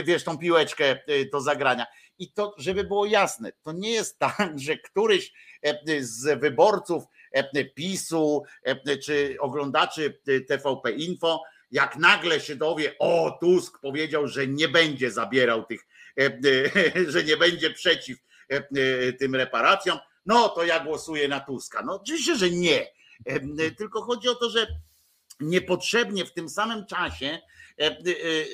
wiesz, 0.04 0.24
tą 0.24 0.38
piłeczkę 0.38 0.98
do 1.32 1.40
zagrania. 1.40 1.86
I 2.18 2.32
to, 2.32 2.54
żeby 2.58 2.84
było 2.84 3.06
jasne, 3.06 3.52
to 3.62 3.72
nie 3.72 3.90
jest 3.90 4.18
tak, 4.18 4.52
że 4.66 4.76
któryś 4.76 5.32
z 6.00 6.40
wyborców 6.40 7.04
PiSu 7.74 8.42
czy 9.04 9.36
oglądaczy 9.40 10.20
TVP 10.48 10.90
Info, 10.90 11.42
jak 11.70 11.96
nagle 11.96 12.40
się 12.40 12.56
dowie, 12.56 12.94
o 12.98 13.38
Tusk 13.40 13.80
powiedział, 13.80 14.28
że 14.28 14.46
nie 14.46 14.68
będzie 14.68 15.10
zabierał 15.10 15.64
tych, 15.64 15.86
że 17.12 17.24
nie 17.24 17.36
będzie 17.36 17.70
przeciw 17.70 18.18
tym 19.18 19.34
reparacjom, 19.34 19.98
no 20.26 20.48
to 20.48 20.64
ja 20.64 20.80
głosuję 20.80 21.28
na 21.28 21.40
Tuska. 21.40 21.82
No 21.86 22.00
oczywiście, 22.02 22.36
że 22.36 22.50
nie. 22.50 22.86
Tylko 23.78 24.02
chodzi 24.02 24.28
o 24.28 24.34
to, 24.34 24.50
że 24.50 24.66
niepotrzebnie 25.42 26.24
w 26.24 26.32
tym 26.32 26.48
samym 26.48 26.86
czasie 26.86 27.38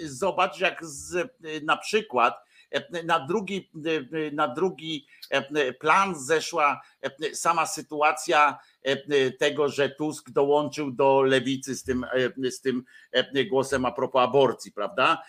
zobacz, 0.02 0.60
jak 0.60 0.84
z, 0.84 1.28
na 1.62 1.76
przykład 1.76 2.48
na 3.04 3.26
drugi, 3.26 3.70
na 4.32 4.48
drugi 4.48 5.06
plan 5.80 6.14
zeszła 6.20 6.80
sama 7.32 7.66
sytuacja 7.66 8.58
tego, 9.38 9.68
że 9.68 9.88
Tusk 9.88 10.30
dołączył 10.30 10.90
do 10.90 11.22
lewicy 11.22 11.76
z 11.76 11.84
tym, 11.84 12.06
z 12.50 12.60
tym 12.60 12.84
głosem 13.50 13.84
a 13.84 13.92
propos 13.92 14.22
aborcji, 14.22 14.72
prawda? 14.72 15.22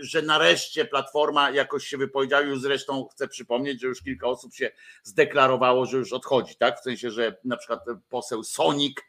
Że 0.00 0.22
nareszcie 0.22 0.84
Platforma 0.84 1.50
jakoś 1.50 1.86
się 1.86 1.96
wypowiedziała, 1.96 2.42
już 2.42 2.60
zresztą 2.60 3.08
chcę 3.12 3.28
przypomnieć, 3.28 3.80
że 3.80 3.86
już 3.86 4.02
kilka 4.02 4.26
osób 4.26 4.54
się 4.54 4.70
zdeklarowało, 5.02 5.86
że 5.86 5.96
już 5.98 6.12
odchodzi, 6.12 6.56
tak? 6.56 6.80
W 6.80 6.82
sensie, 6.82 7.10
że 7.10 7.36
na 7.44 7.56
przykład 7.56 7.80
poseł 8.08 8.44
Sonik 8.44 9.04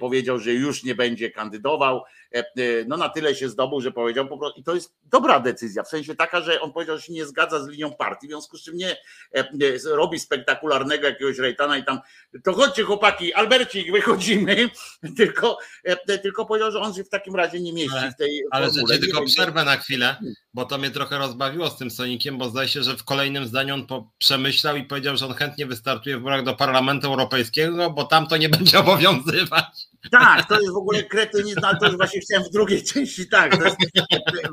powiedział, 0.00 0.38
że 0.38 0.52
już 0.52 0.84
nie 0.84 0.94
będzie 0.94 1.30
kandydował. 1.30 2.02
No 2.86 2.96
na 2.96 3.08
tyle 3.08 3.34
się 3.34 3.48
zdobył, 3.48 3.80
że 3.80 3.92
powiedział 3.92 4.28
po 4.28 4.38
prostu, 4.38 4.60
i 4.60 4.64
to 4.64 4.74
jest 4.74 4.94
dobra 5.04 5.40
decyzja, 5.40 5.82
w 5.82 5.88
sensie 5.88 6.14
taka, 6.14 6.40
że 6.40 6.60
on 6.60 6.72
powiedział, 6.72 6.96
że 6.96 7.02
się 7.02 7.12
nie 7.12 7.26
zgadza 7.26 7.60
z 7.60 7.68
linią 7.68 7.92
partii, 7.92 8.26
w 8.26 8.30
związku 8.30 8.56
z 8.56 8.62
czym 8.64 8.76
nie 8.76 8.96
robi 9.90 10.18
spektakularnego 10.18 11.06
jakiegoś 11.06 11.38
rejtana 11.38 11.78
i 11.78 11.84
tam, 11.84 12.00
to 12.44 12.52
chodźcie 12.52 12.82
chłopaki, 12.82 13.34
Albercik, 13.34 13.92
wychodzimy, 13.92 14.70
tylko, 15.16 15.58
tylko 16.18 16.46
powiedział, 16.46 16.72
że 16.72 16.80
on 16.80 16.94
się 16.94 17.04
w 17.04 17.08
takim 17.08 17.36
razie 17.36 17.60
nie 17.60 17.72
mieści 17.72 17.96
ale, 17.98 18.10
w 18.10 18.16
tej 18.16 18.42
Ale 18.50 18.70
że 18.88 18.98
tylko 18.98 19.24
przerwę 19.24 19.64
na 19.64 19.76
chwilę, 19.76 20.16
bo 20.54 20.64
to 20.64 20.78
mnie 20.78 20.90
trochę 20.90 21.18
rozbawiło 21.18 21.70
z 21.70 21.76
tym 21.78 21.90
Sonikiem, 21.90 22.38
bo 22.38 22.48
zdaje 22.48 22.68
się, 22.68 22.82
że 22.82 22.96
w 22.96 23.04
kolejnym 23.04 23.46
zdaniu 23.46 23.74
on 23.74 23.86
przemyślał 24.18 24.76
i 24.76 24.84
powiedział, 24.84 25.16
że 25.16 25.26
on 25.26 25.34
chętnie 25.34 25.66
wystartuje 25.66 26.16
w 26.16 26.18
wyborach 26.18 26.44
do 26.44 26.54
Parlamentu 26.54 27.06
Europejskiego, 27.06 27.90
bo 27.90 28.04
tam 28.04 28.26
to 28.26 28.36
nie 28.36 28.48
będzie 28.58 28.78
obowiązywać. 28.78 29.64
Tak, 30.10 30.48
to 30.48 30.60
jest 30.60 30.72
w 30.72 30.76
ogóle 30.76 31.02
kretynizm, 31.02 31.60
ale 31.64 31.78
to 31.78 31.86
już 31.86 31.96
właśnie 31.96 32.20
chciałem 32.20 32.44
w 32.44 32.50
drugiej 32.50 32.84
części, 32.92 33.28
tak, 33.28 33.56
to 33.56 33.64
jest, 33.64 33.76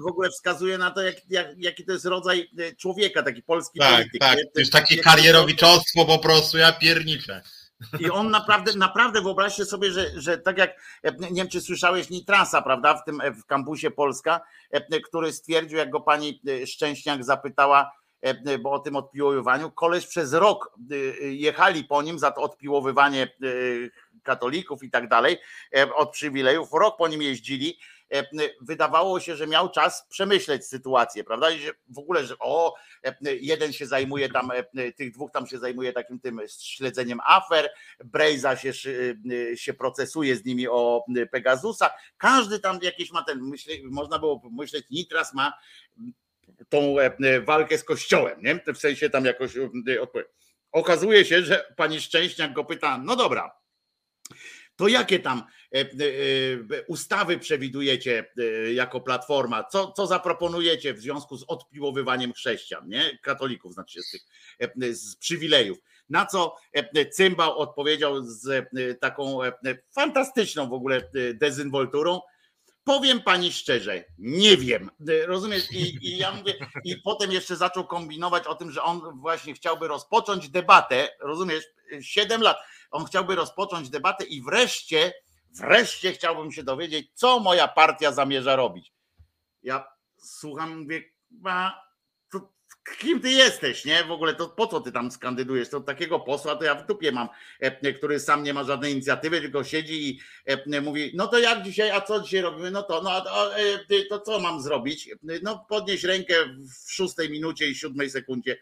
w 0.03 0.07
ogóle 0.07 0.29
wskazuje 0.29 0.77
na 0.77 0.91
to, 0.91 1.01
jak, 1.01 1.15
jak, 1.29 1.47
jaki 1.57 1.85
to 1.85 1.91
jest 1.91 2.05
rodzaj 2.05 2.49
e, 2.59 2.75
człowieka, 2.75 3.23
taki 3.23 3.43
polski 3.43 3.79
tak, 3.79 3.95
polityk. 3.95 4.21
Tak, 4.21 4.37
to 4.53 4.59
jest 4.59 4.71
takie 4.71 4.97
karierowiczostwo 4.97 6.05
po 6.05 6.19
prostu, 6.19 6.57
ja 6.57 6.71
pierniczę. 6.73 7.41
I 7.99 8.09
on 8.09 8.31
naprawdę, 8.31 8.71
naprawdę 8.75 9.21
wyobraźcie 9.21 9.65
sobie, 9.65 9.91
że, 9.91 10.21
że 10.21 10.37
tak 10.37 10.57
jak 10.57 10.71
e, 11.03 11.11
nie 11.17 11.41
wiem, 11.41 11.47
czy 11.47 11.61
słyszałeś 11.61 12.09
Nitrasa, 12.09 12.61
prawda, 12.61 12.97
w 12.97 13.03
tym 13.03 13.21
e, 13.21 13.31
w 13.31 13.45
kampusie 13.45 13.91
Polska, 13.91 14.41
który 15.07 15.33
stwierdził, 15.33 15.77
jak 15.77 15.89
go 15.89 16.01
pani 16.01 16.41
Szczęśniak 16.65 17.23
zapytała, 17.23 17.91
bo 18.59 18.71
o 18.71 18.79
tym 18.79 18.95
odpiłowywaniu, 18.95 19.71
koleś 19.71 20.07
przez 20.07 20.33
rok 20.33 20.77
jechali 21.21 21.83
po 21.83 22.01
nim 22.01 22.19
za 22.19 22.31
to 22.31 22.41
odpiłowywanie 22.41 23.27
katolików 24.23 24.83
i 24.83 24.89
tak 24.89 25.07
dalej, 25.07 25.37
e, 25.75 25.93
od 25.93 26.11
przywilejów. 26.11 26.69
Rok 26.73 26.97
po 26.97 27.07
nim 27.07 27.21
jeździli. 27.21 27.77
E, 28.11 28.25
wydawało 28.61 29.19
się, 29.19 29.35
że 29.35 29.47
miał 29.47 29.69
czas 29.69 30.07
przemyśleć 30.09 30.65
sytuację, 30.65 31.23
prawda? 31.23 31.51
I 31.51 31.59
że 31.59 31.71
w 31.87 31.99
ogóle, 31.99 32.25
że 32.25 32.35
o, 32.39 32.75
e, 33.03 33.15
jeden 33.35 33.73
się 33.73 33.85
zajmuje 33.85 34.29
tam, 34.29 34.51
tych 34.95 35.11
dwóch 35.11 35.31
tam 35.31 35.47
się 35.47 35.59
zajmuje 35.59 35.93
takim 35.93 36.19
tym 36.19 36.41
śledzeniem 36.59 37.19
afer, 37.25 37.69
Brejza 38.03 38.55
się, 38.55 38.73
się 39.55 39.73
procesuje 39.73 40.35
z 40.35 40.45
nimi 40.45 40.67
o 40.67 41.05
Pegasusa. 41.31 41.89
Każdy 42.17 42.59
tam 42.59 42.79
jakieś 42.81 43.11
ma 43.11 43.23
ten, 43.23 43.41
myśli, 43.41 43.83
można 43.83 44.19
było 44.19 44.39
pomyśleć, 44.39 44.85
Nitras 44.89 45.33
ma 45.33 45.53
tą 46.69 46.95
walkę 47.45 47.77
z 47.77 47.83
kościołem, 47.83 48.41
nie? 48.41 48.73
W 48.73 48.77
sensie 48.77 49.09
tam 49.09 49.25
jakoś 49.25 49.57
odpowiedź. 50.01 50.27
Okazuje 50.71 51.25
się, 51.25 51.41
że 51.41 51.73
pani 51.77 52.01
Szczęśniak 52.01 52.53
go 52.53 52.65
pyta, 52.65 52.97
no 52.97 53.15
dobra, 53.15 53.60
to 54.81 54.87
jakie 54.87 55.19
tam 55.19 55.43
e, 55.75 55.79
e, 55.79 55.83
e, 55.83 56.85
ustawy 56.87 57.39
przewidujecie 57.39 58.25
jako 58.73 59.01
platforma? 59.01 59.63
Co, 59.63 59.91
co 59.91 60.07
zaproponujecie 60.07 60.93
w 60.93 60.99
związku 60.99 61.37
z 61.37 61.45
odpiłowywaniem 61.47 62.33
chrześcijan, 62.33 62.87
nie? 62.87 63.19
Katolików, 63.21 63.73
znaczy 63.73 64.01
z 64.03 64.11
tych 64.11 64.21
z 64.95 65.15
przywilejów. 65.15 65.77
Na 66.09 66.25
co 66.25 66.55
Cymbał 67.11 67.59
odpowiedział 67.59 68.23
z 68.23 68.69
taką 68.99 69.39
fantastyczną 69.95 70.69
w 70.69 70.73
ogóle 70.73 71.09
dezynwolturą. 71.33 72.21
Powiem 72.83 73.21
pani 73.21 73.51
szczerze, 73.51 74.03
nie 74.17 74.57
wiem. 74.57 74.89
Rozumiesz? 75.25 75.71
I, 75.71 76.07
I, 76.07 76.17
ja 76.17 76.31
mówię, 76.31 76.53
i 76.83 76.97
potem 76.97 77.31
jeszcze 77.31 77.55
zaczął 77.55 77.87
kombinować 77.87 78.47
o 78.47 78.55
tym, 78.55 78.71
że 78.71 78.83
on 78.83 79.19
właśnie 79.19 79.53
chciałby 79.53 79.87
rozpocząć 79.87 80.49
debatę. 80.49 81.09
Rozumiesz? 81.19 81.63
Siedem 82.01 82.41
lat 82.41 82.57
on 82.91 83.05
chciałby 83.05 83.35
rozpocząć 83.35 83.89
debatę 83.89 84.25
i 84.25 84.41
wreszcie, 84.41 85.13
wreszcie 85.51 86.11
chciałbym 86.13 86.51
się 86.51 86.63
dowiedzieć, 86.63 87.11
co 87.13 87.39
moja 87.39 87.67
partia 87.67 88.11
zamierza 88.11 88.55
robić. 88.55 88.93
Ja 89.63 89.87
słucham, 90.17 90.79
mówię, 90.79 91.03
kim 92.97 93.21
ty 93.21 93.31
jesteś, 93.31 93.85
nie? 93.85 94.03
W 94.03 94.11
ogóle 94.11 94.35
to 94.35 94.47
po 94.47 94.67
co 94.67 94.81
ty 94.81 94.91
tam 94.91 95.11
skandydujesz? 95.11 95.69
To 95.69 95.81
takiego 95.81 96.19
posła 96.19 96.55
to 96.55 96.63
ja 96.63 96.75
w 96.75 96.87
dupie 96.87 97.11
mam, 97.11 97.29
e, 97.59 97.93
który 97.93 98.19
sam 98.19 98.43
nie 98.43 98.53
ma 98.53 98.63
żadnej 98.63 98.93
inicjatywy, 98.93 99.41
tylko 99.41 99.63
siedzi 99.63 100.09
i 100.09 100.19
e, 100.45 100.81
mówi, 100.81 101.11
no 101.15 101.27
to 101.27 101.39
jak 101.39 101.63
dzisiaj, 101.63 101.91
a 101.91 102.01
co 102.01 102.21
dzisiaj 102.21 102.41
robimy? 102.41 102.71
No 102.71 102.83
to, 102.83 103.01
no 103.01 103.17
e, 103.57 104.05
to 104.09 104.19
co 104.19 104.39
mam 104.39 104.61
zrobić? 104.61 105.09
No 105.43 105.65
podnieś 105.69 106.03
rękę 106.03 106.33
w 106.85 106.91
szóstej 106.91 107.29
minucie 107.29 107.67
i 107.67 107.75
siódmej 107.75 108.09
sekundzie. 108.09 108.57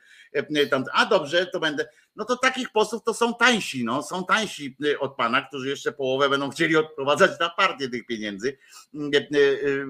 Tam, 0.70 0.84
a 0.94 1.06
dobrze, 1.06 1.46
to 1.46 1.60
będę 1.60 1.88
no 2.20 2.26
to 2.26 2.38
takich 2.38 2.70
posłów 2.70 3.04
to 3.04 3.14
są 3.14 3.34
tańsi, 3.34 3.86
no, 3.86 4.04
są 4.04 4.26
tańsi 4.26 4.76
y, 4.86 5.00
od 5.00 5.16
pana, 5.16 5.42
którzy 5.42 5.70
jeszcze 5.70 5.92
połowę 5.92 6.30
będą 6.30 6.50
chcieli 6.50 6.78
odprowadzać 6.78 7.40
na 7.40 7.50
partię 7.50 7.90
tych 7.90 8.06
pieniędzy. 8.06 8.58
Mm, 8.94 9.12
y, 9.14 9.38
y, 9.38 9.86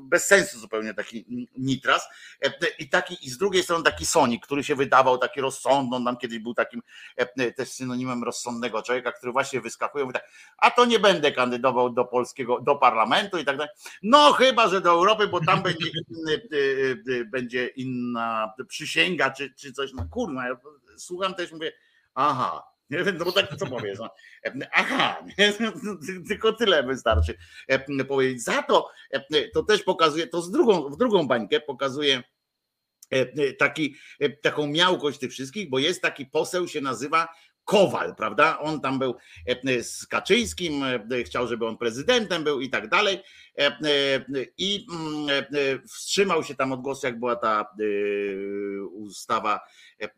bez 0.00 0.26
sensu 0.26 0.58
zupełnie 0.58 0.94
taki 0.94 1.48
nitras. 1.58 2.08
E, 2.44 2.52
I 2.78 2.88
taki, 2.88 3.26
i 3.26 3.30
z 3.30 3.38
drugiej 3.38 3.62
strony 3.62 3.84
taki 3.84 4.06
Sonik, 4.06 4.46
który 4.46 4.64
się 4.64 4.74
wydawał 4.74 5.18
taki 5.18 5.40
rozsądny, 5.40 5.96
on 5.96 6.04
nam 6.04 6.16
kiedyś 6.16 6.38
był 6.38 6.54
takim 6.54 6.82
e, 7.16 7.52
też 7.52 7.68
synonimem 7.68 8.24
rozsądnego 8.24 8.82
człowieka, 8.82 9.12
który 9.12 9.32
właśnie 9.32 9.60
wyskakuje, 9.60 10.04
mówi 10.04 10.14
tak, 10.14 10.28
a 10.58 10.70
to 10.70 10.84
nie 10.84 10.98
będę 10.98 11.32
kandydował 11.32 11.90
do 11.90 12.04
polskiego, 12.04 12.60
do 12.60 12.76
parlamentu 12.76 13.38
i 13.38 13.44
tak 13.44 13.56
dalej. 13.56 13.72
No 14.02 14.32
chyba, 14.32 14.68
że 14.68 14.80
do 14.80 14.90
Europy, 14.90 15.28
bo 15.28 15.40
tam 15.44 15.62
będzie, 15.62 15.90
będzie 17.32 17.66
inna 17.66 18.52
przysięga, 18.68 19.30
czy, 19.30 19.54
czy 19.54 19.72
coś, 19.72 19.92
no 19.92 20.06
kurwa, 20.10 20.42
słucham 20.98 21.34
też, 21.34 21.52
mówię, 21.52 21.72
aha, 22.14 22.62
nie 22.90 23.04
wiem, 23.04 23.16
no 23.18 23.24
bo 23.24 23.32
tak 23.32 23.56
co 23.56 23.66
powiesz? 23.66 23.98
No, 23.98 24.10
aha, 24.72 25.24
tylko 26.28 26.52
tyle 26.52 26.82
wystarczy 26.82 27.38
powiedzieć. 28.08 28.44
Za 28.44 28.62
to 28.62 28.90
to 29.54 29.62
też 29.62 29.82
pokazuje, 29.82 30.26
to 30.26 30.42
z 30.42 30.50
drugą, 30.50 30.90
w 30.90 30.96
drugą 30.96 31.26
bańkę 31.26 31.60
pokazuje 31.60 32.22
taki, 33.58 33.96
taką 34.42 34.66
miałkość 34.66 35.18
tych 35.18 35.30
wszystkich, 35.30 35.70
bo 35.70 35.78
jest 35.78 36.02
taki 36.02 36.26
poseł, 36.26 36.68
się 36.68 36.80
nazywa 36.80 37.28
Kowal, 37.68 38.14
prawda? 38.14 38.58
On 38.58 38.80
tam 38.80 38.98
był 38.98 39.14
z 39.82 40.06
Kaczyńskim, 40.06 40.84
chciał, 41.24 41.46
żeby 41.46 41.66
on 41.66 41.78
prezydentem 41.78 42.44
był 42.44 42.60
i 42.60 42.70
tak 42.70 42.88
dalej. 42.88 43.22
I 44.58 44.86
mm, 44.92 45.26
wstrzymał 45.88 46.44
się 46.44 46.54
tam 46.54 46.72
od 46.72 46.80
głosu, 46.80 47.06
jak 47.06 47.18
była 47.18 47.36
ta 47.36 47.66
ustawa 48.92 49.60
E, 50.00 50.04
e, 50.04 50.08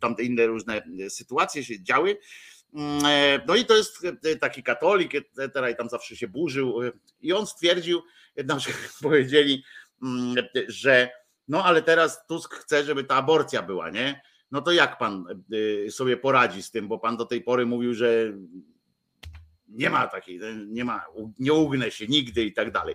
tamte 0.00 0.22
inne 0.22 0.46
różne 0.46 0.82
sytuacje 1.08 1.64
się 1.64 1.82
działy. 1.82 2.18
Mm, 2.74 3.06
e, 3.06 3.40
no 3.46 3.56
i 3.56 3.64
to 3.64 3.76
jest 3.76 4.06
taki 4.40 4.62
katolik, 4.62 5.14
etc. 5.14 5.70
i 5.72 5.76
tam 5.76 5.88
zawsze 5.88 6.16
się 6.16 6.28
burzył. 6.28 6.80
I 7.20 7.32
on 7.32 7.46
stwierdził, 7.46 8.02
nam 8.44 8.58
powiedzieli, 9.02 9.64
mm, 10.02 10.34
że 10.68 11.10
no 11.48 11.64
ale 11.64 11.82
teraz 11.82 12.26
Tusk 12.26 12.54
chce, 12.54 12.84
żeby 12.84 13.04
ta 13.04 13.14
aborcja 13.14 13.62
była, 13.62 13.90
nie? 13.90 14.20
No 14.50 14.62
to 14.62 14.72
jak 14.72 14.98
pan 14.98 15.24
sobie 15.90 16.16
poradzi 16.16 16.62
z 16.62 16.70
tym, 16.70 16.88
bo 16.88 16.98
pan 16.98 17.16
do 17.16 17.24
tej 17.24 17.40
pory 17.42 17.66
mówił, 17.66 17.94
że 17.94 18.32
Nie 19.68 19.90
ma 19.90 20.06
takiej, 20.06 20.40
nie 20.66 20.84
ma, 20.84 21.04
nie 21.38 21.52
ugnę 21.52 21.90
się 21.90 22.06
nigdy 22.06 22.44
i 22.44 22.52
tak 22.52 22.72
dalej. 22.72 22.94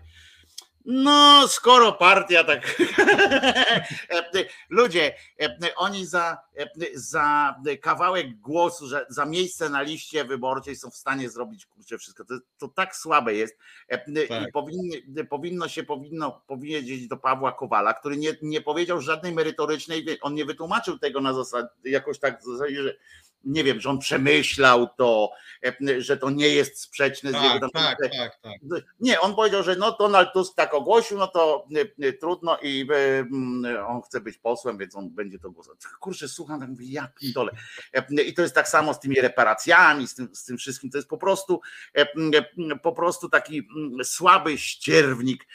No, 0.86 1.48
skoro 1.48 1.92
partia 1.92 2.44
tak. 2.44 2.82
Ludzie, 4.70 5.16
oni 5.76 6.06
za, 6.06 6.38
za 6.94 7.56
kawałek 7.82 8.40
głosu, 8.40 8.86
za 9.10 9.26
miejsce 9.26 9.70
na 9.70 9.82
liście 9.82 10.26
wyborczej 10.26 10.76
są 10.76 10.92
w 10.92 10.96
stanie 10.96 11.30
zrobić 11.30 11.66
kurczę 11.66 11.98
wszystko. 11.98 12.26
To, 12.26 12.34
to 12.58 12.68
tak 12.68 12.96
słabe 12.96 13.34
jest. 13.34 13.58
Tak. 13.90 14.48
I 14.48 14.52
powinny, 14.52 15.26
powinno 15.30 15.68
się 15.68 15.84
powinno 15.84 16.42
powiedzieć 16.48 17.08
do 17.08 17.18
Pawła 17.18 17.52
Kowala, 17.52 17.94
który 17.94 18.18
nie, 18.18 18.36
nie 18.42 18.62
powiedział 18.62 19.02
żadnej 19.02 19.34
merytorycznej, 19.34 20.06
on 20.22 20.34
nie 20.34 20.46
wytłumaczył 20.46 21.00
tego 21.00 21.22
na 21.22 21.34
zasadzie, 21.34 21.70
jakoś 21.84 22.20
tak, 22.20 22.42
że 22.84 22.96
nie 23.44 23.64
wiem, 23.64 23.80
że 23.80 23.90
on 23.90 24.00
przemyślał 24.00 24.88
to, 24.98 25.32
e, 25.66 26.02
że 26.02 26.18
to 26.18 26.30
nie 26.30 26.50
jest 26.50 26.82
sprzeczne 26.82 27.32
tak, 27.32 27.42
z 27.42 27.54
jego. 27.54 27.70
Tak, 27.70 27.98
tak, 28.18 28.40
tak. 28.42 28.84
Nie, 29.00 29.20
on 29.20 29.36
powiedział, 29.36 29.64
że 29.64 29.76
no 29.76 29.98
Donald 30.00 30.34
Tusk 30.34 30.56
tak 30.56 30.74
ogłosił, 30.74 31.18
no 31.18 31.28
to 31.28 31.68
e, 31.76 32.08
e, 32.08 32.14
trudno 32.14 32.58
i 32.62 32.88
on 33.88 34.02
chce 34.02 34.22
być 34.22 34.38
posłem, 34.38 34.78
więc 34.78 34.96
on 34.96 35.10
będzie 35.10 35.40
to 35.40 35.52
głosował. 35.52 35.78
Kurczę, 36.00 36.28
słucham, 36.28 36.60
tak 36.60 36.70
mówię, 36.70 36.86
ja 36.90 37.08
pindole. 37.20 37.52
I 38.26 38.34
to 38.34 38.42
jest 38.42 38.56
tak 38.56 38.68
samo 38.68 38.94
z 38.94 39.00
tymi 39.00 39.16
reparacjami, 39.22 40.08
z 40.08 40.16
tym, 40.16 40.30
z 40.36 40.46
tym 40.46 40.58
wszystkim. 40.58 40.90
To 40.90 40.98
jest 40.98 41.10
po 41.10 41.18
prostu 41.18 41.62
po 42.84 42.92
prostu 42.92 43.30
taki 43.30 43.68
słaby 44.04 44.58
ścierwnik 44.58 45.48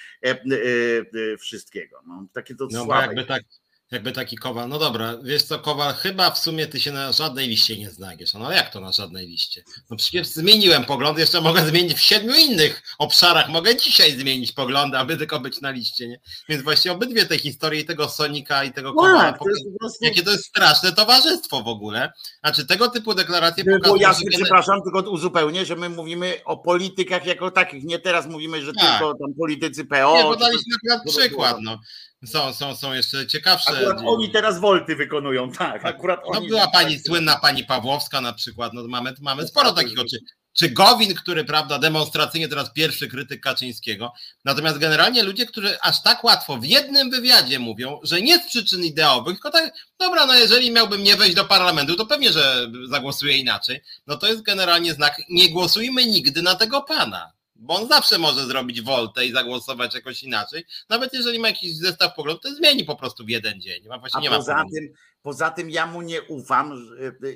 wszystkiego. 1.38 2.02
No, 2.06 2.26
takie 2.32 2.54
to 2.54 2.68
no, 2.70 2.84
słabe. 2.84 3.06
Jakby 3.06 3.24
tak 3.24 3.42
jakby 3.90 4.12
taki 4.12 4.36
Kowal, 4.36 4.68
no 4.68 4.78
dobra, 4.78 5.14
wiesz 5.22 5.42
co, 5.42 5.58
Kowal, 5.58 5.94
chyba 5.94 6.30
w 6.30 6.38
sumie 6.38 6.66
ty 6.66 6.80
się 6.80 6.92
na 6.92 7.12
żadnej 7.12 7.48
liście 7.48 7.78
nie 7.78 7.90
znajdziesz. 7.90 8.34
No 8.34 8.52
jak 8.52 8.70
to 8.70 8.80
na 8.80 8.92
żadnej 8.92 9.26
liście? 9.26 9.62
No 9.90 9.96
przecież 9.96 10.26
zmieniłem 10.26 10.84
pogląd, 10.84 11.18
jeszcze 11.18 11.40
mogę 11.40 11.66
zmienić 11.66 11.94
w 11.94 12.00
siedmiu 12.00 12.34
innych 12.34 12.82
obszarach, 12.98 13.48
mogę 13.48 13.76
dzisiaj 13.76 14.12
zmienić 14.12 14.52
poglądy, 14.52 14.98
aby 14.98 15.16
tylko 15.16 15.40
być 15.40 15.60
na 15.60 15.70
liście, 15.70 16.08
nie? 16.08 16.20
Więc 16.48 16.62
właśnie 16.62 16.92
obydwie 16.92 17.26
te 17.26 17.38
historie, 17.38 17.84
tego 17.84 18.08
Sonika 18.08 18.64
i 18.64 18.72
tego 18.72 18.94
Kowala, 18.94 19.32
tak, 19.32 19.38
prostu... 19.38 20.04
jakie 20.04 20.22
to 20.22 20.30
jest 20.30 20.44
straszne 20.44 20.92
towarzystwo 20.92 21.62
w 21.62 21.68
ogóle. 21.68 22.12
Znaczy 22.44 22.66
tego 22.66 22.88
typu 22.88 23.14
deklaracje 23.14 23.64
pokazują... 23.64 23.96
Ja 23.96 24.14
się 24.14 24.26
przepraszam, 24.36 24.80
tylko 24.82 25.10
uzupełnię, 25.10 25.64
że 25.64 25.76
my 25.76 25.88
mówimy 25.88 26.40
o 26.44 26.56
politykach 26.56 27.26
jako 27.26 27.50
takich, 27.50 27.84
nie 27.84 27.98
teraz 27.98 28.26
mówimy, 28.26 28.62
że 28.62 28.72
tak. 28.72 28.90
tylko 28.90 29.14
tam 29.14 29.34
politycy 29.38 29.84
PO. 29.84 30.16
Nie, 30.16 30.22
podaliśmy 30.22 30.74
akurat 30.76 31.16
przykład, 31.16 31.56
no. 31.62 31.78
Są, 32.24 32.52
są, 32.52 32.76
są 32.76 32.92
jeszcze 32.92 33.26
ciekawsze. 33.26 33.70
Akurat 33.70 33.98
oni 34.06 34.30
teraz 34.30 34.60
wolty 34.60 34.96
wykonują, 34.96 35.52
tak. 35.52 35.84
Akurat 35.84 36.20
no 36.34 36.40
była 36.40 36.68
pani 36.68 36.98
słynna 36.98 37.36
pani 37.36 37.64
Pawłowska 37.64 38.20
na 38.20 38.32
przykład. 38.32 38.72
No 38.74 38.88
mamy, 38.88 39.14
mamy 39.20 39.46
sporo 39.46 39.72
takich 39.72 40.00
oczy. 40.00 40.18
Czy 40.52 40.70
Gowin, 40.70 41.14
który, 41.14 41.44
prawda, 41.44 41.78
demonstracyjnie 41.78 42.48
teraz 42.48 42.72
pierwszy 42.72 43.08
krytyk 43.08 43.40
Kaczyńskiego. 43.40 44.12
Natomiast 44.44 44.78
generalnie 44.78 45.22
ludzie, 45.22 45.46
którzy 45.46 45.80
aż 45.80 46.02
tak 46.02 46.24
łatwo 46.24 46.56
w 46.56 46.64
jednym 46.64 47.10
wywiadzie 47.10 47.58
mówią, 47.58 48.00
że 48.02 48.22
nie 48.22 48.38
z 48.38 48.46
przyczyn 48.46 48.84
ideowych, 48.84 49.34
tylko 49.34 49.50
tak, 49.50 49.74
dobra, 49.98 50.26
no 50.26 50.34
jeżeli 50.34 50.70
miałbym 50.70 51.02
nie 51.02 51.16
wejść 51.16 51.34
do 51.34 51.44
parlamentu, 51.44 51.96
to 51.96 52.06
pewnie, 52.06 52.32
że 52.32 52.70
zagłosuję 52.90 53.36
inaczej. 53.36 53.80
No 54.06 54.16
to 54.16 54.26
jest 54.26 54.42
generalnie 54.42 54.94
znak, 54.94 55.22
nie 55.28 55.48
głosujmy 55.50 56.04
nigdy 56.04 56.42
na 56.42 56.54
tego 56.54 56.82
pana 56.82 57.35
bo 57.66 57.74
on 57.74 57.88
zawsze 57.88 58.18
może 58.18 58.46
zrobić 58.46 58.82
woltę 58.82 59.26
i 59.26 59.32
zagłosować 59.32 59.94
jakoś 59.94 60.22
inaczej. 60.22 60.64
Nawet 60.88 61.12
jeżeli 61.12 61.38
ma 61.38 61.48
jakiś 61.48 61.76
zestaw 61.76 62.14
poglądów, 62.14 62.42
to 62.42 62.54
zmieni 62.54 62.84
po 62.84 62.96
prostu 62.96 63.24
w 63.24 63.28
jeden 63.28 63.60
dzień. 63.60 63.84
A 64.12 64.20
nie 64.20 64.30
poza, 64.30 64.54
ma 64.54 64.64
tym, 64.74 64.92
poza 65.26 65.50
tym 65.50 65.70
ja 65.70 65.86
mu 65.86 66.02
nie 66.02 66.22
ufam 66.22 66.86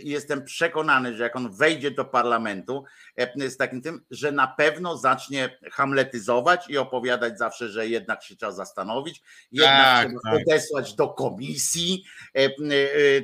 i 0.02 0.10
jestem 0.10 0.44
przekonany, 0.44 1.16
że 1.16 1.22
jak 1.22 1.36
on 1.36 1.52
wejdzie 1.52 1.90
do 1.90 2.04
parlamentu 2.04 2.84
e, 3.16 3.50
z 3.50 3.56
takim 3.56 3.82
tym, 3.82 4.04
że 4.10 4.32
na 4.32 4.46
pewno 4.46 4.96
zacznie 4.96 5.58
hamletyzować 5.72 6.64
i 6.68 6.78
opowiadać 6.78 7.38
zawsze, 7.38 7.68
że 7.68 7.88
jednak 7.88 8.22
się 8.22 8.36
trzeba 8.36 8.52
zastanowić, 8.52 9.22
jednak 9.52 9.84
tak, 9.84 10.08
trzeba 10.08 10.20
tak. 10.36 10.42
odesłać 10.42 10.94
do 10.94 11.08
komisji, 11.08 12.04
e, 12.36 12.44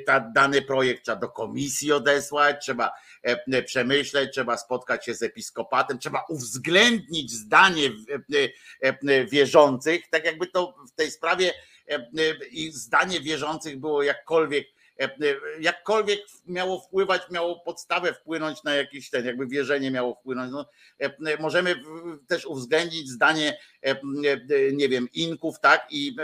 e, 0.06 0.32
dany 0.34 0.62
projekt 0.62 1.04
trzeba 1.04 1.20
do 1.20 1.28
komisji 1.28 1.92
odesłać, 1.92 2.62
trzeba 2.62 2.92
E, 3.26 3.62
przemyśleć, 3.62 4.32
trzeba 4.32 4.56
spotkać 4.56 5.04
się 5.04 5.14
z 5.14 5.22
episkopatem, 5.22 5.98
trzeba 5.98 6.24
uwzględnić 6.28 7.32
zdanie 7.32 7.90
e, 8.34 8.92
e, 9.08 9.24
wierzących, 9.24 10.08
tak 10.10 10.24
jakby 10.24 10.46
to 10.46 10.74
w 10.88 10.92
tej 10.92 11.10
sprawie 11.10 11.52
i 12.50 12.72
zdanie 12.72 13.20
wierzących 13.20 13.80
było 13.80 14.02
jakkolwiek 14.02 14.66
jakkolwiek 15.60 16.20
miało 16.46 16.80
wpływać, 16.80 17.22
miało 17.30 17.60
podstawę 17.60 18.14
wpłynąć 18.14 18.64
na 18.64 18.74
jakiś 18.74 19.10
ten, 19.10 19.26
jakby 19.26 19.46
wierzenie 19.46 19.90
miało 19.90 20.14
wpłynąć. 20.14 20.52
No, 20.52 20.66
możemy 21.40 21.74
też 22.28 22.46
uwzględnić 22.46 23.08
zdanie, 23.08 23.58
nie 24.72 24.88
wiem, 24.88 25.08
Inków, 25.12 25.60
tak, 25.60 25.86
i 25.90 26.16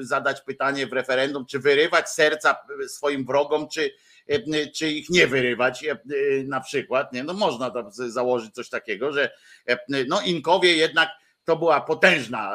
zadać 0.00 0.40
pytanie 0.40 0.86
w 0.86 0.92
referendum, 0.92 1.46
czy 1.46 1.58
wyrywać 1.58 2.08
serca 2.08 2.56
swoim 2.88 3.26
wrogom, 3.26 3.68
czy, 3.68 3.90
E, 4.28 4.66
czy 4.66 4.90
ich 4.90 5.10
nie 5.10 5.26
wyrywać 5.26 5.84
e, 5.84 5.98
na 6.44 6.60
przykład. 6.60 7.12
Nie? 7.12 7.24
No 7.24 7.34
można 7.34 7.70
tam 7.70 7.90
założyć 7.92 8.54
coś 8.54 8.68
takiego, 8.68 9.12
że 9.12 9.30
e, 9.68 9.78
no 10.08 10.20
Inkowie 10.20 10.76
jednak 10.76 11.08
to 11.46 11.56
była 11.56 11.80
potężna, 11.80 12.52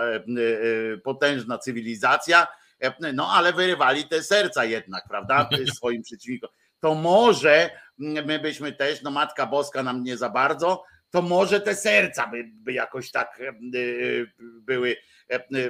potężna 1.04 1.58
cywilizacja, 1.58 2.48
no 3.14 3.28
ale 3.32 3.54
wyrywali 3.54 4.08
te 4.08 4.24
serca 4.24 4.66
jednak, 4.66 5.04
prawda, 5.10 5.50
swoim 5.78 6.02
przeciwnikom. 6.02 6.50
To 6.80 6.96
może 6.96 7.70
my 7.98 8.40
byśmy 8.40 8.72
też, 8.72 9.02
no 9.02 9.12
Matka 9.12 9.46
Boska 9.46 9.84
nam 9.84 10.04
nie 10.04 10.18
za 10.18 10.30
bardzo, 10.30 10.84
to 11.10 11.22
może 11.22 11.62
te 11.62 11.76
serca 11.76 12.28
by, 12.28 12.44
by 12.54 12.74
jakoś 12.74 13.12
tak 13.12 13.42
były 14.40 14.98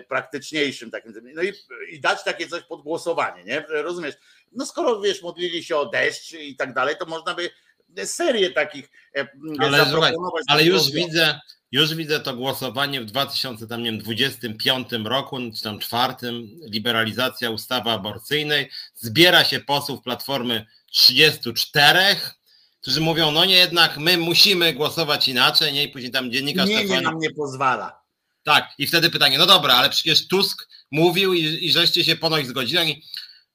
praktyczniejszym 0.07 0.91
takim. 0.91 1.14
No 1.34 1.41
i, 1.41 1.53
i 1.89 1.99
dać 1.99 2.23
takie 2.23 2.48
coś 2.48 2.64
pod 2.64 2.81
głosowanie, 2.81 3.43
nie? 3.43 3.65
Rozumiesz? 3.69 4.15
No 4.52 4.65
skoro 4.65 5.02
wiesz, 5.02 5.22
modlili 5.22 5.64
się 5.64 5.77
o 5.77 5.85
deszcz 5.85 6.34
i 6.34 6.56
tak 6.56 6.73
dalej, 6.73 6.95
to 6.99 7.06
można 7.06 7.34
by 7.34 7.49
serię 8.05 8.51
takich 8.51 8.89
e, 9.18 9.27
ale, 9.59 9.85
słuchaj, 9.91 10.13
ale 10.47 10.63
już 10.63 10.91
widzę, 10.91 11.39
już 11.72 11.95
widzę 11.95 12.19
to 12.19 12.35
głosowanie 12.35 13.01
w 13.01 13.05
2025 13.05 14.88
roku, 15.03 15.38
czy 15.55 15.63
tam 15.63 15.80
czwartym, 15.80 16.47
liberalizacja 16.61 17.49
ustawy 17.49 17.89
aborcyjnej. 17.89 18.69
Zbiera 18.95 19.43
się 19.43 19.59
posłów 19.59 20.01
Platformy 20.01 20.65
34, 20.91 21.99
którzy 22.81 23.01
mówią, 23.01 23.31
no 23.31 23.45
nie, 23.45 23.55
jednak 23.55 23.97
my 23.97 24.18
musimy 24.18 24.73
głosować 24.73 25.27
inaczej, 25.27 25.73
nie? 25.73 25.84
I 25.84 25.89
później 25.89 26.11
tam 26.11 26.31
dziennikarz... 26.31 26.69
Nie, 26.69 26.85
nie 26.85 27.01
nam 27.01 27.19
nie 27.19 27.31
pozwala. 27.31 28.01
Tak, 28.43 28.69
i 28.77 28.88
wtedy 28.88 29.09
pytanie, 29.09 29.38
no 29.38 29.45
dobra, 29.45 29.73
ale 29.73 29.89
przecież 29.89 30.27
Tusk 30.27 30.68
mówił 30.91 31.34
i, 31.34 31.43
i 31.65 31.72
żeście 31.72 32.03
się 32.03 32.15
ponoć 32.15 32.47
zgodzili. 32.47 33.03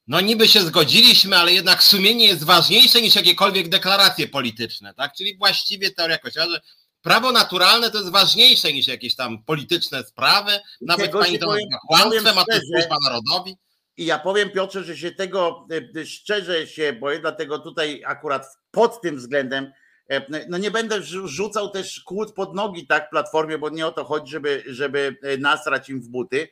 No 0.07 0.21
niby 0.21 0.47
się 0.47 0.59
zgodziliśmy, 0.59 1.37
ale 1.37 1.53
jednak 1.53 1.83
sumienie 1.83 2.27
jest 2.27 2.43
ważniejsze 2.43 3.01
niż 3.01 3.15
jakiekolwiek 3.15 3.69
deklaracje 3.69 4.27
polityczne, 4.27 4.93
tak? 4.93 5.13
Czyli 5.13 5.37
właściwie 5.37 5.91
teoria 5.91 6.17
kościoła, 6.17 6.47
że 6.49 6.61
prawo 7.01 7.31
naturalne 7.31 7.91
to 7.91 7.97
jest 7.97 8.11
ważniejsze 8.11 8.73
niż 8.73 8.87
jakieś 8.87 9.15
tam 9.15 9.43
polityczne 9.43 10.03
sprawy. 10.03 10.51
Nawet 10.81 11.11
pani 11.11 11.39
to 11.39 11.47
nazywa 11.47 11.79
kłamstwem, 11.87 12.37
a 12.37 12.45
to 12.45 12.59
służba 12.59 12.97
narodowi. 13.03 13.57
I 13.97 14.05
ja 14.05 14.19
powiem 14.19 14.49
Piotrze, 14.49 14.83
że 14.83 14.97
się 14.97 15.11
tego 15.11 15.67
e, 15.95 16.05
szczerze 16.05 16.67
się 16.67 16.93
boję, 16.93 17.19
dlatego 17.19 17.59
tutaj 17.59 18.03
akurat 18.05 18.57
pod 18.71 19.01
tym 19.01 19.17
względem 19.17 19.71
e, 20.09 20.45
no 20.49 20.57
nie 20.57 20.71
będę 20.71 21.03
rzucał 21.25 21.69
też 21.69 21.99
kłód 21.99 22.33
pod 22.33 22.55
nogi 22.55 22.87
tak 22.87 23.09
platformie, 23.09 23.57
bo 23.57 23.69
nie 23.69 23.87
o 23.87 23.91
to 23.91 24.05
chodzi, 24.05 24.31
żeby, 24.31 24.63
żeby 24.67 25.17
e, 25.23 25.37
nasrać 25.37 25.89
im 25.89 26.01
w 26.01 26.07
buty. 26.07 26.49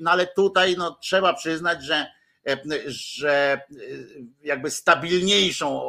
No 0.00 0.10
ale 0.10 0.26
tutaj 0.26 0.76
no, 0.78 0.98
trzeba 1.02 1.34
przyznać, 1.34 1.84
że 1.84 2.06
E, 2.06 2.19
że 2.86 3.32
e, 3.32 3.60
jakby 4.42 4.70
stabilniejszą 4.70 5.82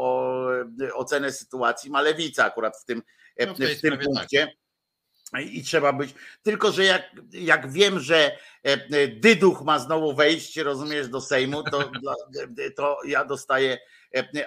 ocenę 0.94 1.32
sytuacji 1.32 1.90
ma 1.90 2.02
lewica 2.02 2.46
akurat 2.46 2.78
w 2.78 2.86
tym, 2.86 3.04
e, 3.38 3.46
no 3.46 3.54
w, 3.54 3.82
tym 3.82 3.92
tak. 3.92 4.04
punkcie. 4.04 4.48
Tak. 5.32 5.46
I 5.46 5.64
trzeba 5.64 5.94
być. 5.94 6.14
Tylko, 6.44 6.72
że 6.72 6.86
jak, 6.86 7.12
jak 7.32 7.72
wiem, 7.72 8.00
że 8.00 8.38
Dyduch 9.16 9.62
ma 9.62 9.80
znowu 9.80 10.16
wejść, 10.16 10.58
rozumiesz, 10.58 11.08
do 11.08 11.22
Sejmu, 11.22 11.64
to, 11.64 11.92
to 12.78 12.98
ja 13.06 13.26
dostaję 13.26 13.78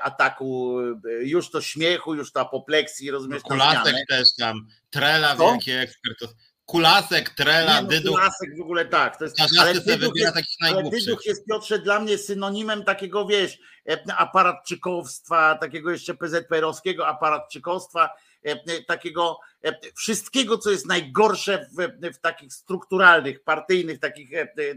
ataku 0.00 0.78
już 1.20 1.50
to 1.50 1.60
śmiechu, 1.60 2.14
już 2.14 2.32
to 2.32 2.40
apopleksji, 2.40 3.10
rozumiesz? 3.10 3.42
No, 3.42 3.48
Kulasek 3.48 3.94
też 4.08 4.34
tam, 4.38 4.68
Trela, 4.90 5.36
wielki 5.36 5.70
ekspert. 5.70 6.34
Kulasek, 6.66 7.30
Trela, 7.30 7.82
no, 7.82 7.88
Dyduch. 7.88 8.14
Kulasek 8.14 8.56
w 8.58 8.60
ogóle 8.60 8.84
tak. 8.84 9.16
To 9.16 9.24
jest, 9.24 9.36
ale 9.60 9.74
Dyduch 9.74 10.16
jest, 10.16 10.36
ale 10.60 10.90
Dyduch 10.90 11.26
jest 11.26 11.44
Piotrze 11.46 11.78
dla 11.78 12.00
mnie 12.00 12.18
synonimem 12.18 12.84
takiego, 12.84 13.26
wiesz, 13.26 13.58
e, 13.88 13.98
aparatczykowstwa, 14.16 15.58
takiego 15.58 15.90
jeszcze 15.90 16.14
PZPR-owskiego 16.14 17.06
aparatczykowstwa, 17.06 18.10
e, 18.42 18.82
takiego 18.82 19.38
e, 19.64 19.74
wszystkiego, 19.94 20.58
co 20.58 20.70
jest 20.70 20.86
najgorsze 20.86 21.66
w, 21.78 22.08
w 22.14 22.18
takich 22.18 22.52
strukturalnych, 22.52 23.44
partyjnych 23.44 23.98
takich, 23.98 24.30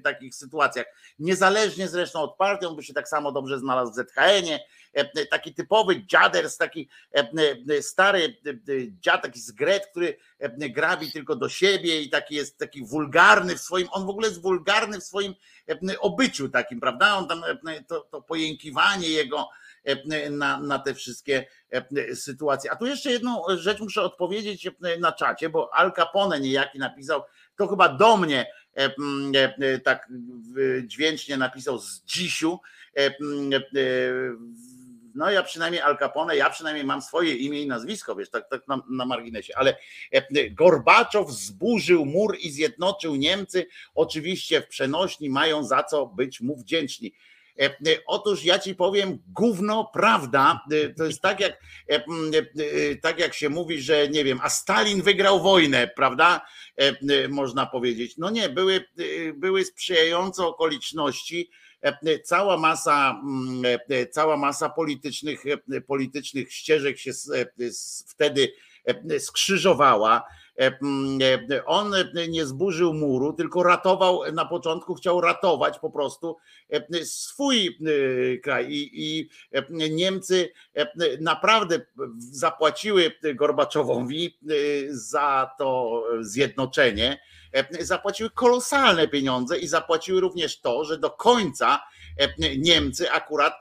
takich 0.03 0.35
sytuacjach. 0.35 0.85
Niezależnie 1.19 1.87
zresztą 1.87 2.21
od 2.21 2.35
partii, 2.35 2.65
on 2.65 2.75
by 2.75 2.83
się 2.83 2.93
tak 2.93 3.09
samo 3.09 3.31
dobrze 3.31 3.59
znalazł 3.59 3.91
w 3.91 3.95
ZHN-ie, 3.95 4.59
taki 5.29 5.53
typowy 5.53 6.05
dziaders, 6.05 6.57
taki 6.57 6.89
stary 7.81 8.37
dziadek 8.99 9.37
z 9.37 9.51
Gret, 9.51 9.87
który 9.87 10.17
grabi 10.49 11.11
tylko 11.11 11.35
do 11.35 11.49
siebie 11.49 12.01
i 12.01 12.09
taki 12.09 12.35
jest 12.35 12.57
taki 12.57 12.85
wulgarny 12.85 13.55
w 13.55 13.61
swoim, 13.61 13.87
on 13.91 14.05
w 14.05 14.09
ogóle 14.09 14.27
jest 14.27 14.41
wulgarny 14.41 14.99
w 14.99 15.03
swoim 15.03 15.33
obyciu 15.99 16.49
takim, 16.49 16.79
prawda? 16.79 17.15
On 17.15 17.27
tam 17.27 17.43
to, 17.87 18.01
to 18.01 18.21
pojękiwanie 18.21 19.09
jego 19.09 19.49
na, 20.31 20.59
na 20.59 20.79
te 20.79 20.93
wszystkie 20.93 21.45
sytuacje. 22.13 22.71
A 22.71 22.75
tu 22.75 22.85
jeszcze 22.85 23.11
jedną 23.11 23.43
rzecz 23.55 23.79
muszę 23.79 24.01
odpowiedzieć 24.01 24.69
na 24.99 25.11
czacie, 25.11 25.49
bo 25.49 25.75
Al 25.75 25.93
Capone 25.93 26.39
niejaki 26.39 26.79
napisał, 26.79 27.23
to 27.55 27.67
chyba 27.67 27.89
do 27.89 28.17
mnie 28.17 28.51
tak 29.83 30.07
dźwięcznie 30.83 31.37
napisał 31.37 31.79
z 31.79 32.03
dzisiu. 32.03 32.59
No 35.17 35.31
ja 35.31 35.43
przynajmniej 35.43 35.81
Al 35.81 35.97
Capone, 35.97 36.37
ja 36.37 36.49
przynajmniej 36.49 36.85
mam 36.85 37.01
swoje 37.01 37.35
imię 37.35 37.61
i 37.61 37.67
nazwisko, 37.67 38.15
wiesz, 38.15 38.29
tak, 38.29 38.49
tak 38.49 38.67
na, 38.67 38.81
na 38.89 39.05
marginesie, 39.05 39.53
ale 39.55 39.77
Gorbaczow 40.51 41.31
zburzył 41.31 42.05
mur 42.05 42.37
i 42.39 42.51
zjednoczył 42.51 43.15
Niemcy. 43.15 43.67
Oczywiście 43.95 44.61
w 44.61 44.67
przenośni 44.67 45.29
mają 45.29 45.63
za 45.63 45.83
co 45.83 46.05
być 46.05 46.41
mu 46.41 46.57
wdzięczni. 46.57 47.13
Otóż 48.07 48.43
ja 48.43 48.59
ci 48.59 48.75
powiem, 48.75 49.19
gówno 49.27 49.89
prawda. 49.93 50.61
To 50.97 51.05
jest 51.05 51.21
tak 51.21 51.39
jak, 51.39 51.59
tak 53.01 53.19
jak 53.19 53.33
się 53.33 53.49
mówi, 53.49 53.81
że 53.81 54.07
nie 54.07 54.23
wiem, 54.23 54.39
a 54.43 54.49
Stalin 54.49 55.01
wygrał 55.01 55.41
wojnę, 55.41 55.87
prawda? 55.87 56.45
Można 57.29 57.65
powiedzieć. 57.65 58.17
No 58.17 58.29
nie, 58.29 58.49
były, 58.49 58.85
były 59.35 59.65
sprzyjające 59.65 60.45
okoliczności. 60.45 61.49
Cała 62.23 62.57
masa, 62.57 63.21
cała 64.11 64.37
masa 64.37 64.69
politycznych, 64.69 65.43
politycznych 65.87 66.53
ścieżek 66.53 66.97
się 66.99 67.11
wtedy 68.07 68.51
skrzyżowała. 69.19 70.23
E, 70.59 70.79
e, 71.51 71.65
on 71.65 71.93
nie 72.29 72.45
zburzył 72.45 72.93
muru, 72.93 73.33
tylko 73.33 73.63
ratował, 73.63 74.21
na 74.33 74.45
początku 74.45 74.95
chciał 74.95 75.21
ratować 75.21 75.79
po 75.79 75.89
prostu 75.89 76.37
e, 76.69 77.05
swój 77.05 77.77
kraj. 78.43 78.67
I, 78.69 78.99
i 78.99 79.29
Niemcy 79.91 80.51
naprawdę 81.19 81.81
zapłaciły 82.19 83.11
Gorbaczowowi 83.35 84.37
za 84.89 85.51
to 85.57 86.03
zjednoczenie, 86.19 87.19
zapłaciły 87.79 88.29
kolosalne 88.29 89.07
pieniądze 89.07 89.59
i 89.59 89.67
zapłaciły 89.67 90.21
również 90.21 90.59
to, 90.59 90.85
że 90.85 90.97
do 90.97 91.09
końca 91.09 91.81
Niemcy 92.57 93.11
akurat 93.11 93.53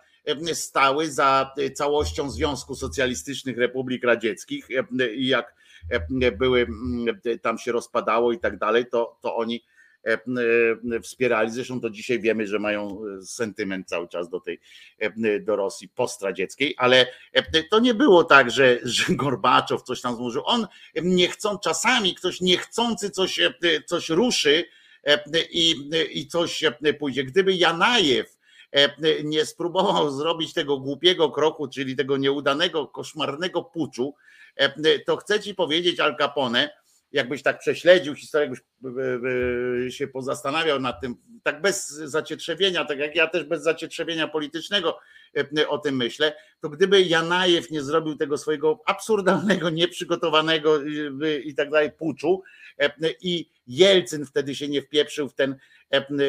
stały 0.53 1.11
za 1.11 1.55
całością 1.75 2.31
Związku 2.31 2.75
Socjalistycznych 2.75 3.59
Republik 3.59 4.05
Radzieckich 4.05 4.69
i 5.17 5.29
jak 5.29 5.57
E, 5.91 6.33
były, 6.33 6.61
mm, 6.61 7.21
tam 7.43 7.59
się 7.59 7.73
rozpadało 7.73 8.33
i 8.33 8.39
tak 8.39 8.59
dalej, 8.59 8.87
to, 8.87 9.19
to 9.21 9.37
oni 9.37 9.57
e, 9.57 9.61
e, 9.61 9.76
wspierali. 11.03 11.51
Zresztą 11.51 11.81
to 11.81 11.91
dzisiaj 11.91 12.21
wiemy, 12.21 12.47
że 12.47 12.59
mają 12.59 13.01
sentyment 13.25 13.89
cały 13.89 14.09
czas 14.09 14.29
do 14.29 14.41
tej 14.41 14.61
do 15.41 15.57
Rosji 15.57 15.89
postradzieckiej, 15.89 16.75
ale 16.79 17.07
to 17.71 17.79
nie 17.79 17.95
było 17.95 18.25
tak, 18.25 18.51
że, 18.51 18.79
że 18.83 19.05
Gorbaczow 19.15 19.83
coś 19.83 20.01
tam 20.01 20.17
złożył. 20.17 20.43
On 20.45 20.67
nie 21.03 21.29
chcą, 21.29 21.59
czasami 21.59 22.15
ktoś 22.15 22.41
niechcący 22.41 23.11
coś, 23.11 23.41
coś 23.87 24.09
ruszy 24.09 24.65
i, 25.51 25.91
i 26.11 26.27
coś 26.27 26.65
pójdzie. 26.99 27.25
Gdyby 27.25 27.55
Janajew 27.55 28.37
nie 29.25 29.47
spróbował 29.47 30.11
zrobić 30.11 30.53
tego 30.53 30.79
głupiego 30.79 31.31
kroku, 31.31 31.69
czyli 31.69 31.97
tego 31.97 32.17
nieudanego, 32.17 32.87
koszmarnego 32.87 33.63
puczu, 33.63 34.15
E, 34.57 34.99
to 34.99 35.17
chcę 35.17 35.41
ci 35.41 35.55
powiedzieć, 35.55 36.01
Al 36.01 36.17
Capone, 36.17 36.71
jakbyś 37.13 37.43
tak 37.43 37.59
prześledził 37.59 38.15
historię, 38.15 38.49
jakbyś 38.49 38.61
e, 38.85 39.87
e, 39.87 39.91
się 39.91 40.09
pozastanawiał 40.09 40.81
nad 40.81 41.01
tym, 41.01 41.15
tak 41.43 41.61
bez 41.61 41.89
zacietrzewienia, 41.89 42.85
tak 42.85 42.99
jak 42.99 43.17
ja 43.17 43.27
też 43.27 43.45
bez 43.45 43.63
zacietrzewienia 43.63 44.29
politycznego 44.29 44.99
o 45.69 45.79
tym 45.79 45.97
myślę, 45.97 46.33
to 46.61 46.69
gdyby 46.69 47.03
Janajew 47.03 47.71
nie 47.71 47.83
zrobił 47.83 48.17
tego 48.17 48.39
swojego 48.39 48.81
absurdalnego, 48.87 49.71
nieprzygotowanego 49.71 50.81
i 51.45 51.55
tak 51.55 51.71
dalej 51.71 51.93
puczu 51.93 52.43
i 53.21 53.49
Jelcyn 53.67 54.27
wtedy 54.27 54.55
się 54.55 54.69
nie 54.69 54.83
wpieprzył 54.83 55.29
w 55.29 55.35
ten, 55.35 55.57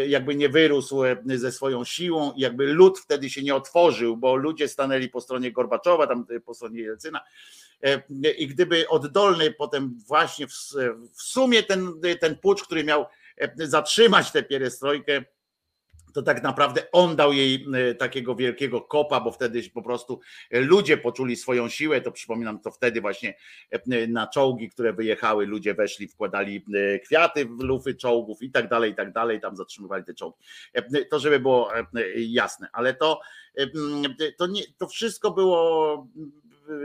jakby 0.07 0.35
nie 0.35 0.49
wyrósł 0.49 1.01
ze 1.25 1.51
swoją 1.51 1.85
siłą, 1.85 2.33
jakby 2.37 2.73
lud 2.73 2.99
wtedy 2.99 3.29
się 3.29 3.43
nie 3.43 3.55
otworzył, 3.55 4.17
bo 4.17 4.35
ludzie 4.35 4.67
stanęli 4.67 5.09
po 5.09 5.21
stronie 5.21 5.51
Gorbaczowa, 5.51 6.07
tam 6.07 6.25
po 6.45 6.53
stronie 6.53 6.81
Jelcyna, 6.81 7.21
E, 7.83 8.01
I 8.31 8.47
gdyby 8.47 8.89
oddolny 8.89 9.51
potem 9.51 9.97
właśnie 10.07 10.47
w, 10.47 11.21
sumie 11.21 11.63
ten, 11.63 11.93
ten 12.19 12.35
pucz, 12.37 12.63
który 12.63 12.83
miał 12.83 13.05
e, 13.37 13.67
zatrzymać 13.67 14.31
tę 14.31 14.43
pierestrojkę, 14.43 15.23
to 16.17 16.21
tak 16.23 16.43
naprawdę 16.43 16.91
on 16.91 17.15
dał 17.15 17.33
jej 17.33 17.65
e, 17.73 17.95
takiego 17.95 18.35
wielkiego 18.35 18.81
kopa, 18.81 19.19
bo 19.19 19.31
wtedy 19.31 19.69
po 19.73 19.81
prostu 19.81 20.19
ludzie 20.51 20.97
poczuli 20.97 21.35
swoją 21.35 21.69
siłę. 21.69 22.01
To 22.01 22.11
przypominam, 22.11 22.59
to 22.59 22.71
wtedy 22.71 23.01
właśnie 23.01 23.37
na 24.07 24.27
czołgi, 24.27 24.69
które 24.69 24.93
wyjechały, 24.93 25.45
ludzie 25.45 25.73
weszli, 25.73 26.07
wkładali 26.07 26.65
kwiaty 27.03 27.45
w 27.45 27.59
lufy 27.59 27.95
czołgów 27.95 28.41
i 28.41 28.51
tak 28.51 28.69
dalej, 28.69 28.91
i 28.91 28.95
tak 28.95 29.13
dalej, 29.13 29.41
tam 29.41 29.55
zatrzymywali 29.55 30.03
te 30.03 30.13
czołgi. 30.13 30.37
To, 31.09 31.19
żeby 31.19 31.39
było 31.39 31.71
jasne, 32.15 32.67
ale 32.73 32.93
to, 32.93 33.21
to, 34.37 34.47
nie, 34.47 34.61
to 34.77 34.87
wszystko 34.87 35.31
było 35.31 36.07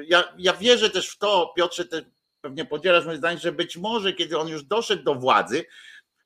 ja, 0.06 0.34
ja 0.38 0.52
wierzę 0.52 0.90
też 0.90 1.08
w 1.08 1.18
to, 1.18 1.52
Piotrze, 1.56 1.84
ty 1.84 2.04
pewnie 2.40 2.64
podzielasz 2.64 3.04
moje 3.04 3.18
zdanie, 3.18 3.38
że 3.38 3.52
być 3.52 3.76
może 3.76 4.12
kiedy 4.12 4.38
on 4.38 4.48
już 4.48 4.64
doszedł 4.64 5.02
do 5.02 5.14
władzy, 5.14 5.64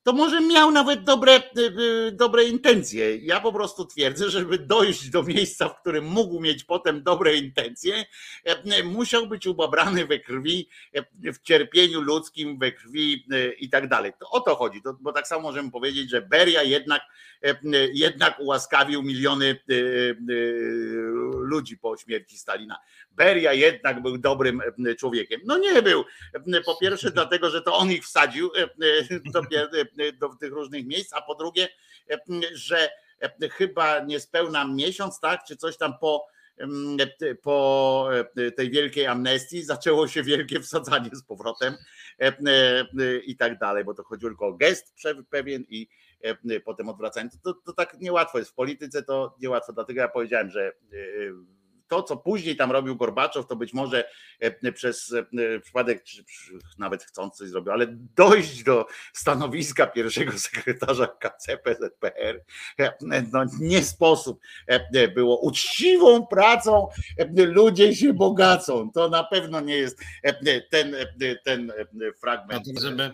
to 0.07 0.13
może 0.13 0.41
miał 0.41 0.71
nawet 0.71 1.05
dobre, 1.05 1.37
y, 1.37 1.61
y, 2.09 2.13
dobre 2.13 2.45
intencje. 2.45 3.17
Ja 3.17 3.41
po 3.41 3.53
prostu 3.53 3.85
twierdzę, 3.85 4.31
żeby 4.31 4.59
dojść 4.59 5.11
do 5.11 5.23
miejsca, 5.23 5.69
w 5.69 5.81
którym 5.81 6.05
mógł 6.05 6.41
mieć 6.41 6.65
potem 6.65 7.03
dobre 7.03 7.37
intencje, 7.37 8.05
e, 8.45 8.83
musiał 8.83 9.27
być 9.27 9.47
ubabrany 9.47 10.07
we 10.07 10.19
krwi, 10.19 10.69
e, 10.93 11.33
w 11.33 11.43
cierpieniu 11.43 12.01
ludzkim, 12.01 12.59
we 12.59 12.73
krwi 12.73 13.27
e, 13.33 13.53
i 13.53 13.69
tak 13.69 13.89
dalej. 13.89 14.13
To 14.19 14.31
o 14.31 14.41
to 14.41 14.55
chodzi, 14.55 14.83
bo 15.01 15.13
tak 15.13 15.29
samo 15.29 15.43
możemy 15.43 15.71
powiedzieć, 15.71 16.11
że 16.11 16.23
Beria 16.23 16.63
jednak, 16.63 17.03
jednak 17.93 18.41
ułaskawił 18.41 19.03
miliony 19.03 19.57
ludzi 21.41 21.79
po 21.79 21.97
śmierci 21.97 22.39
Stalina. 22.39 22.79
Beria 23.17 23.53
jednak 23.53 24.03
był 24.03 24.19
dobrym 24.19 24.63
człowiekiem. 24.99 25.41
No 25.45 25.59
nie 25.59 25.83
był. 25.83 26.05
Po 26.67 26.77
pierwsze 26.77 27.11
dlatego, 27.21 27.51
że 27.51 27.63
to 27.63 27.77
on 27.77 27.93
ich 27.93 28.05
wsadził 28.05 28.51
do 29.33 29.43
do 30.19 30.29
tych 30.29 30.53
różnych 30.53 30.87
miejsc, 30.87 31.13
a 31.13 31.23
po 31.23 31.35
drugie, 31.35 31.69
że 32.53 32.91
chyba 33.53 34.01
niespełna 34.01 34.65
miesiąc, 34.65 35.21
tak, 35.21 35.45
czy 35.45 35.57
coś 35.57 35.77
tam 35.77 35.99
po, 35.99 36.27
po 37.43 38.09
tej 38.57 38.71
wielkiej 38.71 39.07
amnestii 39.07 39.63
zaczęło 39.63 40.09
się 40.09 40.23
wielkie 40.23 40.61
wsadzanie 40.61 41.11
z 41.13 41.23
powrotem 41.23 41.75
i 43.27 43.37
tak 43.37 43.59
dalej, 43.59 43.85
bo 43.85 43.95
to 43.95 44.05
chodziło 44.05 44.31
tylko 44.31 44.47
o 44.47 44.53
gest 44.53 44.95
pewien 45.31 45.65
i 45.69 45.89
potem 46.65 46.89
odwracanie. 46.89 47.31
To, 47.31 47.39
to, 47.55 47.61
to 47.61 47.73
tak 47.73 48.01
niełatwo 48.01 48.39
jest 48.39 48.51
w 48.51 48.55
polityce, 48.55 49.03
to 49.03 49.37
niełatwo, 49.41 49.73
dlatego 49.73 50.01
ja 50.01 50.09
powiedziałem, 50.09 50.51
że 50.51 50.73
to, 51.89 52.03
co 52.03 52.17
później 52.17 52.57
tam 52.57 52.73
robił 52.73 52.97
Gorbaczow, 52.97 53.47
to 53.47 53.57
być 53.57 53.73
może 53.73 54.09
e, 54.41 54.73
przez 54.73 55.13
e, 55.13 55.61
przypadek, 55.61 56.05
czy 56.05 56.25
nawet 56.79 57.05
chcąc 57.05 57.35
coś 57.35 57.49
zrobił, 57.49 57.73
ale 57.73 57.87
dojść 58.17 58.63
do 58.63 58.87
stanowiska 59.13 59.87
pierwszego 59.87 60.39
sekretarza 60.49 61.07
KCP 61.07 61.75
ZPR, 61.75 62.45
e, 62.79 62.93
no 63.33 63.45
nie 63.61 63.85
sposób 63.85 64.41
było. 65.15 65.41
Uczciwą 65.41 66.27
pracą 66.27 66.89
ludzie 67.37 67.95
się 67.95 68.13
bogacą. 68.13 68.91
To 68.95 69.09
na 69.09 69.25
pewno 69.25 69.61
nie 69.61 69.77
jest 69.77 70.01
ten, 70.71 70.97
ten 71.45 71.73
fragment. 72.21 72.67
Żeby, 72.81 73.11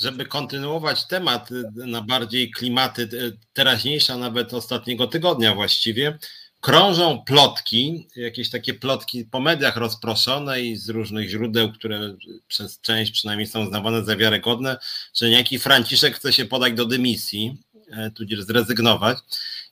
żeby 0.00 0.24
kontynuować 0.24 1.06
temat 1.06 1.48
na 1.74 2.02
bardziej 2.02 2.50
klimaty 2.50 3.08
teraźniejsza, 3.52 4.16
nawet 4.16 4.54
ostatniego 4.54 5.06
tygodnia 5.06 5.54
właściwie, 5.54 6.18
krążą 6.64 7.22
plotki, 7.26 8.08
jakieś 8.16 8.50
takie 8.50 8.74
plotki 8.74 9.24
po 9.24 9.40
mediach 9.40 9.76
rozproszone 9.76 10.60
i 10.60 10.76
z 10.76 10.88
różnych 10.88 11.28
źródeł, 11.28 11.72
które 11.72 12.16
przez 12.48 12.80
część 12.80 13.12
przynajmniej 13.12 13.46
są 13.46 13.62
uznawane 13.62 14.04
za 14.04 14.16
wiarygodne, 14.16 14.76
że 15.14 15.28
niejaki 15.28 15.58
Franciszek 15.58 16.16
chce 16.16 16.32
się 16.32 16.44
podać 16.44 16.74
do 16.74 16.84
dymisji, 16.84 17.56
e, 17.90 18.10
tudzież 18.10 18.42
zrezygnować. 18.42 19.18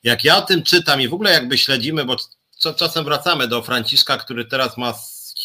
Jak 0.03 0.25
ja 0.25 0.37
o 0.37 0.43
tym 0.43 0.63
czytam 0.63 1.01
i 1.01 1.09
w 1.09 1.15
ogóle 1.15 1.33
jakby 1.33 1.59
śledzimy, 1.59 2.05
bo 2.05 2.17
czasem 2.77 3.05
wracamy 3.05 3.49
do 3.49 3.63
Franciszka, 3.63 4.17
który 4.17 4.45
teraz 4.45 4.77
ma 4.79 4.95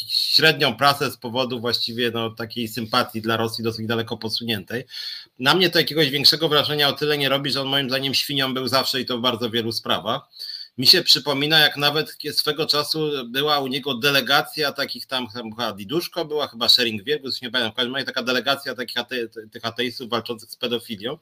średnią 0.07 0.75
prasę 0.75 1.11
z 1.11 1.17
powodu 1.17 1.59
właściwie 1.59 2.11
no, 2.11 2.29
takiej 2.29 2.67
sympatii 2.67 3.21
dla 3.21 3.37
Rosji 3.37 3.63
dosyć 3.63 3.87
daleko 3.87 4.17
posuniętej. 4.17 4.83
Na 5.39 5.53
mnie 5.53 5.69
to 5.69 5.79
jakiegoś 5.79 6.09
większego 6.09 6.49
wrażenia 6.49 6.87
o 6.87 6.93
tyle 6.93 7.17
nie 7.17 7.29
robi, 7.29 7.51
że 7.51 7.61
on 7.61 7.67
moim 7.67 7.89
zdaniem 7.89 8.13
świnią 8.13 8.53
był 8.53 8.67
zawsze 8.67 9.01
i 9.01 9.05
to 9.05 9.17
w 9.17 9.21
bardzo 9.21 9.49
wielu 9.49 9.71
sprawach 9.71 10.21
mi 10.77 10.87
się 10.87 11.03
przypomina, 11.03 11.59
jak 11.59 11.77
nawet 11.77 12.17
swego 12.31 12.65
czasu 12.65 13.11
była 13.25 13.59
u 13.59 13.67
niego 13.67 13.93
delegacja 13.93 14.71
takich 14.71 15.05
tam, 15.05 15.27
tam 15.33 15.51
chyba 15.51 15.73
Diduszko 15.73 16.25
była, 16.25 16.47
chyba 16.47 16.69
Sharing 16.69 17.03
Wiergus, 17.03 17.41
nie 17.41 17.51
pamiętam, 17.51 17.73
w 17.73 17.75
każdym 17.75 17.95
razie 17.95 18.05
taka 18.05 18.23
delegacja 18.23 18.75
takich 18.75 18.97
ate, 18.97 19.15
tych 19.51 19.65
ateistów 19.65 20.09
walczących 20.09 20.51
z 20.51 20.55
pedofilią. 20.55 21.17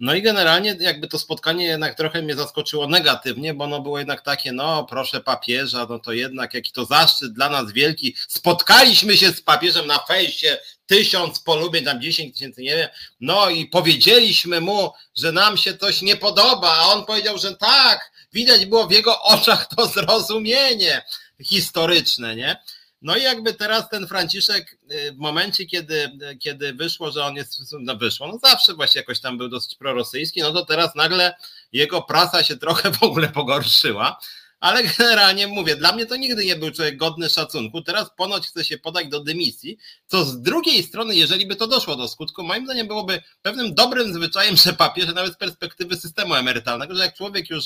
No 0.00 0.14
i 0.14 0.22
generalnie 0.22 0.76
jakby 0.80 1.08
to 1.08 1.18
spotkanie 1.18 1.66
jednak 1.66 1.94
trochę 1.94 2.22
mnie 2.22 2.34
zaskoczyło 2.34 2.88
negatywnie, 2.88 3.54
bo 3.54 3.64
ono 3.64 3.80
było 3.80 3.98
jednak 3.98 4.22
takie, 4.22 4.52
no 4.52 4.84
proszę 4.84 5.20
papieża, 5.20 5.86
no 5.90 5.98
to 5.98 6.12
jednak 6.12 6.54
jaki 6.54 6.72
to 6.72 6.84
zaszczyt 6.84 7.32
dla 7.32 7.48
nas 7.48 7.72
wielki. 7.72 8.16
Spotkaliśmy 8.28 9.16
się 9.16 9.32
z 9.32 9.42
papieżem 9.42 9.86
na 9.86 9.98
fejsie, 9.98 10.58
tysiąc 10.86 11.40
polubień, 11.40 11.84
tam 11.84 12.00
dziesięć 12.00 12.34
tysięcy, 12.34 12.62
nie 12.62 12.76
wiem. 12.76 12.88
No 13.20 13.50
i 13.50 13.66
powiedzieliśmy 13.66 14.60
mu, 14.60 14.90
że 15.16 15.32
nam 15.32 15.56
się 15.56 15.76
coś 15.76 16.02
nie 16.02 16.16
podoba, 16.16 16.76
a 16.76 16.86
on 16.86 17.04
powiedział, 17.04 17.38
że 17.38 17.56
tak, 17.56 18.13
widać 18.34 18.66
było 18.66 18.86
w 18.86 18.92
jego 18.92 19.22
oczach 19.22 19.66
to 19.76 19.86
zrozumienie 19.86 21.04
historyczne, 21.42 22.36
nie? 22.36 22.56
No 23.02 23.16
i 23.16 23.22
jakby 23.22 23.54
teraz 23.54 23.88
ten 23.88 24.06
Franciszek 24.06 24.78
y, 24.92 25.12
w 25.12 25.18
momencie, 25.18 25.66
kiedy, 25.66 26.10
kiedy 26.40 26.72
wyszło, 26.72 27.10
że 27.10 27.24
on 27.24 27.36
jest, 27.36 27.60
no 27.80 27.96
wyszło, 27.96 28.28
no 28.28 28.38
zawsze 28.42 28.74
właśnie 28.74 29.00
jakoś 29.00 29.20
tam 29.20 29.38
był 29.38 29.48
dosyć 29.48 29.74
prorosyjski, 29.74 30.40
no 30.40 30.52
to 30.52 30.66
teraz 30.66 30.94
nagle 30.94 31.34
jego 31.72 32.02
prasa 32.02 32.44
się 32.44 32.56
trochę 32.56 32.92
w 32.92 33.02
ogóle 33.02 33.28
pogorszyła, 33.28 34.20
ale 34.60 34.82
generalnie 34.98 35.46
mówię, 35.46 35.76
dla 35.76 35.92
mnie 35.92 36.06
to 36.06 36.16
nigdy 36.16 36.44
nie 36.44 36.56
był 36.56 36.70
człowiek 36.70 36.96
godny 36.96 37.30
szacunku, 37.30 37.82
teraz 37.82 38.10
ponoć 38.16 38.46
chce 38.46 38.64
się 38.64 38.78
podać 38.78 39.08
do 39.08 39.20
dymisji, 39.20 39.78
co 40.06 40.24
z 40.24 40.42
drugiej 40.42 40.82
strony, 40.82 41.16
jeżeli 41.16 41.46
by 41.46 41.56
to 41.56 41.66
doszło 41.66 41.96
do 41.96 42.08
skutku, 42.08 42.42
moim 42.42 42.64
zdaniem 42.64 42.86
byłoby 42.86 43.22
pewnym 43.42 43.74
dobrym 43.74 44.14
zwyczajem, 44.14 44.56
że 44.56 44.72
papieże 44.72 45.12
nawet 45.12 45.34
z 45.34 45.36
perspektywy 45.36 45.96
systemu 45.96 46.34
emerytalnego, 46.34 46.94
że 46.94 47.04
jak 47.04 47.16
człowiek 47.16 47.50
już 47.50 47.64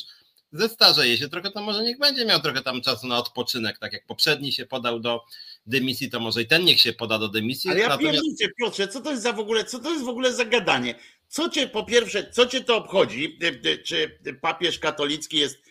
zestarzeje 0.53 1.19
się 1.19 1.29
trochę, 1.29 1.51
to 1.51 1.62
może 1.62 1.83
niech 1.83 1.99
będzie 1.99 2.25
miał 2.25 2.41
trochę 2.41 2.62
tam 2.62 2.81
czasu 2.81 3.07
na 3.07 3.19
odpoczynek, 3.19 3.79
tak 3.79 3.93
jak 3.93 4.07
poprzedni 4.07 4.53
się 4.53 4.66
podał 4.66 5.01
do 5.01 5.25
dymisji, 5.66 6.11
to 6.11 6.20
może 6.20 6.43
i 6.43 6.47
ten 6.47 6.65
niech 6.65 6.81
się 6.81 6.93
poda 6.93 7.19
do 7.19 7.29
dymisji. 7.29 7.70
Ale 7.70 7.81
ja 7.81 7.89
Natomiast... 7.89 8.15
pierniczę, 8.15 8.49
Piotrze, 8.59 8.89
co 8.89 9.01
to 9.01 9.11
jest 9.11 9.23
za 9.23 9.33
w 9.33 9.39
ogóle, 9.39 9.65
co 9.65 9.79
to 9.79 9.91
jest 9.91 10.05
w 10.05 10.09
ogóle 10.09 10.33
za 10.33 10.45
gadanie? 10.45 10.95
Co 11.29 11.49
cię 11.49 11.69
po 11.69 11.85
pierwsze, 11.85 12.31
co 12.31 12.47
cię 12.47 12.65
to 12.65 12.77
obchodzi, 12.77 13.39
czy 13.85 14.19
papież 14.41 14.79
katolicki 14.79 15.37
jest 15.37 15.68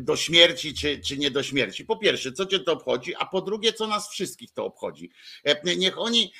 do 0.00 0.16
śmierci, 0.16 0.74
czy, 0.74 0.98
czy 0.98 1.18
nie 1.18 1.30
do 1.30 1.42
śmierci. 1.42 1.84
Po 1.84 1.96
pierwsze, 1.96 2.32
co 2.32 2.46
cię 2.46 2.60
to 2.60 2.72
obchodzi, 2.72 3.14
a 3.14 3.26
po 3.26 3.40
drugie, 3.40 3.72
co 3.72 3.86
nas 3.86 4.10
wszystkich 4.10 4.52
to 4.52 4.64
obchodzi. 4.64 5.10
E, 5.44 5.76
niech 5.76 5.98
oni, 5.98 6.32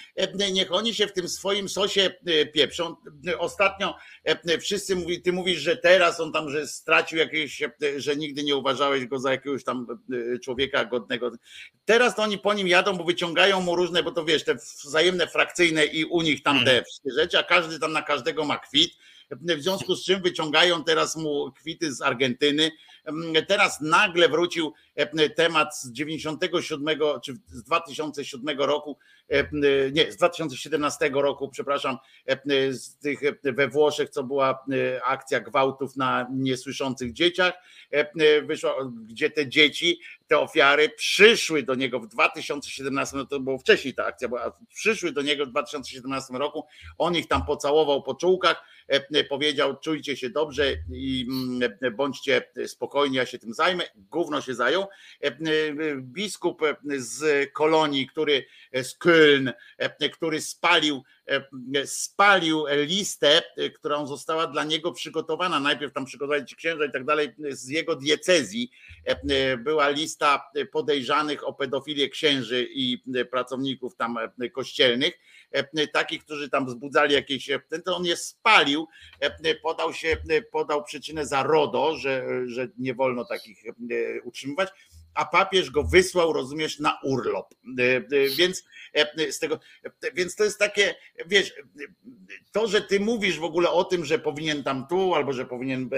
niech 0.52 0.72
oni 0.72 0.94
się 0.94 1.06
w 1.06 1.12
tym 1.12 1.28
swoim 1.28 1.68
sosie 1.68 2.10
pieprzą. 2.52 2.96
Ostatnio 3.38 3.94
wszyscy 4.60 4.96
mówi, 4.96 5.22
ty 5.22 5.32
mówisz, 5.32 5.58
że 5.58 5.76
teraz 5.76 6.20
on 6.20 6.32
tam, 6.32 6.50
że 6.50 6.66
stracił 6.66 7.18
jakieś, 7.18 7.62
że 7.96 8.16
nigdy 8.16 8.42
nie 8.42 8.56
uważałeś 8.56 9.06
go 9.06 9.18
za 9.18 9.30
jakiegoś 9.30 9.64
tam 9.64 9.86
człowieka 10.44 10.84
godnego. 10.84 11.30
Teraz 11.84 12.16
to 12.16 12.22
oni 12.22 12.38
po 12.38 12.54
nim 12.54 12.68
jadą, 12.68 12.96
bo 12.96 13.04
wyciągają 13.04 13.60
mu 13.60 13.76
różne, 13.76 14.02
bo 14.02 14.10
to 14.10 14.24
wiesz, 14.24 14.44
te 14.44 14.54
wzajemne 14.54 15.26
frakcyjne 15.26 15.86
i 15.86 16.04
u 16.04 16.22
nich 16.22 16.42
tam 16.42 16.56
te 16.56 16.70
mhm. 16.70 16.84
wszystkie 16.84 17.10
rzeczy, 17.10 17.38
a 17.38 17.42
każdy 17.42 17.78
tam 17.78 17.92
na 17.92 18.02
każdego 18.02 18.44
ma 18.44 18.58
kwit 18.58 18.92
w 19.30 19.62
związku 19.62 19.94
z 19.94 20.04
czym 20.04 20.22
wyciągają 20.22 20.84
teraz 20.84 21.16
mu 21.16 21.52
kwity 21.52 21.94
z 21.94 22.02
Argentyny. 22.02 22.70
Teraz 23.48 23.80
nagle 23.80 24.28
wrócił 24.28 24.72
e, 24.94 25.30
temat 25.30 25.78
z 25.78 25.92
97 25.92 26.98
czy 27.24 27.34
z 27.46 27.62
2007 27.62 28.58
roku, 28.58 28.98
e, 29.28 29.48
nie, 29.92 30.12
z 30.12 30.16
2017 30.16 31.10
roku, 31.14 31.48
przepraszam, 31.48 31.98
e, 32.26 32.72
z 32.72 32.96
tych 32.96 33.20
we 33.42 33.68
Włoszech, 33.68 34.10
co 34.10 34.24
była 34.24 34.64
akcja 35.04 35.40
gwałtów 35.40 35.96
na 35.96 36.26
niesłyszących 36.32 37.12
dzieciach, 37.12 37.54
wyszła, 38.46 38.74
gdzie 39.06 39.30
te 39.30 39.48
dzieci, 39.48 40.00
te 40.26 40.38
ofiary 40.38 40.88
przyszły 40.88 41.62
do 41.62 41.74
niego 41.74 42.00
w 42.00 42.06
2017, 42.06 43.16
no 43.16 43.26
to 43.26 43.40
było 43.40 43.58
wcześniej 43.58 43.94
ta 43.94 44.04
akcja, 44.04 44.28
bo 44.28 44.38
przyszły 44.74 45.12
do 45.12 45.22
niego 45.22 45.46
w 45.46 45.50
2017 45.50 46.34
roku, 46.34 46.64
on 46.98 47.16
ich 47.16 47.28
tam 47.28 47.46
pocałował 47.46 48.02
po 48.02 48.14
czołkach, 48.14 48.64
powiedział 49.28 49.76
czujcie 49.76 50.16
się 50.16 50.30
dobrze 50.30 50.72
i 50.92 51.26
mm, 51.28 51.96
bądźcie 51.96 52.42
spokojni, 52.66 53.16
ja 53.16 53.26
się 53.26 53.38
tym 53.38 53.54
zajmę, 53.54 53.84
gówno 53.96 54.40
się 54.40 54.54
zajął. 54.54 54.86
Biskup 56.00 56.62
z 56.96 57.50
kolonii, 57.52 58.06
który 58.06 58.46
z 58.72 58.98
Köln, 58.98 59.52
który 60.12 60.40
spalił 60.40 61.02
spalił 61.84 62.64
listę, 62.86 63.42
którą 63.74 64.06
została 64.06 64.46
dla 64.46 64.64
niego 64.64 64.92
przygotowana. 64.92 65.60
Najpierw 65.60 65.92
tam 65.92 66.04
przygotowali 66.04 66.46
ci 66.46 66.56
księża 66.56 66.84
i 66.84 66.92
tak 66.92 67.04
dalej, 67.04 67.34
z 67.50 67.68
jego 67.68 67.96
diecezji 67.96 68.70
była 69.58 69.88
lista 69.88 70.50
podejrzanych 70.72 71.48
o 71.48 71.52
pedofilię 71.52 72.08
księży 72.08 72.68
i 72.70 73.02
pracowników 73.30 73.96
tam 73.96 74.18
kościelnych, 74.52 75.18
takich, 75.92 76.24
którzy 76.24 76.50
tam 76.50 76.66
wzbudzali 76.66 77.14
jakieś, 77.14 77.50
ten 77.68 77.82
to 77.82 77.96
on 77.96 78.04
je 78.04 78.16
spalił, 78.16 78.86
podał 79.62 79.92
się, 79.92 80.16
podał 80.52 80.84
przyczynę 80.84 81.26
za 81.26 81.42
RODO, 81.42 81.96
że, 81.96 82.26
że 82.46 82.68
nie 82.78 82.94
wolno 82.94 83.24
takich 83.24 83.64
utrzymywać 84.24 84.70
a 85.16 85.24
papież 85.24 85.70
go 85.70 85.82
wysłał, 85.82 86.32
rozumiesz, 86.32 86.78
na 86.78 86.98
urlop. 87.02 87.54
E, 87.78 87.96
e, 87.96 88.02
więc 88.36 88.64
e, 88.94 89.32
z 89.32 89.38
tego, 89.38 89.60
więc 90.14 90.36
to 90.36 90.44
jest 90.44 90.58
takie, 90.58 90.94
wiesz, 91.26 91.54
to, 92.52 92.66
że 92.66 92.80
ty 92.80 93.00
mówisz 93.00 93.38
w 93.38 93.44
ogóle 93.44 93.70
o 93.70 93.84
tym, 93.84 94.04
że 94.04 94.18
powinien 94.18 94.62
tam 94.62 94.86
tu, 94.86 95.14
albo 95.14 95.32
że 95.32 95.46
powinien 95.46 95.90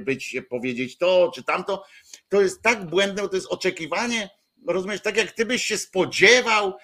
być, 0.00 0.36
powiedzieć 0.50 0.98
to, 0.98 1.32
czy 1.34 1.44
tamto, 1.44 1.84
to 2.28 2.40
jest 2.40 2.62
tak 2.62 2.86
błędne, 2.86 3.22
bo 3.22 3.28
to 3.28 3.36
jest 3.36 3.50
oczekiwanie, 3.50 4.30
rozumiesz, 4.66 5.00
tak 5.00 5.16
jak 5.16 5.32
ty 5.32 5.46
byś 5.46 5.64
się 5.64 5.78
spodziewał, 5.78 6.76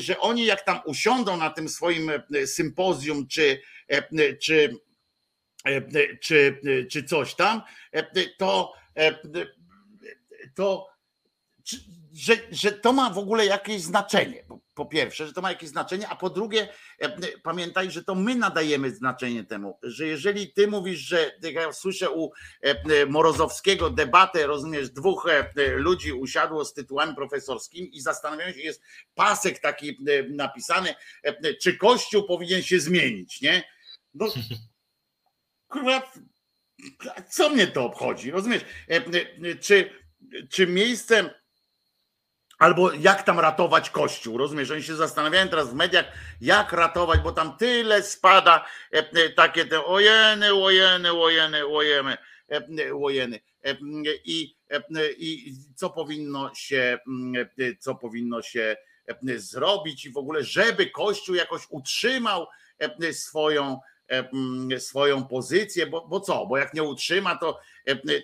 że 0.00 0.18
oni 0.18 0.44
jak 0.44 0.64
tam 0.64 0.80
usiądą 0.84 1.36
na 1.36 1.50
tym 1.50 1.68
swoim 1.68 2.10
sympozjum, 2.46 3.26
czy, 3.26 3.60
czy, 4.42 4.76
czy, 6.20 6.60
czy 6.90 7.04
coś 7.04 7.34
tam, 7.34 7.62
to, 8.38 8.72
to 10.54 10.86
że, 12.18 12.36
że 12.50 12.72
to 12.72 12.92
ma 12.92 13.10
w 13.10 13.18
ogóle 13.18 13.46
jakieś 13.46 13.82
znaczenie. 13.82 14.44
Po 14.74 14.86
pierwsze, 14.86 15.26
że 15.26 15.32
to 15.32 15.40
ma 15.40 15.50
jakieś 15.50 15.68
znaczenie, 15.68 16.08
a 16.08 16.16
po 16.16 16.30
drugie, 16.30 16.68
e, 16.98 17.38
pamiętaj, 17.42 17.90
że 17.90 18.04
to 18.04 18.14
my 18.14 18.34
nadajemy 18.34 18.90
znaczenie 18.90 19.44
temu, 19.44 19.78
że 19.82 20.06
jeżeli 20.06 20.52
ty 20.52 20.66
mówisz, 20.66 21.00
że 21.00 21.32
ja 21.42 21.72
słyszę 21.72 22.10
u 22.10 22.30
e, 22.62 23.06
Morozowskiego 23.06 23.90
debatę, 23.90 24.46
rozumiesz, 24.46 24.90
dwóch 24.90 25.28
e, 25.28 25.68
ludzi 25.76 26.12
usiadło 26.12 26.64
z 26.64 26.74
tytułami 26.74 27.14
profesorskimi 27.14 27.96
i 27.96 28.00
zastanawiają 28.00 28.52
się, 28.52 28.60
jest 28.60 28.82
pasek 29.14 29.58
taki 29.58 29.98
napisany, 30.28 30.94
czy 31.62 31.76
Kościół 31.76 32.26
powinien 32.26 32.62
się 32.62 32.80
zmienić, 32.80 33.40
nie? 33.40 33.64
No, 34.14 34.26
kurwa, 35.70 36.12
co 37.30 37.50
mnie 37.50 37.66
to 37.66 37.84
obchodzi, 37.84 38.30
rozumiesz? 38.30 38.62
Czy, 39.60 39.90
czy 40.50 40.66
miejscem 40.66 41.30
Albo 42.58 42.92
jak 42.92 43.22
tam 43.22 43.40
ratować 43.40 43.90
Kościół, 43.90 44.38
rozumiesz? 44.38 44.70
Oni 44.70 44.82
się 44.82 44.96
zastanawiają 44.96 45.48
teraz 45.48 45.70
w 45.70 45.74
mediach, 45.74 46.04
jak 46.40 46.72
ratować, 46.72 47.20
bo 47.20 47.32
tam 47.32 47.56
tyle 47.56 48.02
spada 48.02 48.66
e, 48.92 48.98
e, 48.98 49.30
takie 49.30 49.64
te 49.64 49.84
ojeny, 49.84 50.54
ojeny, 50.54 51.12
ojeny, 51.12 51.66
ojemy, 51.66 52.16
e, 52.52 52.94
ojeny. 53.02 53.40
I, 54.24 54.56
I 55.18 55.54
co 55.76 55.90
powinno 55.90 56.54
się, 56.54 56.98
mm, 57.08 57.48
co 57.78 57.94
powinno 57.94 58.42
się 58.42 58.76
zrobić 59.36 60.04
i 60.04 60.12
w 60.12 60.16
ogóle, 60.16 60.44
żeby 60.44 60.90
Kościół 60.90 61.34
jakoś 61.34 61.62
utrzymał 61.70 62.46
swoją, 63.12 63.80
swoją 64.78 65.24
pozycję, 65.24 65.86
bo, 65.86 66.08
bo 66.08 66.20
co? 66.20 66.46
Bo 66.46 66.58
jak 66.58 66.74
nie 66.74 66.82
utrzyma, 66.82 67.36
to, 67.36 67.58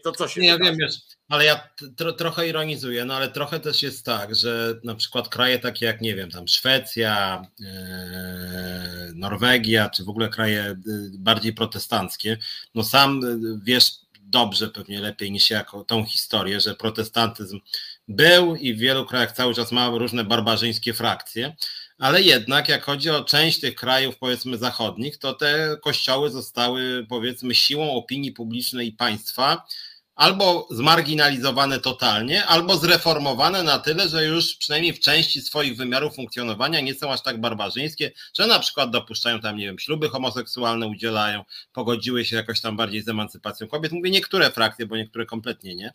to 0.04 0.12
co 0.12 0.28
się 0.28 0.40
Nie, 0.40 0.48
ja 0.48 0.58
wiem, 0.58 0.76
wiesz, 0.76 0.94
ale 1.28 1.44
ja 1.44 1.68
tro, 1.96 2.12
trochę 2.12 2.48
ironizuję, 2.48 3.04
no 3.04 3.14
ale 3.14 3.28
trochę 3.28 3.60
też 3.60 3.82
jest 3.82 4.04
tak, 4.04 4.34
że 4.34 4.74
na 4.84 4.94
przykład 4.94 5.28
kraje 5.28 5.58
takie 5.58 5.86
jak, 5.86 6.00
nie 6.00 6.14
wiem, 6.14 6.30
tam 6.30 6.48
Szwecja, 6.48 7.42
e, 7.64 9.10
Norwegia, 9.14 9.90
czy 9.90 10.04
w 10.04 10.08
ogóle 10.08 10.28
kraje 10.28 10.62
e, 10.62 10.76
bardziej 11.18 11.52
protestanckie, 11.52 12.38
no 12.74 12.84
sam 12.84 13.20
e, 13.24 13.38
wiesz 13.64 14.04
dobrze, 14.20 14.68
pewnie 14.68 15.00
lepiej 15.00 15.32
niż 15.32 15.50
jako 15.50 15.84
tą 15.84 16.04
historię, 16.04 16.60
że 16.60 16.74
protestantyzm 16.74 17.60
był 18.08 18.56
i 18.56 18.74
w 18.74 18.78
wielu 18.78 19.06
krajach 19.06 19.32
cały 19.32 19.54
czas 19.54 19.72
ma 19.72 19.88
różne 19.88 20.24
barbarzyńskie 20.24 20.94
frakcje, 20.94 21.56
ale 21.98 22.22
jednak 22.22 22.68
jak 22.68 22.84
chodzi 22.84 23.10
o 23.10 23.24
część 23.24 23.60
tych 23.60 23.74
krajów 23.74 24.18
powiedzmy 24.18 24.58
zachodnich, 24.58 25.18
to 25.18 25.32
te 25.32 25.76
kościoły 25.82 26.30
zostały 26.30 27.06
powiedzmy 27.08 27.54
siłą 27.54 27.92
opinii 27.92 28.32
publicznej 28.32 28.88
i 28.88 28.92
państwa 28.92 29.66
albo 30.14 30.68
zmarginalizowane 30.70 31.80
totalnie, 31.80 32.46
albo 32.46 32.76
zreformowane 32.76 33.62
na 33.62 33.78
tyle, 33.78 34.08
że 34.08 34.24
już 34.24 34.54
przynajmniej 34.56 34.92
w 34.92 35.00
części 35.00 35.40
swoich 35.40 35.76
wymiarów 35.76 36.14
funkcjonowania 36.14 36.80
nie 36.80 36.94
są 36.94 37.12
aż 37.12 37.22
tak 37.22 37.40
barbarzyńskie, 37.40 38.12
że 38.38 38.46
na 38.46 38.58
przykład 38.58 38.90
dopuszczają 38.90 39.40
tam, 39.40 39.56
nie 39.56 39.66
wiem, 39.66 39.78
śluby 39.78 40.08
homoseksualne 40.08 40.86
udzielają, 40.86 41.44
pogodziły 41.72 42.24
się 42.24 42.36
jakoś 42.36 42.60
tam 42.60 42.76
bardziej 42.76 43.02
z 43.02 43.08
emancypacją 43.08 43.68
kobiet. 43.68 43.92
Mówię 43.92 44.10
niektóre 44.10 44.50
frakcje, 44.50 44.86
bo 44.86 44.96
niektóre 44.96 45.26
kompletnie 45.26 45.74
nie. 45.74 45.92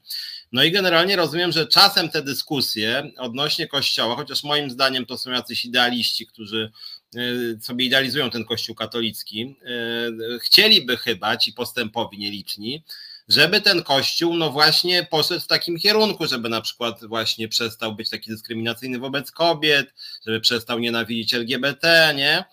No 0.51 0.63
i 0.63 0.71
generalnie 0.71 1.15
rozumiem, 1.15 1.51
że 1.51 1.67
czasem 1.67 2.09
te 2.09 2.21
dyskusje 2.21 3.11
odnośnie 3.17 3.67
Kościoła, 3.67 4.15
chociaż 4.15 4.43
moim 4.43 4.69
zdaniem 4.69 5.05
to 5.05 5.17
są 5.17 5.31
jacyś 5.31 5.65
idealiści, 5.65 6.27
którzy 6.27 6.71
e, 7.15 7.61
sobie 7.61 7.85
idealizują 7.85 8.29
ten 8.29 8.45
Kościół 8.45 8.75
katolicki, 8.75 9.55
e, 10.35 10.39
chcieliby 10.39 10.97
chyba 10.97 11.37
ci 11.37 11.53
postępowi 11.53 12.17
nieliczni, 12.17 12.83
żeby 13.29 13.61
ten 13.61 13.83
kościół, 13.83 14.37
no 14.37 14.51
właśnie, 14.51 15.03
poszedł 15.03 15.41
w 15.41 15.47
takim 15.47 15.79
kierunku, 15.79 16.27
żeby 16.27 16.49
na 16.49 16.61
przykład 16.61 17.05
właśnie 17.05 17.47
przestał 17.47 17.95
być 17.95 18.09
taki 18.09 18.29
dyskryminacyjny 18.29 18.99
wobec 18.99 19.31
kobiet, 19.31 19.93
żeby 20.25 20.39
przestał 20.41 20.79
nienawidzić 20.79 21.33
LGBT, 21.33 22.13
nie? 22.15 22.43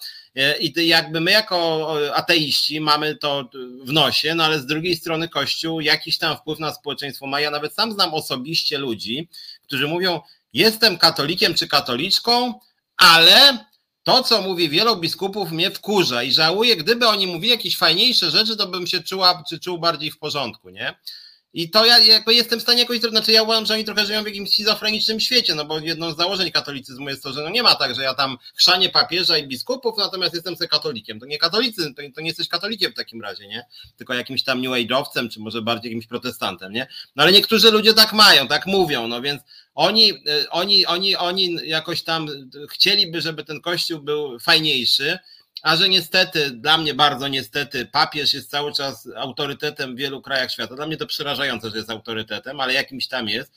I 0.61 0.89
jakby 0.89 1.21
my 1.21 1.31
jako 1.31 1.93
ateiści 2.15 2.81
mamy 2.81 3.17
to 3.17 3.51
w 3.85 3.93
nosie, 3.93 4.35
no 4.35 4.45
ale 4.45 4.61
z 4.61 4.67
drugiej 4.67 4.97
strony 4.97 5.29
Kościół 5.29 5.81
jakiś 5.81 6.19
tam 6.19 6.37
wpływ 6.37 6.59
na 6.59 6.75
społeczeństwo 6.75 7.27
ma. 7.27 7.41
Ja 7.41 7.51
nawet 7.51 7.75
sam 7.75 7.93
znam 7.93 8.15
osobiście 8.15 8.79
ludzi, 8.79 9.29
którzy 9.63 9.89
mówią, 9.89 10.21
jestem 10.53 10.99
katolikiem 10.99 11.55
czy 11.55 11.69
katoliczką, 11.69 12.61
ale 12.97 13.66
to, 14.07 14.23
co 14.23 14.43
mówi 14.43 14.69
wielu 14.69 14.97
biskupów, 14.97 15.53
mnie 15.53 15.71
wkurza 15.71 16.23
i 16.23 16.33
żałuję, 16.33 16.77
gdyby 16.77 17.09
oni 17.09 17.27
mówili 17.27 17.51
jakieś 17.51 17.77
fajniejsze 17.77 18.31
rzeczy, 18.31 18.57
to 18.57 18.67
bym 18.67 18.87
się 18.87 19.03
czuła, 19.03 19.43
czy 19.49 19.61
czuł 19.61 19.79
bardziej 19.79 20.11
w 20.11 20.19
porządku, 20.19 20.71
nie? 20.71 20.95
I 21.57 21.71
to 21.71 21.87
ja 21.87 21.99
jakby 21.99 22.35
jestem 22.35 22.59
w 22.59 22.63
stanie 22.63 22.81
jakoś, 22.81 23.01
znaczy 23.01 23.33
ja 23.33 23.43
uważam, 23.43 23.67
że 23.67 23.75
oni 23.75 23.85
trochę 23.85 24.07
żyją 24.07 24.23
w 24.23 24.27
jakimś 24.27 24.51
schizofrenicznym 24.51 25.21
świecie, 25.21 25.55
no 25.55 25.65
bo 25.65 25.79
jedną 25.79 26.13
z 26.13 26.17
założeń 26.17 26.51
katolicyzmu 26.51 27.09
jest 27.09 27.23
to, 27.23 27.33
że 27.33 27.43
no 27.43 27.51
nie 27.51 27.63
ma 27.63 27.75
tak, 27.75 27.95
że 27.95 28.03
ja 28.03 28.15
tam 28.15 28.39
chrzanie 28.55 28.89
papieża 28.89 29.39
i 29.39 29.49
biskupów, 29.49 29.99
natomiast 29.99 30.35
jestem 30.35 30.57
sobie 30.57 30.69
katolikiem. 30.69 31.21
To 31.21 31.27
nie 31.27 31.39
katolicy, 31.39 31.95
to, 31.95 32.03
to 32.15 32.21
nie 32.21 32.27
jesteś 32.27 32.49
katolikiem 32.49 32.93
w 32.93 32.95
takim 32.95 33.23
razie, 33.23 33.49
nie? 33.49 33.67
Tylko 33.97 34.15
jakimś 34.15 34.43
tam 34.43 34.61
new 34.61 34.71
age'owcem, 34.71 35.29
czy 35.29 35.41
może 35.41 35.63
bardziej 35.63 35.91
jakimś 35.91 36.07
protestantem, 36.07 36.73
nie? 36.73 36.87
No 37.17 37.23
ale 37.23 37.33
niektórzy 37.33 37.71
ludzie 37.71 37.95
tak 37.95 38.13
mają, 38.13 38.49
tak 38.49 38.67
mówią, 38.67 39.09
no 39.09 39.23
więc 39.23 39.43
oni, 39.75 40.11
e, 40.11 40.51
oni, 40.51 40.87
oni, 40.87 41.17
oni 41.17 41.57
jakoś 41.65 42.03
tam 42.03 42.29
chcieliby, 42.71 43.21
żeby 43.21 43.45
ten 43.45 43.61
kościół 43.61 44.01
był 44.01 44.39
fajniejszy, 44.39 45.19
a 45.67 45.77
że 45.77 45.89
niestety, 45.89 46.51
dla 46.51 46.79
mnie 46.79 46.95
bardzo 46.95 47.29
niestety, 47.29 47.87
papież 47.87 48.35
jest 48.35 48.51
cały 48.51 48.73
czas 48.73 49.09
autorytetem 49.17 49.95
w 49.95 49.99
wielu 49.99 50.23
krajach 50.23 50.53
świata. 50.53 50.77
Dla 50.77 50.87
mnie 50.87 50.97
to 50.97 51.07
przerażające, 51.07 51.71
że 51.71 51.77
jest 51.77 51.91
autorytetem, 51.91 52.61
ale 52.61 52.73
jakimś 52.73 53.09
tam 53.09 53.29
jest. 53.29 53.53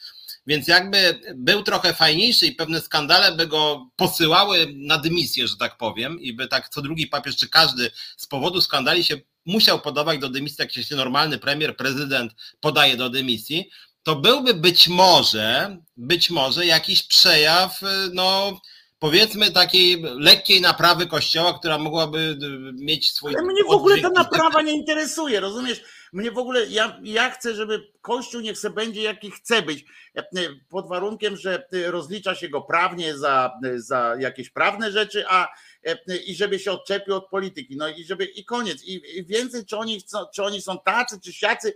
Więc 0.48 0.68
jakby 0.68 1.22
był 1.36 1.64
trochę 1.64 1.94
fajniejszy 1.94 2.48
i 2.48 2.52
pewne 2.52 2.82
skandale 2.82 3.32
by 3.32 3.48
go 3.48 3.90
posyłały 3.96 4.68
na 4.76 4.98
dymisję, 4.98 5.48
że 5.48 5.58
tak 5.58 5.78
powiem, 5.78 6.20
i 6.22 6.34
by 6.34 6.48
tak 6.48 6.70
co 6.70 6.82
drugi 6.82 7.08
papież, 7.08 7.36
czy 7.36 7.50
każdy 7.50 7.92
z 8.18 8.28
powodu 8.28 8.62
skandali 8.62 9.04
się 9.04 9.18
musiał 9.46 9.80
podawać 9.82 10.20
do 10.20 10.30
dymisji, 10.30 10.58
jak 10.60 10.72
się 10.72 10.96
normalny 10.96 11.38
premier, 11.38 11.78
prezydent 11.78 12.34
podaje 12.60 12.98
do 12.98 13.10
dymisji, 13.10 13.70
to 14.04 14.16
byłby 14.16 14.54
być 14.54 14.88
może, 14.88 15.78
być 15.98 16.30
może 16.30 16.66
jakiś 16.66 17.04
przejaw, 17.04 17.82
no, 18.14 18.60
powiedzmy 19.00 19.52
takiej 19.52 20.02
lekkiej 20.02 20.62
naprawy 20.62 21.08
kościoła, 21.08 21.60
która 21.60 21.78
mogłaby 21.78 22.20
y, 22.20 22.84
mieć 22.84 23.10
swój. 23.10 23.36
Ale 23.36 23.48
mnie 23.48 23.64
w 23.64 23.72
ogóle 23.72 23.98
ta 23.98 24.10
naprawa 24.10 24.62
nie 24.62 24.74
interesuje, 24.74 25.40
rozumiesz? 25.40 25.84
Mnie 26.14 26.32
w 26.32 26.38
ogóle, 26.38 26.66
ja, 26.68 27.00
ja 27.04 27.30
chcę, 27.30 27.56
żeby 27.56 27.88
Kościół 28.02 28.42
niech 28.42 28.58
se 28.58 28.70
będzie 28.70 29.02
jaki 29.02 29.32
chce 29.32 29.62
być, 29.62 29.86
e, 30.16 30.24
pod 30.70 30.88
warunkiem, 30.88 31.38
że 31.38 31.68
e, 31.74 31.92
rozlicza 31.92 32.36
się 32.36 32.50
go 32.50 32.62
prawnie 32.62 33.18
za, 33.18 33.52
za 33.76 34.16
jakieś 34.20 34.50
prawne 34.50 34.92
rzeczy, 34.92 35.24
a 35.28 35.48
e, 35.86 36.18
i 36.18 36.36
żeby 36.36 36.60
się 36.60 36.72
odczepił 36.72 37.16
od 37.16 37.30
polityki. 37.30 37.78
No 37.78 37.88
i 37.88 38.04
żeby 38.04 38.26
i 38.26 38.46
koniec. 38.46 38.84
I, 38.84 39.02
i 39.18 39.26
więcej, 39.26 39.66
czy 39.66 39.78
oni, 39.78 40.00
chcą, 40.00 40.18
czy 40.34 40.44
oni 40.44 40.62
są 40.62 40.80
tacy, 40.80 41.20
czy 41.24 41.34
siacy, 41.34 41.74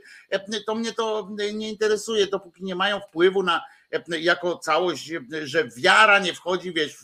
to 0.66 0.76
mnie 0.76 0.94
to 0.94 1.30
nie 1.54 1.70
interesuje, 1.70 2.28
dopóki 2.28 2.64
nie 2.64 2.76
mają 2.76 3.00
wpływu 3.00 3.44
na 3.44 3.62
jako 4.07 4.57
całość, 4.57 5.11
że 5.44 5.68
wiara 5.78 6.20
nie 6.20 6.34
wchodzi, 6.34 6.74
wiesz, 6.74 6.98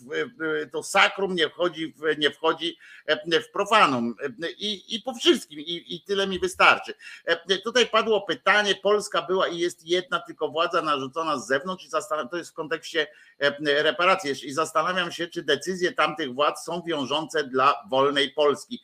to 0.71 0.83
sakrum 0.83 1.35
nie 1.35 1.49
wchodzi, 1.49 1.93
nie 2.17 2.31
wchodzi 2.31 2.77
w 3.47 3.51
profanum 3.51 4.15
i, 4.57 4.95
i 4.95 5.01
po 5.01 5.13
wszystkim 5.13 5.59
i, 5.59 5.95
i 5.95 6.01
tyle 6.01 6.27
mi 6.27 6.39
wystarczy. 6.39 6.93
Tutaj 7.63 7.87
padło 7.87 8.21
pytanie, 8.21 8.75
Polska 8.75 9.21
była 9.21 9.47
i 9.47 9.57
jest 9.57 9.87
jedna 9.87 10.19
tylko 10.19 10.49
władza 10.49 10.81
narzucona 10.81 11.39
z 11.39 11.47
zewnątrz 11.47 11.85
i 11.85 11.89
to 12.31 12.37
jest 12.37 12.51
w 12.51 12.53
kontekście 12.53 13.07
reparacji 13.63 14.47
i 14.47 14.53
zastanawiam 14.53 15.11
się, 15.11 15.27
czy 15.27 15.43
decyzje 15.43 15.91
tamtych 15.91 16.33
władz 16.33 16.63
są 16.63 16.81
wiążące 16.81 17.43
dla 17.43 17.75
wolnej 17.89 18.31
Polski. 18.31 18.83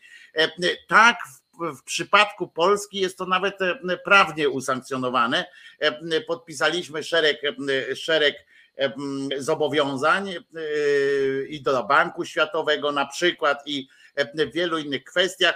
Tak, 0.87 1.17
w 1.35 1.44
w 1.59 1.83
przypadku 1.83 2.47
Polski 2.47 2.99
jest 2.99 3.17
to 3.17 3.25
nawet 3.25 3.61
e, 3.61 3.97
prawnie 3.97 4.49
usankcjonowane. 4.49 5.45
E, 5.79 6.21
podpisaliśmy 6.21 7.03
szereg, 7.03 7.41
e, 7.43 7.95
szereg 7.95 8.35
zobowiązań 9.37 10.33
i 11.49 11.61
do 11.61 11.83
Banku 11.83 12.25
Światowego 12.25 12.91
na 12.91 13.05
przykład 13.05 13.63
i 13.65 13.87
w 14.17 14.51
wielu 14.53 14.77
innych 14.77 15.03
kwestiach, 15.03 15.55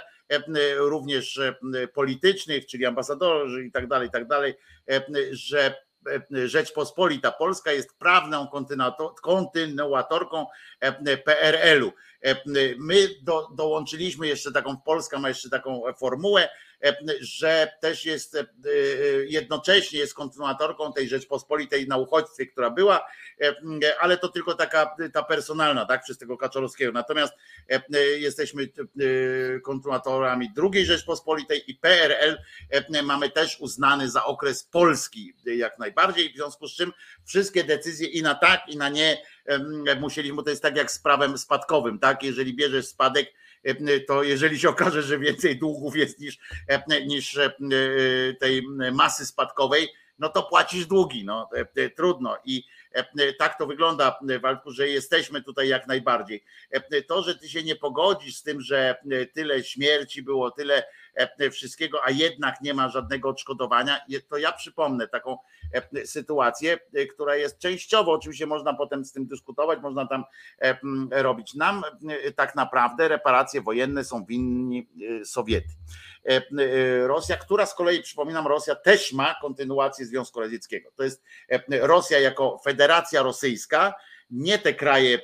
również 0.76 1.40
politycznych, 1.94 2.66
czyli 2.66 2.86
ambasadorzy 2.86 3.64
i 3.64 3.72
tak 3.72 3.86
dalej, 3.86 4.08
i 4.08 4.10
tak 4.10 4.26
dalej, 4.26 4.54
że 5.30 5.74
Rzeczpospolita 6.30 7.32
Polska 7.32 7.72
jest 7.72 7.98
prawną 7.98 8.48
kontynuatorką 9.22 10.46
PRL-u. 11.24 11.92
My 12.78 13.08
do, 13.22 13.48
dołączyliśmy 13.54 14.26
jeszcze 14.26 14.52
taką, 14.52 14.76
Polska 14.76 15.18
ma 15.18 15.28
jeszcze 15.28 15.50
taką 15.50 15.82
formułę, 15.98 16.48
że 17.20 17.72
też 17.80 18.04
jest 18.04 18.36
jednocześnie 19.26 19.98
jest 19.98 20.14
kontynuatorką 20.14 20.92
tej 20.92 21.08
Rzeczpospolitej 21.08 21.88
na 21.88 21.96
uchodźstwie, 21.96 22.46
która 22.46 22.70
była, 22.70 23.06
ale 24.00 24.18
to 24.18 24.28
tylko 24.28 24.54
taka 24.54 24.96
ta 25.12 25.22
personalna, 25.22 25.86
tak, 25.86 26.02
przez 26.02 26.18
tego 26.18 26.36
Kaczorowskiego. 26.36 26.92
Natomiast 26.92 27.32
jesteśmy 28.18 28.68
kontynuatorami 29.64 30.52
drugiej 30.54 30.86
Rzeczpospolitej 30.86 31.70
i 31.70 31.74
PRL 31.74 32.38
mamy 33.02 33.30
też 33.30 33.60
uznany 33.60 34.10
za 34.10 34.24
okres 34.24 34.64
Polski 34.64 35.34
jak 35.44 35.78
najbardziej, 35.78 36.32
w 36.32 36.36
związku 36.36 36.68
z 36.68 36.76
czym 36.76 36.92
wszystkie 37.24 37.64
decyzje 37.64 38.08
i 38.08 38.22
na 38.22 38.34
tak, 38.34 38.60
i 38.68 38.76
na 38.76 38.88
nie 38.88 39.22
musieliśmy, 40.00 40.42
to 40.42 40.50
jest 40.50 40.62
tak 40.62 40.76
jak 40.76 40.90
z 40.90 40.98
prawem 40.98 41.38
spadkowym, 41.38 41.98
tak? 41.98 42.22
Jeżeli 42.22 42.54
bierzesz 42.54 42.86
spadek, 42.86 43.32
to 44.08 44.22
jeżeli 44.22 44.58
się 44.58 44.68
okaże, 44.68 45.02
że 45.02 45.18
więcej 45.18 45.58
długów 45.58 45.96
jest 45.96 46.20
niż, 46.20 46.38
niż 47.06 47.38
tej 48.40 48.62
masy 48.92 49.26
spadkowej, 49.26 49.88
no 50.18 50.28
to 50.28 50.42
płacisz 50.42 50.86
długi, 50.86 51.24
no 51.24 51.48
trudno. 51.96 52.38
I 52.44 52.64
tak 53.38 53.58
to 53.58 53.66
wygląda, 53.66 54.18
Waldku, 54.42 54.70
że 54.70 54.88
jesteśmy 54.88 55.42
tutaj 55.42 55.68
jak 55.68 55.86
najbardziej. 55.86 56.44
To, 57.08 57.22
że 57.22 57.34
ty 57.34 57.48
się 57.48 57.62
nie 57.62 57.76
pogodzisz 57.76 58.36
z 58.36 58.42
tym, 58.42 58.60
że 58.60 58.96
tyle 59.32 59.64
śmierci 59.64 60.22
było, 60.22 60.50
tyle 60.50 60.82
E, 60.82 60.99
wszystkiego, 61.50 62.04
a 62.04 62.10
jednak 62.10 62.60
nie 62.60 62.74
ma 62.74 62.88
żadnego 62.88 63.28
odszkodowania, 63.28 64.00
to 64.28 64.38
ja 64.38 64.52
przypomnę 64.52 65.08
taką 65.08 65.38
e, 65.72 66.06
sytuację, 66.06 66.78
e, 66.94 67.06
która 67.06 67.36
jest 67.36 67.58
częściowo, 67.58 68.12
oczywiście 68.12 68.46
można 68.46 68.74
potem 68.74 69.04
z 69.04 69.12
tym 69.12 69.26
dyskutować, 69.26 69.80
można 69.82 70.06
tam 70.06 70.24
robić. 71.10 71.54
Nam 71.54 71.82
tak 72.36 72.54
naprawdę 72.54 73.08
reparacje 73.08 73.60
wojenne 73.60 74.04
są 74.04 74.24
winni 74.24 74.88
Sowiety. 75.24 75.68
Rosja, 77.06 77.36
która 77.36 77.66
z 77.66 77.74
kolei, 77.74 78.02
przypominam, 78.02 78.46
Rosja 78.46 78.74
też 78.74 79.12
ma 79.12 79.34
kontynuację 79.40 80.06
Związku 80.06 80.40
Radzieckiego. 80.40 80.90
To 80.96 81.04
jest 81.04 81.22
Rosja 81.68 82.20
jako 82.20 82.60
Federacja 82.64 83.22
Rosyjska, 83.22 83.94
nie 84.30 84.58
te 84.58 84.74
kraje, 84.74 85.18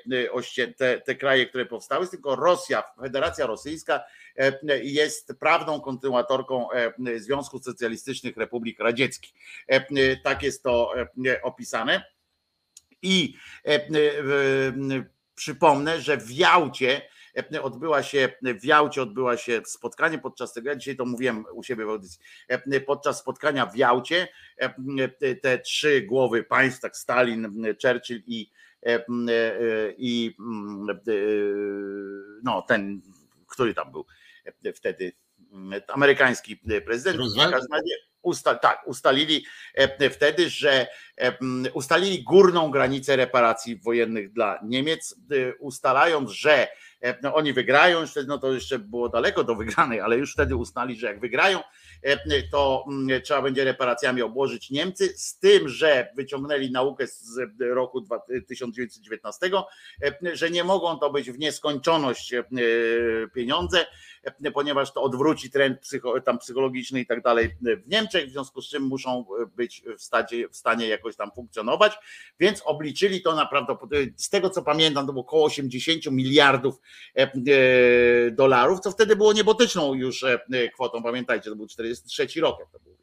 te, 0.77 1.01
te 1.01 1.15
kraje, 1.15 1.47
które 1.47 1.67
powstały, 1.67 2.09
tylko 2.09 2.37
Rosja, 2.37 2.83
Federacja 3.01 3.47
Rosyjska 3.47 4.01
E, 4.39 4.79
jest 4.83 5.35
prawną 5.41 5.81
kontynuatorką 5.81 6.71
e, 6.71 6.93
Związku 7.19 7.59
Socjalistycznych 7.59 8.37
Republik 8.37 8.81
Radzieckich. 8.81 9.33
E, 9.69 10.17
tak 10.17 10.43
jest 10.43 10.63
to 10.63 10.93
opisane. 11.43 12.05
I 13.03 13.35
przypomnę, 15.35 16.01
że 16.01 16.17
w 16.17 16.31
Jałcie 16.31 17.03
odbyła 17.63 18.03
się 18.03 18.29
w 18.43 18.65
Jałcie 18.65 19.03
odbyła 19.03 19.37
się 19.37 19.63
spotkanie 19.67 20.19
podczas 20.19 20.53
tego, 20.53 20.69
ja 20.71 20.77
dzisiaj 20.77 20.97
to 20.97 21.05
mówiłem 21.05 21.45
u 21.53 21.63
siebie 21.63 21.85
w 21.85 21.89
audycji, 21.89 22.21
podczas 22.87 23.19
spotkania 23.19 23.67
w 23.67 23.77
Jałcie 23.77 24.29
te 25.43 25.59
trzy 25.59 26.03
głowy 26.03 26.45
państw, 26.45 26.81
tak 26.81 26.97
Stalin, 26.97 27.65
Churchill 27.83 28.23
i, 28.27 28.51
i 29.99 30.37
no 32.43 32.63
ten, 32.63 33.01
który 33.49 33.75
tam 33.75 33.93
był, 33.93 34.07
wtedy 34.75 35.13
amerykański 35.89 36.61
prezydent. 36.85 37.19
Roosevelt? 37.19 37.65
Usta, 38.23 38.55
tak, 38.55 38.83
ustalili 38.87 39.45
wtedy, 40.11 40.51
że 40.51 40.87
ustalili 41.75 42.23
górną 42.23 42.71
granicę 42.71 43.17
reparacji 43.17 43.77
wojennych 43.77 44.33
dla 44.33 44.61
Niemiec, 44.65 45.15
ustalając, 45.59 46.31
że 46.31 46.69
no, 47.23 47.35
oni 47.35 47.53
wygrają, 47.53 48.05
no 48.27 48.39
to 48.39 48.53
jeszcze 48.53 48.79
było 48.79 49.09
daleko 49.09 49.45
do 49.45 49.55
wygranej, 49.55 50.01
ale 50.01 50.17
już 50.17 50.33
wtedy 50.33 50.57
uznali, 50.57 50.97
że 50.97 51.07
jak 51.07 51.21
wygrają, 51.21 51.61
to 52.51 52.85
mm, 52.89 53.23
trzeba 53.23 53.43
będzie 53.43 53.65
reparacjami 53.65 54.23
obłożyć 54.23 54.71
Niemcy, 54.71 55.09
z 55.17 55.39
tym, 55.39 55.69
że 55.69 56.09
wyciągnęli 56.17 56.71
naukę 56.71 57.07
z 57.07 57.39
roku 57.61 58.07
1919, 58.49 59.51
że 60.33 60.51
nie 60.51 60.65
mogą 60.65 60.99
to 60.99 61.11
być 61.11 61.31
w 61.31 61.39
nieskończoność 61.39 62.35
pieniądze, 63.35 63.87
ponieważ 64.55 64.93
to 64.93 65.03
odwróci 65.03 65.51
trend 65.51 65.79
psychologiczny 66.41 67.01
i 67.01 67.07
tak 67.07 67.23
dalej 67.23 67.57
w 67.85 67.89
Niemczech, 67.89 68.29
w 68.29 68.31
związku 68.31 68.63
z 68.63 68.69
czym 68.69 68.83
muszą 68.83 69.25
być 69.57 69.83
w 69.99 70.03
stanie, 70.03 70.49
w 70.49 70.57
stanie 70.57 70.89
jakoś 70.89 71.17
tam 71.17 71.31
funkcjonować, 71.35 71.93
więc 72.41 72.63
obliczyli 72.65 73.23
to 73.23 73.35
naprawdę, 73.35 73.77
z 74.17 74.31
tego 74.31 74.51
co 74.51 74.63
pamiętam, 74.63 75.07
to 75.07 75.13
było 75.13 75.25
około 75.25 75.45
80 75.45 76.07
miliardów 76.07 76.81
dolarów, 78.33 78.81
co 78.81 78.91
wtedy 78.91 79.17
było 79.17 79.33
niebotyczną 79.33 79.95
już 79.95 80.25
kwotą, 80.75 81.03
pamiętajcie, 81.03 81.51
to 81.51 81.57
był 81.57 81.67
43 81.95 82.41
rok, 82.41 82.61
jak 82.61 82.71
to 82.71 82.79
było 82.79 82.97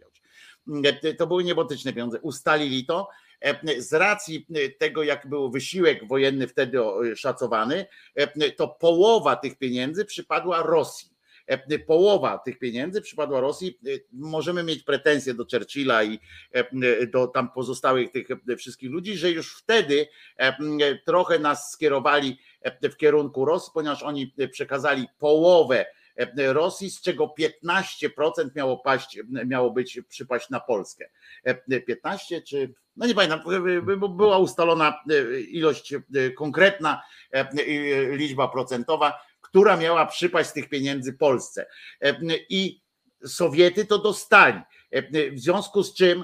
to 1.17 1.27
były 1.27 1.43
niebotyczne 1.43 1.93
pieniądze. 1.93 2.19
Ustalili 2.21 2.85
to. 2.85 3.09
Z 3.77 3.93
racji 3.93 4.47
tego, 4.77 5.03
jak 5.03 5.29
był 5.29 5.51
wysiłek 5.51 6.07
wojenny 6.07 6.47
wtedy 6.47 6.79
szacowany, 7.15 7.85
to 8.57 8.67
połowa 8.67 9.35
tych 9.35 9.57
pieniędzy 9.57 10.05
przypadła 10.05 10.63
Rosji. 10.63 11.13
Połowa 11.87 12.37
tych 12.37 12.59
pieniędzy 12.59 13.01
przypadła 13.01 13.39
Rosji. 13.39 13.79
Możemy 14.11 14.63
mieć 14.63 14.83
pretensje 14.83 15.33
do 15.33 15.45
Churchilla 15.51 16.03
i 16.03 16.19
do 17.11 17.27
tam 17.27 17.51
pozostałych 17.51 18.11
tych 18.11 18.27
wszystkich 18.57 18.91
ludzi, 18.91 19.17
że 19.17 19.31
już 19.31 19.57
wtedy 19.57 20.07
trochę 21.05 21.39
nas 21.39 21.71
skierowali 21.71 22.37
w 22.83 22.95
kierunku 22.97 23.45
Rosji, 23.45 23.71
ponieważ 23.73 24.03
oni 24.03 24.33
przekazali 24.51 25.07
połowę 25.19 25.85
Rosji, 26.37 26.89
z 26.89 27.01
czego 27.01 27.33
15% 27.39 28.49
miało 28.55 28.77
paść, 28.77 29.19
miało 29.45 29.71
być 29.71 30.01
przypaść 30.09 30.49
na 30.49 30.59
Polskę. 30.59 31.09
15 31.87 32.41
czy 32.41 32.73
no 32.95 33.05
nie 33.07 33.15
pamiętam, 33.15 33.39
była 34.09 34.37
ustalona 34.37 35.03
ilość 35.47 35.93
konkretna, 36.37 37.03
liczba 38.11 38.47
procentowa, 38.47 39.19
która 39.41 39.77
miała 39.77 40.05
przypaść 40.05 40.49
z 40.49 40.53
tych 40.53 40.69
pieniędzy 40.69 41.13
Polsce. 41.13 41.65
I 42.49 42.83
Sowiety 43.25 43.85
to 43.85 43.99
dostali. 43.99 44.61
W 45.31 45.39
związku 45.39 45.83
z 45.83 45.93
czym 45.93 46.23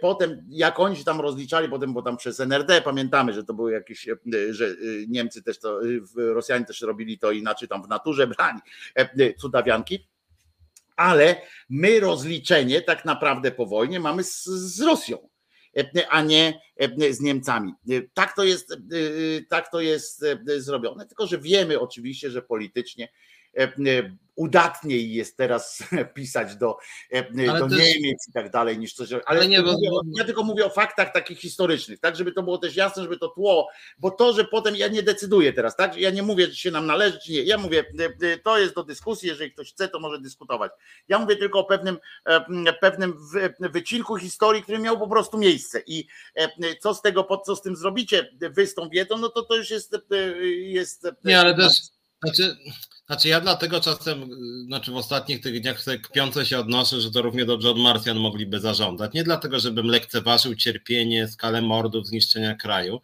potem, 0.00 0.46
jak 0.48 0.80
oni 0.80 0.96
się 0.96 1.04
tam 1.04 1.20
rozliczali, 1.20 1.68
potem, 1.68 1.92
bo 1.92 2.02
tam 2.02 2.16
przez 2.16 2.40
NRD 2.40 2.82
pamiętamy, 2.82 3.32
że 3.32 3.44
to 3.44 3.54
były 3.54 3.72
jakieś, 3.72 4.06
że 4.50 4.76
Niemcy 5.08 5.42
też 5.42 5.58
to, 5.58 5.80
Rosjanie 6.16 6.64
też 6.64 6.80
robili 6.80 7.18
to 7.18 7.30
inaczej, 7.30 7.68
tam 7.68 7.82
w 7.82 7.88
naturze 7.88 8.26
brali 8.26 8.58
cudawianki, 9.38 10.08
ale 10.96 11.42
my 11.70 12.00
rozliczenie 12.00 12.82
tak 12.82 13.04
naprawdę 13.04 13.50
po 13.50 13.66
wojnie 13.66 14.00
mamy 14.00 14.24
z, 14.24 14.44
z 14.44 14.80
Rosją 14.80 15.30
a 16.08 16.22
nie 16.22 16.60
z 17.10 17.20
Niemcami. 17.20 17.72
Tak 18.14 18.36
to 18.36 18.44
jest, 18.44 18.76
tak 19.48 19.70
to 19.70 19.80
jest 19.80 20.24
zrobione, 20.56 21.06
tylko 21.06 21.26
że 21.26 21.38
wiemy 21.38 21.80
oczywiście, 21.80 22.30
że 22.30 22.42
politycznie 22.42 23.08
udatniej 24.40 25.12
jest 25.12 25.36
teraz 25.36 25.82
pisać 26.14 26.56
do, 26.56 26.76
do 27.58 27.68
też, 27.68 27.78
Niemiec 27.78 28.28
i 28.28 28.32
tak 28.32 28.50
dalej 28.50 28.78
niż 28.78 28.94
coś. 28.94 29.12
Ale, 29.12 29.22
ale 29.26 29.48
nie, 29.48 29.62
mówię, 29.62 29.90
bo... 29.90 30.02
ja 30.18 30.24
tylko 30.24 30.42
mówię 30.42 30.66
o 30.66 30.70
faktach 30.70 31.12
takich 31.12 31.38
historycznych, 31.38 32.00
tak, 32.00 32.16
żeby 32.16 32.32
to 32.32 32.42
było 32.42 32.58
też 32.58 32.76
jasne, 32.76 33.02
żeby 33.02 33.18
to 33.18 33.28
tło, 33.28 33.68
bo 33.98 34.10
to, 34.10 34.32
że 34.32 34.44
potem 34.44 34.76
ja 34.76 34.88
nie 34.88 35.02
decyduję 35.02 35.52
teraz, 35.52 35.76
tak? 35.76 35.96
Ja 35.96 36.10
nie 36.10 36.22
mówię, 36.22 36.48
czy 36.48 36.56
się 36.56 36.70
nam 36.70 36.86
należy, 36.86 37.18
czy 37.18 37.32
nie. 37.32 37.42
Ja 37.42 37.58
mówię, 37.58 37.84
to 38.44 38.58
jest 38.58 38.74
do 38.74 38.84
dyskusji, 38.84 39.28
jeżeli 39.28 39.52
ktoś 39.52 39.72
chce, 39.72 39.88
to 39.88 40.00
może 40.00 40.20
dyskutować. 40.20 40.72
Ja 41.08 41.18
mówię 41.18 41.36
tylko 41.36 41.58
o 41.58 41.64
pewnym, 41.64 41.98
pewnym 42.80 43.14
wycinku 43.60 44.16
historii, 44.16 44.62
który 44.62 44.78
miał 44.78 44.98
po 44.98 45.08
prostu 45.08 45.38
miejsce 45.38 45.82
i 45.86 46.06
co 46.80 46.94
z 46.94 47.02
tego, 47.02 47.40
co 47.46 47.56
z 47.56 47.62
tym 47.62 47.76
zrobicie, 47.76 48.30
wy 48.40 48.66
z 48.66 48.74
tą 48.74 48.88
wiedzą, 48.88 49.18
no 49.18 49.28
to 49.28 49.42
to 49.42 49.56
już 49.56 49.70
jest. 49.70 49.96
jest 50.60 51.06
nie, 51.24 51.40
ale 51.40 51.54
też. 51.56 51.72
Znaczy, 52.22 52.56
znaczy 53.10 53.28
ja 53.28 53.40
dlatego 53.40 53.80
czasem, 53.80 54.30
znaczy 54.66 54.92
w 54.92 54.96
ostatnich 54.96 55.40
tych 55.40 55.60
dniach 55.60 55.84
kpiące 56.02 56.46
się 56.46 56.58
odnoszę, 56.58 57.00
że 57.00 57.10
to 57.10 57.22
równie 57.22 57.44
dobrze 57.44 57.70
od 57.70 57.78
Marsjan 57.78 58.16
mogliby 58.16 58.60
zarządzać. 58.60 59.12
Nie 59.14 59.24
dlatego, 59.24 59.60
żebym 59.60 59.86
lekceważył 59.86 60.54
cierpienie, 60.54 61.28
skalę 61.28 61.62
mordów, 61.62 62.06
zniszczenia 62.06 62.54
kraju, 62.54 63.00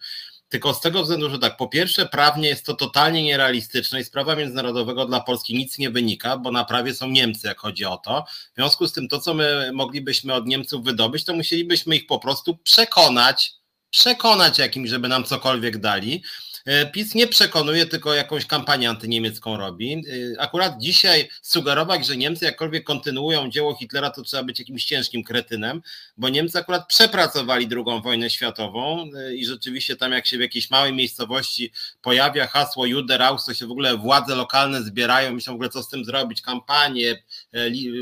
tylko 0.48 0.74
z 0.74 0.80
tego 0.80 1.02
względu, 1.02 1.30
że 1.30 1.38
tak, 1.38 1.56
po 1.56 1.68
pierwsze 1.68 2.06
prawnie 2.06 2.48
jest 2.48 2.66
to 2.66 2.74
totalnie 2.74 3.22
nierealistyczne 3.22 4.00
i 4.00 4.04
z 4.04 4.10
prawa 4.10 4.36
międzynarodowego 4.36 5.06
dla 5.06 5.20
Polski 5.20 5.54
nic 5.54 5.78
nie 5.78 5.90
wynika, 5.90 6.36
bo 6.36 6.50
na 6.50 6.64
prawie 6.64 6.94
są 6.94 7.08
Niemcy, 7.08 7.48
jak 7.48 7.58
chodzi 7.58 7.84
o 7.84 7.96
to. 7.96 8.24
W 8.52 8.56
związku 8.56 8.86
z 8.86 8.92
tym 8.92 9.08
to, 9.08 9.20
co 9.20 9.34
my 9.34 9.70
moglibyśmy 9.74 10.34
od 10.34 10.46
Niemców 10.46 10.84
wydobyć, 10.84 11.24
to 11.24 11.34
musielibyśmy 11.34 11.96
ich 11.96 12.06
po 12.06 12.18
prostu 12.18 12.56
przekonać, 12.56 13.52
przekonać 13.90 14.58
jakimś, 14.58 14.90
żeby 14.90 15.08
nam 15.08 15.24
cokolwiek 15.24 15.78
dali. 15.78 16.22
E, 16.66 16.86
PiS 16.86 17.14
nie 17.14 17.26
przekonuje, 17.26 17.86
tylko 17.86 18.14
jakąś 18.14 18.46
kampanię 18.46 18.90
antyniemiecką 18.90 19.56
robi. 19.56 19.92
E, 19.94 20.40
akurat 20.40 20.78
dzisiaj 20.78 21.28
sugerować, 21.42 22.06
że 22.06 22.16
Niemcy 22.16 22.44
jakkolwiek 22.44 22.84
kontynuują 22.84 23.50
dzieło 23.50 23.74
Hitlera, 23.74 24.10
to 24.10 24.22
trzeba 24.22 24.42
być 24.42 24.58
jakimś 24.58 24.84
ciężkim 24.84 25.24
kretynem, 25.24 25.82
bo 26.16 26.28
Niemcy 26.28 26.58
akurat 26.58 26.88
przepracowali 26.88 27.68
II 27.72 28.02
wojnę 28.02 28.30
światową 28.30 29.10
e, 29.16 29.34
i 29.34 29.46
rzeczywiście 29.46 29.96
tam 29.96 30.12
jak 30.12 30.26
się 30.26 30.38
w 30.38 30.40
jakiejś 30.40 30.70
małej 30.70 30.92
miejscowości 30.92 31.72
pojawia 32.02 32.46
hasło 32.46 32.86
Juderaus, 32.86 33.44
to 33.44 33.54
się 33.54 33.66
w 33.66 33.70
ogóle 33.70 33.96
władze 33.96 34.34
lokalne 34.34 34.82
zbierają, 34.82 35.32
myślą 35.32 35.52
w 35.52 35.54
ogóle 35.54 35.68
co 35.68 35.82
z 35.82 35.88
tym 35.88 36.04
zrobić, 36.04 36.42
kampanie, 36.42 37.22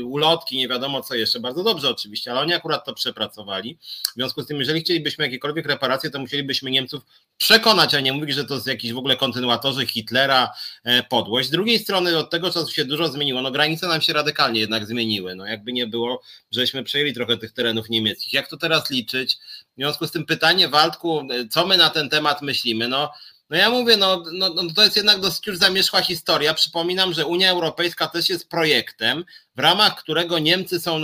ulotki, 0.05 0.57
nie 0.57 0.67
wiadomo 0.67 1.01
co 1.01 1.15
jeszcze, 1.15 1.39
bardzo 1.39 1.63
dobrze 1.63 1.89
oczywiście, 1.89 2.31
ale 2.31 2.39
oni 2.39 2.53
akurat 2.53 2.85
to 2.85 2.93
przepracowali. 2.93 3.77
W 4.11 4.13
związku 4.13 4.41
z 4.41 4.47
tym, 4.47 4.59
jeżeli 4.59 4.81
chcielibyśmy 4.81 5.25
jakiekolwiek 5.25 5.65
reparacje, 5.65 6.09
to 6.09 6.19
musielibyśmy 6.19 6.71
Niemców 6.71 7.03
przekonać, 7.37 7.93
a 7.93 7.99
nie 7.99 8.13
mówić, 8.13 8.35
że 8.35 8.45
to 8.45 8.53
jest 8.53 8.67
jakiś 8.67 8.93
w 8.93 8.97
ogóle 8.97 9.17
kontynuatorzy 9.17 9.85
Hitlera 9.85 10.53
e, 10.83 11.03
podłość. 11.03 11.47
Z 11.47 11.51
drugiej 11.51 11.79
strony 11.79 12.17
od 12.17 12.29
tego 12.29 12.51
czasu 12.51 12.71
się 12.71 12.85
dużo 12.85 13.07
zmieniło. 13.07 13.41
No 13.41 13.51
granice 13.51 13.87
nam 13.87 14.01
się 14.01 14.13
radykalnie 14.13 14.59
jednak 14.59 14.85
zmieniły. 14.85 15.35
No 15.35 15.45
jakby 15.45 15.73
nie 15.73 15.87
było, 15.87 16.21
żeśmy 16.51 16.83
przejęli 16.83 17.13
trochę 17.13 17.37
tych 17.37 17.53
terenów 17.53 17.89
niemieckich. 17.89 18.33
Jak 18.33 18.47
to 18.47 18.57
teraz 18.57 18.89
liczyć? 18.89 19.37
W 19.73 19.75
związku 19.77 20.07
z 20.07 20.11
tym 20.11 20.25
pytanie 20.25 20.67
Waldku, 20.69 21.19
e, 21.19 21.47
co 21.47 21.67
my 21.67 21.77
na 21.77 21.89
ten 21.89 22.09
temat 22.09 22.41
myślimy? 22.41 22.87
No 22.87 23.11
no 23.49 23.57
ja 23.57 23.69
mówię, 23.69 23.97
no, 23.97 24.23
no, 24.33 24.49
no, 24.49 24.63
to 24.75 24.83
jest 24.83 24.95
jednak 24.95 25.19
dosyć 25.19 25.47
już 25.47 25.57
zamierzchła 25.57 26.01
historia. 26.01 26.53
Przypominam, 26.53 27.13
że 27.13 27.25
Unia 27.25 27.51
Europejska 27.51 28.07
też 28.07 28.29
jest 28.29 28.49
projektem, 28.49 29.25
w 29.55 29.59
ramach 29.59 29.95
którego 29.95 30.39
Niemcy 30.39 30.79
są 30.79 31.01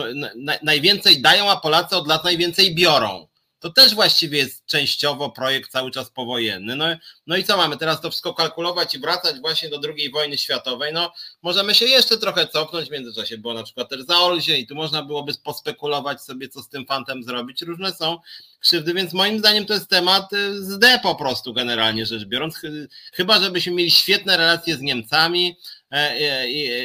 najwięcej 0.63 1.21
dają, 1.21 1.51
a 1.51 1.57
Polacy 1.57 1.95
od 1.95 2.07
lat 2.07 2.23
najwięcej 2.23 2.75
biorą 2.75 3.27
to 3.61 3.69
też 3.69 3.95
właściwie 3.95 4.37
jest 4.37 4.65
częściowo 4.65 5.29
projekt 5.29 5.71
cały 5.71 5.91
czas 5.91 6.09
powojenny. 6.09 6.75
No, 6.75 6.85
no 7.27 7.37
i 7.37 7.43
co 7.43 7.57
mamy 7.57 7.77
teraz 7.77 8.01
to 8.01 8.09
wszystko 8.09 8.33
kalkulować 8.33 8.95
i 8.95 8.99
wracać 8.99 9.39
właśnie 9.39 9.69
do 9.69 9.79
II 9.97 10.11
wojny 10.11 10.37
światowej? 10.37 10.93
No 10.93 11.13
możemy 11.41 11.75
się 11.75 11.85
jeszcze 11.85 12.17
trochę 12.17 12.47
cofnąć 12.47 12.89
w 12.89 12.91
międzyczasie, 12.91 13.37
było 13.37 13.53
na 13.53 13.63
przykład 13.63 13.89
też 13.89 14.01
Zaolzie 14.01 14.57
i 14.57 14.67
tu 14.67 14.75
można 14.75 15.03
byłoby 15.03 15.33
pospekulować 15.43 16.21
sobie, 16.21 16.49
co 16.49 16.61
z 16.61 16.69
tym 16.69 16.85
fantem 16.85 17.23
zrobić. 17.23 17.61
Różne 17.61 17.93
są 17.93 18.17
krzywdy, 18.59 18.93
więc 18.93 19.13
moim 19.13 19.39
zdaniem 19.39 19.65
to 19.65 19.73
jest 19.73 19.89
temat 19.89 20.33
y, 20.33 20.63
z 20.63 20.79
D 20.79 20.99
po 21.03 21.15
prostu 21.15 21.53
generalnie 21.53 22.05
rzecz 22.05 22.25
biorąc. 22.25 22.61
Chyba, 23.13 23.39
żebyśmy 23.39 23.73
mieli 23.73 23.91
świetne 23.91 24.37
relacje 24.37 24.75
z 24.75 24.81
Niemcami, 24.81 25.57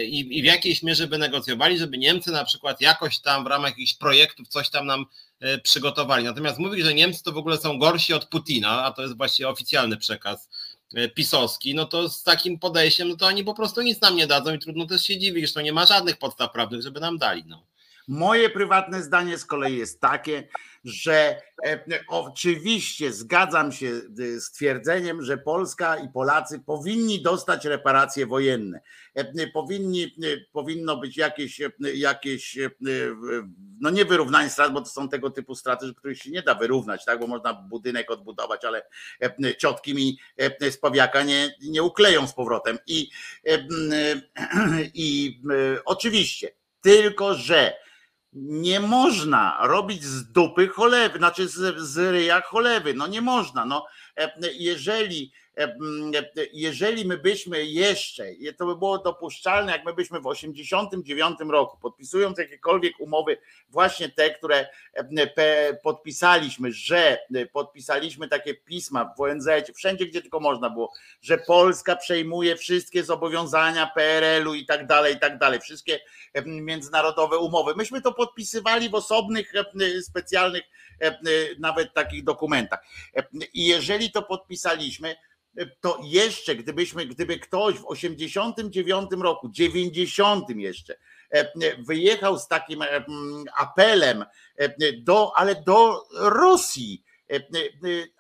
i, 0.04 0.38
i 0.38 0.42
w 0.42 0.44
jakiejś 0.44 0.82
mierze 0.82 1.06
by 1.06 1.18
negocjowali, 1.18 1.78
żeby 1.78 1.98
Niemcy 1.98 2.30
na 2.30 2.44
przykład 2.44 2.80
jakoś 2.80 3.18
tam 3.18 3.44
w 3.44 3.46
ramach 3.46 3.70
jakichś 3.70 3.94
projektów 3.94 4.48
coś 4.48 4.70
tam 4.70 4.86
nam 4.86 5.06
E, 5.40 5.58
przygotowali. 5.58 6.24
Natomiast 6.24 6.58
mówić, 6.58 6.84
że 6.84 6.94
Niemcy 6.94 7.22
to 7.22 7.32
w 7.32 7.36
ogóle 7.36 7.58
są 7.58 7.78
gorsi 7.78 8.14
od 8.14 8.24
Putina, 8.24 8.84
a 8.84 8.92
to 8.92 9.02
jest 9.02 9.16
właśnie 9.16 9.48
oficjalny 9.48 9.96
przekaz 9.96 10.48
e, 10.94 11.08
pisowski, 11.08 11.74
no 11.74 11.84
to 11.84 12.08
z 12.08 12.22
takim 12.22 12.58
podejściem, 12.58 13.08
no 13.08 13.16
to 13.16 13.26
oni 13.26 13.44
po 13.44 13.54
prostu 13.54 13.82
nic 13.82 14.00
nam 14.00 14.16
nie 14.16 14.26
dadzą 14.26 14.54
i 14.54 14.58
trudno 14.58 14.86
też 14.86 15.02
się 15.02 15.18
dziwić, 15.18 15.42
zresztą 15.42 15.60
nie 15.60 15.72
ma 15.72 15.86
żadnych 15.86 16.16
podstaw 16.16 16.52
prawnych, 16.52 16.82
żeby 16.82 17.00
nam 17.00 17.18
dali. 17.18 17.44
No. 17.46 17.66
Moje 18.08 18.50
prywatne 18.50 19.02
zdanie 19.02 19.38
z 19.38 19.44
kolei 19.44 19.76
jest 19.76 20.00
takie, 20.00 20.48
że 20.84 21.42
e, 21.66 21.80
oczywiście 22.08 23.12
zgadzam 23.12 23.72
się 23.72 23.86
e, 23.86 24.40
z 24.40 24.50
twierdzeniem, 24.50 25.22
że 25.22 25.38
Polska 25.38 25.96
i 25.96 26.08
Polacy 26.08 26.60
powinni 26.60 27.22
dostać 27.22 27.64
reparacje 27.64 28.26
wojenne. 28.26 28.80
E, 29.14 29.46
powinni, 29.46 30.16
powinno 30.52 30.96
być 30.96 31.16
jakieś, 31.16 31.60
jakieś 31.94 32.58
no 33.80 33.90
nie 33.90 34.04
wyrównanie 34.04 34.50
strat, 34.50 34.72
bo 34.72 34.80
to 34.80 34.86
są 34.86 35.08
tego 35.08 35.30
typu 35.30 35.54
straty, 35.54 35.94
których 35.96 36.18
się 36.18 36.30
nie 36.30 36.42
da 36.42 36.54
wyrównać, 36.54 37.04
tak? 37.04 37.20
bo 37.20 37.26
można 37.26 37.54
budynek 37.54 38.10
odbudować, 38.10 38.64
ale 38.64 38.82
ciotki 39.58 39.94
mi 39.94 40.18
z 40.70 40.78
powiaka 40.78 41.22
nie, 41.22 41.54
nie 41.62 41.82
ukleją 41.82 42.26
z 42.26 42.34
powrotem. 42.34 42.78
I, 42.86 43.10
i 44.94 45.40
oczywiście, 45.84 46.50
tylko 46.80 47.34
że 47.34 47.85
nie 48.36 48.80
można 48.80 49.58
robić 49.62 50.04
z 50.04 50.32
dupy 50.32 50.68
cholewy, 50.68 51.18
znaczy 51.18 51.48
z, 51.48 51.78
z 51.78 51.96
ryja 51.96 52.40
cholewy. 52.40 52.94
No 52.94 53.06
nie 53.06 53.20
można. 53.20 53.64
No, 53.64 53.86
e, 54.16 54.32
jeżeli 54.52 55.32
jeżeli 56.52 57.04
my 57.04 57.18
byśmy 57.18 57.64
jeszcze, 57.64 58.24
to 58.58 58.66
by 58.66 58.76
było 58.76 58.98
dopuszczalne, 58.98 59.72
jak 59.72 59.84
my 59.84 59.94
byśmy 59.94 60.20
w 60.20 60.26
89 60.26 61.38
roku, 61.48 61.78
podpisując 61.82 62.38
jakiekolwiek 62.38 63.00
umowy, 63.00 63.38
właśnie 63.68 64.08
te, 64.08 64.30
które 64.30 64.68
podpisaliśmy, 65.82 66.72
że 66.72 67.18
podpisaliśmy 67.52 68.28
takie 68.28 68.54
pisma 68.54 69.14
w 69.18 69.20
ONZ, 69.20 69.48
wszędzie 69.74 70.06
gdzie 70.06 70.22
tylko 70.22 70.40
można 70.40 70.70
było, 70.70 70.92
że 71.22 71.38
Polska 71.38 71.96
przejmuje 71.96 72.56
wszystkie 72.56 73.04
zobowiązania 73.04 73.90
PRL-u 73.94 74.54
i 74.54 74.66
tak 74.66 74.86
dalej, 74.86 75.14
i 75.14 75.18
tak 75.18 75.38
dalej, 75.38 75.60
wszystkie 75.60 76.00
międzynarodowe 76.46 77.38
umowy. 77.38 77.74
Myśmy 77.76 78.02
to 78.02 78.12
podpisywali 78.12 78.88
w 78.88 78.94
osobnych, 78.94 79.52
specjalnych 80.02 80.62
nawet 81.58 81.94
takich 81.94 82.24
dokumentach. 82.24 82.84
I 83.54 83.66
jeżeli 83.66 84.10
to 84.10 84.22
podpisaliśmy, 84.22 85.16
to 85.80 85.98
jeszcze 86.02 86.56
gdybyśmy, 86.56 87.06
gdyby 87.06 87.38
ktoś 87.38 87.74
w 87.74 87.86
89 87.86 89.10
roku, 89.20 89.48
90 89.48 90.50
jeszcze 90.50 90.96
e, 91.30 91.52
wyjechał 91.82 92.38
z 92.38 92.48
takim 92.48 92.82
e, 92.82 93.04
apelem 93.56 94.24
e, 94.56 94.92
do, 94.92 95.32
ale 95.36 95.62
do 95.62 96.02
Rosji, 96.14 97.02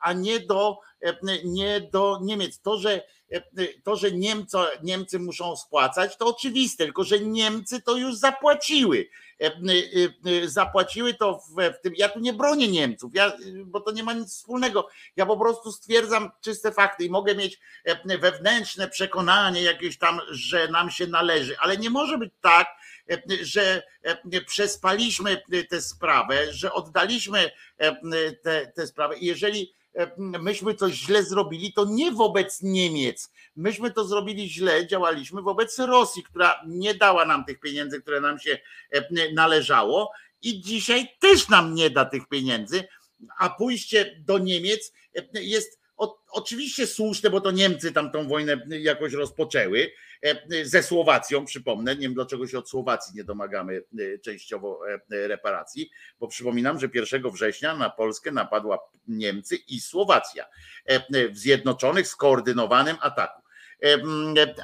a 0.00 0.12
nie 0.12 0.40
do, 0.40 0.78
nie 1.44 1.80
do 1.80 2.18
Niemiec. 2.22 2.60
To, 2.60 2.78
że 2.78 3.02
to, 3.84 3.96
że 3.96 4.12
Niemcy, 4.12 4.56
Niemcy 4.82 5.18
muszą 5.18 5.56
spłacać, 5.56 6.16
to 6.16 6.26
oczywiste, 6.26 6.84
tylko 6.84 7.04
że 7.04 7.20
Niemcy 7.20 7.82
to 7.82 7.96
już 7.96 8.16
zapłaciły. 8.16 9.08
E, 9.40 9.46
e, 9.46 9.50
e, 10.44 10.48
zapłaciły 10.48 11.14
to 11.14 11.40
w, 11.48 11.80
tym. 11.82 11.92
Ja 11.96 12.08
tu 12.08 12.20
nie 12.20 12.32
bronię 12.32 12.68
Niemców, 12.68 13.14
ja, 13.14 13.32
bo 13.64 13.80
to 13.80 13.92
nie 13.92 14.02
ma 14.02 14.12
nic 14.12 14.28
wspólnego. 14.28 14.88
Ja 15.16 15.26
po 15.26 15.36
prostu 15.36 15.72
stwierdzam 15.72 16.30
czyste 16.40 16.72
fakty 16.72 17.04
i 17.04 17.10
mogę 17.10 17.34
mieć 17.34 17.58
wewnętrzne 18.20 18.88
przekonanie 18.88 19.62
jakieś 19.62 19.98
tam, 19.98 20.20
że 20.30 20.68
nam 20.68 20.90
się 20.90 21.06
należy, 21.06 21.58
ale 21.58 21.76
nie 21.76 21.90
może 21.90 22.18
być 22.18 22.32
tak, 22.40 22.68
że 23.42 23.82
przespaliśmy 24.46 25.42
tę 25.70 25.80
sprawę, 25.80 26.52
że 26.52 26.72
oddaliśmy 26.72 27.50
tę 28.74 28.86
sprawę. 28.86 29.18
I 29.18 29.26
jeżeli 29.26 29.74
myśmy 30.18 30.74
coś 30.74 30.94
źle 30.94 31.22
zrobili, 31.22 31.72
to 31.72 31.84
nie 31.84 32.12
wobec 32.12 32.62
Niemiec. 32.62 33.32
Myśmy 33.56 33.90
to 33.90 34.04
zrobili 34.04 34.50
źle, 34.50 34.86
działaliśmy 34.86 35.42
wobec 35.42 35.78
Rosji, 35.78 36.22
która 36.22 36.62
nie 36.66 36.94
dała 36.94 37.24
nam 37.24 37.44
tych 37.44 37.60
pieniędzy, 37.60 38.02
które 38.02 38.20
nam 38.20 38.38
się 38.38 38.58
należało 39.34 40.12
i 40.42 40.60
dzisiaj 40.60 41.08
też 41.18 41.48
nam 41.48 41.74
nie 41.74 41.90
da 41.90 42.04
tych 42.04 42.28
pieniędzy, 42.28 42.84
a 43.38 43.50
pójście 43.50 44.22
do 44.26 44.38
Niemiec 44.38 44.92
jest 45.32 45.80
oczywiście 46.30 46.86
słuszne, 46.86 47.30
bo 47.30 47.40
to 47.40 47.50
Niemcy 47.50 47.92
tam 47.92 48.10
tą 48.10 48.28
wojnę 48.28 48.66
jakoś 48.68 49.12
rozpoczęły 49.12 49.78
e, 49.80 49.90
ze 50.64 50.82
Słowacją, 50.82 51.44
przypomnę, 51.44 51.94
nie 51.94 52.02
wiem 52.02 52.14
dlaczego 52.14 52.46
się 52.46 52.58
od 52.58 52.70
Słowacji 52.70 53.16
nie 53.16 53.24
domagamy 53.24 53.82
e, 53.98 54.18
częściowo 54.18 54.80
e, 54.88 55.28
reparacji, 55.28 55.90
bo 56.20 56.28
przypominam, 56.28 56.80
że 56.80 56.88
1 56.94 57.30
września 57.30 57.76
na 57.76 57.90
Polskę 57.90 58.32
napadła 58.32 58.78
Niemcy 59.08 59.56
i 59.56 59.80
Słowacja 59.80 60.46
w 61.30 61.38
zjednoczonych, 61.38 62.08
skoordynowanym 62.08 62.96
ataku. 63.00 63.42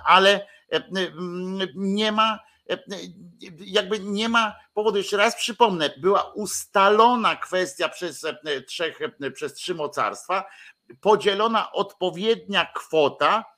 Ale 0.04 0.46
nie 1.74 2.12
ma 2.12 2.38
jakby 3.58 3.98
nie 4.00 4.28
ma 4.28 4.54
powodu, 4.74 4.98
jeszcze 4.98 5.16
raz 5.16 5.36
przypomnę, 5.36 5.90
była 5.96 6.32
ustalona 6.32 7.36
kwestia 7.36 7.88
przez 7.88 8.26
trzech, 8.66 8.98
przez 9.34 9.54
trzy 9.54 9.74
mocarstwa, 9.74 10.44
podzielona 11.00 11.72
odpowiednia 11.72 12.66
kwota 12.74 13.38
e, 13.38 13.42
e, 13.42 13.51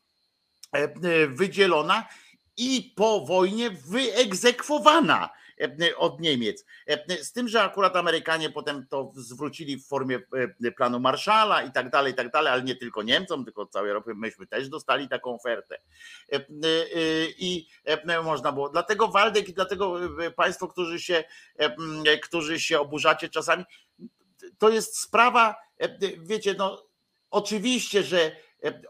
wydzielona 1.28 2.08
i 2.56 2.92
po 2.96 3.20
wojnie 3.20 3.70
wyegzekwowana 3.70 5.30
e, 5.60 5.96
od 5.96 6.20
Niemiec. 6.20 6.66
Z 7.22 7.32
tym, 7.32 7.48
że 7.48 7.62
akurat 7.62 7.96
Amerykanie 7.96 8.50
potem 8.50 8.86
to 8.86 9.12
zwrócili 9.16 9.76
w 9.76 9.86
formie 9.86 10.20
planu 10.76 11.00
Marszala 11.00 11.62
i 11.62 11.72
tak 11.72 11.90
dalej, 11.90 12.12
i 12.12 12.16
tak 12.16 12.30
dalej, 12.30 12.52
ale 12.52 12.62
nie 12.62 12.76
tylko 12.76 13.02
Niemcom, 13.02 13.44
tylko 13.44 13.66
całej 13.66 13.90
Europie. 13.90 14.14
Myśmy 14.14 14.46
też 14.46 14.68
dostali 14.68 15.08
taką 15.08 15.34
ofertę. 15.34 15.78
I 17.38 17.68
można 18.24 18.52
było. 18.52 18.68
Dlatego 18.68 19.08
Waldek 19.08 19.48
i 19.48 19.54
dlatego 19.54 20.00
Państwo, 20.36 20.68
którzy 20.68 21.00
się, 21.00 21.24
którzy 22.22 22.60
się 22.60 22.80
oburzacie 22.80 23.28
czasami, 23.28 23.64
to 24.58 24.68
jest 24.68 24.98
sprawa, 24.98 25.56
wiecie, 26.18 26.54
no 26.58 26.94
Oczywiście, 27.34 28.02
że 28.02 28.20
e, 28.20 28.32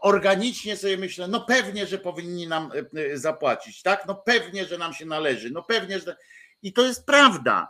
organicznie 0.01 0.77
sobie 0.77 0.97
myślę, 0.97 1.27
no 1.27 1.41
pewnie, 1.41 1.87
że 1.87 1.97
powinni 1.97 2.47
nam 2.47 2.71
e, 2.71 3.01
e, 3.01 3.17
zapłacić, 3.17 3.81
tak? 3.81 4.05
No 4.07 4.15
pewnie, 4.15 4.65
że 4.65 4.77
nam 4.77 4.93
się 4.93 5.05
należy, 5.05 5.49
no 5.49 5.63
pewnie, 5.63 5.99
że. 5.99 6.17
I 6.61 6.73
to 6.73 6.85
jest 6.85 7.05
prawda. 7.05 7.69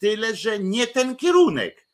Tyle, 0.00 0.36
że 0.36 0.58
nie 0.58 0.86
ten 0.86 1.16
kierunek. 1.16 1.86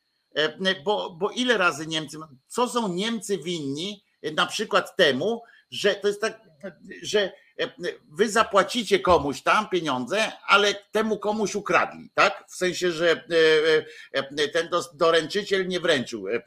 Bo, 0.85 1.11
bo 1.11 1.31
ile 1.31 1.59
razy 1.59 1.87
Niemcy, 1.87 2.19
co 2.47 2.69
są 2.69 2.89
Niemcy 2.89 3.39
winni 3.39 4.05
na 4.35 4.47
przykład 4.47 4.97
temu, 4.97 5.43
że 5.71 5.95
to 5.95 6.09
jest 6.09 6.21
tak, 6.21 6.41
że 7.03 7.33
wy 8.13 8.29
zapłacicie 8.29 9.01
komuś 9.01 9.43
tam 9.43 9.69
pieniądze, 9.69 10.33
ale 10.47 10.75
temu 10.75 11.19
komuś 11.19 11.55
ukradli, 11.55 12.11
tak? 12.15 12.45
W 12.49 12.57
sensie, 12.57 12.93
że 12.93 13.25
e, 14.13 14.23
e, 14.43 14.49
ten 14.49 14.69
doręczyciel 14.95 15.69
nie 15.69 15.81
wręczył 15.81 16.29
e, 16.29 16.43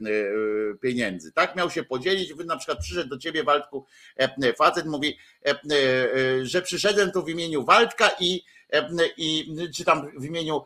pieniędzy, 0.82 1.32
tak? 1.32 1.56
Miał 1.56 1.70
się 1.70 1.84
podzielić, 1.84 2.34
wy 2.34 2.46
na 2.46 2.58
przykład 2.58 2.80
przyszedł 2.80 3.10
do 3.10 3.18
ciebie 3.18 3.44
Waldku 3.44 3.86
facet, 4.58 4.86
mówi, 4.86 5.18
że 6.42 6.62
przyszedłem 6.62 7.12
tu 7.12 7.24
w 7.24 7.30
imieniu 7.30 7.66
Waldka 7.66 8.12
i 8.20 8.44
i 9.18 9.56
czy 9.76 9.86
tam 9.86 10.12
w 10.18 10.26
imieniu 10.26 10.64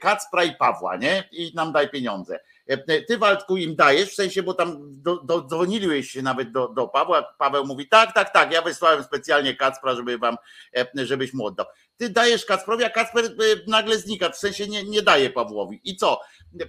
Kacpra 0.00 0.44
i 0.44 0.54
Pawła, 0.54 0.96
nie? 0.96 1.28
I 1.32 1.52
nam 1.54 1.72
daj 1.72 1.90
pieniądze. 1.90 2.40
E, 2.70 3.02
ty 3.02 3.18
Waldku 3.18 3.56
im 3.56 3.76
dajesz, 3.76 4.10
w 4.10 4.14
sensie, 4.14 4.42
bo 4.42 4.54
tam 4.54 4.78
do, 5.24 5.42
dzwoniliłeś 5.42 6.10
się 6.10 6.22
nawet 6.22 6.52
do, 6.52 6.68
do 6.68 6.88
Pawła, 6.88 7.34
Paweł 7.38 7.66
mówi, 7.66 7.88
tak, 7.88 8.14
tak, 8.14 8.32
tak, 8.32 8.52
ja 8.52 8.62
wysłałem 8.62 9.04
specjalnie 9.04 9.56
Kacpra, 9.56 9.94
żeby 9.94 10.18
wam, 10.18 10.36
e, 10.76 11.06
żebyś 11.06 11.34
mu 11.34 11.46
oddał. 11.46 11.66
Ty 11.96 12.08
dajesz 12.08 12.44
Kacprowi, 12.44 12.84
a 12.84 12.90
Kacper 12.90 13.24
e, 13.24 13.28
nagle 13.66 13.98
znika, 13.98 14.30
w 14.30 14.36
sensie 14.36 14.66
nie, 14.66 14.84
nie 14.84 15.02
daje 15.02 15.30
Pawłowi. 15.30 15.80
I 15.84 15.96
co? 15.96 16.20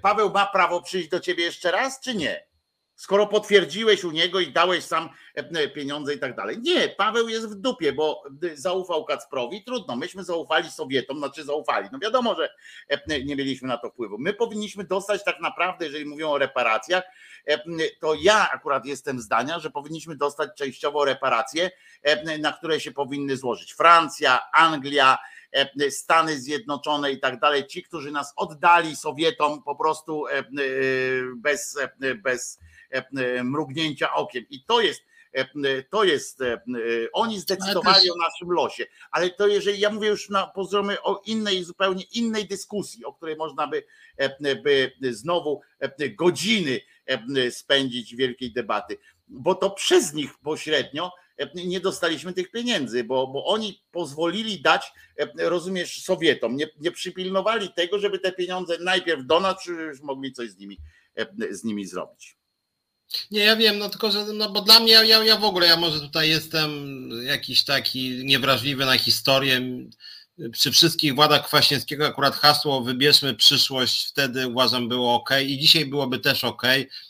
Paweł 0.02 0.32
ma 0.32 0.46
prawo 0.46 0.82
przyjść 0.82 1.10
do 1.10 1.20
ciebie 1.20 1.44
jeszcze 1.44 1.72
raz, 1.72 2.00
czy 2.00 2.16
nie? 2.16 2.51
Skoro 3.02 3.28
potwierdziłeś 3.28 4.04
u 4.04 4.12
niego 4.12 4.40
i 4.40 4.52
dałeś 4.52 4.84
sam 4.84 5.10
e, 5.36 5.68
pieniądze 5.68 6.14
i 6.14 6.20
tak 6.20 6.36
dalej. 6.36 6.58
Nie, 6.62 6.90
Paweł 6.90 7.30
jest 7.30 7.50
w 7.50 7.56
dupie, 7.56 7.94
bo 7.94 8.24
zaufał 8.54 9.06
Kacprowi, 9.06 9.64
trudno, 9.64 9.96
myśmy 9.96 10.24
zaufali 10.24 10.72
Sowietom, 10.72 11.18
znaczy 11.18 11.44
zaufali. 11.44 11.90
No 11.92 12.00
wiadomo, 12.00 12.36
że 12.36 12.50
e, 12.88 13.24
nie 13.24 13.36
mieliśmy 13.36 13.68
na 13.68 13.78
to 13.78 13.90
wpływu. 13.90 14.18
My 14.20 14.34
powinniśmy 14.34 14.84
dostać 14.84 15.24
tak 15.24 15.40
naprawdę, 15.40 15.86
jeżeli 15.86 16.06
mówią 16.06 16.30
o 16.30 16.38
reparacjach, 16.38 17.04
e, 17.48 17.60
to 18.00 18.14
ja 18.22 18.52
akurat 18.52 18.86
jestem 18.86 19.20
zdania, 19.20 19.60
że 19.60 19.70
powinniśmy 19.70 20.16
dostać 20.16 20.50
częściowo 20.58 21.06
reparacje, 21.06 21.72
na 22.40 22.54
które 22.54 22.80
się 22.80 22.92
powinny 22.92 23.38
złożyć 23.38 23.74
Francja, 23.74 24.40
Anglia, 24.54 25.18
Stany 25.90 26.40
Zjednoczone 26.40 27.12
i 27.12 27.20
tak 27.20 27.40
dalej, 27.40 27.68
ci, 27.68 27.84
którzy 27.84 28.12
nas 28.12 28.34
oddali 28.36 28.96
Sowietom 28.96 29.64
po 29.64 29.76
prostu 29.76 30.26
bez, 31.36 31.78
bez 32.24 32.60
E, 32.60 32.64
e, 32.64 32.71
mrugnięcia 33.44 34.14
okiem. 34.14 34.46
I 34.50 34.64
to 34.64 34.82
jest, 34.82 35.02
e, 35.34 35.84
to 35.84 36.04
jest, 36.04 36.40
oni 37.14 37.40
zdecydowali 37.40 38.12
o 38.12 38.16
naszym 38.16 38.52
losie. 38.52 38.86
Ale 39.12 39.30
to 39.30 39.48
jeżeli, 39.48 39.80
ja 39.80 39.90
mówię 39.90 40.08
już 40.08 40.30
na 40.30 40.48
poziomy 40.48 41.02
o 41.02 41.22
innej, 41.26 41.64
zupełnie 41.64 42.04
innej 42.14 42.48
dyskusji, 42.48 43.06
o 43.06 43.14
której 43.14 43.36
można 43.36 43.68
by, 43.68 43.84
by 44.64 44.92
znowu 45.14 45.62
godziny 46.18 46.82
spędzić 47.50 48.16
wielkiej 48.16 48.54
debaty, 48.54 48.98
bo 49.28 49.56
to 49.56 49.72
przez 49.72 50.14
nich 50.14 50.38
pośrednio 50.44 51.12
nie 51.56 51.80
dostaliśmy 51.80 52.34
tych 52.34 52.52
pieniędzy, 52.52 53.04
bo, 53.04 53.28
bo 53.28 53.46
oni 53.46 53.84
pozwolili 53.92 54.62
dać, 54.62 54.92
rozumiesz, 55.38 56.04
Sowietom, 56.04 56.56
nie, 56.56 56.68
nie 56.80 56.92
przypilnowali 56.92 57.74
tego, 57.74 58.00
żeby 58.00 58.20
te 58.20 58.32
pieniądze 58.32 58.78
najpierw 58.80 59.26
do 59.26 59.40
nas, 59.40 59.66
już 59.66 60.02
mogli 60.02 60.34
coś 60.34 60.50
z 60.50 60.58
nimi, 60.58 60.78
z 61.50 61.64
nimi 61.64 61.86
zrobić. 61.86 62.38
Nie, 63.32 63.40
ja 63.40 63.56
wiem, 63.56 63.78
no 63.78 63.90
tylko, 63.90 64.12
że 64.12 64.26
no 64.26 64.50
bo 64.50 64.62
dla 64.62 64.80
mnie, 64.80 64.92
ja, 64.92 65.24
ja 65.24 65.38
w 65.38 65.44
ogóle, 65.44 65.68
ja 65.68 65.78
może 65.78 66.00
tutaj 66.00 66.30
jestem 66.30 66.72
jakiś 67.24 67.64
taki 67.64 68.26
niewrażliwy 68.26 68.86
na 68.86 68.98
historię. 68.98 69.62
Przy 70.52 70.72
wszystkich 70.72 71.16
władach 71.16 71.46
Kwaśniewskiego 71.46 72.08
akurat 72.08 72.36
hasło 72.36 72.82
wybierzmy 72.82 73.34
przyszłość 73.34 74.08
wtedy 74.08 74.48
uważam 74.48 74.90
było 74.90 75.16
ok 75.16 75.30
i 75.46 75.58
dzisiaj 75.58 75.86
byłoby 75.86 76.20
też 76.20 76.44
ok. 76.44 76.62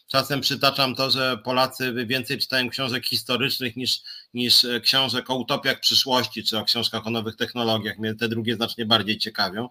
Czasem 0.08 0.42
przytaczam 0.42 0.96
to, 0.96 1.12
że 1.12 1.38
Polacy 1.44 1.94
więcej 2.06 2.38
czytają 2.38 2.70
książek 2.70 3.06
historycznych 3.06 3.76
niż, 3.76 4.02
niż 4.34 4.66
książek 4.84 5.30
o 5.30 5.36
utopiach 5.36 5.80
przyszłości 5.80 6.44
czy 6.44 6.58
o 6.58 6.64
książkach 6.64 7.08
o 7.08 7.10
nowych 7.10 7.36
technologiach. 7.36 7.98
Mnie 7.98 8.16
te 8.16 8.30
drugie 8.30 8.56
znacznie 8.56 8.86
bardziej 8.86 9.18
ciekawią. 9.18 9.70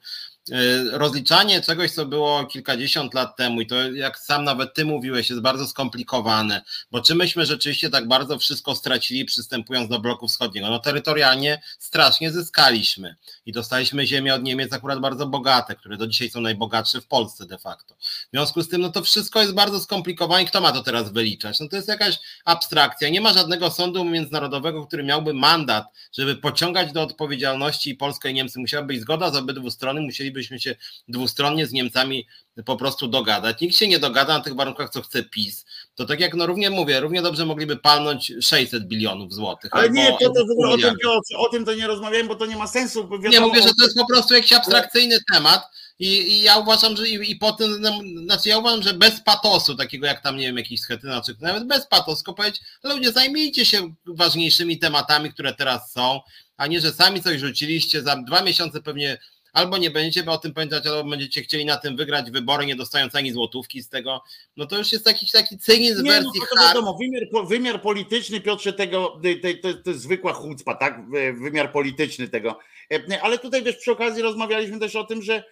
E, 0.53 0.99
rozliczanie 0.99 1.61
czegoś, 1.61 1.91
co 1.91 2.07
było 2.07 2.47
kilkadziesiąt 2.47 3.15
lat 3.15 3.37
temu 3.37 3.61
i 3.61 3.67
to 3.67 3.93
jak 3.93 4.19
sam 4.19 4.45
nawet 4.45 4.75
ty 4.75 4.85
mówiłeś, 4.85 5.31
jest 5.31 5.43
bardzo 5.43 5.67
skomplikowane, 5.67 6.63
bo 6.91 7.01
czy 7.01 7.15
myśmy 7.15 7.47
rzeczywiście 7.47 7.91
tak 7.91 8.09
bardzo 8.09 8.39
wszystko 8.39 8.75
stracili 8.75 9.25
przystępując 9.25 9.89
do 9.89 10.01
bloku 10.01 10.29
wschodniego? 10.29 10.71
No 10.71 10.79
terytorialnie 10.79 11.63
strasznie 11.79 12.31
zyskaliśmy 12.31 13.17
i 13.47 13.53
dostaliśmy 13.53 14.07
ziemię 14.07 14.35
od 14.35 14.43
Niemiec 14.43 14.73
akurat 14.73 15.01
bardzo 15.01 15.27
bogate, 15.27 15.77
które 15.77 15.97
do 15.97 16.07
dzisiaj 16.07 16.31
są 16.31 16.41
najbogatsze 16.41 17.01
w 17.01 17.07
Polsce 17.07 17.47
de 17.47 17.59
facto. 17.59 17.95
W 17.95 18.31
związku 18.33 18.63
z 18.63 18.69
tym, 18.69 18.81
no 18.81 18.91
to 18.91 19.03
wszystko 19.03 19.41
jest 19.41 19.55
bardzo 19.55 19.81
skomplikowane 19.81 20.43
i 20.43 20.47
kto 20.47 20.61
ma 20.61 20.73
to 20.73 20.83
teraz 20.83 21.13
wyliczać? 21.13 21.61
No 21.61 21.69
to 21.69 21.77
jest 21.77 21.89
jakaś 21.89 22.19
abstrakcja. 22.45 23.09
Nie 23.09 23.21
ma 23.21 23.33
żadnego 23.33 23.71
sądu 23.71 24.05
międzynarodowego, 24.05 24.87
który 24.87 25.03
miałby 25.03 25.35
mandat, 25.35 25.85
żeby 26.13 26.37
pociągać 26.37 26.93
do 26.93 27.03
odpowiedzialności 27.03 27.95
Polskę 27.95 28.31
i 28.31 28.35
Niemcy. 28.35 28.61
Musiała 28.61 28.85
być 28.85 29.01
zgoda 29.01 29.31
z 29.31 29.37
obydwu 29.37 29.71
stron, 29.71 30.01
musieliby 30.01 30.30
moglibyśmy 30.31 30.61
się 30.61 30.77
dwustronnie 31.09 31.67
z 31.67 31.73
Niemcami 31.73 32.27
po 32.65 32.77
prostu 32.77 33.09
dogadać. 33.09 33.61
Nikt 33.61 33.77
się 33.77 33.89
nie 33.89 33.99
dogada 33.99 34.39
na 34.39 34.45
tych 34.45 34.55
warunkach, 34.55 34.91
co 34.91 35.03
chce 35.03 35.23
PiS. 35.23 35.65
To 35.95 36.05
tak 36.07 36.21
jak 36.21 36.35
no 36.35 36.47
równie 36.47 36.71
mówię, 36.71 37.01
równie 37.01 37.23
dobrze 37.23 37.47
mogliby 37.47 37.77
palnąć 37.77 38.33
600 38.41 38.85
bilionów 38.85 39.35
złotych. 39.35 39.71
Ale 39.75 39.91
nie, 39.91 40.17
to, 40.21 40.31
to 40.31 40.47
w 40.47 40.51
ogóle 40.51 40.71
o 40.71 40.79
tym, 40.79 40.95
o, 41.07 41.47
o 41.47 41.49
tym 41.49 41.65
to 41.65 41.75
nie 41.75 41.87
rozmawiałem, 41.87 42.29
bo 42.29 42.35
to 42.35 42.47
nie 42.47 42.57
ma 42.57 42.67
sensu. 42.67 43.09
Wiadomo, 43.09 43.29
nie 43.29 43.41
mówię, 43.41 43.63
że 43.63 43.75
to 43.75 43.85
jest 43.85 43.97
po 43.97 44.07
prostu 44.07 44.35
jakiś 44.35 44.53
abstrakcyjny 44.53 45.19
temat. 45.33 45.63
I, 45.99 46.07
I, 46.07 46.43
ja 46.43 46.57
uważam, 46.57 46.97
że 46.97 47.09
i, 47.09 47.31
i 47.31 47.37
po 47.37 47.53
tym, 47.53 47.85
znaczy 48.25 48.49
ja 48.49 48.59
uważam, 48.59 48.83
że 48.83 48.95
bez 48.95 49.21
patosu, 49.21 49.77
takiego 49.77 50.07
jak 50.07 50.23
tam, 50.23 50.37
nie 50.37 50.47
wiem, 50.47 50.57
jakiś 50.57 50.81
schetyna, 50.81 51.23
czy 51.23 51.35
nawet 51.41 51.67
bez 51.67 51.87
patosu, 51.87 52.17
tylko 52.17 52.35
powiedzieć, 52.35 52.61
ludzie, 52.83 53.13
zajmijcie 53.13 53.65
się 53.65 53.95
ważniejszymi 54.07 54.79
tematami, 54.79 55.33
które 55.33 55.55
teraz 55.55 55.93
są, 55.93 56.21
a 56.57 56.67
nie, 56.67 56.81
że 56.81 56.93
sami 56.93 57.23
coś 57.23 57.41
rzuciliście, 57.41 58.03
za 58.03 58.17
dwa 58.17 58.43
miesiące 58.43 58.83
pewnie 58.83 59.19
albo 59.53 59.79
nie 59.79 59.91
będziecie 59.91 60.31
o 60.31 60.39
tym 60.39 60.55
pamiętać, 60.55 60.87
albo 60.87 61.11
będziecie 61.11 61.43
chcieli 61.43 61.65
na 61.65 61.77
tym 61.77 61.97
wygrać 61.97 62.31
wybory, 62.31 62.67
nie 62.67 62.77
dostając 62.77 63.15
ani 63.15 63.33
złotówki 63.33 63.83
z 63.83 63.89
tego, 63.89 64.23
no 64.57 64.67
to 64.67 64.79
już 64.79 64.93
jest 64.93 65.07
jakiś 65.07 65.31
taki 65.31 65.59
cynizm 65.59 66.05
nie, 66.05 66.11
wersji 66.11 66.41
no 66.41 66.47
to 66.57 66.69
wiadomo, 66.69 66.99
wymiar, 66.99 67.49
wymiar 67.49 67.83
polityczny, 67.83 68.41
Piotrze, 68.41 68.73
tego, 68.73 69.21
to, 69.43 69.49
to, 69.63 69.83
to 69.83 69.91
jest 69.91 70.03
zwykła 70.03 70.33
chucpa, 70.33 70.75
tak, 70.75 71.11
wymiar 71.41 71.73
polityczny 71.73 72.29
tego, 72.29 72.59
e, 72.93 73.23
ale 73.23 73.39
tutaj 73.39 73.65
też 73.65 73.77
przy 73.77 73.93
okazji 73.93 74.23
rozmawialiśmy 74.23 74.79
też 74.79 74.97
o 74.97 75.05
tym, 75.05 75.23
że 75.23 75.45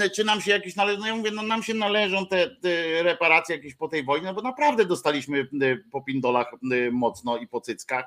e, 0.00 0.10
czy 0.10 0.24
nam 0.24 0.40
się 0.40 0.50
jakieś 0.50 0.76
należą, 0.76 1.00
no 1.00 1.06
ja 1.06 1.16
mówię, 1.16 1.30
no 1.30 1.42
nam 1.42 1.62
się 1.62 1.74
należą 1.74 2.26
te, 2.26 2.56
te 2.62 3.02
reparacje 3.02 3.56
jakieś 3.56 3.74
po 3.74 3.88
tej 3.88 4.04
wojnie, 4.04 4.26
no 4.26 4.34
bo 4.34 4.42
naprawdę 4.42 4.84
dostaliśmy 4.84 5.40
e, 5.40 5.44
po 5.92 6.02
pindolach 6.02 6.50
mocno 6.92 7.38
i 7.38 7.46
po 7.46 7.60
cyckach, 7.60 8.04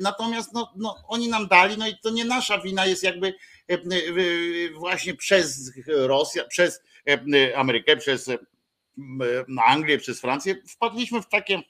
natomiast 0.00 0.52
no, 0.52 0.72
no, 0.76 0.96
oni 1.08 1.28
nam 1.28 1.48
dali, 1.48 1.78
no 1.78 1.88
i 1.88 1.98
to 2.02 2.10
nie 2.10 2.24
nasza 2.24 2.58
wina 2.58 2.86
jest 2.86 3.02
jakby 3.02 3.34
właśnie 4.74 5.14
przez 5.14 5.72
Rosję, 5.86 6.44
przez 6.44 6.82
e, 7.08 7.58
Amerykę, 7.58 7.96
przez 7.96 8.30
Anglię, 9.66 9.98
przez 9.98 10.20
Francję, 10.20 10.56
wpadliśmy 10.68 11.22
w 11.22 11.28
takie 11.28 11.62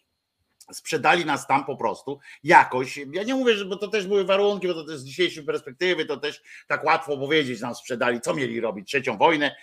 sprzedali 0.72 1.24
nas 1.24 1.46
tam 1.46 1.64
po 1.64 1.76
prostu 1.76 2.18
jakoś. 2.44 3.00
Ja 3.12 3.22
nie 3.22 3.34
mówię, 3.34 3.56
że 3.56 3.64
bo 3.64 3.76
to 3.76 3.88
też 3.88 4.06
były 4.06 4.24
warunki, 4.24 4.66
bo 4.66 4.74
to 4.74 4.84
też 4.84 4.98
z 4.98 5.04
dzisiejszej 5.04 5.44
perspektywy 5.44 6.04
to 6.04 6.16
też 6.16 6.42
tak 6.66 6.84
łatwo 6.84 7.18
powiedzieć, 7.18 7.60
nam 7.60 7.74
sprzedali, 7.74 8.20
co 8.20 8.34
mieli 8.34 8.60
robić, 8.60 8.88
trzecią 8.88 9.16
wojnę. 9.16 9.56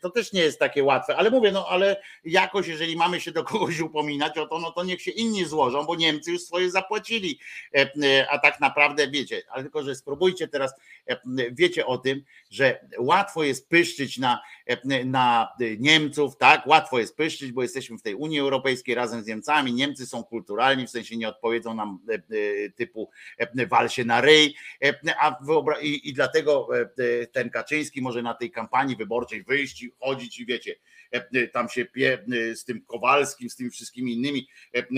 To 0.00 0.10
też 0.10 0.32
nie 0.32 0.40
jest 0.40 0.58
takie 0.58 0.84
łatwe, 0.84 1.16
ale 1.16 1.30
mówię, 1.30 1.52
no 1.52 1.68
ale 1.68 2.02
jakoś, 2.24 2.68
jeżeli 2.68 2.96
mamy 2.96 3.20
się 3.20 3.32
do 3.32 3.44
kogoś 3.44 3.80
upominać 3.80 4.38
o 4.38 4.46
to, 4.46 4.58
no 4.58 4.72
to 4.72 4.84
niech 4.84 5.02
się 5.02 5.10
inni 5.10 5.44
złożą, 5.44 5.84
bo 5.84 5.96
Niemcy 5.96 6.32
już 6.32 6.42
swoje 6.42 6.70
zapłacili. 6.70 7.38
A 8.30 8.38
tak 8.38 8.60
naprawdę 8.60 9.10
wiecie, 9.10 9.42
ale 9.50 9.62
tylko, 9.62 9.82
że 9.82 9.94
spróbujcie 9.94 10.48
teraz 10.48 10.72
wiecie 11.52 11.86
o 11.86 11.98
tym, 11.98 12.22
że 12.50 12.88
łatwo 12.98 13.44
jest 13.44 13.68
pyszczyć 13.68 14.18
na, 14.18 14.40
na 15.04 15.48
Niemców, 15.78 16.36
tak? 16.36 16.66
Łatwo 16.66 16.98
jest 16.98 17.16
pyszczyć, 17.16 17.52
bo 17.52 17.62
jesteśmy 17.62 17.98
w 17.98 18.02
tej 18.02 18.14
Unii 18.14 18.40
Europejskiej 18.40 18.94
razem 18.94 19.22
z 19.22 19.26
Niemcami. 19.26 19.72
Niemcy 19.72 20.06
są 20.06 20.15
kulturalni, 20.24 20.86
w 20.86 20.90
sensie 20.90 21.16
nie 21.16 21.28
odpowiedzą 21.28 21.74
nam 21.74 21.98
typu 22.76 23.10
wal 23.68 23.88
się 23.88 24.04
na 24.04 24.20
ryj, 24.20 24.54
a 25.20 25.44
wyobra- 25.44 25.82
i, 25.82 26.08
i 26.08 26.12
dlatego 26.12 26.68
ten 27.32 27.50
Kaczyński 27.50 28.02
może 28.02 28.22
na 28.22 28.34
tej 28.34 28.50
kampanii 28.50 28.96
wyborczej 28.96 29.42
wyjść 29.42 29.82
i 29.82 29.92
chodzić 30.00 30.40
i 30.40 30.46
wiecie, 30.46 30.74
tam 31.52 31.68
się 31.68 31.84
pie, 31.84 32.24
z 32.54 32.64
tym 32.64 32.84
Kowalskim, 32.86 33.50
z 33.50 33.56
tymi 33.56 33.70
wszystkimi 33.70 34.12
innymi 34.14 34.48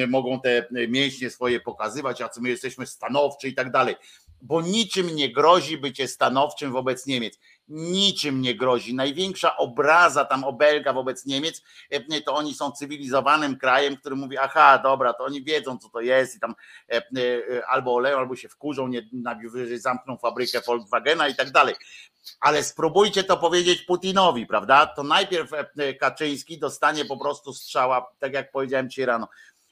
mogą 0.08 0.40
te 0.40 0.68
mięśnie 0.88 1.30
swoje 1.30 1.60
pokazywać, 1.60 2.22
a 2.22 2.28
co 2.28 2.40
my 2.40 2.48
jesteśmy 2.48 2.86
stanowczy 2.86 3.48
i 3.48 3.54
tak 3.54 3.70
dalej 3.70 3.94
bo 4.42 4.62
niczym 4.62 5.16
nie 5.16 5.32
grozi 5.32 5.78
bycie 5.78 6.08
stanowczym 6.08 6.72
wobec 6.72 7.06
Niemiec. 7.06 7.38
Niczym 7.68 8.40
nie 8.40 8.54
grozi. 8.54 8.94
Największa 8.94 9.56
obraza 9.56 10.24
tam 10.24 10.44
obelga 10.44 10.92
wobec 10.92 11.26
Niemiec, 11.26 11.62
e, 11.90 12.20
to 12.20 12.34
oni 12.34 12.54
są 12.54 12.72
cywilizowanym 12.72 13.58
krajem, 13.58 13.96
który 13.96 14.16
mówi, 14.16 14.38
aha, 14.38 14.80
dobra, 14.82 15.12
to 15.12 15.24
oni 15.24 15.42
wiedzą, 15.42 15.78
co 15.78 15.88
to 15.88 16.00
jest 16.00 16.36
i 16.36 16.40
tam 16.40 16.54
e, 16.88 16.96
e, 16.96 17.02
albo 17.66 17.94
oleją, 17.94 18.18
albo 18.18 18.36
się 18.36 18.48
wkurzą, 18.48 18.88
nie, 18.88 19.02
zamkną 19.74 20.16
fabrykę 20.16 20.60
Volkswagena 20.60 21.28
i 21.28 21.34
tak 21.34 21.50
dalej. 21.50 21.74
Ale 22.40 22.62
spróbujcie 22.62 23.24
to 23.24 23.36
powiedzieć 23.36 23.82
Putinowi, 23.82 24.46
prawda? 24.46 24.86
To 24.86 25.02
najpierw 25.02 25.50
Kaczyński 26.00 26.58
dostanie 26.58 27.04
po 27.04 27.16
prostu 27.16 27.54
strzała, 27.54 28.06
tak 28.18 28.32
jak 28.32 28.52
powiedziałem 28.52 28.90
ci 28.90 29.04
rano. 29.04 29.28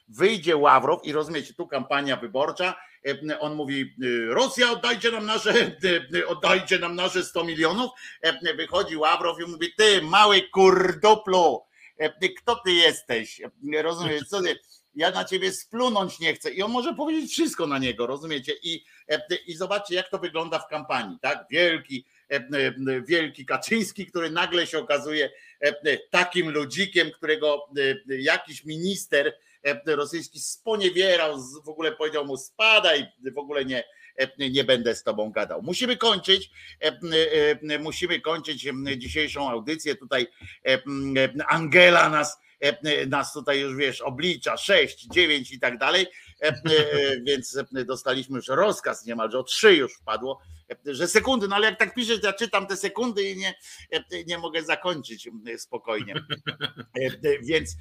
Wyjdzie 0.07 0.57
Ławrow 0.57 1.05
i 1.05 1.11
rozumiecie, 1.11 1.53
tu 1.53 1.67
kampania 1.67 2.17
wyborcza, 2.17 2.75
E, 3.07 3.39
on 3.39 3.55
mówi, 3.55 3.95
y, 4.03 4.27
Rosja 4.27 4.71
oddajcie 4.71 5.11
nam 5.11 5.25
nasze, 5.25 5.71
y, 6.13 6.27
oddajcie 6.27 6.79
nam 6.79 6.95
nasze 6.95 7.23
100 7.23 7.43
milionów. 7.43 7.91
E, 8.21 8.55
wychodzi 8.55 8.97
Ławrow 8.97 9.39
i 9.39 9.51
mówi, 9.51 9.73
ty 9.77 10.01
mały 10.01 10.41
kurduplu, 10.41 11.61
e, 11.97 12.29
kto 12.29 12.55
ty 12.55 12.71
jesteś? 12.71 13.41
Rozumiesz, 13.81 14.23
co 14.27 14.41
ty? 14.41 14.59
ja 14.95 15.11
na 15.11 15.25
ciebie 15.25 15.51
splunąć 15.51 16.19
nie 16.19 16.33
chcę. 16.33 16.51
I 16.51 16.61
on 16.61 16.71
może 16.71 16.93
powiedzieć 16.93 17.31
wszystko 17.31 17.67
na 17.67 17.79
niego, 17.79 18.07
rozumiecie? 18.07 18.53
I, 18.63 18.83
i 19.47 19.55
zobaczcie, 19.55 19.95
jak 19.95 20.09
to 20.09 20.19
wygląda 20.19 20.59
w 20.59 20.67
kampanii, 20.67 21.17
tak? 21.21 21.45
Wielki, 21.51 22.05
wielki 23.07 23.45
Kaczyński, 23.45 24.05
który 24.05 24.29
nagle 24.29 24.67
się 24.67 24.79
okazuje 24.79 25.31
takim 26.09 26.49
ludzikiem, 26.49 27.11
którego 27.11 27.69
jakiś 28.07 28.65
minister 28.65 29.27
E, 29.27 29.33
rosyjski 29.85 30.39
sponiewierał, 30.39 31.37
w 31.65 31.69
ogóle 31.69 31.91
powiedział 31.91 32.25
mu 32.25 32.37
spadaj, 32.37 33.07
w 33.35 33.37
ogóle 33.37 33.65
nie, 33.65 33.83
e, 34.15 34.49
nie 34.49 34.63
będę 34.63 34.95
z 34.95 35.03
tobą 35.03 35.31
gadał. 35.31 35.61
Musimy 35.61 35.97
kończyć, 35.97 36.51
e, 36.79 37.79
musimy 37.79 38.21
kończyć 38.21 38.67
dzisiejszą 38.97 39.49
audycję. 39.49 39.95
Tutaj 39.95 40.27
Angela 41.47 42.09
nas, 42.09 42.37
nas 43.07 43.33
tutaj 43.33 43.59
już 43.59 43.75
wiesz, 43.75 44.01
oblicza 44.01 44.57
6, 44.57 45.07
9 45.07 45.51
i 45.51 45.59
tak 45.59 45.77
dalej, 45.77 46.07
więc 47.25 47.57
dostaliśmy 47.85 48.35
już 48.35 48.47
rozkaz 48.47 49.05
niemalże 49.05 49.39
o 49.39 49.43
3 49.43 49.75
już 49.75 49.95
wpadło 49.95 50.41
że 50.85 51.07
sekundy, 51.07 51.47
no 51.47 51.55
ale 51.55 51.65
jak 51.65 51.79
tak 51.79 51.93
piszesz, 51.93 52.19
ja 52.23 52.33
czytam 52.33 52.67
te 52.67 52.77
sekundy 52.77 53.31
i 53.31 53.37
nie, 53.37 53.55
nie 54.27 54.37
mogę 54.37 54.63
zakończyć 54.63 55.29
spokojnie. 55.57 56.13
Więc 57.43 57.75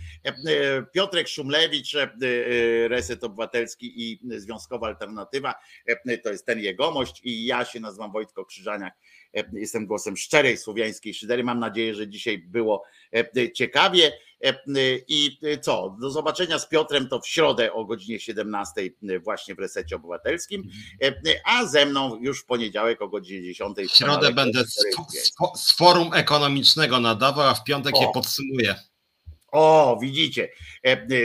Piotrek 0.93 1.29
Szumlewicz, 1.29 1.97
Reset 2.89 3.25
Obywatelski 3.25 4.03
i 4.13 4.21
Związkowa 4.37 4.87
Alternatywa, 4.87 5.55
to 6.25 6.31
jest 6.31 6.47
ten 6.47 6.59
jegomość 6.59 7.21
i 7.25 7.47
ja 7.47 7.65
się 7.65 7.81
nazywam 7.81 8.13
Wojtko 8.13 8.45
Krzyżaniak, 8.45 8.95
jestem 9.53 9.87
głosem 9.87 10.17
szczerej 10.17 10.57
słowiańskiej 10.57 11.15
szydery. 11.15 11.45
Mam 11.45 11.59
nadzieję, 11.59 11.95
że 11.95 12.09
dzisiaj 12.09 12.39
było 12.39 12.85
ciekawie. 13.55 14.13
E, 14.45 14.55
I 15.09 15.39
co? 15.61 15.97
Do 16.01 16.11
zobaczenia 16.11 16.59
z 16.59 16.69
Piotrem 16.69 17.09
to 17.09 17.21
w 17.21 17.29
środę 17.29 17.73
o 17.73 17.85
godzinie 17.85 18.21
17 18.21 18.91
właśnie 19.25 19.55
w 19.55 19.59
resecie 19.59 19.97
obywatelskim, 19.97 20.71
e, 21.03 21.15
a 21.45 21.67
ze 21.67 21.87
mną 21.87 22.19
już 22.21 22.43
w 22.43 22.45
poniedziałek 22.45 23.03
o 23.03 23.09
godzinie 23.09 23.43
10. 23.43 23.77
W 23.79 23.97
środę 23.97 24.33
będę 24.33 24.65
z, 24.65 24.85
z, 25.57 25.73
forum 25.73 26.11
ekonomicznego 26.15 27.01
nadawał, 27.01 27.49
a 27.49 27.55
w 27.55 27.65
piątek 27.65 27.97
o. 27.97 28.01
je 28.01 28.09
podsumuję. 28.15 28.75
O, 29.57 29.99
widzicie, 30.03 30.49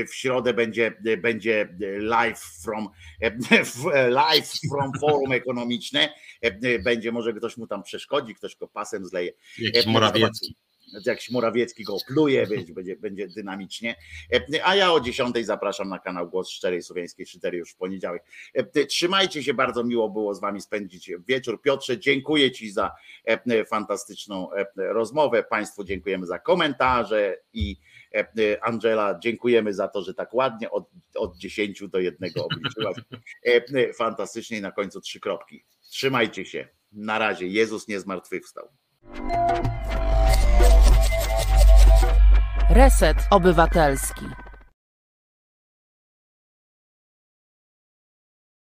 w 0.07 0.15
środę 0.15 0.53
będzie, 0.53 0.93
będzie 1.17 1.77
live 1.97 2.39
from, 2.39 2.89
live 4.09 4.51
from 4.69 4.91
forum 5.01 5.31
ekonomiczne. 5.31 6.13
Będzie, 6.83 7.11
może 7.11 7.33
ktoś 7.33 7.57
mu 7.57 7.67
tam 7.67 7.83
przeszkodzi, 7.83 8.35
ktoś 8.35 8.55
go 8.55 8.67
pasem 8.67 9.05
zleje. 9.05 9.31
Jakiś 9.59 9.85
Morawiecki 9.85 10.55
jak 11.05 11.19
Morawiecki 11.31 11.83
go 11.83 11.97
pluje, 12.07 12.47
będzie, 12.47 12.95
będzie 12.95 13.27
dynamicznie. 13.27 13.95
A 14.63 14.75
ja 14.75 14.93
o 14.93 14.99
10 14.99 15.35
zapraszam 15.45 15.89
na 15.89 15.99
kanał 15.99 16.29
Głos 16.29 16.49
Szczerej 16.49 16.81
Słowiańskiej 16.81 17.25
Szydery 17.25 17.57
już 17.57 17.71
w 17.71 17.75
poniedziałek. 17.75 18.23
Trzymajcie 18.87 19.43
się, 19.43 19.53
bardzo 19.53 19.83
miło 19.83 20.09
było 20.09 20.35
z 20.35 20.41
wami 20.41 20.61
spędzić 20.61 21.11
wieczór. 21.27 21.61
Piotrze, 21.61 21.99
dziękuję 21.99 22.51
ci 22.51 22.71
za 22.71 22.91
fantastyczną 23.67 24.49
rozmowę. 24.75 25.43
Państwu 25.43 25.83
dziękujemy 25.83 26.25
za 26.25 26.39
komentarze 26.39 27.37
i 27.53 27.77
Angela, 28.61 29.19
dziękujemy 29.19 29.73
za 29.73 29.87
to, 29.87 30.01
że 30.01 30.13
tak 30.13 30.33
ładnie 30.33 30.71
od, 30.71 30.89
od 31.15 31.37
10 31.37 31.83
do 31.89 31.99
jednego 31.99 32.45
obliczyłaś. 32.45 32.95
Fantastycznie 33.95 34.57
i 34.57 34.61
na 34.61 34.71
końcu 34.71 35.01
trzy 35.01 35.19
kropki. 35.19 35.65
Trzymajcie 35.89 36.45
się. 36.45 36.67
Na 36.91 37.19
razie. 37.19 37.47
Jezus 37.47 37.87
nie 37.87 37.99
zmartwychwstał. 37.99 38.69
Reset 42.69 43.17
Obywatelski. 43.31 44.25